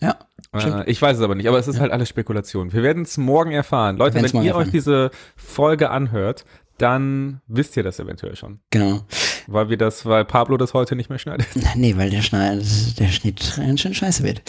Ja. 0.00 0.16
Äh, 0.52 0.88
ich 0.90 1.00
weiß 1.02 1.16
es 1.18 1.22
aber 1.22 1.34
nicht, 1.34 1.48
aber 1.48 1.58
es 1.58 1.66
ist 1.68 1.76
Ja. 1.76 1.82
halt 1.82 1.92
alles 1.92 2.08
Spekulation. 2.08 2.72
Wir 2.72 2.82
werden 2.82 3.02
es 3.02 3.16
morgen 3.16 3.52
erfahren. 3.52 3.96
Leute, 3.96 4.16
wenn 4.16 4.24
ihr 4.24 4.40
euch 4.40 4.46
erfahren. 4.46 4.70
diese 4.72 5.10
Folge 5.36 5.90
anhört, 5.90 6.44
dann 6.78 7.40
wisst 7.46 7.76
ihr 7.76 7.82
das 7.84 8.00
eventuell 8.00 8.34
schon. 8.34 8.58
Genau. 8.70 9.02
Weil 9.46 9.68
wir 9.70 9.76
das, 9.76 10.06
weil 10.06 10.24
Pablo 10.24 10.56
das 10.56 10.74
heute 10.74 10.96
nicht 10.96 11.08
mehr 11.08 11.18
schneidet. 11.20 11.46
Nee, 11.76 11.96
weil 11.96 12.10
der, 12.10 12.22
Schneid, 12.22 12.64
der 12.98 13.08
Schnitt 13.08 13.54
ganz 13.56 13.80
schön 13.80 13.94
scheiße 13.94 14.24
wird. 14.24 14.42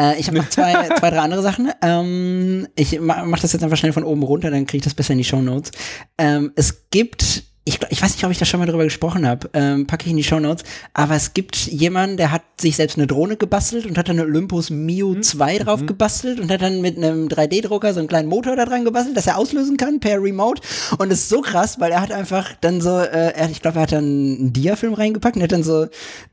Äh, 0.00 0.18
ich 0.20 0.28
habe 0.28 0.38
noch 0.38 0.48
zwei, 0.48 0.72
zwei, 0.98 1.10
drei 1.10 1.18
andere 1.18 1.42
Sachen. 1.42 1.70
Ähm, 1.82 2.68
ich 2.76 3.00
ma- 3.00 3.24
mach 3.24 3.40
das 3.40 3.52
jetzt 3.52 3.62
einfach 3.64 3.76
schnell 3.76 3.92
von 3.92 4.04
oben 4.04 4.22
runter, 4.22 4.50
dann 4.50 4.66
kriege 4.66 4.78
ich 4.78 4.84
das 4.84 4.94
besser 4.94 5.12
in 5.12 5.18
die 5.18 5.24
Shownotes. 5.24 5.72
Ähm, 6.18 6.52
es 6.54 6.88
gibt, 6.90 7.42
ich, 7.66 7.78
ich 7.88 8.02
weiß 8.02 8.12
nicht, 8.14 8.24
ob 8.24 8.30
ich 8.30 8.38
da 8.38 8.44
schon 8.44 8.60
mal 8.60 8.66
drüber 8.66 8.84
gesprochen 8.84 9.26
habe, 9.26 9.48
ähm, 9.54 9.86
packe 9.86 10.04
ich 10.04 10.10
in 10.10 10.18
die 10.18 10.22
Shownotes, 10.24 10.64
aber 10.92 11.14
es 11.14 11.32
gibt 11.32 11.56
jemanden, 11.56 12.18
der 12.18 12.30
hat 12.30 12.42
sich 12.60 12.76
selbst 12.76 12.98
eine 12.98 13.06
Drohne 13.06 13.36
gebastelt 13.36 13.86
und 13.86 13.96
hat 13.96 14.08
dann 14.08 14.18
eine 14.18 14.28
Olympus 14.28 14.68
Mio 14.70 15.18
2 15.18 15.58
drauf 15.58 15.86
gebastelt 15.86 16.40
und 16.40 16.50
hat 16.50 16.60
dann 16.60 16.82
mit 16.82 16.96
einem 16.98 17.28
3D-Drucker 17.28 17.94
so 17.94 18.00
einen 18.00 18.08
kleinen 18.08 18.28
Motor 18.28 18.56
da 18.56 18.66
dran 18.66 18.84
gebastelt, 18.84 19.16
dass 19.16 19.26
er 19.26 19.38
auslösen 19.38 19.76
kann 19.78 19.98
per 19.98 20.22
Remote. 20.22 20.60
Und 20.98 21.10
es 21.10 21.20
ist 21.20 21.28
so 21.30 21.40
krass, 21.40 21.80
weil 21.80 21.90
er 21.92 22.00
hat 22.02 22.12
einfach 22.12 22.50
dann 22.60 22.80
so, 22.82 22.98
äh, 22.98 23.32
er, 23.34 23.48
ich 23.50 23.62
glaube, 23.62 23.78
er 23.78 23.82
hat 23.82 23.92
dann 23.92 24.04
einen 24.04 24.52
Dia-Film 24.52 24.92
reingepackt 24.92 25.36
und 25.36 25.42
hat 25.42 25.52
dann 25.52 25.62
so, 25.62 25.86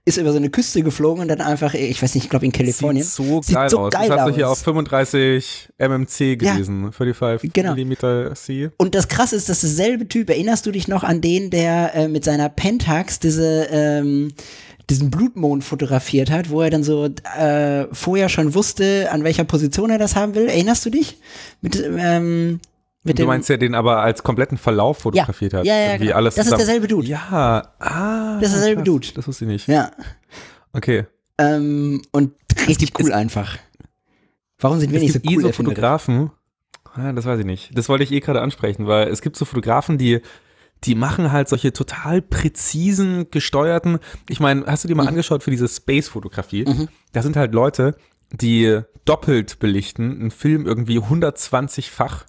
ist 0.03 0.17
über 0.17 0.31
so 0.31 0.37
eine 0.37 0.49
Küste 0.49 0.83
geflogen 0.83 1.21
und 1.21 1.27
dann 1.29 1.39
einfach, 1.41 1.73
ich 1.73 2.01
weiß 2.03 2.13
nicht, 2.15 2.25
ich 2.25 2.29
glaube 2.29 2.45
in 2.45 2.51
Kalifornien. 2.51 3.03
Sieht 3.05 3.13
so 3.13 3.41
Sieht 3.41 3.55
geil 3.55 3.69
so 3.69 3.79
aus. 3.79 3.91
geil 3.93 4.09
das 4.09 4.17
du 4.25 4.29
aus. 4.31 4.35
hier 4.35 4.49
auf 4.49 4.59
35 4.59 5.69
MMC 5.77 6.19
Ja. 6.41 6.53
gelesen. 6.53 6.91
45 6.91 7.53
Genau. 7.53 7.71
Millimeter 7.71 8.33
C. 8.35 8.69
Und 8.77 8.95
das 8.95 9.07
krasse 9.07 9.35
ist, 9.35 9.47
dass 9.49 9.61
derselbe 9.61 10.07
Typ, 10.07 10.29
erinnerst 10.29 10.65
du 10.65 10.71
dich 10.71 10.87
noch 10.87 11.03
an 11.03 11.20
den, 11.21 11.49
der 11.49 11.95
äh, 11.95 12.07
mit 12.07 12.23
seiner 12.23 12.49
Pentax 12.49 13.19
diese, 13.19 13.67
ähm, 13.71 14.33
diesen 14.89 15.09
Blutmond 15.09 15.63
fotografiert 15.63 16.29
hat, 16.29 16.49
wo 16.49 16.61
er 16.61 16.69
dann 16.69 16.83
so 16.83 17.05
äh, 17.05 17.87
vorher 17.91 18.29
schon 18.29 18.53
wusste, 18.53 19.09
an 19.11 19.23
welcher 19.23 19.43
Position 19.43 19.89
er 19.89 19.97
das 19.97 20.15
haben 20.15 20.35
will? 20.35 20.47
Erinnerst 20.47 20.85
du 20.85 20.89
dich? 20.89 21.17
Mit, 21.61 21.81
ähm, 21.97 22.59
mit 23.03 23.17
Du 23.17 23.25
meinst 23.25 23.49
ja, 23.49 23.57
den 23.57 23.73
aber 23.73 24.01
als 24.01 24.21
kompletten 24.21 24.57
Verlauf 24.57 24.97
ja, 24.97 25.03
fotografiert 25.03 25.53
hat. 25.53 25.65
ja, 25.65 25.75
ja, 25.75 25.97
genau. 25.97 26.15
alles 26.15 26.35
das 26.35 26.47
ist 26.47 26.57
derselbe 26.57 26.87
Dude. 26.87 27.07
Ja, 27.07 27.73
ah. 27.79 28.37
Das 28.39 28.49
ist 28.49 28.57
derselbe 28.57 28.83
krass. 28.83 28.85
Dude. 28.85 29.07
Das 29.15 29.27
wusste 29.27 29.45
ich 29.45 29.51
nicht. 29.51 29.67
Ja. 29.67 29.91
Okay. 30.73 31.05
Ähm, 31.37 32.01
und 32.11 32.33
richtig 32.67 32.91
cool 32.99 33.11
einfach. 33.11 33.57
Warum 34.59 34.79
sind 34.79 34.91
wir 34.91 34.99
nicht 34.99 35.13
so 35.13 35.19
gibt 35.19 35.35
cool 35.35 35.41
so 35.41 35.47
erfinderisch? 35.47 35.75
Fotografen, 35.75 36.31
ah, 36.93 37.11
das 37.13 37.25
weiß 37.25 37.39
ich 37.39 37.45
nicht. 37.45 37.75
Das 37.75 37.89
wollte 37.89 38.03
ich 38.03 38.11
eh 38.11 38.19
gerade 38.19 38.41
ansprechen, 38.41 38.85
weil 38.85 39.07
es 39.07 39.21
gibt 39.21 39.35
so 39.35 39.45
Fotografen, 39.45 39.97
die 39.97 40.21
die 40.83 40.95
machen 40.95 41.31
halt 41.31 41.47
solche 41.49 41.73
total 41.73 42.21
präzisen, 42.21 43.29
gesteuerten. 43.29 43.99
Ich 44.29 44.39
meine, 44.39 44.65
hast 44.65 44.83
du 44.83 44.87
dir 44.87 44.95
mal 44.95 45.03
Mhm. 45.03 45.09
angeschaut 45.09 45.43
für 45.43 45.51
diese 45.51 45.67
Space-Fotografie? 45.67 46.65
Da 47.11 47.21
sind 47.21 47.35
halt 47.35 47.53
Leute, 47.53 47.95
die 48.31 48.79
doppelt 49.05 49.59
belichten, 49.59 50.19
einen 50.21 50.31
Film 50.31 50.65
irgendwie 50.65 50.99
120-fach. 50.99 52.25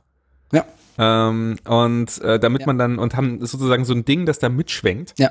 Ja. 0.52 0.64
Ähm, 0.98 1.56
und 1.64 2.20
äh, 2.22 2.38
damit 2.38 2.62
Ja. 2.62 2.66
man 2.66 2.78
dann, 2.78 2.98
und 2.98 3.16
haben 3.16 3.44
sozusagen 3.44 3.84
so 3.84 3.94
ein 3.94 4.04
Ding, 4.04 4.26
das 4.26 4.38
da 4.38 4.48
mitschwenkt. 4.48 5.14
Ja. 5.18 5.30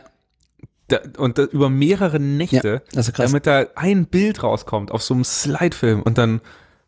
Da, 0.87 0.99
und 1.17 1.37
da, 1.37 1.43
über 1.43 1.69
mehrere 1.69 2.19
Nächte, 2.19 2.81
krass. 2.91 3.11
damit 3.15 3.45
da 3.47 3.65
ein 3.75 4.07
Bild 4.07 4.43
rauskommt 4.43 4.91
auf 4.91 5.03
so 5.03 5.13
einem 5.13 5.23
Slide-Film 5.23 6.01
und 6.01 6.17
dann, 6.17 6.41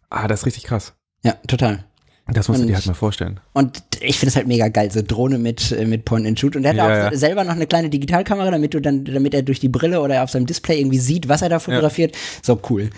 ah, 0.09 0.27
das 0.27 0.41
ist 0.41 0.45
richtig 0.47 0.63
krass. 0.63 0.93
Ja, 1.23 1.33
total. 1.47 1.85
Das 2.27 2.47
musst 2.47 2.59
du 2.59 2.63
Und- 2.63 2.67
dir 2.69 2.75
halt 2.75 2.85
mal 2.85 2.93
vorstellen. 2.93 3.39
Und 3.51 3.83
ich 3.99 4.17
finde 4.17 4.29
es 4.29 4.35
halt 4.37 4.47
mega 4.47 4.69
geil, 4.69 4.89
so 4.91 5.01
Drohne 5.05 5.37
mit, 5.37 5.71
äh, 5.73 5.85
mit 5.85 6.05
Point 6.05 6.25
and 6.25 6.39
Shoot. 6.39 6.55
Und 6.55 6.63
er 6.63 6.69
hat 6.69 6.77
Ja, 6.77 6.85
auch 6.85 7.11
ja. 7.11 7.17
selber 7.17 7.43
noch 7.43 7.53
eine 7.55 7.67
kleine 7.67 7.89
Digitalkamera, 7.89 8.49
damit 8.49 8.73
du 8.73 8.79
dann, 8.79 9.03
damit 9.03 9.33
er 9.33 9.41
durch 9.43 9.59
die 9.59 9.67
Brille 9.69 9.99
oder 10.01 10.23
auf 10.23 10.29
seinem 10.29 10.45
Display 10.45 10.79
irgendwie 10.79 10.99
sieht, 10.99 11.27
was 11.27 11.41
er 11.41 11.49
da 11.49 11.59
fotografiert. 11.59 12.15
So 12.41 12.59
cool. 12.69 12.89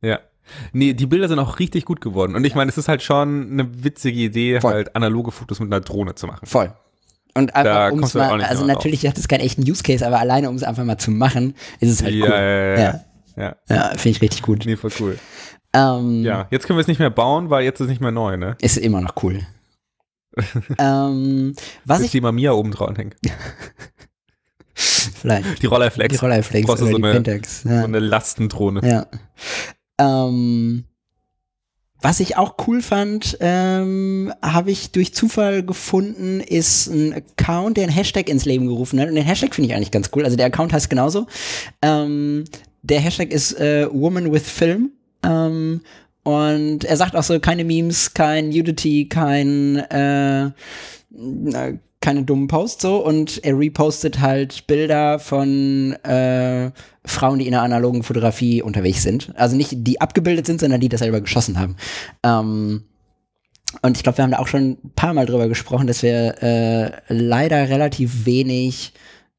Ja. 0.00 0.18
Nee, 0.72 0.92
die 0.92 1.06
Bilder 1.06 1.28
sind 1.28 1.38
auch 1.38 1.60
richtig 1.60 1.84
gut 1.84 2.00
geworden. 2.00 2.34
Und 2.34 2.44
ich 2.44 2.54
meine, 2.54 2.68
es 2.68 2.76
ist 2.76 2.88
halt 2.88 3.02
schon 3.02 3.52
eine 3.52 3.84
witzige 3.84 4.18
Idee, 4.20 4.60
Voll. 4.60 4.72
halt 4.72 4.96
analoge 4.96 5.30
Fotos 5.30 5.60
mit 5.60 5.72
einer 5.72 5.80
Drohne 5.80 6.14
zu 6.16 6.26
machen. 6.26 6.44
Voll. 6.46 6.72
Und 7.34 7.54
einfach, 7.54 7.92
um 7.92 8.02
es 8.02 8.12
du 8.12 8.18
mal, 8.18 8.42
also 8.42 8.66
natürlich 8.66 9.06
hat 9.06 9.16
es 9.16 9.26
keinen 9.28 9.40
echten 9.40 9.62
Use 9.62 9.82
Case, 9.82 10.06
aber 10.06 10.18
alleine, 10.18 10.50
um 10.50 10.56
es 10.56 10.64
einfach 10.64 10.84
mal 10.84 10.98
zu 10.98 11.10
machen, 11.10 11.54
ist 11.80 11.90
es 11.90 12.02
halt 12.02 12.14
ja, 12.14 12.24
cool. 12.26 12.30
ja, 12.32 12.42
ja, 12.42 12.66
ja. 12.66 13.04
Ja, 13.36 13.42
ja. 13.42 13.56
ja 13.70 13.88
finde 13.90 14.08
ich 14.10 14.20
richtig 14.20 14.42
gut. 14.42 14.66
Nee, 14.66 14.76
voll 14.76 14.90
cool. 15.00 15.18
Ähm, 15.74 16.22
Ja, 16.24 16.46
jetzt 16.50 16.66
können 16.66 16.76
wir 16.76 16.82
es 16.82 16.86
nicht 16.88 16.98
mehr 17.00 17.10
bauen, 17.10 17.50
weil 17.50 17.64
jetzt 17.64 17.80
ist 17.80 17.84
es 17.86 17.90
nicht 17.90 18.00
mehr 18.00 18.10
neu, 18.12 18.36
ne? 18.36 18.56
Ist 18.60 18.76
immer 18.76 19.00
noch 19.00 19.14
cool. 19.22 19.40
ähm, 20.78 21.54
was 21.84 21.98
Dass 21.98 22.06
ich 22.06 22.10
die 22.12 22.20
Mamiya 22.20 22.52
oben 22.52 22.70
drauf 22.72 22.96
hängt. 22.96 23.16
vielleicht 24.74 25.62
Die 25.62 25.66
Rollerflex. 25.66 26.14
die 26.14 26.18
Rollerflex 26.20 26.68
oder 26.68 26.78
so 26.78 26.86
die 26.88 26.94
eine- 26.96 27.12
Pentax. 27.12 27.62
So 27.62 27.68
Ja. 27.68 27.84
eine 27.84 27.98
Lastendrohne. 27.98 28.80
ja. 28.88 29.06
Ähm, 29.98 30.84
was 32.00 32.18
ich 32.18 32.36
auch 32.36 32.56
cool 32.66 32.82
fand, 32.82 33.36
ähm, 33.40 34.32
habe 34.42 34.72
ich 34.72 34.90
durch 34.90 35.14
Zufall 35.14 35.62
gefunden, 35.62 36.40
ist 36.40 36.88
ein 36.88 37.12
Account, 37.14 37.76
der 37.76 37.84
einen 37.84 37.92
Hashtag 37.92 38.28
ins 38.28 38.44
Leben 38.44 38.66
gerufen 38.66 38.98
hat. 38.98 39.08
Und 39.08 39.14
den 39.14 39.24
Hashtag 39.24 39.54
finde 39.54 39.68
ich 39.70 39.76
eigentlich 39.76 39.92
ganz 39.92 40.10
cool. 40.16 40.24
Also 40.24 40.36
der 40.36 40.46
Account 40.46 40.72
heißt 40.72 40.90
genauso. 40.90 41.28
Ähm, 41.80 42.42
der 42.82 42.98
Hashtag 43.00 43.30
ist 43.30 43.52
äh, 43.60 43.86
Woman 43.92 44.32
with 44.32 44.50
Film. 44.50 44.90
Ähm, 45.24 45.82
und 46.24 46.84
er 46.84 46.96
sagt 46.96 47.16
auch 47.16 47.22
so, 47.22 47.38
keine 47.40 47.64
Memes, 47.64 48.14
kein 48.14 48.50
Nudity, 48.50 49.08
kein 49.08 49.76
äh, 49.76 50.50
na, 51.10 51.72
keine 52.00 52.24
dummen 52.24 52.48
Posts 52.48 52.82
so 52.82 52.96
und 53.04 53.42
er 53.44 53.58
repostet 53.58 54.20
halt 54.20 54.66
Bilder 54.66 55.18
von 55.18 55.92
äh, 56.04 56.70
Frauen, 57.04 57.38
die 57.38 57.46
in 57.46 57.52
der 57.52 57.62
analogen 57.62 58.02
Fotografie 58.02 58.60
unterwegs 58.60 59.02
sind. 59.02 59.32
Also 59.36 59.56
nicht 59.56 59.70
die 59.72 60.00
abgebildet 60.00 60.46
sind, 60.46 60.60
sondern 60.60 60.80
die 60.80 60.88
das 60.88 61.00
selber 61.00 61.20
geschossen 61.20 61.58
haben. 61.58 61.76
Ähm, 62.22 62.84
und 63.80 63.96
ich 63.96 64.02
glaube, 64.02 64.18
wir 64.18 64.24
haben 64.24 64.32
da 64.32 64.38
auch 64.38 64.48
schon 64.48 64.78
ein 64.84 64.92
paar 64.94 65.14
Mal 65.14 65.26
drüber 65.26 65.48
gesprochen, 65.48 65.86
dass 65.86 66.02
wir 66.02 66.42
äh, 66.42 66.90
leider 67.08 67.68
relativ 67.68 68.26
wenig 68.26 68.92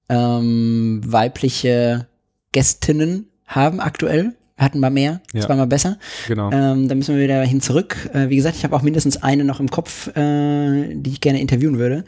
ähm, 0.10 1.02
weibliche 1.06 2.08
Gästinnen 2.52 3.28
haben 3.46 3.80
aktuell. 3.80 4.36
Wir 4.56 4.66
hatten 4.66 4.80
mal 4.80 4.90
mehr, 4.92 5.22
Ja. 5.34 5.50
war 5.50 5.56
mal 5.56 5.66
besser. 5.68 5.98
Genau. 6.28 6.52
Ähm, 6.52 6.88
da 6.88 6.96
müssen 6.96 7.16
wir 7.16 7.24
wieder 7.24 7.42
hin 7.44 7.60
zurück. 7.62 7.98
Äh, 8.14 8.30
wie 8.30 8.36
gesagt, 8.36 8.56
ich 8.56 8.64
habe 8.64 8.76
auch 8.76 8.82
mindestens 8.84 9.22
eine 9.24 9.44
noch 9.44 9.60
im 9.60 9.70
Kopf, 9.70 10.08
äh, 10.16 10.94
die 10.94 11.10
ich 11.12 11.22
gerne 11.22 11.42
interviewen 11.42 11.80
würde. 11.80 12.06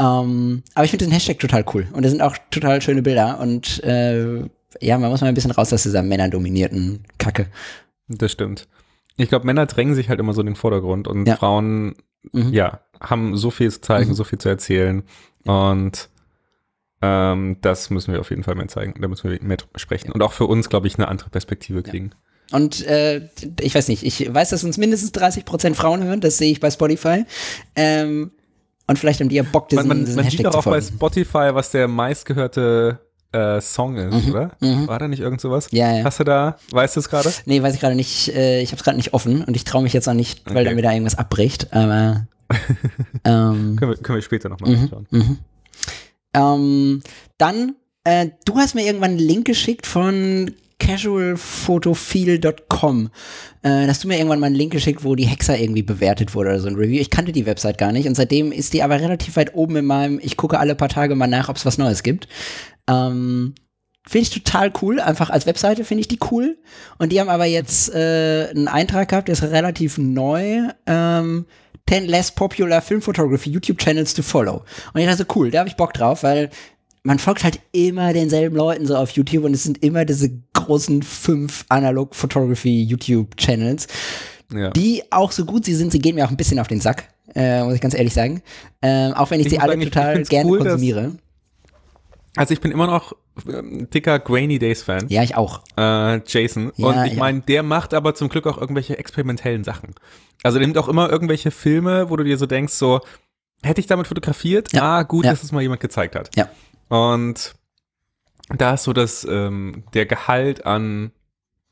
Ähm, 0.00 0.62
aber 0.74 0.84
ich 0.84 0.90
finde 0.90 1.06
den 1.06 1.12
Hashtag 1.12 1.38
total 1.38 1.64
cool. 1.74 1.86
Und 1.92 2.04
da 2.04 2.10
sind 2.10 2.20
auch 2.20 2.36
total 2.50 2.82
schöne 2.82 3.02
Bilder. 3.02 3.40
Und 3.40 3.82
äh, 3.84 4.40
ja, 4.80 4.98
man 4.98 5.10
muss 5.10 5.22
mal 5.22 5.28
ein 5.28 5.34
bisschen 5.34 5.50
raus 5.50 5.72
aus 5.72 5.82
dieser 5.82 6.02
männerdominierten 6.02 7.04
Kacke. 7.16 7.46
Das 8.08 8.32
stimmt. 8.32 8.68
Ich 9.16 9.28
glaube, 9.30 9.46
Männer 9.46 9.66
drängen 9.66 9.94
sich 9.94 10.08
halt 10.08 10.20
immer 10.20 10.34
so 10.34 10.40
in 10.42 10.46
den 10.46 10.56
Vordergrund 10.56 11.08
und 11.08 11.26
Ja. 11.26 11.36
Frauen, 11.36 11.94
Mhm. 12.32 12.52
ja, 12.52 12.80
haben 13.00 13.36
so 13.36 13.50
viel 13.50 13.70
zu 13.70 13.80
zeigen, 13.80 14.10
Mhm. 14.10 14.14
so 14.14 14.24
viel 14.24 14.38
zu 14.38 14.48
erzählen. 14.48 15.02
Und 15.44 16.10
ähm, 17.02 17.56
das 17.60 17.90
müssen 17.90 18.12
wir 18.12 18.20
auf 18.20 18.30
jeden 18.30 18.42
Fall 18.44 18.54
mehr 18.54 18.68
zeigen. 18.68 18.94
Da 19.00 19.08
müssen 19.08 19.30
wir 19.30 19.38
mehr 19.42 19.56
drüber 19.56 19.78
sprechen. 19.78 20.10
Und 20.12 20.22
auch 20.22 20.32
für 20.32 20.46
uns, 20.46 20.68
glaube 20.68 20.86
ich, 20.86 20.96
eine 20.96 21.08
andere 21.08 21.30
Perspektive 21.30 21.82
kriegen. 21.82 22.10
Und 22.50 22.86
äh, 22.86 23.28
ich 23.60 23.74
weiß 23.74 23.88
nicht, 23.88 24.02
ich 24.04 24.32
weiß, 24.32 24.50
dass 24.50 24.64
uns 24.64 24.78
mindestens 24.78 25.12
30% 25.12 25.74
Frauen 25.74 26.02
hören, 26.02 26.20
das 26.20 26.38
sehe 26.38 26.50
ich 26.50 26.60
bei 26.60 26.70
Spotify. 26.70 27.24
Ähm, 27.76 28.30
und 28.86 28.98
vielleicht 28.98 29.20
haben 29.20 29.28
die 29.28 29.36
ja 29.36 29.42
Bock, 29.42 29.68
diesen, 29.68 29.86
Man, 29.86 29.98
man, 29.98 30.04
diesen 30.06 30.16
man 30.16 30.30
sieht 30.30 30.38
Hashtag 30.40 30.52
zu 30.52 30.58
auch 30.60 30.64
bei. 30.64 30.80
Spotify, 30.80 31.50
was 31.52 31.70
der 31.72 31.88
meistgehörte 31.88 33.00
äh, 33.32 33.60
Song 33.60 33.96
ist, 33.98 34.26
oder? 34.28 34.52
mhm. 34.60 34.88
War 34.88 34.98
da 34.98 35.06
nicht 35.08 35.20
irgend 35.20 35.42
sowas? 35.42 35.68
Ja, 35.72 35.94
ja. 35.98 36.04
Hast 36.04 36.20
du 36.20 36.24
da, 36.24 36.56
weißt 36.70 36.96
du 36.96 37.00
es 37.00 37.10
gerade? 37.10 37.30
Nee, 37.44 37.62
weiß 37.62 37.74
ich 37.74 37.80
gerade 37.80 37.94
nicht, 37.94 38.28
äh, 38.34 38.62
ich 38.62 38.70
habe 38.70 38.78
es 38.78 38.84
gerade 38.84 38.96
nicht 38.96 39.12
offen 39.12 39.44
und 39.44 39.54
ich 39.54 39.64
traue 39.64 39.82
mich 39.82 39.92
jetzt 39.92 40.08
auch 40.08 40.14
nicht, 40.14 40.46
weil 40.46 40.56
Okay. 40.56 40.64
dann 40.64 40.76
wieder 40.78 40.90
irgendwas 40.92 41.18
abbricht, 41.18 41.70
aber 41.74 42.26
ähm, 43.24 43.76
Können 43.76 43.90
wir, 43.90 43.96
können 43.98 44.16
wir 44.16 44.22
später 44.22 44.48
nochmal 44.48 44.70
Mhm, 44.70 44.82
anschauen. 44.84 45.06
mhm. 45.10 45.38
Ähm, 46.34 47.00
dann, 47.38 47.76
äh, 48.04 48.28
du 48.44 48.56
hast 48.56 48.74
mir 48.74 48.84
irgendwann 48.84 49.12
einen 49.12 49.20
Link 49.20 49.46
geschickt 49.46 49.86
von 49.86 50.54
casualphotophile.com. 50.78 53.10
Äh, 53.62 53.64
da 53.68 53.86
hast 53.88 54.04
du 54.04 54.08
mir 54.08 54.16
irgendwann 54.16 54.40
mal 54.40 54.46
einen 54.46 54.54
Link 54.54 54.72
geschickt, 54.72 55.04
wo 55.04 55.14
die 55.16 55.26
Hexer 55.26 55.58
irgendwie 55.58 55.82
bewertet 55.82 56.34
wurde 56.34 56.50
oder 56.50 56.60
so 56.60 56.68
ein 56.68 56.76
Review. 56.76 57.00
Ich 57.00 57.10
kannte 57.10 57.32
die 57.32 57.46
Website 57.46 57.78
gar 57.78 57.92
nicht 57.92 58.06
und 58.06 58.14
seitdem 58.14 58.52
ist 58.52 58.74
die 58.74 58.82
aber 58.82 59.00
relativ 59.00 59.36
weit 59.36 59.54
oben 59.54 59.76
in 59.76 59.86
meinem, 59.86 60.20
ich 60.22 60.36
gucke 60.36 60.58
alle 60.58 60.74
paar 60.76 60.88
Tage 60.88 61.14
mal 61.14 61.26
nach, 61.26 61.48
ob 61.48 61.56
es 61.56 61.66
was 61.66 61.78
Neues 61.78 62.02
gibt. 62.02 62.28
Ähm, 62.88 63.54
Finde 64.08 64.22
ich 64.22 64.30
total 64.30 64.72
cool. 64.80 65.00
Einfach 65.00 65.28
als 65.28 65.44
Webseite 65.44 65.84
finde 65.84 66.00
ich 66.00 66.08
die 66.08 66.18
cool. 66.30 66.56
Und 66.96 67.12
die 67.12 67.20
haben 67.20 67.28
aber 67.28 67.44
jetzt 67.44 67.94
äh, 67.94 68.48
einen 68.48 68.66
Eintrag 68.66 69.10
gehabt, 69.10 69.28
der 69.28 69.34
ist 69.34 69.42
relativ 69.42 69.98
neu. 69.98 70.62
Ähm, 70.86 71.44
10 71.88 72.06
less 72.06 72.30
popular 72.30 72.80
film 72.82 73.00
photography 73.02 73.50
YouTube 73.50 73.78
channels 73.78 74.14
to 74.14 74.22
follow. 74.22 74.62
Und 74.92 75.00
ich 75.00 75.06
dachte, 75.06 75.24
so, 75.28 75.34
cool, 75.40 75.50
da 75.50 75.60
habe 75.60 75.68
ich 75.68 75.76
Bock 75.76 75.92
drauf, 75.94 76.22
weil 76.22 76.50
man 77.02 77.18
folgt 77.18 77.44
halt 77.44 77.60
immer 77.72 78.12
denselben 78.12 78.56
Leuten 78.56 78.86
so 78.86 78.96
auf 78.96 79.10
YouTube 79.10 79.44
und 79.44 79.54
es 79.54 79.62
sind 79.64 79.82
immer 79.82 80.04
diese 80.04 80.30
großen 80.52 81.02
fünf 81.02 81.64
Analog 81.68 82.14
Photography 82.14 82.82
YouTube 82.82 83.36
Channels, 83.36 83.86
Ja. 84.52 84.70
die 84.70 85.02
auch 85.10 85.32
so 85.32 85.44
gut 85.44 85.64
sie 85.64 85.74
sind, 85.74 85.92
sie 85.92 86.00
gehen 86.00 86.16
mir 86.16 86.26
auch 86.26 86.30
ein 86.30 86.36
bisschen 86.36 86.58
auf 86.58 86.68
den 86.68 86.80
Sack, 86.80 87.08
äh, 87.34 87.62
muss 87.64 87.74
ich 87.74 87.80
ganz 87.80 87.94
ehrlich 87.94 88.12
sagen. 88.12 88.42
Ähm, 88.82 89.14
auch 89.14 89.30
wenn 89.30 89.40
ich, 89.40 89.46
Ich 89.46 89.52
sie 89.52 89.58
alle 89.58 89.72
sagen, 89.72 89.82
total 89.84 90.22
gerne 90.24 90.50
cool, 90.50 90.58
dass- 90.58 90.68
konsumiere. 90.68 91.12
Also 92.36 92.52
ich 92.54 92.60
bin 92.60 92.70
immer 92.72 92.86
noch 92.86 93.14
dicker 93.44 94.18
Grainy 94.18 94.58
Days 94.58 94.82
Fan. 94.82 95.08
Ja, 95.08 95.22
ich 95.22 95.36
auch. 95.36 95.62
äh, 95.76 96.20
Jason. 96.26 96.72
Ja, 96.76 96.86
und 96.86 97.06
ich 97.06 97.12
ja. 97.14 97.18
meine, 97.18 97.40
der 97.40 97.62
macht 97.62 97.94
aber 97.94 98.14
zum 98.14 98.28
Glück 98.28 98.46
auch 98.46 98.58
irgendwelche 98.58 98.98
experimentellen 98.98 99.64
Sachen. 99.64 99.94
Also 100.42 100.58
der 100.58 100.66
nimmt 100.66 100.78
auch 100.78 100.88
immer 100.88 101.10
irgendwelche 101.10 101.50
Filme, 101.50 102.10
wo 102.10 102.16
du 102.16 102.24
dir 102.24 102.38
so 102.38 102.46
denkst, 102.46 102.72
so, 102.74 103.00
hätte 103.62 103.80
ich 103.80 103.86
damit 103.86 104.06
fotografiert? 104.06 104.72
Ja. 104.72 104.98
Ah, 104.98 105.02
gut, 105.02 105.24
dass 105.24 105.42
es 105.42 105.52
mal 105.52 105.62
jemand 105.62 105.80
gezeigt 105.80 106.14
hat. 106.14 106.34
Ja. 106.36 106.48
Und 106.88 107.54
da 108.48 108.74
ist 108.74 108.84
so 108.84 108.92
das, 108.92 109.26
ähm, 109.28 109.84
der 109.94 110.06
Gehalt 110.06 110.64
an 110.64 111.12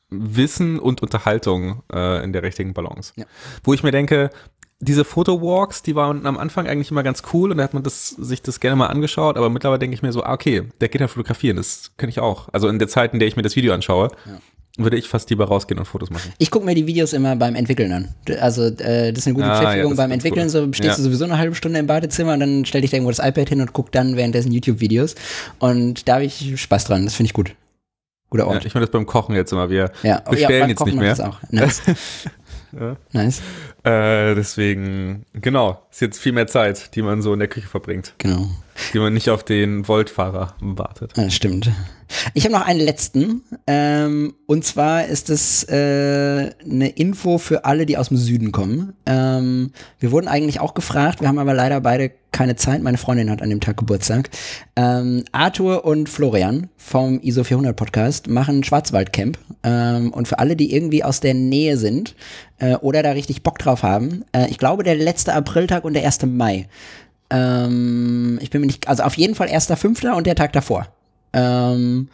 Wissen 0.09 0.79
und 0.79 1.03
Unterhaltung 1.03 1.83
äh, 1.93 2.23
in 2.23 2.33
der 2.33 2.43
richtigen 2.43 2.75
Balance. 2.75 3.13
Ja. 3.17 3.25
Wo 3.65 3.75
ich 3.75 3.83
mir 3.83 3.91
denke, 3.91 4.31
diese 4.81 5.05
Fotowalks, 5.05 5.83
die 5.83 5.95
waren 5.97 6.27
am 6.27 6.37
Anfang 6.37 6.67
eigentlich 6.67 6.91
immer 6.91 7.03
ganz 7.03 7.23
cool 7.33 7.51
und 7.51 7.57
da 7.59 7.65
hat 7.65 7.73
man 7.75 7.83
das, 7.83 8.09
sich 8.11 8.43
das 8.43 8.61
gerne 8.61 8.77
mal 8.77 8.87
angeschaut, 8.89 9.37
aber 9.39 9.49
mittlerweile 9.49 9.79
denke 9.79 9.95
ich 9.95 10.03
mir 10.03 10.13
so, 10.13 10.23
ah, 10.23 10.35
okay, 10.35 10.65
der 10.81 10.89
geht 10.89 11.01
ja 11.01 11.09
fotografieren, 11.09 11.57
das 11.57 11.93
kann 11.97 12.09
ich 12.11 12.21
auch. 12.21 12.49
Also 12.53 12.69
in 12.69 12.79
der 12.79 12.89
Zeit, 12.89 13.13
in 13.15 13.19
der 13.19 13.27
ich 13.29 13.37
mir 13.37 13.43
das 13.43 13.57
Video 13.57 13.73
anschaue, 13.73 14.11
würde 14.79 14.99
ich 14.99 15.09
fast 15.09 15.31
lieber 15.31 15.47
rausgehen 15.47 15.79
und 15.79 15.87
Fotos 15.87 16.11
machen. 16.11 16.31
Ich 16.37 16.51
gucke 16.51 16.67
mir 16.67 16.75
die 16.75 16.87
Videos 16.87 17.15
immer 17.15 17.35
beim 17.37 17.55
Entwickeln 17.55 17.91
an. 17.93 18.15
Also 18.39 18.65
äh, 18.65 19.11
das 19.13 19.21
ist 19.21 19.27
eine 19.27 19.35
gute 19.35 19.47
Ah, 19.47 19.55
ja, 19.55 19.61
Beschäftigung 19.61 19.93
ist 19.93 19.97
beim 19.97 20.11
Entwickeln. 20.11 20.45
cool. 20.45 20.51
So 20.51 20.73
stehst 20.75 20.85
Ja. 20.91 20.97
du 20.97 21.03
sowieso 21.05 21.25
eine 21.25 21.39
halbe 21.39 21.55
Stunde 21.55 21.79
im 21.79 21.87
Badezimmer 21.87 22.35
und 22.35 22.41
dann 22.41 22.67
stell 22.67 22.83
dich 22.83 22.91
da 22.91 22.99
irgendwo 22.99 23.11
das 23.11 23.27
iPad 23.27 23.49
hin 23.49 23.63
und 23.63 23.73
guck 23.73 23.91
dann 23.93 24.17
währenddessen 24.17 24.53
YouTube-Videos. 24.53 25.15
Und 25.59 26.07
da 26.07 26.17
habe 26.17 26.25
ich 26.25 26.61
Spaß 26.61 26.85
dran. 26.85 27.05
Das 27.07 27.15
finde 27.15 27.29
ich 27.29 27.33
gut. 27.33 27.55
Guter 28.29 28.43
Ja, 28.45 28.51
Ort. 28.51 28.67
ich 28.67 28.75
mache 28.75 28.83
das 28.85 28.91
beim 28.91 29.07
Kochen 29.07 29.35
jetzt 29.35 29.53
immer. 29.53 29.71
Wir 29.71 29.91
Ja, 30.03 30.21
oh, 30.27 30.31
bestellen 30.33 30.69
jetzt 30.69 30.85
nicht 30.85 30.99
mehr. 30.99 31.09
das 31.15 31.21
Auch. 31.21 31.39
Nice. 31.51 31.81
Ja. 32.79 32.97
nice. 33.13 33.41
Äh, 33.85 34.35
deswegen, 34.35 35.25
genau, 35.33 35.83
ist 35.91 36.01
jetzt 36.01 36.19
viel 36.19 36.33
mehr 36.33 36.47
Zeit, 36.47 36.95
die 36.95 37.03
man 37.03 37.23
so 37.23 37.33
in 37.33 37.39
der 37.39 37.49
Küche 37.49 37.69
verbringt, 37.69 38.15
Genau. 38.19 38.49
die 38.93 38.99
man 38.99 39.15
nicht 39.15 39.31
auf 39.31 39.45
den 39.45 39.85
Voltfahrer 39.85 40.55
wartet. 40.61 41.17
Ja, 41.17 41.31
stimmt. 41.31 41.71
Ich 42.35 42.45
habe 42.45 42.55
noch 42.55 42.67
einen 42.67 42.81
letzten. 42.81 43.43
Ähm, 43.67 44.35
und 44.47 44.65
zwar 44.65 45.07
ist 45.07 45.31
es 45.31 45.65
äh, 45.65 46.51
eine 46.65 46.89
Info 46.89 47.39
für 47.39 47.65
alle, 47.65 47.87
die 47.87 47.97
aus 47.97 48.09
dem 48.09 48.17
Süden 48.17 48.53
kommen. 48.53 48.95
Ähm, 49.07 49.73
wir 49.99 50.13
wurden 50.13 50.29
eigentlich 50.29 50.61
auch 50.61 50.75
gefragt, 50.75 51.21
wir 51.21 51.29
haben 51.29 51.39
aber 51.39 51.55
leider 51.55 51.81
beide 51.81 52.13
keine 52.33 52.57
Zeit. 52.57 52.83
Meine 52.83 52.99
Freundin 52.99 53.31
hat 53.31 53.41
an 53.41 53.49
dem 53.49 53.61
Tag 53.61 53.79
Geburtstag. 53.79 54.29
Ähm, 54.77 55.25
Arthur 55.33 55.85
und 55.87 56.09
Florian 56.09 56.69
vom 56.77 57.19
ISO 57.21 57.45
400 57.45 57.75
Podcast 57.75 58.29
machen 58.29 58.63
Schwarzwaldcamp. 58.63 59.39
Ähm, 59.63 60.13
und 60.13 60.29
für 60.29 60.39
alle, 60.39 60.55
die 60.55 60.75
irgendwie 60.75 61.03
aus 61.03 61.21
der 61.21 61.33
Nähe 61.35 61.79
sind 61.79 62.15
äh, 62.59 62.75
oder 62.77 63.03
da 63.03 63.13
richtig 63.13 63.43
Bock 63.43 63.59
drauf 63.59 63.83
haben, 63.83 64.25
äh, 64.33 64.49
ich 64.51 64.59
glaube, 64.59 64.83
der 64.83 64.97
letzte 64.97 65.33
Apriltag 65.33 65.85
und 65.85 65.95
der 65.95 66.05
1. 66.05 66.27
Mai. 66.27 66.69
Ähm, 67.31 68.39
ich 68.43 68.51
bin 68.51 68.61
mir 68.61 68.67
nicht, 68.67 68.87
also 68.87 69.03
auf 69.03 69.17
jeden 69.17 69.35
Fall 69.35 69.49
1.5. 69.49 70.11
und 70.13 70.27
der 70.27 70.35
Tag 70.35 70.53
davor. 70.53 70.87
Ähm, 71.37 72.09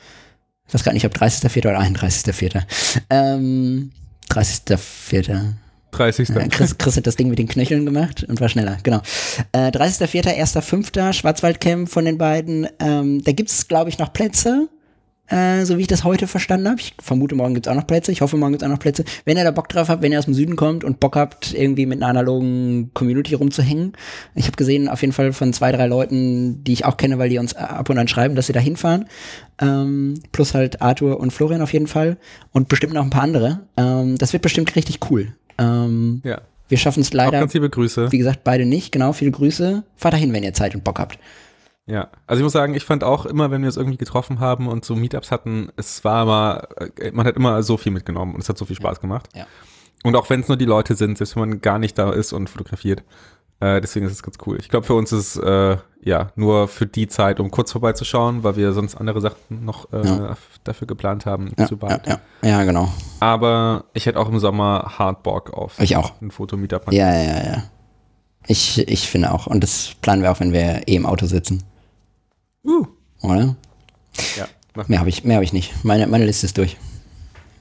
ich 0.68 0.74
weiß 0.74 0.84
gar 0.84 0.92
nicht, 0.92 1.06
ob 1.06 1.14
30.04. 1.14 1.58
oder 1.60 1.80
31.04. 1.80 2.62
Ähm, 3.10 3.92
30.04. 4.30 5.54
30. 5.92 6.28
Ja, 6.30 6.48
Chris, 6.48 6.78
Chris 6.78 6.96
hat 6.96 7.06
das 7.06 7.16
Ding 7.16 7.28
mit 7.28 7.38
den 7.38 7.48
Knöcheln 7.48 7.84
gemacht 7.84 8.24
und 8.24 8.40
war 8.40 8.48
schneller, 8.48 8.78
genau. 8.82 9.02
Äh, 9.52 9.68
30.04., 9.68 10.38
1.05. 10.38 11.12
Schwarzwaldcamp 11.12 11.88
von 11.88 12.06
den 12.06 12.18
beiden. 12.18 12.66
Ähm, 12.80 13.22
da 13.22 13.32
gibt 13.32 13.50
es, 13.50 13.68
glaube 13.68 13.90
ich, 13.90 13.98
noch 13.98 14.12
Plätze, 14.12 14.68
äh, 15.28 15.64
so 15.64 15.78
wie 15.78 15.82
ich 15.82 15.86
das 15.86 16.04
heute 16.04 16.26
verstanden 16.26 16.68
habe. 16.68 16.80
Ich 16.80 16.94
vermute, 17.00 17.34
morgen 17.34 17.54
gibt 17.54 17.66
es 17.66 17.70
auch 17.72 17.76
noch 17.76 17.86
Plätze. 17.86 18.12
Ich 18.12 18.20
hoffe, 18.20 18.36
morgen 18.36 18.52
gibt 18.52 18.62
es 18.62 18.66
auch 18.66 18.72
noch 18.72 18.78
Plätze. 18.80 19.04
Wenn 19.24 19.36
ihr 19.38 19.44
da 19.44 19.50
Bock 19.50 19.68
drauf 19.68 19.88
habt, 19.88 20.02
wenn 20.02 20.12
ihr 20.12 20.18
aus 20.18 20.26
dem 20.26 20.34
Süden 20.34 20.56
kommt 20.56 20.84
und 20.84 21.00
Bock 21.00 21.16
habt, 21.16 21.54
irgendwie 21.54 21.86
mit 21.86 21.98
einer 22.02 22.08
analogen 22.08 22.90
Community 22.92 23.34
rumzuhängen. 23.34 23.92
Ich 24.34 24.46
habe 24.46 24.56
gesehen, 24.56 24.88
auf 24.88 25.00
jeden 25.00 25.12
Fall 25.12 25.32
von 25.32 25.52
zwei, 25.52 25.72
drei 25.72 25.86
Leuten, 25.86 26.62
die 26.64 26.72
ich 26.72 26.84
auch 26.84 26.96
kenne, 26.96 27.18
weil 27.18 27.28
die 27.30 27.38
uns 27.38 27.54
ab 27.54 27.88
und 27.88 27.98
an 27.98 28.08
schreiben, 28.08 28.34
dass 28.34 28.46
sie 28.48 28.52
da 28.52 28.60
hinfahren. 28.60 29.06
Ähm, 29.60 30.14
plus 30.32 30.54
halt 30.54 30.82
Arthur 30.82 31.18
und 31.20 31.32
Florian 31.32 31.62
auf 31.62 31.72
jeden 31.72 31.86
Fall. 31.86 32.16
Und 32.52 32.68
bestimmt 32.68 32.92
noch 32.94 33.04
ein 33.04 33.10
paar 33.10 33.22
andere. 33.22 33.60
Ähm, 33.76 34.18
das 34.18 34.32
wird 34.32 34.42
bestimmt 34.42 34.74
richtig 34.76 34.98
cool. 35.10 35.28
Ähm, 35.58 36.20
Ja. 36.24 36.40
wir 36.68 36.78
schaffen 36.78 37.00
es 37.00 37.10
Auch 37.10 37.14
leider, 37.14 37.40
ganz 37.40 37.54
liebe 37.54 37.70
Grüße. 37.70 38.10
wie 38.12 38.18
gesagt, 38.18 38.44
beide 38.44 38.66
nicht. 38.66 38.92
Genau, 38.92 39.12
viele 39.12 39.30
Grüße. 39.30 39.82
Fahrt 39.96 40.14
dahin, 40.14 40.32
wenn 40.32 40.42
ihr 40.42 40.52
Zeit 40.54 40.74
und 40.74 40.84
Bock 40.84 40.98
habt. 40.98 41.18
Ja, 41.86 42.08
also 42.28 42.40
ich 42.40 42.44
muss 42.44 42.52
sagen, 42.52 42.74
ich 42.74 42.84
fand 42.84 43.02
auch 43.02 43.26
immer, 43.26 43.50
wenn 43.50 43.62
wir 43.62 43.68
es 43.68 43.76
irgendwie 43.76 43.96
getroffen 43.98 44.38
haben 44.38 44.68
und 44.68 44.84
so 44.84 44.94
Meetups 44.94 45.30
hatten, 45.32 45.70
es 45.76 46.04
war 46.04 46.22
immer, 46.22 46.68
äh, 47.00 47.10
man 47.10 47.26
hat 47.26 47.34
immer 47.36 47.62
so 47.64 47.76
viel 47.76 47.90
mitgenommen 47.92 48.34
und 48.34 48.40
es 48.40 48.48
hat 48.48 48.56
so 48.56 48.64
viel 48.64 48.76
Spaß 48.76 49.00
gemacht. 49.00 49.28
Ja. 49.34 49.46
Und 50.04 50.14
auch 50.16 50.30
wenn 50.30 50.40
es 50.40 50.48
nur 50.48 50.56
die 50.56 50.64
Leute 50.64 50.94
sind, 50.94 51.18
selbst 51.18 51.34
wenn 51.36 51.48
man 51.48 51.60
gar 51.60 51.78
nicht 51.78 51.98
da 51.98 52.10
ist 52.12 52.32
und 52.32 52.48
fotografiert. 52.48 53.02
Äh, 53.60 53.80
deswegen 53.80 54.06
ist 54.06 54.12
es 54.12 54.22
ganz 54.22 54.38
cool. 54.46 54.58
Ich 54.60 54.68
glaube, 54.68 54.86
für 54.86 54.94
uns 54.94 55.12
ist 55.12 55.36
es 55.36 55.42
äh, 55.42 55.76
ja 56.02 56.30
nur 56.34 56.66
für 56.66 56.86
die 56.86 57.06
Zeit, 57.08 57.38
um 57.40 57.50
kurz 57.52 57.70
vorbeizuschauen, 57.72 58.42
weil 58.42 58.56
wir 58.56 58.72
sonst 58.72 58.96
andere 58.96 59.20
Sachen 59.20 59.64
noch 59.64 59.92
äh, 59.92 60.04
Ja. 60.06 60.36
dafür 60.64 60.86
geplant 60.88 61.26
haben, 61.26 61.52
Ja, 61.58 61.66
zu 61.66 61.76
bald. 61.76 62.04
ja, 62.06 62.18
ja, 62.42 62.64
genau. 62.64 62.92
Aber 63.20 63.84
ich 63.92 64.06
hätte 64.06 64.18
auch 64.18 64.28
im 64.28 64.38
Sommer 64.40 64.94
hard 64.98 65.22
Bock 65.22 65.52
auf 65.52 65.78
Ich 65.80 65.96
auch. 65.96 66.20
ein 66.20 66.30
Foto-Meetup. 66.32 66.92
Ja, 66.92 67.12
ja, 67.14 67.44
ja. 67.44 67.62
Ich, 68.48 68.78
ich 68.88 69.08
finde 69.08 69.32
auch. 69.32 69.46
Und 69.46 69.62
das 69.62 69.92
planen 70.02 70.22
wir 70.22 70.32
auch, 70.32 70.40
wenn 70.40 70.52
wir 70.52 70.82
eh 70.88 70.96
im 70.96 71.06
Auto 71.06 71.26
sitzen. 71.26 71.62
Uh. 72.64 72.86
Oder? 73.22 73.56
Ja. 74.36 74.46
Mehr 74.86 75.00
habe 75.00 75.08
ich, 75.08 75.24
mehr 75.24 75.36
hab 75.36 75.42
ich 75.42 75.52
nicht. 75.52 75.84
Meine, 75.84 76.06
meine 76.06 76.24
Liste 76.26 76.46
ist 76.46 76.56
durch. 76.58 76.76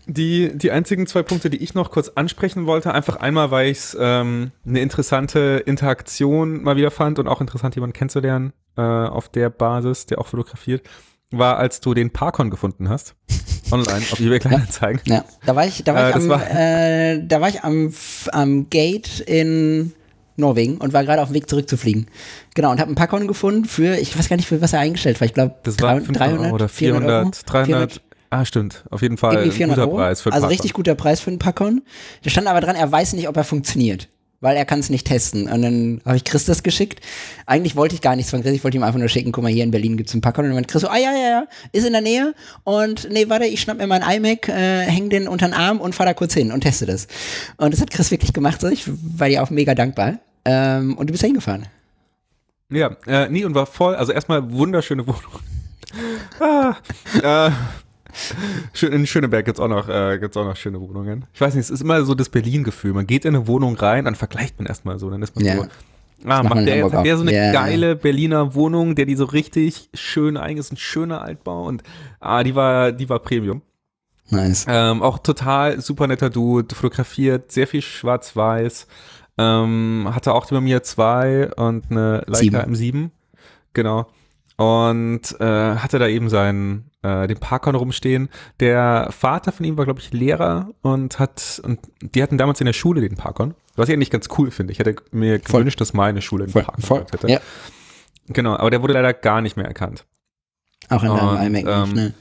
Die, 0.07 0.51
die 0.57 0.71
einzigen 0.71 1.07
zwei 1.07 1.23
Punkte, 1.23 1.49
die 1.49 1.57
ich 1.57 1.73
noch 1.73 1.91
kurz 1.91 2.09
ansprechen 2.09 2.65
wollte, 2.65 2.93
einfach 2.93 3.17
einmal, 3.17 3.51
weil 3.51 3.69
ich 3.71 3.77
es 3.77 3.97
ähm, 3.99 4.51
eine 4.65 4.81
interessante 4.81 5.63
Interaktion 5.65 6.63
mal 6.63 6.75
wieder 6.75 6.91
fand 6.91 7.19
und 7.19 7.27
auch 7.27 7.39
interessant, 7.41 7.75
jemanden 7.75 7.93
kennenzulernen 7.93 8.53
äh, 8.77 8.81
auf 8.81 9.29
der 9.29 9.49
Basis, 9.49 10.07
der 10.07 10.19
auch 10.19 10.27
fotografiert, 10.27 10.87
war, 11.31 11.57
als 11.57 11.79
du 11.81 11.93
den 11.93 12.11
Parkon 12.11 12.49
gefunden 12.49 12.89
hast. 12.89 13.15
Online, 13.71 13.99
auf 14.11 14.19
eBay 14.19 14.39
Kleinanzeigen. 14.39 15.01
Ja, 15.05 15.23
da 15.45 15.55
war 15.55 15.65
ich, 15.65 15.83
da 15.83 15.93
war 15.95 16.07
Äh, 16.07 16.09
ich, 16.09 16.15
am, 16.15 16.29
war- 16.29 16.51
äh, 16.51 17.25
da 17.25 17.39
war 17.41 17.49
ich 17.49 17.63
am, 17.63 17.93
am 18.31 18.69
Gate 18.69 19.19
in 19.21 19.93
Norwegen 20.41 20.77
und 20.77 20.91
war 20.91 21.03
gerade 21.05 21.21
auf 21.21 21.29
dem 21.29 21.35
Weg 21.35 21.49
zurückzufliegen. 21.49 22.07
Genau, 22.53 22.71
und 22.71 22.79
habe 22.79 22.89
einen 22.89 22.95
Packon 22.95 23.27
gefunden 23.27 23.65
für, 23.65 23.95
ich 23.97 24.17
weiß 24.17 24.27
gar 24.27 24.35
nicht, 24.35 24.47
für 24.47 24.61
was 24.61 24.73
er 24.73 24.79
eingestellt 24.79 25.21
war. 25.21 25.25
Ich 25.25 25.33
glaube, 25.33 25.55
Das 25.63 25.79
war 25.79 25.95
500 25.95 26.39
Euro 26.39 26.53
oder 26.53 26.67
400, 26.67 27.49
300, 27.49 28.01
ah 28.29 28.45
stimmt, 28.45 28.83
auf 28.89 29.01
jeden 29.01 29.17
Fall 29.17 29.33
irgendwie 29.33 29.49
ein 29.49 29.69
400 29.69 29.77
guter 29.77 29.87
Euro. 29.87 29.97
Preis 29.97 30.21
für 30.21 30.31
also 30.31 30.41
Parkon. 30.41 30.49
richtig 30.49 30.73
guter 30.73 30.95
Preis 30.95 31.19
für 31.19 31.29
einen 31.29 31.39
Packon. 31.39 31.81
Da 32.23 32.29
stand 32.29 32.47
aber 32.47 32.61
dran, 32.61 32.75
er 32.75 32.91
weiß 32.91 33.13
nicht, 33.13 33.27
ob 33.27 33.37
er 33.37 33.43
funktioniert. 33.43 34.09
Weil 34.43 34.57
er 34.57 34.65
kann 34.65 34.79
es 34.79 34.89
nicht 34.89 35.05
testen. 35.05 35.47
Und 35.47 35.61
dann 35.61 36.01
habe 36.03 36.17
ich 36.17 36.23
Chris 36.23 36.45
das 36.45 36.63
geschickt. 36.63 36.99
Eigentlich 37.45 37.75
wollte 37.75 37.93
ich 37.93 38.01
gar 38.01 38.15
nichts 38.15 38.31
von 38.31 38.41
Chris. 38.41 38.53
Ich 38.53 38.63
wollte 38.63 38.75
ihm 38.75 38.81
einfach 38.81 38.97
nur 38.97 39.07
schicken, 39.07 39.31
guck 39.31 39.43
mal, 39.43 39.51
hier 39.51 39.63
in 39.63 39.69
Berlin 39.69 39.97
gibt's 39.97 40.13
einen 40.13 40.21
Packon. 40.21 40.45
Und 40.45 40.49
dann 40.49 40.55
meinte 40.55 40.71
Chris 40.71 40.81
so, 40.81 40.87
ah 40.87 40.97
ja, 40.97 41.11
ja, 41.11 41.29
ja, 41.29 41.43
ist 41.73 41.85
in 41.85 41.91
der 41.91 42.01
Nähe. 42.01 42.33
Und 42.63 43.07
nee, 43.11 43.29
warte, 43.29 43.45
ich 43.45 43.61
schnapp 43.61 43.77
mir 43.77 43.85
meinen 43.85 44.01
iMac, 44.01 44.49
äh, 44.49 44.81
häng 44.85 45.11
den 45.11 45.27
unter 45.27 45.47
den 45.47 45.53
Arm 45.53 45.79
und 45.79 45.93
fahr 45.93 46.07
da 46.07 46.15
kurz 46.15 46.33
hin 46.33 46.51
und 46.51 46.61
teste 46.61 46.87
das. 46.87 47.05
Und 47.57 47.71
das 47.71 47.81
hat 47.81 47.91
Chris 47.91 48.09
wirklich 48.09 48.33
gemacht. 48.33 48.59
So. 48.61 48.67
Ich 48.67 48.85
war 48.87 49.29
dir 49.29 49.43
auch 49.43 49.51
mega 49.51 49.75
dankbar. 49.75 50.17
Ähm, 50.45 50.97
und 50.97 51.07
du 51.07 51.11
bist 51.11 51.23
da 51.23 51.27
hingefahren. 51.27 51.67
Ja, 52.69 52.95
äh, 53.05 53.27
nee, 53.29 53.43
und 53.43 53.53
war 53.53 53.65
voll, 53.65 53.95
also 53.95 54.11
erstmal 54.13 54.51
wunderschöne 54.51 55.05
Wohnung. 55.05 55.21
ah, 56.39 56.75
äh, 57.21 57.51
schön, 58.73 58.93
in 58.93 59.05
Schöneberg 59.05 59.45
gibt's 59.45 59.59
auch 59.59 59.67
noch, 59.67 59.89
äh, 59.89 60.17
gibt's 60.19 60.37
auch 60.37 60.45
noch 60.45 60.55
schöne 60.55 60.79
Wohnungen. 60.79 61.25
Ich 61.33 61.41
weiß 61.41 61.53
nicht, 61.55 61.65
es 61.65 61.69
ist 61.69 61.81
immer 61.81 62.03
so 62.05 62.15
das 62.15 62.29
Berlin-Gefühl. 62.29 62.93
Man 62.93 63.07
geht 63.07 63.25
in 63.25 63.35
eine 63.35 63.47
Wohnung 63.47 63.75
rein, 63.75 64.05
dann 64.05 64.15
vergleicht 64.15 64.57
man 64.57 64.67
erstmal 64.67 64.99
so, 64.99 65.09
dann 65.09 65.21
ist 65.21 65.35
man 65.35 65.43
Ja. 65.43 65.55
so, 65.57 65.63
ah, 66.25 66.43
macht 66.43 66.65
der, 66.65 66.89
hat 66.91 67.05
der 67.05 67.17
so 67.17 67.23
eine 67.23 67.33
Ja, 67.33 67.45
ja. 67.47 67.51
geile 67.51 67.95
Berliner 67.97 68.55
Wohnung, 68.55 68.95
der 68.95 69.05
die 69.05 69.15
so 69.15 69.25
richtig 69.25 69.89
schön 69.93 70.37
eigentlich 70.37 70.59
ist, 70.59 70.71
ein 70.71 70.77
schöner 70.77 71.21
Altbau 71.21 71.65
und 71.65 71.83
ah, 72.21 72.43
die 72.43 72.55
war, 72.55 72.93
die 72.93 73.09
war 73.09 73.19
Premium. 73.19 73.61
Nice. 74.29 74.65
Ähm, 74.69 75.03
auch 75.03 75.19
total 75.19 75.81
super 75.81 76.07
netter 76.07 76.29
Dude, 76.29 76.73
fotografiert, 76.73 77.51
sehr 77.51 77.67
viel 77.67 77.81
schwarz-weiß. 77.81 78.87
Ähm, 79.37 80.09
hatte 80.13 80.33
auch 80.33 80.45
die 80.45 80.53
bei 80.53 80.61
mir 80.61 80.83
zwei 80.83 81.49
und 81.55 81.89
eine 81.89 82.23
Leica 82.27 82.65
Sieben. 82.73 83.09
M7. 83.09 83.09
Genau. 83.73 84.07
Und 84.57 85.39
äh, 85.39 85.75
hatte 85.75 85.97
da 85.97 86.07
eben 86.07 86.29
seinen, 86.29 86.91
äh, 87.01 87.25
den 87.27 87.39
Parkon 87.39 87.73
rumstehen. 87.73 88.29
Der 88.59 89.07
Vater 89.11 89.51
von 89.51 89.65
ihm 89.65 89.77
war, 89.77 89.85
glaube 89.85 89.99
ich, 90.01 90.11
Lehrer 90.13 90.69
und 90.81 91.17
hat, 91.17 91.61
und 91.65 91.79
die 92.01 92.21
hatten 92.21 92.37
damals 92.37 92.61
in 92.61 92.65
der 92.65 92.73
Schule 92.73 93.01
den 93.01 93.15
Parkon. 93.15 93.55
Was 93.75 93.87
ich 93.89 93.93
eigentlich 93.93 94.11
ganz 94.11 94.27
cool 94.37 94.51
finde. 94.51 94.73
Ich 94.73 94.79
hätte 94.79 94.95
mir 95.11 95.39
Voll. 95.39 95.61
gewünscht, 95.61 95.81
dass 95.81 95.93
meine 95.93 96.21
Schule 96.21 96.43
einen 96.43 96.53
Voll, 96.53 96.63
Parkon 96.63 96.83
voll. 96.83 97.05
hätte. 97.11 97.27
Ja, 97.29 97.39
Genau, 98.27 98.55
aber 98.55 98.69
der 98.69 98.81
wurde 98.83 98.93
leider 98.93 99.13
gar 99.13 99.41
nicht 99.41 99.57
mehr 99.57 99.65
erkannt. 99.65 100.05
auch 100.89 101.01
in 101.03 101.09
deinem 101.09 101.55
iMac 101.55 101.65
nicht, 101.65 101.67
ähm, 101.67 101.93
ne? 101.93 102.13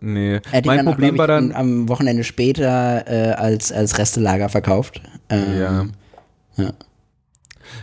Nee. 0.00 0.34
Er 0.52 0.58
hat 0.58 0.66
Mein 0.66 0.76
dann 0.78 0.88
auch, 0.88 0.92
Problem 0.92 1.14
glaub 1.16 1.28
war 1.28 1.40
ich, 1.40 1.48
dann. 1.48 1.56
am 1.56 1.88
Wochenende 1.88 2.22
später 2.24 3.04
äh, 3.08 3.32
als, 3.32 3.72
als 3.72 3.98
Restelager 3.98 4.48
verkauft. 4.48 5.02
Ähm, 5.28 5.58
Ja. 5.58 5.86
Ja. 6.60 6.72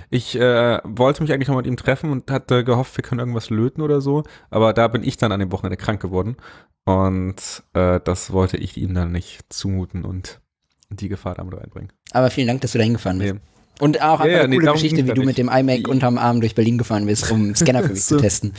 Ich 0.10 0.36
äh, 0.38 0.80
wollte 0.84 1.22
mich 1.22 1.32
eigentlich 1.32 1.48
noch 1.48 1.56
mit 1.56 1.66
ihm 1.68 1.78
treffen 1.78 2.12
und 2.12 2.30
hatte 2.32 2.64
gehofft, 2.64 2.98
wir 2.98 3.04
können 3.04 3.20
irgendwas 3.20 3.50
löten 3.50 3.82
oder 3.82 4.02
so. 4.02 4.24
Aber 4.50 4.74
da 4.74 4.88
bin 4.88 5.04
ich 5.04 5.18
dann 5.18 5.32
an 5.32 5.40
dem 5.40 5.52
Wochenende 5.52 5.78
krank 5.78 6.02
geworden. 6.02 6.36
Und 6.84 7.64
äh, 7.74 8.00
das 8.04 8.32
wollte 8.32 8.58
ich 8.58 8.78
ihm 8.78 8.94
dann 8.94 9.12
nicht 9.12 9.42
zumuten 9.50 10.04
und 10.04 10.42
die 10.90 11.10
Gefahr 11.10 11.36
damit 11.36 11.54
reinbringen. 11.54 11.92
Aber 12.12 12.30
vielen 12.32 12.48
Dank, 12.48 12.62
dass 12.62 12.72
du 12.72 12.78
da 12.78 12.84
hingefahren 12.84 13.20
bist. 13.20 13.34
Nee. 13.36 13.40
Und 13.80 14.02
auch 14.02 14.22
Ja, 14.22 14.26
ja, 14.28 14.40
eine 14.40 14.48
nee, 14.50 14.58
coole 14.58 14.72
Geschichte, 14.74 15.04
wie 15.04 15.10
ja 15.10 15.14
du 15.14 15.24
mit 15.24 15.38
dem 15.38 15.50
iMac 15.50 15.88
unterm 15.88 16.18
Arm 16.18 16.40
durch 16.42 16.56
Berlin 16.56 16.78
gefahren 16.78 17.06
bist, 17.06 17.30
um 17.32 17.54
Scanner 17.56 17.84
für 17.84 17.90
mich 17.90 18.04
So. 18.06 18.16
zu 18.16 18.22
testen. 18.22 18.54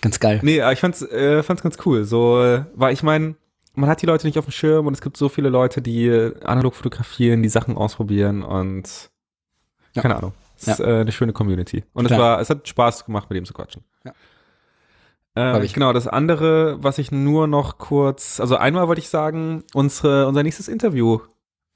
Ganz 0.00 0.20
geil. 0.20 0.38
Nee, 0.42 0.60
aber 0.60 0.72
ich 0.72 0.80
fand's, 0.80 1.02
äh, 1.02 1.42
fand's 1.42 1.62
ganz 1.62 1.76
cool. 1.84 2.04
So, 2.04 2.62
weil 2.74 2.92
ich 2.92 3.02
meine, 3.02 3.34
man 3.74 3.88
hat 3.88 4.02
die 4.02 4.06
Leute 4.06 4.26
nicht 4.26 4.38
auf 4.38 4.44
dem 4.44 4.52
Schirm 4.52 4.86
und 4.86 4.92
es 4.94 5.00
gibt 5.00 5.16
so 5.16 5.28
viele 5.28 5.48
Leute, 5.48 5.80
die 5.82 6.10
analog 6.44 6.74
fotografieren, 6.74 7.42
die 7.42 7.48
Sachen 7.48 7.76
ausprobieren 7.76 8.42
und 8.42 9.10
Ja. 9.94 10.02
keine 10.02 10.16
Ahnung. 10.16 10.32
Es 10.58 10.66
Ja. 10.66 10.72
ist 10.74 10.80
äh, 10.80 11.00
eine 11.00 11.12
schöne 11.12 11.32
Community. 11.32 11.84
Und 11.92 12.10
es 12.10 12.16
war, 12.16 12.40
es 12.40 12.50
hat 12.50 12.66
Spaß 12.68 13.04
gemacht, 13.06 13.28
mit 13.30 13.38
ihm 13.38 13.44
zu 13.44 13.52
quatschen. 13.54 13.82
Ja. 14.04 14.12
Äh, 15.36 15.64
ich. 15.64 15.72
genau, 15.72 15.92
das 15.92 16.06
andere, 16.06 16.82
was 16.82 16.98
ich 16.98 17.10
nur 17.10 17.46
noch 17.46 17.78
kurz, 17.78 18.38
also 18.38 18.56
einmal 18.56 18.86
wollte 18.88 19.00
ich 19.00 19.08
sagen, 19.08 19.64
unsere, 19.72 20.26
unser 20.28 20.42
nächstes 20.42 20.68
Interview 20.68 21.20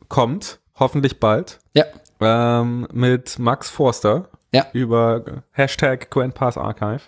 kommt, 0.08 0.60
hoffentlich 0.78 1.20
bald, 1.20 1.58
Ja. 1.72 1.84
ähm, 2.20 2.86
mit 2.92 3.38
Max 3.38 3.70
Forster 3.70 4.28
Ja. 4.52 4.66
über 4.72 5.42
Hashtag 5.52 6.10
Grand 6.10 6.34
Pass 6.34 6.58
Archive. 6.58 7.00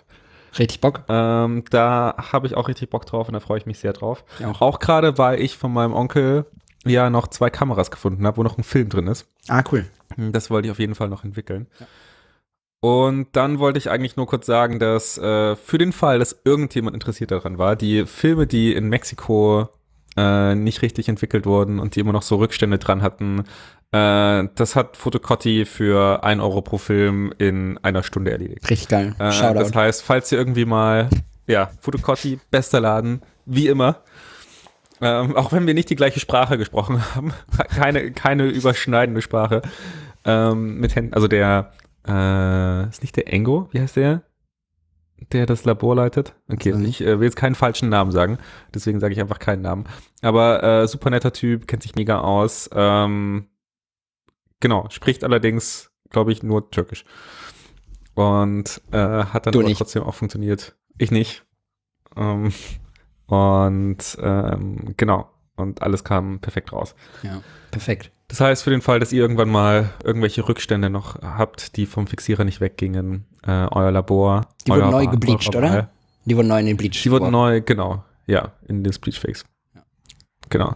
Richtig 0.57 0.81
Bock. 0.81 1.03
Ähm, 1.07 1.63
da 1.69 2.15
habe 2.31 2.47
ich 2.47 2.55
auch 2.57 2.67
richtig 2.67 2.89
Bock 2.89 3.05
drauf 3.05 3.27
und 3.27 3.33
da 3.35 3.39
freue 3.39 3.59
ich 3.59 3.67
mich 3.67 3.77
sehr 3.77 3.93
drauf. 3.93 4.25
Ja, 4.39 4.49
auch. 4.49 4.61
Auch 4.61 4.79
gerade, 4.79 5.19
weil 5.19 5.39
ich 5.39 5.55
von 5.55 5.71
meinem 5.71 5.93
Onkel 5.93 6.45
ja 6.85 7.11
noch 7.11 7.27
zwei 7.27 7.51
Kameras 7.51 7.91
gefunden 7.91 8.25
habe, 8.25 8.37
wo 8.37 8.43
noch 8.43 8.57
ein 8.57 8.63
Film 8.63 8.89
drin 8.89 9.05
ist. 9.05 9.27
Ah, 9.47 9.63
cool. 9.71 9.85
Das 10.17 10.49
wollte 10.49 10.67
ich 10.67 10.71
auf 10.71 10.79
jeden 10.79 10.95
Fall 10.95 11.09
noch 11.09 11.23
entwickeln. 11.23 11.67
Und 12.81 13.27
dann 13.33 13.59
wollte 13.59 13.77
ich 13.77 13.89
eigentlich 13.89 14.15
nur 14.15 14.25
kurz 14.25 14.45
sagen, 14.45 14.79
dass 14.79 15.17
äh, 15.17 15.55
für 15.55 15.77
den 15.77 15.91
Fall, 15.91 16.19
dass 16.19 16.39
irgendjemand 16.45 16.93
interessiert 16.93 17.31
daran 17.31 17.57
war, 17.57 17.75
die 17.75 18.05
Filme, 18.05 18.47
die 18.47 18.73
in 18.73 18.87
Mexiko 18.87 19.67
äh, 20.15 20.55
nicht 20.55 20.81
richtig 20.81 21.09
entwickelt 21.09 21.45
wurden 21.45 21.79
und 21.79 21.95
die 21.95 21.99
immer 21.99 22.13
noch 22.13 22.21
so 22.21 22.37
Rückstände 22.37 22.77
dran 22.77 23.01
hatten, 23.01 23.43
äh, 23.91 24.47
das 24.55 24.75
hat 24.75 24.95
Fotocotti 24.95 25.65
für 25.65 26.23
1 26.23 26.41
Euro 26.41 26.61
pro 26.61 26.77
Film 26.77 27.33
in 27.37 27.77
einer 27.79 28.03
Stunde 28.03 28.31
erledigt. 28.31 28.69
Richtig 28.69 28.87
geil. 28.87 29.15
Äh, 29.19 29.31
Shoutout. 29.31 29.59
das 29.59 29.75
heißt, 29.75 30.03
falls 30.03 30.31
ihr 30.31 30.37
irgendwie 30.37 30.65
mal, 30.65 31.09
ja, 31.47 31.71
Fotocotti, 31.81 32.39
bester 32.49 32.79
Laden, 32.79 33.21
wie 33.45 33.67
immer. 33.67 34.03
Ähm, 35.01 35.35
auch 35.35 35.51
wenn 35.51 35.65
wir 35.67 35.73
nicht 35.73 35.89
die 35.89 35.95
gleiche 35.95 36.19
Sprache 36.19 36.57
gesprochen 36.57 37.03
haben, 37.15 37.33
keine, 37.69 38.11
keine 38.11 38.47
überschneidende 38.47 39.21
Sprache. 39.21 39.61
Ähm, 40.25 40.79
mit 40.79 40.95
Händen, 40.95 41.13
also 41.13 41.27
der, 41.27 41.71
äh, 42.07 42.89
ist 42.89 43.01
nicht 43.01 43.15
der 43.15 43.31
Engo, 43.31 43.69
wie 43.71 43.79
heißt 43.79 43.95
der? 43.95 44.23
Der 45.31 45.45
das 45.45 45.65
Labor 45.65 45.95
leitet? 45.95 46.33
Okay, 46.49 46.73
Weiß 46.73 46.81
ich 46.81 47.01
äh, 47.01 47.19
will 47.19 47.25
jetzt 47.25 47.35
keinen 47.35 47.55
falschen 47.55 47.89
Namen 47.89 48.11
sagen, 48.11 48.37
deswegen 48.73 48.99
sage 48.99 49.13
ich 49.13 49.19
einfach 49.19 49.39
keinen 49.39 49.61
Namen. 49.61 49.85
Aber 50.21 50.63
äh, 50.63 50.87
super 50.87 51.09
netter 51.09 51.33
Typ, 51.33 51.67
kennt 51.67 51.83
sich 51.83 51.95
mega 51.95 52.19
aus. 52.19 52.69
Ähm, 52.73 53.47
genau, 54.59 54.87
spricht 54.89 55.23
allerdings, 55.23 55.91
glaube 56.09 56.31
ich, 56.31 56.43
nur 56.43 56.69
Türkisch. 56.71 57.05
Und 58.15 58.81
äh, 58.91 58.97
hat 58.97 59.45
dann 59.45 59.53
trotzdem 59.53 60.03
auch 60.03 60.15
funktioniert. 60.15 60.75
Ich 60.97 61.11
nicht. 61.11 61.45
Ähm, 62.17 62.51
und 63.29 64.17
ähm, 64.21 64.93
genau. 64.97 65.29
und 65.55 65.81
alles 65.81 66.03
kam 66.03 66.39
perfekt 66.39 66.73
raus. 66.73 66.95
Ja, 67.23 67.41
perfekt. 67.71 68.11
Das 68.27 68.41
heißt, 68.41 68.63
für 68.63 68.69
den 68.69 68.81
Fall, 68.81 68.99
dass 68.99 69.11
ihr 69.11 69.21
irgendwann 69.21 69.49
mal 69.49 69.89
irgendwelche 70.03 70.47
Rückstände 70.47 70.89
noch 70.89 71.21
habt, 71.21 71.75
die 71.77 71.85
vom 71.85 72.05
Fixierer 72.05 72.43
nicht 72.43 72.61
weggingen, 72.61 73.25
äh, 73.43 73.67
euer 73.71 73.91
Labor. 73.91 74.45
Die 74.67 74.71
euer 74.71 74.81
wurden 74.81 74.91
neu 74.91 75.07
gebleached, 75.07 75.55
oder? 75.55 75.89
Die 76.25 76.37
wurden 76.37 76.47
neu 76.47 76.59
in 76.59 76.67
den 76.67 76.77
Bleach. 76.77 77.01
Die 77.01 77.11
wurden 77.11 77.31
neu, 77.31 77.61
genau, 77.61 78.03
ja, 78.27 78.51
in 78.67 78.83
den 78.83 78.93
Bleach 79.01 79.19
Fix. 79.19 79.45
Genau. 80.49 80.75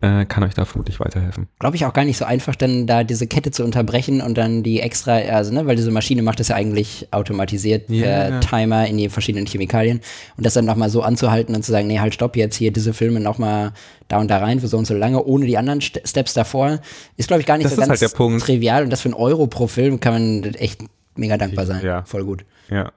Äh, 0.00 0.26
kann 0.26 0.44
euch 0.44 0.54
da 0.54 0.64
vermutlich 0.64 1.00
weiterhelfen. 1.00 1.48
Glaube 1.58 1.74
ich 1.74 1.84
auch 1.84 1.92
gar 1.92 2.04
nicht 2.04 2.18
so 2.18 2.24
einfach, 2.24 2.54
dann 2.54 2.86
da 2.86 3.02
diese 3.02 3.26
Kette 3.26 3.50
zu 3.50 3.64
unterbrechen 3.64 4.20
und 4.20 4.38
dann 4.38 4.62
die 4.62 4.78
extra, 4.78 5.14
also 5.14 5.52
ne, 5.52 5.66
weil 5.66 5.74
diese 5.74 5.90
Maschine 5.90 6.22
macht 6.22 6.38
das 6.38 6.48
ja 6.48 6.54
eigentlich 6.54 7.08
automatisiert 7.10 7.90
Ja, 7.90 8.04
per 8.04 8.28
ja. 8.30 8.38
Timer 8.40 8.86
in 8.86 8.96
die 8.96 9.08
verschiedenen 9.08 9.46
Chemikalien 9.46 10.00
und 10.36 10.46
das 10.46 10.54
dann 10.54 10.66
nochmal 10.66 10.88
so 10.88 11.02
anzuhalten 11.02 11.56
und 11.56 11.64
zu 11.64 11.72
sagen, 11.72 11.88
nee, 11.88 11.98
halt 11.98 12.14
stopp 12.14 12.36
jetzt 12.36 12.54
hier 12.54 12.72
diese 12.72 12.94
Filme 12.94 13.18
nochmal 13.18 13.72
da 14.06 14.18
und 14.18 14.30
da 14.30 14.38
rein 14.38 14.60
für 14.60 14.68
so 14.68 14.78
und 14.78 14.86
so 14.86 14.94
lange, 14.94 15.24
ohne 15.24 15.46
die 15.46 15.58
anderen 15.58 15.80
St 15.80 16.00
Steps 16.04 16.32
davor, 16.32 16.78
ist 17.16 17.26
glaube 17.26 17.40
ich 17.40 17.46
gar 17.46 17.56
nicht 17.56 17.64
Das 17.64 17.74
so 17.74 17.82
ist 17.82 17.88
ganz 17.88 18.00
halt 18.00 18.40
trivial 18.40 18.84
und 18.84 18.90
das 18.90 19.00
für 19.00 19.08
einen 19.08 19.14
Euro 19.14 19.48
pro 19.48 19.66
Film 19.66 19.98
kann 19.98 20.12
man 20.12 20.54
echt 20.54 20.80
mega 21.16 21.36
dankbar 21.36 21.66
sein. 21.66 21.84
Ja. 21.84 22.04
Voll 22.04 22.24
gut. 22.24 22.44
Ja. 22.70 22.92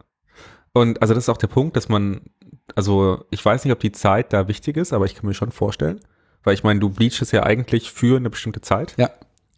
Und 0.72 1.02
also 1.02 1.16
das 1.16 1.24
ist 1.24 1.30
auch 1.30 1.38
der 1.38 1.48
Punkt, 1.48 1.76
dass 1.76 1.90
man, 1.90 2.22
also 2.76 3.26
ich 3.32 3.44
weiß 3.44 3.66
nicht, 3.66 3.74
ob 3.74 3.80
die 3.80 3.92
Zeit 3.92 4.34
da 4.34 4.48
wichtig 4.48 4.78
ist, 4.78 4.94
aber 4.94 5.06
ich 5.06 5.16
kann 5.16 5.26
mir 5.26 5.34
schon 5.34 5.52
vorstellen, 5.52 6.00
weil 6.44 6.54
ich 6.54 6.64
meine, 6.64 6.80
du 6.80 6.90
bleachst 6.90 7.32
ja 7.32 7.44
eigentlich 7.44 7.92
für 7.92 8.18
eine 8.18 8.30
bestimmte 8.30 8.62
Zeit. 8.62 8.94
Ja. 8.98 9.10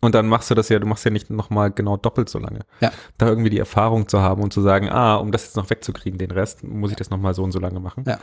Und 0.02 0.16
dann 0.16 0.28
machst 0.28 0.52
du 0.52 0.56
das 0.56 0.68
ja, 0.68 0.80
du 0.80 0.86
machst 0.86 1.06
ja 1.06 1.12
nicht 1.12 1.30
nochmal 1.30 1.72
genau 1.72 1.96
doppelt 1.96 2.28
so 2.28 2.38
lange. 2.38 2.60
Ja. 2.82 2.92
Da 3.18 3.28
irgendwie 3.28 3.50
die 3.50 3.60
Erfahrung 3.60 4.10
zu 4.10 4.20
haben 4.20 4.44
und 4.44 4.52
zu 4.52 4.62
sagen, 4.62 4.90
ah, 4.90 5.16
um 5.16 5.32
das 5.32 5.46
jetzt 5.46 5.56
noch 5.56 5.70
wegzukriegen, 5.70 6.20
den 6.20 6.32
Rest, 6.32 6.64
muss 6.64 6.92
ich 6.92 6.98
das 6.98 7.10
nochmal 7.10 7.34
so 7.34 7.44
und 7.44 7.54
so 7.54 7.60
lange 7.60 7.80
machen. 7.80 8.04
Ja. 8.06 8.20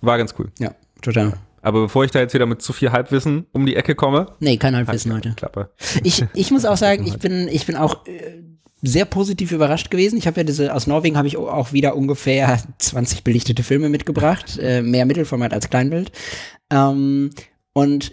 War 0.00 0.18
ganz 0.18 0.34
cool. 0.38 0.50
Ja, 0.58 0.74
total. 1.00 1.34
Aber 1.62 1.82
bevor 1.82 2.04
ich 2.04 2.10
da 2.10 2.18
jetzt 2.18 2.34
wieder 2.34 2.46
mit 2.46 2.60
zu 2.60 2.72
viel 2.72 2.90
Halbwissen 2.90 3.46
um 3.52 3.64
die 3.64 3.76
Ecke 3.76 3.94
komme, 3.94 4.32
Nee, 4.40 4.56
kein 4.56 4.74
Halbwissen 4.74 5.14
heute. 5.14 5.32
Klappe. 5.36 5.70
Ich, 6.02 6.24
ich 6.34 6.50
muss 6.50 6.64
auch 6.64 6.76
sagen, 6.76 7.06
ich 7.06 7.18
bin, 7.20 7.46
ich 7.46 7.66
bin 7.66 7.76
auch 7.76 8.04
äh, 8.06 8.42
sehr 8.82 9.04
positiv 9.04 9.52
überrascht 9.52 9.90
gewesen. 9.92 10.18
Ich 10.18 10.26
habe 10.26 10.40
ja 10.40 10.44
diese, 10.44 10.74
aus 10.74 10.88
Norwegen 10.88 11.16
habe 11.16 11.28
ich 11.28 11.36
auch 11.36 11.72
wieder 11.72 11.96
ungefähr 11.96 12.60
20 12.78 13.22
belichtete 13.22 13.62
Filme 13.62 13.88
mitgebracht, 13.88 14.58
äh, 14.58 14.82
mehr 14.82 15.06
Mittelformat 15.06 15.52
als 15.52 15.70
Kleinbild. 15.70 16.10
Ähm, 16.70 17.30
und 17.72 18.12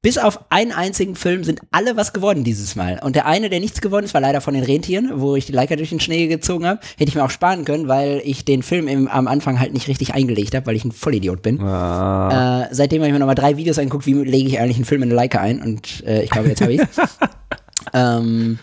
bis 0.00 0.16
auf 0.16 0.44
einen 0.50 0.70
einzigen 0.70 1.16
Film 1.16 1.42
sind 1.42 1.60
alle 1.72 1.96
was 1.96 2.12
geworden 2.12 2.44
dieses 2.44 2.76
Mal. 2.76 3.00
Und 3.02 3.16
der 3.16 3.26
eine, 3.26 3.50
der 3.50 3.58
nichts 3.58 3.80
geworden 3.80 4.04
ist, 4.04 4.14
war 4.14 4.20
leider 4.20 4.40
von 4.40 4.54
den 4.54 4.62
Rentieren, 4.62 5.10
wo 5.16 5.34
ich 5.34 5.46
die 5.46 5.52
Leica 5.52 5.74
durch 5.74 5.90
den 5.90 5.98
Schnee 5.98 6.28
gezogen 6.28 6.66
habe. 6.66 6.78
Hätte 6.96 7.08
ich 7.08 7.16
mir 7.16 7.24
auch 7.24 7.30
sparen 7.30 7.64
können, 7.64 7.88
weil 7.88 8.22
ich 8.24 8.44
den 8.44 8.62
Film 8.62 8.86
im, 8.86 9.08
am 9.08 9.26
Anfang 9.26 9.58
halt 9.58 9.72
nicht 9.72 9.88
richtig 9.88 10.14
eingelegt 10.14 10.54
habe, 10.54 10.66
weil 10.66 10.76
ich 10.76 10.84
ein 10.84 10.92
Vollidiot 10.92 11.42
bin. 11.42 11.60
Ah, 11.60 12.62
Äh, 12.62 12.68
seitdem 12.70 13.00
habe 13.00 13.08
ich 13.08 13.12
mir 13.12 13.18
nochmal 13.18 13.34
drei 13.34 13.56
Videos 13.56 13.78
angeguckt, 13.78 14.06
wie 14.06 14.14
lege 14.14 14.48
ich 14.48 14.60
eigentlich 14.60 14.76
einen 14.76 14.84
Film 14.84 15.02
in 15.02 15.08
eine 15.08 15.16
Leica 15.16 15.40
ein 15.40 15.60
und 15.60 16.04
äh, 16.06 16.22
ich 16.22 16.30
glaube, 16.30 16.48
jetzt 16.48 16.60
habe 16.60 16.74
ich 16.74 16.80
ähm, 17.92 18.60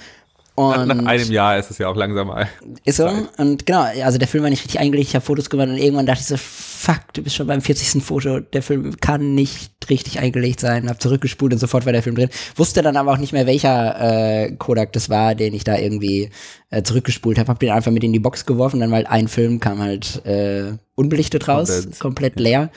und 0.56 0.88
nach 0.88 1.06
einem 1.06 1.32
Jahr 1.32 1.57
ist 1.57 1.69
es 1.69 1.77
ja 1.80 1.90
auch 1.90 1.95
langsam 1.98 2.27
mal. 2.27 2.48
ist 2.86 2.98
so. 2.98 3.07
Zeit. 3.07 3.27
Und 3.38 3.65
genau, 3.65 3.82
also 3.82 4.18
der 4.18 4.27
Film 4.27 4.44
war 4.44 4.49
nicht 4.49 4.64
richtig 4.64 4.80
eingelegt, 4.80 5.10
ich 5.10 5.15
habe 5.15 5.26
Fotos 5.26 5.49
gemacht 5.49 5.68
und 5.68 5.77
irgendwann 5.77 6.06
dachte 6.06 6.22
ich 6.22 6.27
so, 6.27 6.38
fuck, 6.38 7.14
du 7.14 7.23
bist 7.23 7.36
schon 7.36 7.48
beim 7.48 7.61
40. 7.61 8.02
Foto, 8.02 8.40
der 8.40 8.61
Film 8.61 8.95
kann 9.02 9.36
nicht 9.36 9.73
richtig 9.90 10.19
eingelegt 10.19 10.61
sein, 10.61 10.90
hab 10.90 11.02
zurückgespult 11.02 11.52
und 11.52 11.60
sofort 11.60 11.86
war 11.86 11.91
der 11.91 12.03
Film 12.03 12.15
drin. 12.15 12.30
Wusste 12.56 12.82
dann 12.82 12.95
aber 12.95 13.11
auch 13.11 13.18
nicht 13.18 13.34
mehr, 13.34 13.48
welcher 13.48 14.45
äh, 14.45 14.52
Kodak 14.53 14.94
das 14.94 15.10
war, 15.10 15.36
den 15.36 15.53
ich 15.53 15.65
da 15.65 15.77
irgendwie 15.77 16.30
äh, 16.69 16.84
zurückgespult 16.84 17.38
habe, 17.38 17.49
hab 17.49 17.60
den 17.60 17.72
einfach 17.72 17.91
mit 17.91 18.03
in 18.03 18.14
die 18.14 18.19
Box 18.19 18.45
geworfen, 18.45 18.80
dann 18.80 18.91
weil 18.91 19.06
ein 19.07 19.27
Film 19.27 19.60
kam 19.60 19.80
halt 19.80 20.26
äh, 20.26 20.73
unbelichtet 20.95 21.48
raus, 21.49 21.69
komplett, 21.69 21.99
Komplett. 21.99 22.40
leer. 22.40 22.72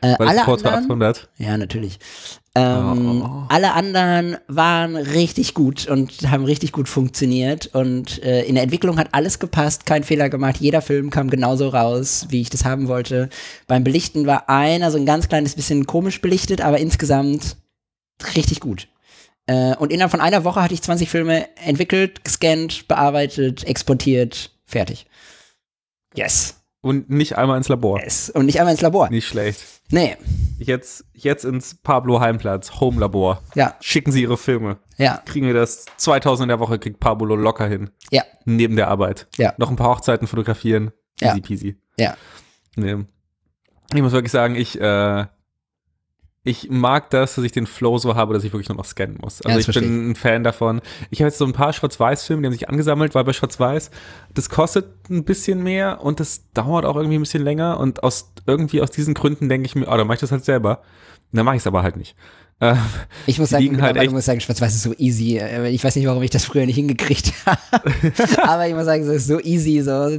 Äh, 0.00 0.18
War 0.18 0.28
alle 0.28 0.42
Porto 0.44 0.68
anderen, 0.68 0.84
800? 0.84 1.28
ja, 1.38 1.56
natürlich. 1.56 1.98
Ähm, 2.54 3.22
Oh. 3.22 3.44
Alle 3.48 3.72
anderen 3.72 4.36
waren 4.48 4.96
richtig 4.96 5.54
gut 5.54 5.86
und 5.88 6.30
haben 6.30 6.44
richtig 6.44 6.72
gut 6.72 6.88
funktioniert. 6.88 7.66
Und 7.74 8.22
äh, 8.22 8.42
in 8.44 8.54
der 8.54 8.64
Entwicklung 8.64 8.98
hat 8.98 9.08
alles 9.12 9.38
gepasst, 9.38 9.86
kein 9.86 10.04
Fehler 10.04 10.28
gemacht. 10.28 10.56
Jeder 10.58 10.82
Film 10.82 11.10
kam 11.10 11.30
genauso 11.30 11.68
raus, 11.68 12.26
wie 12.30 12.40
ich 12.40 12.50
das 12.50 12.64
haben 12.64 12.88
wollte. 12.88 13.28
Beim 13.66 13.84
Belichten 13.84 14.26
war 14.26 14.48
einer 14.48 14.90
so 14.90 14.98
ein 14.98 15.06
ganz 15.06 15.28
kleines 15.28 15.54
bisschen 15.54 15.86
komisch 15.86 16.20
belichtet, 16.20 16.60
aber 16.60 16.78
insgesamt 16.78 17.56
richtig 18.36 18.60
gut. 18.60 18.88
Äh, 19.46 19.74
und 19.76 19.92
innerhalb 19.92 20.10
von 20.10 20.20
einer 20.20 20.44
Woche 20.44 20.62
hatte 20.62 20.74
ich 20.74 20.82
20 20.82 21.08
Filme 21.08 21.48
entwickelt, 21.58 22.24
gescannt, 22.24 22.86
bearbeitet, 22.88 23.64
exportiert, 23.64 24.50
fertig. 24.66 25.06
Yes. 26.14 26.57
Und 26.80 27.10
nicht 27.10 27.36
einmal 27.36 27.56
ins 27.58 27.68
Labor. 27.68 28.00
Yes. 28.00 28.30
Und 28.30 28.46
nicht 28.46 28.60
einmal 28.60 28.72
ins 28.72 28.82
Labor. 28.82 29.10
Nicht 29.10 29.26
schlecht. 29.26 29.64
Nee. 29.90 30.16
Jetzt, 30.58 31.04
jetzt 31.12 31.44
ins 31.44 31.74
Pablo 31.74 32.20
Heimplatz, 32.20 32.80
Home 32.80 33.00
Labor. 33.00 33.42
Ja. 33.54 33.74
Schicken 33.80 34.12
Sie 34.12 34.22
Ihre 34.22 34.36
Filme. 34.36 34.78
Ja. 34.96 35.22
Kriegen 35.24 35.46
wir 35.46 35.54
das 35.54 35.86
2000 35.96 36.44
in 36.44 36.48
der 36.48 36.60
Woche, 36.60 36.78
kriegt 36.78 37.00
Pablo 37.00 37.34
locker 37.34 37.66
hin. 37.66 37.90
Ja. 38.10 38.22
Neben 38.44 38.76
der 38.76 38.88
Arbeit. 38.88 39.26
Ja. 39.36 39.54
Noch 39.58 39.70
ein 39.70 39.76
paar 39.76 39.90
Hochzeiten 39.96 40.28
fotografieren. 40.28 40.92
Ja. 41.20 41.30
Easy 41.30 41.40
peasy. 41.40 41.76
Ja. 41.98 42.16
Nee. 42.76 42.96
Ich 43.94 44.02
muss 44.02 44.12
wirklich 44.12 44.32
sagen, 44.32 44.54
ich, 44.54 44.80
äh, 44.80 45.26
ich 46.44 46.70
mag 46.70 47.10
das, 47.10 47.34
dass 47.34 47.44
ich 47.44 47.52
den 47.52 47.66
Flow 47.66 47.98
so 47.98 48.14
habe, 48.14 48.32
dass 48.32 48.44
ich 48.44 48.52
wirklich 48.52 48.68
nur 48.68 48.78
noch 48.78 48.84
scannen 48.84 49.18
muss. 49.20 49.40
Ja, 49.40 49.46
Also 49.46 49.58
das 49.58 49.60
ich 49.60 49.64
verstehe 49.66 49.82
bin 49.88 50.10
ein 50.10 50.14
Fan 50.14 50.44
davon. 50.44 50.80
Ich 51.10 51.20
habe 51.20 51.28
jetzt 51.28 51.38
so 51.38 51.44
ein 51.44 51.52
paar 51.52 51.72
Schwarz-Weiß-Filme, 51.72 52.42
die 52.42 52.46
haben 52.46 52.52
sich 52.52 52.68
angesammelt, 52.68 53.14
weil 53.14 53.24
bei 53.24 53.32
Schwarz-Weiß, 53.32 53.90
das 54.34 54.48
kostet 54.48 54.86
ein 55.10 55.24
bisschen 55.24 55.62
mehr 55.62 56.00
und 56.02 56.20
das 56.20 56.50
dauert 56.52 56.84
auch 56.84 56.96
irgendwie 56.96 57.16
ein 57.18 57.22
bisschen 57.22 57.42
länger 57.42 57.78
und 57.80 58.02
aus 58.02 58.32
irgendwie 58.46 58.80
aus 58.80 58.90
diesen 58.90 59.14
Gründen 59.14 59.48
denke 59.48 59.66
ich 59.66 59.74
mir, 59.74 59.88
oh, 59.88 59.96
dann 59.96 60.06
mache 60.06 60.14
ich 60.14 60.20
das 60.20 60.32
halt 60.32 60.44
selber. 60.44 60.82
Dann 61.32 61.44
mache 61.44 61.56
ich 61.56 61.62
es 61.62 61.66
aber 61.66 61.82
halt 61.82 61.96
nicht. 61.96 62.16
Äh, 62.60 62.74
Ich 63.26 63.38
muss 63.38 63.50
sagen, 63.50 63.82
halt 63.82 64.10
muss 64.10 64.24
sagen, 64.24 64.40
Schwarz-Weiß 64.40 64.74
ist 64.74 64.82
so 64.84 64.94
easy. 64.96 65.36
Äh, 65.36 65.68
Ich 65.68 65.84
weiß 65.84 65.94
nicht, 65.96 66.06
warum 66.06 66.22
ich 66.22 66.30
das 66.30 66.44
früher 66.46 66.64
nicht 66.64 66.76
hingekriegt 66.76 67.32
habe. 67.46 67.60
Aber 68.42 68.66
ich 68.66 68.74
muss 68.74 68.86
sagen, 68.86 69.02
es 69.02 69.08
ist 69.08 69.26
so 69.26 69.38
easy, 69.40 69.82
so 69.82 70.18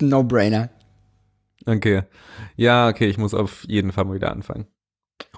No-Brainer. 0.00 0.70
okay. 1.66 2.02
Ja, 2.56 2.88
okay, 2.88 3.06
ich 3.06 3.18
muss 3.18 3.34
auf 3.34 3.64
jeden 3.68 3.92
Fall 3.92 4.04
mal 4.06 4.14
wieder 4.14 4.32
anfangen. 4.32 4.66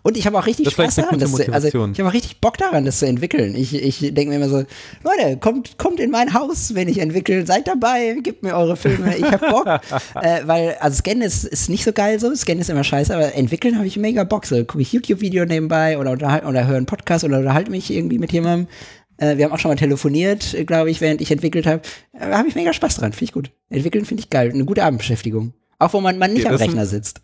Und 0.02 0.16
ich 0.16 0.27
habe 0.27 0.39
auch 0.39 0.47
richtig 0.47 0.65
Das 0.65 0.73
Spaß 0.73 0.94
daran, 0.97 1.19
das 1.19 1.31
zu, 1.31 1.52
also 1.52 1.69
ich 1.69 1.74
habe 1.74 2.09
auch 2.09 2.12
richtig 2.15 2.40
Bock 2.40 2.57
daran, 2.57 2.85
das 2.86 3.01
zu 3.01 3.07
entwickeln. 3.07 3.55
Ich, 3.55 3.74
ich 3.74 3.98
denke 4.15 4.28
mir 4.31 4.36
immer 4.36 4.48
so, 4.48 4.65
Leute, 5.05 5.36
kommt, 5.39 5.77
kommt 5.77 6.01
in 6.01 6.11
mein 6.11 6.32
Haus, 6.32 6.74
wenn 6.74 6.89
ich 6.89 6.98
entwickle, 6.98 7.44
seid 7.44 7.69
dabei, 7.69 8.16
gebt 8.23 8.43
mir 8.43 8.55
eure 8.55 8.77
Filme, 8.77 9.15
ich 9.16 9.24
hab 9.24 9.40
Bock. 9.40 9.66
äh, 10.23 10.40
weil, 10.47 10.77
also 10.81 10.97
Scannen 10.97 11.23
ist, 11.23 11.44
ist 11.44 11.69
nicht 11.69 11.85
so 11.85 11.93
geil 11.93 12.19
so, 12.19 12.35
Scannen 12.35 12.61
ist 12.62 12.70
immer 12.70 12.85
scheiße, 12.85 13.15
aber 13.15 13.35
entwickeln 13.35 13.77
habe 13.77 13.86
ich 13.86 13.97
mega 13.98 14.24
Bock. 14.24 14.47
So 14.47 14.65
gucke 14.65 14.81
ich 14.81 14.93
YouTube-Video 14.93 15.44
nebenbei 15.44 15.98
oder, 15.98 16.12
unterhal- 16.12 16.47
oder 16.47 16.66
höre 16.66 16.78
einen 16.78 16.86
Podcast 16.86 17.24
oder 17.24 17.39
unterhalte 17.39 17.70
mich 17.70 17.90
irgendwie 17.93 18.19
mit 18.19 18.32
jemandem. 18.32 18.69
Äh, 19.19 19.36
wir 19.36 19.44
haben 19.44 19.52
auch 19.52 19.59
schon 19.59 19.70
mal 19.70 19.77
telefoniert, 19.77 20.57
glaube 20.66 20.90
ich, 20.90 21.02
während 21.02 21.20
ich 21.20 21.31
entwickelt 21.31 21.66
habe. 21.66 21.82
Äh, 22.19 22.32
habe 22.32 22.48
ich 22.48 22.55
mega 22.55 22.73
Spaß 22.73 22.97
dran, 22.97 23.12
finde 23.12 23.24
ich 23.24 23.32
gut. 23.32 23.51
Entwickeln 23.69 24.07
finde 24.07 24.23
ich 24.23 24.31
geil, 24.31 24.51
eine 24.52 24.65
gute 24.65 24.82
Abendbeschäftigung. 24.82 25.52
Auch 25.78 25.93
wo 25.93 26.01
man, 26.01 26.19
man 26.19 26.32
nicht 26.32 26.44
Ja, 26.44 26.51
am 26.51 26.57
ein- 26.57 26.62
Rechner 26.62 26.86
sitzt. 26.86 27.20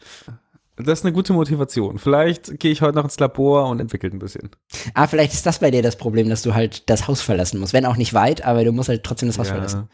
Das 0.77 0.99
ist 1.01 1.05
eine 1.07 1.15
gute 1.15 1.33
Motivation. 1.33 1.99
Vielleicht 1.99 2.59
gehe 2.61 2.71
ich 2.71 2.83
heute 2.83 2.97
noch 2.97 3.05
ins 3.05 3.19
Labor 3.19 3.69
und 3.69 3.81
entwickle 3.81 4.11
ein 4.11 4.19
bisschen. 4.19 4.51
Ah, 4.93 5.07
vielleicht 5.07 5.33
ist 5.33 5.47
das 5.47 5.59
bei 5.61 5.71
dir 5.71 5.83
das 5.83 5.97
Problem, 5.97 6.29
dass 6.29 6.43
du 6.43 6.55
halt 6.55 6.89
das 6.91 7.09
Haus 7.09 7.23
verlassen 7.23 7.59
musst. 7.61 7.73
Wenn 7.73 7.87
auch 7.87 7.97
nicht 7.97 8.13
weit, 8.13 8.45
aber 8.45 8.63
du 8.65 8.73
musst 8.73 8.91
halt 8.91 9.03
trotzdem 9.03 9.29
das 9.29 9.39
Haus 9.39 9.49
verlassen. 9.49 9.89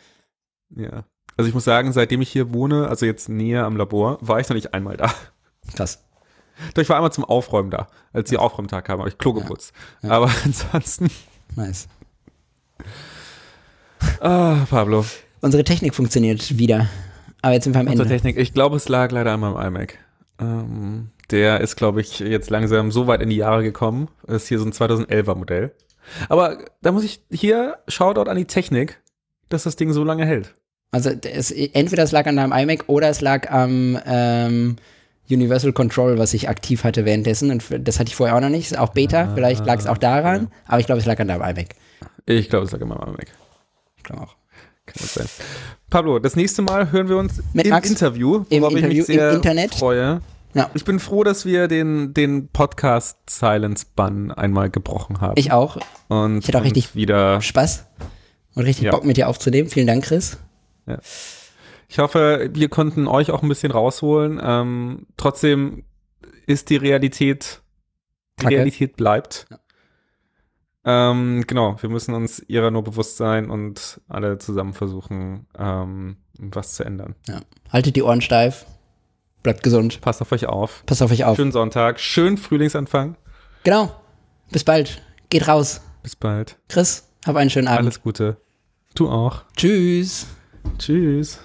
Ja. 0.74 1.04
Also 1.36 1.48
ich 1.48 1.54
muss 1.54 1.64
sagen, 1.64 1.92
seitdem 1.92 2.20
ich 2.20 2.30
hier 2.30 2.52
wohne, 2.52 2.88
also 2.88 3.06
jetzt 3.06 3.28
näher 3.28 3.64
am 3.64 3.76
Labor, 3.76 4.18
war 4.20 4.40
ich 4.40 4.48
noch 4.48 4.56
nicht 4.56 4.74
einmal 4.74 4.96
da. 4.96 5.12
Krass. 5.74 6.04
Doch 6.74 6.82
ich 6.82 6.88
war 6.88 6.96
einmal 6.96 7.12
zum 7.12 7.24
Aufräumen 7.24 7.70
da. 7.70 7.86
Als 8.12 8.28
die 8.28 8.36
Aufräumtag 8.36 8.84
kam, 8.84 8.98
habe 8.98 9.08
ich 9.08 9.18
Klo 9.18 9.32
geputzt. 9.32 9.72
Ja. 10.02 10.10
Aber 10.10 10.30
ansonsten, 10.44 11.08
Nice. 11.56 11.86
ah, 14.20 14.66
Pablo, 14.68 15.04
Unsere 15.40 15.64
Technik 15.64 15.94
funktioniert 15.94 16.58
wieder. 16.58 16.88
Aber 17.40 17.54
jetzt 17.54 17.64
sind 17.64 17.74
wir 17.74 17.80
am 17.80 17.86
unsere 17.88 18.02
Ende. 18.04 18.14
Technik. 18.14 18.36
Ich 18.36 18.54
glaube, 18.54 18.76
es 18.76 18.88
lag 18.88 19.10
leider 19.10 19.32
an 19.32 19.40
meinem 19.40 19.56
iMac. 19.56 19.98
Ähm, 20.40 21.10
der 21.30 21.60
ist, 21.60 21.76
glaube 21.76 22.00
ich, 22.00 22.18
jetzt 22.20 22.50
langsam 22.50 22.90
so 22.90 23.06
weit 23.06 23.22
in 23.22 23.30
die 23.30 23.36
Jahre 23.36 23.62
gekommen. 23.62 24.08
Ist 24.26 24.48
hier 24.48 24.58
so 24.58 24.64
ein 24.66 24.72
2011er 24.72 25.34
Modell. 25.34 25.72
Aber 26.28 26.58
da 26.82 26.92
muss 26.92 27.04
ich 27.04 27.22
hier 27.30 27.78
Shoutout 27.88 28.28
an 28.28 28.36
die 28.36 28.44
Technik, 28.44 29.00
dass 29.48 29.62
das 29.62 29.76
Ding 29.76 29.92
so 29.92 30.04
lange 30.04 30.26
hält. 30.26 30.54
Also 30.90 31.10
es, 31.10 31.50
entweder 31.50 32.02
es 32.02 32.12
lag 32.12 32.26
an 32.26 32.36
deinem 32.36 32.52
iMac 32.52 32.84
oder 32.88 33.08
es 33.08 33.20
lag 33.22 33.50
am 33.50 33.98
ähm, 34.04 34.76
Universal 35.30 35.72
Control, 35.72 36.18
was 36.18 36.34
ich 36.34 36.48
aktiv 36.48 36.84
hatte 36.84 37.04
währenddessen. 37.06 37.50
Und 37.50 37.64
das 37.88 37.98
hatte 37.98 38.08
ich 38.08 38.16
vorher 38.16 38.36
auch 38.36 38.40
noch 38.40 38.50
nicht. 38.50 38.76
Auch 38.76 38.90
Beta. 38.90 39.22
Ah, 39.22 39.32
Vielleicht 39.34 39.64
lag 39.64 39.78
es 39.78 39.86
auch 39.86 39.98
daran. 39.98 40.48
Aber 40.66 40.80
ich 40.80 40.86
glaube, 40.86 41.00
es 41.00 41.06
lag 41.06 41.18
an 41.18 41.28
deinem 41.28 41.42
iMac. 41.42 41.68
Ich 42.26 42.50
glaube, 42.50 42.66
es 42.66 42.72
lag 42.72 42.82
an 42.82 42.88
meinem 42.88 43.08
iMac. 43.08 43.28
Ich 43.96 44.02
glaube 44.02 44.22
auch. 44.22 44.36
Kann 44.86 44.96
das 45.00 45.14
sein. 45.14 45.26
Pablo, 45.90 46.18
das 46.18 46.36
nächste 46.36 46.62
Mal 46.62 46.90
hören 46.90 47.08
wir 47.08 47.16
uns 47.16 47.42
Mit 47.52 47.66
im 47.66 47.70
Max? 47.70 47.88
Interview, 47.88 48.44
Im 48.48 48.62
worauf 48.62 48.74
ich 48.74 48.82
mich 48.86 49.04
sehr 49.04 49.40
freue. 49.70 50.20
Ja. 50.54 50.70
Ich 50.74 50.84
bin 50.84 50.98
froh, 51.00 51.24
dass 51.24 51.46
wir 51.46 51.66
den, 51.68 52.12
den 52.12 52.48
Podcast 52.48 53.18
Silence 53.30 53.86
Bann 53.94 54.30
einmal 54.32 54.68
gebrochen 54.70 55.20
haben. 55.20 55.34
Ich 55.36 55.50
auch. 55.52 55.78
und 56.08 56.40
ich 56.40 56.48
hätte 56.48 56.58
auch 56.58 56.64
richtig 56.64 56.94
wieder. 56.94 57.40
Spaß. 57.40 57.86
Und 58.54 58.64
richtig 58.64 58.84
Ja. 58.84 58.90
Bock 58.90 59.04
mit 59.04 59.16
dir 59.16 59.28
aufzunehmen. 59.28 59.68
Vielen 59.70 59.86
Dank, 59.86 60.04
Chris. 60.04 60.36
Ich 61.88 61.98
hoffe, 61.98 62.50
wir 62.52 62.68
konnten 62.68 63.06
euch 63.06 63.30
auch 63.30 63.42
ein 63.42 63.48
bisschen 63.48 63.72
rausholen. 63.72 64.40
Ähm, 64.42 65.06
trotzdem 65.16 65.84
ist 66.46 66.68
die 66.68 66.76
Realität 66.76 67.62
Die 68.40 68.44
Kacke. 68.44 68.56
Realität 68.56 68.96
bleibt. 68.96 69.46
Ähm, 70.84 71.44
genau, 71.46 71.76
wir 71.80 71.88
müssen 71.88 72.14
uns 72.14 72.40
ihrer 72.48 72.70
nur 72.70 72.82
bewusst 72.82 73.16
sein 73.16 73.50
und 73.50 74.00
alle 74.08 74.38
zusammen 74.38 74.72
versuchen, 74.72 75.46
ähm, 75.56 76.16
was 76.38 76.74
zu 76.74 76.84
ändern. 76.84 77.14
Ja. 77.28 77.40
Haltet 77.70 77.96
die 77.96 78.02
Ohren 78.02 78.20
steif. 78.20 78.66
Bleibt 79.42 79.62
gesund. 79.62 80.00
Passt 80.00 80.22
auf 80.22 80.32
euch 80.32 80.46
auf. 80.46 80.84
Passt 80.86 81.02
auf 81.02 81.10
euch 81.10 81.24
auf. 81.24 81.36
Schönen 81.36 81.52
Sonntag, 81.52 82.00
schönen 82.00 82.36
Frühlingsanfang. 82.36 83.16
Genau. 83.64 83.94
Bis 84.50 84.64
bald. 84.64 85.02
Geht 85.30 85.48
raus. 85.48 85.80
Bis 86.02 86.16
bald. 86.16 86.58
Chris, 86.68 87.08
hab 87.24 87.36
einen 87.36 87.50
schönen 87.50 87.68
Abend. 87.68 87.80
Alles 87.80 88.02
Gute. 88.02 88.36
Du 88.94 89.08
auch. 89.08 89.44
Tschüss. 89.56 90.26
Tschüss. 90.78 91.40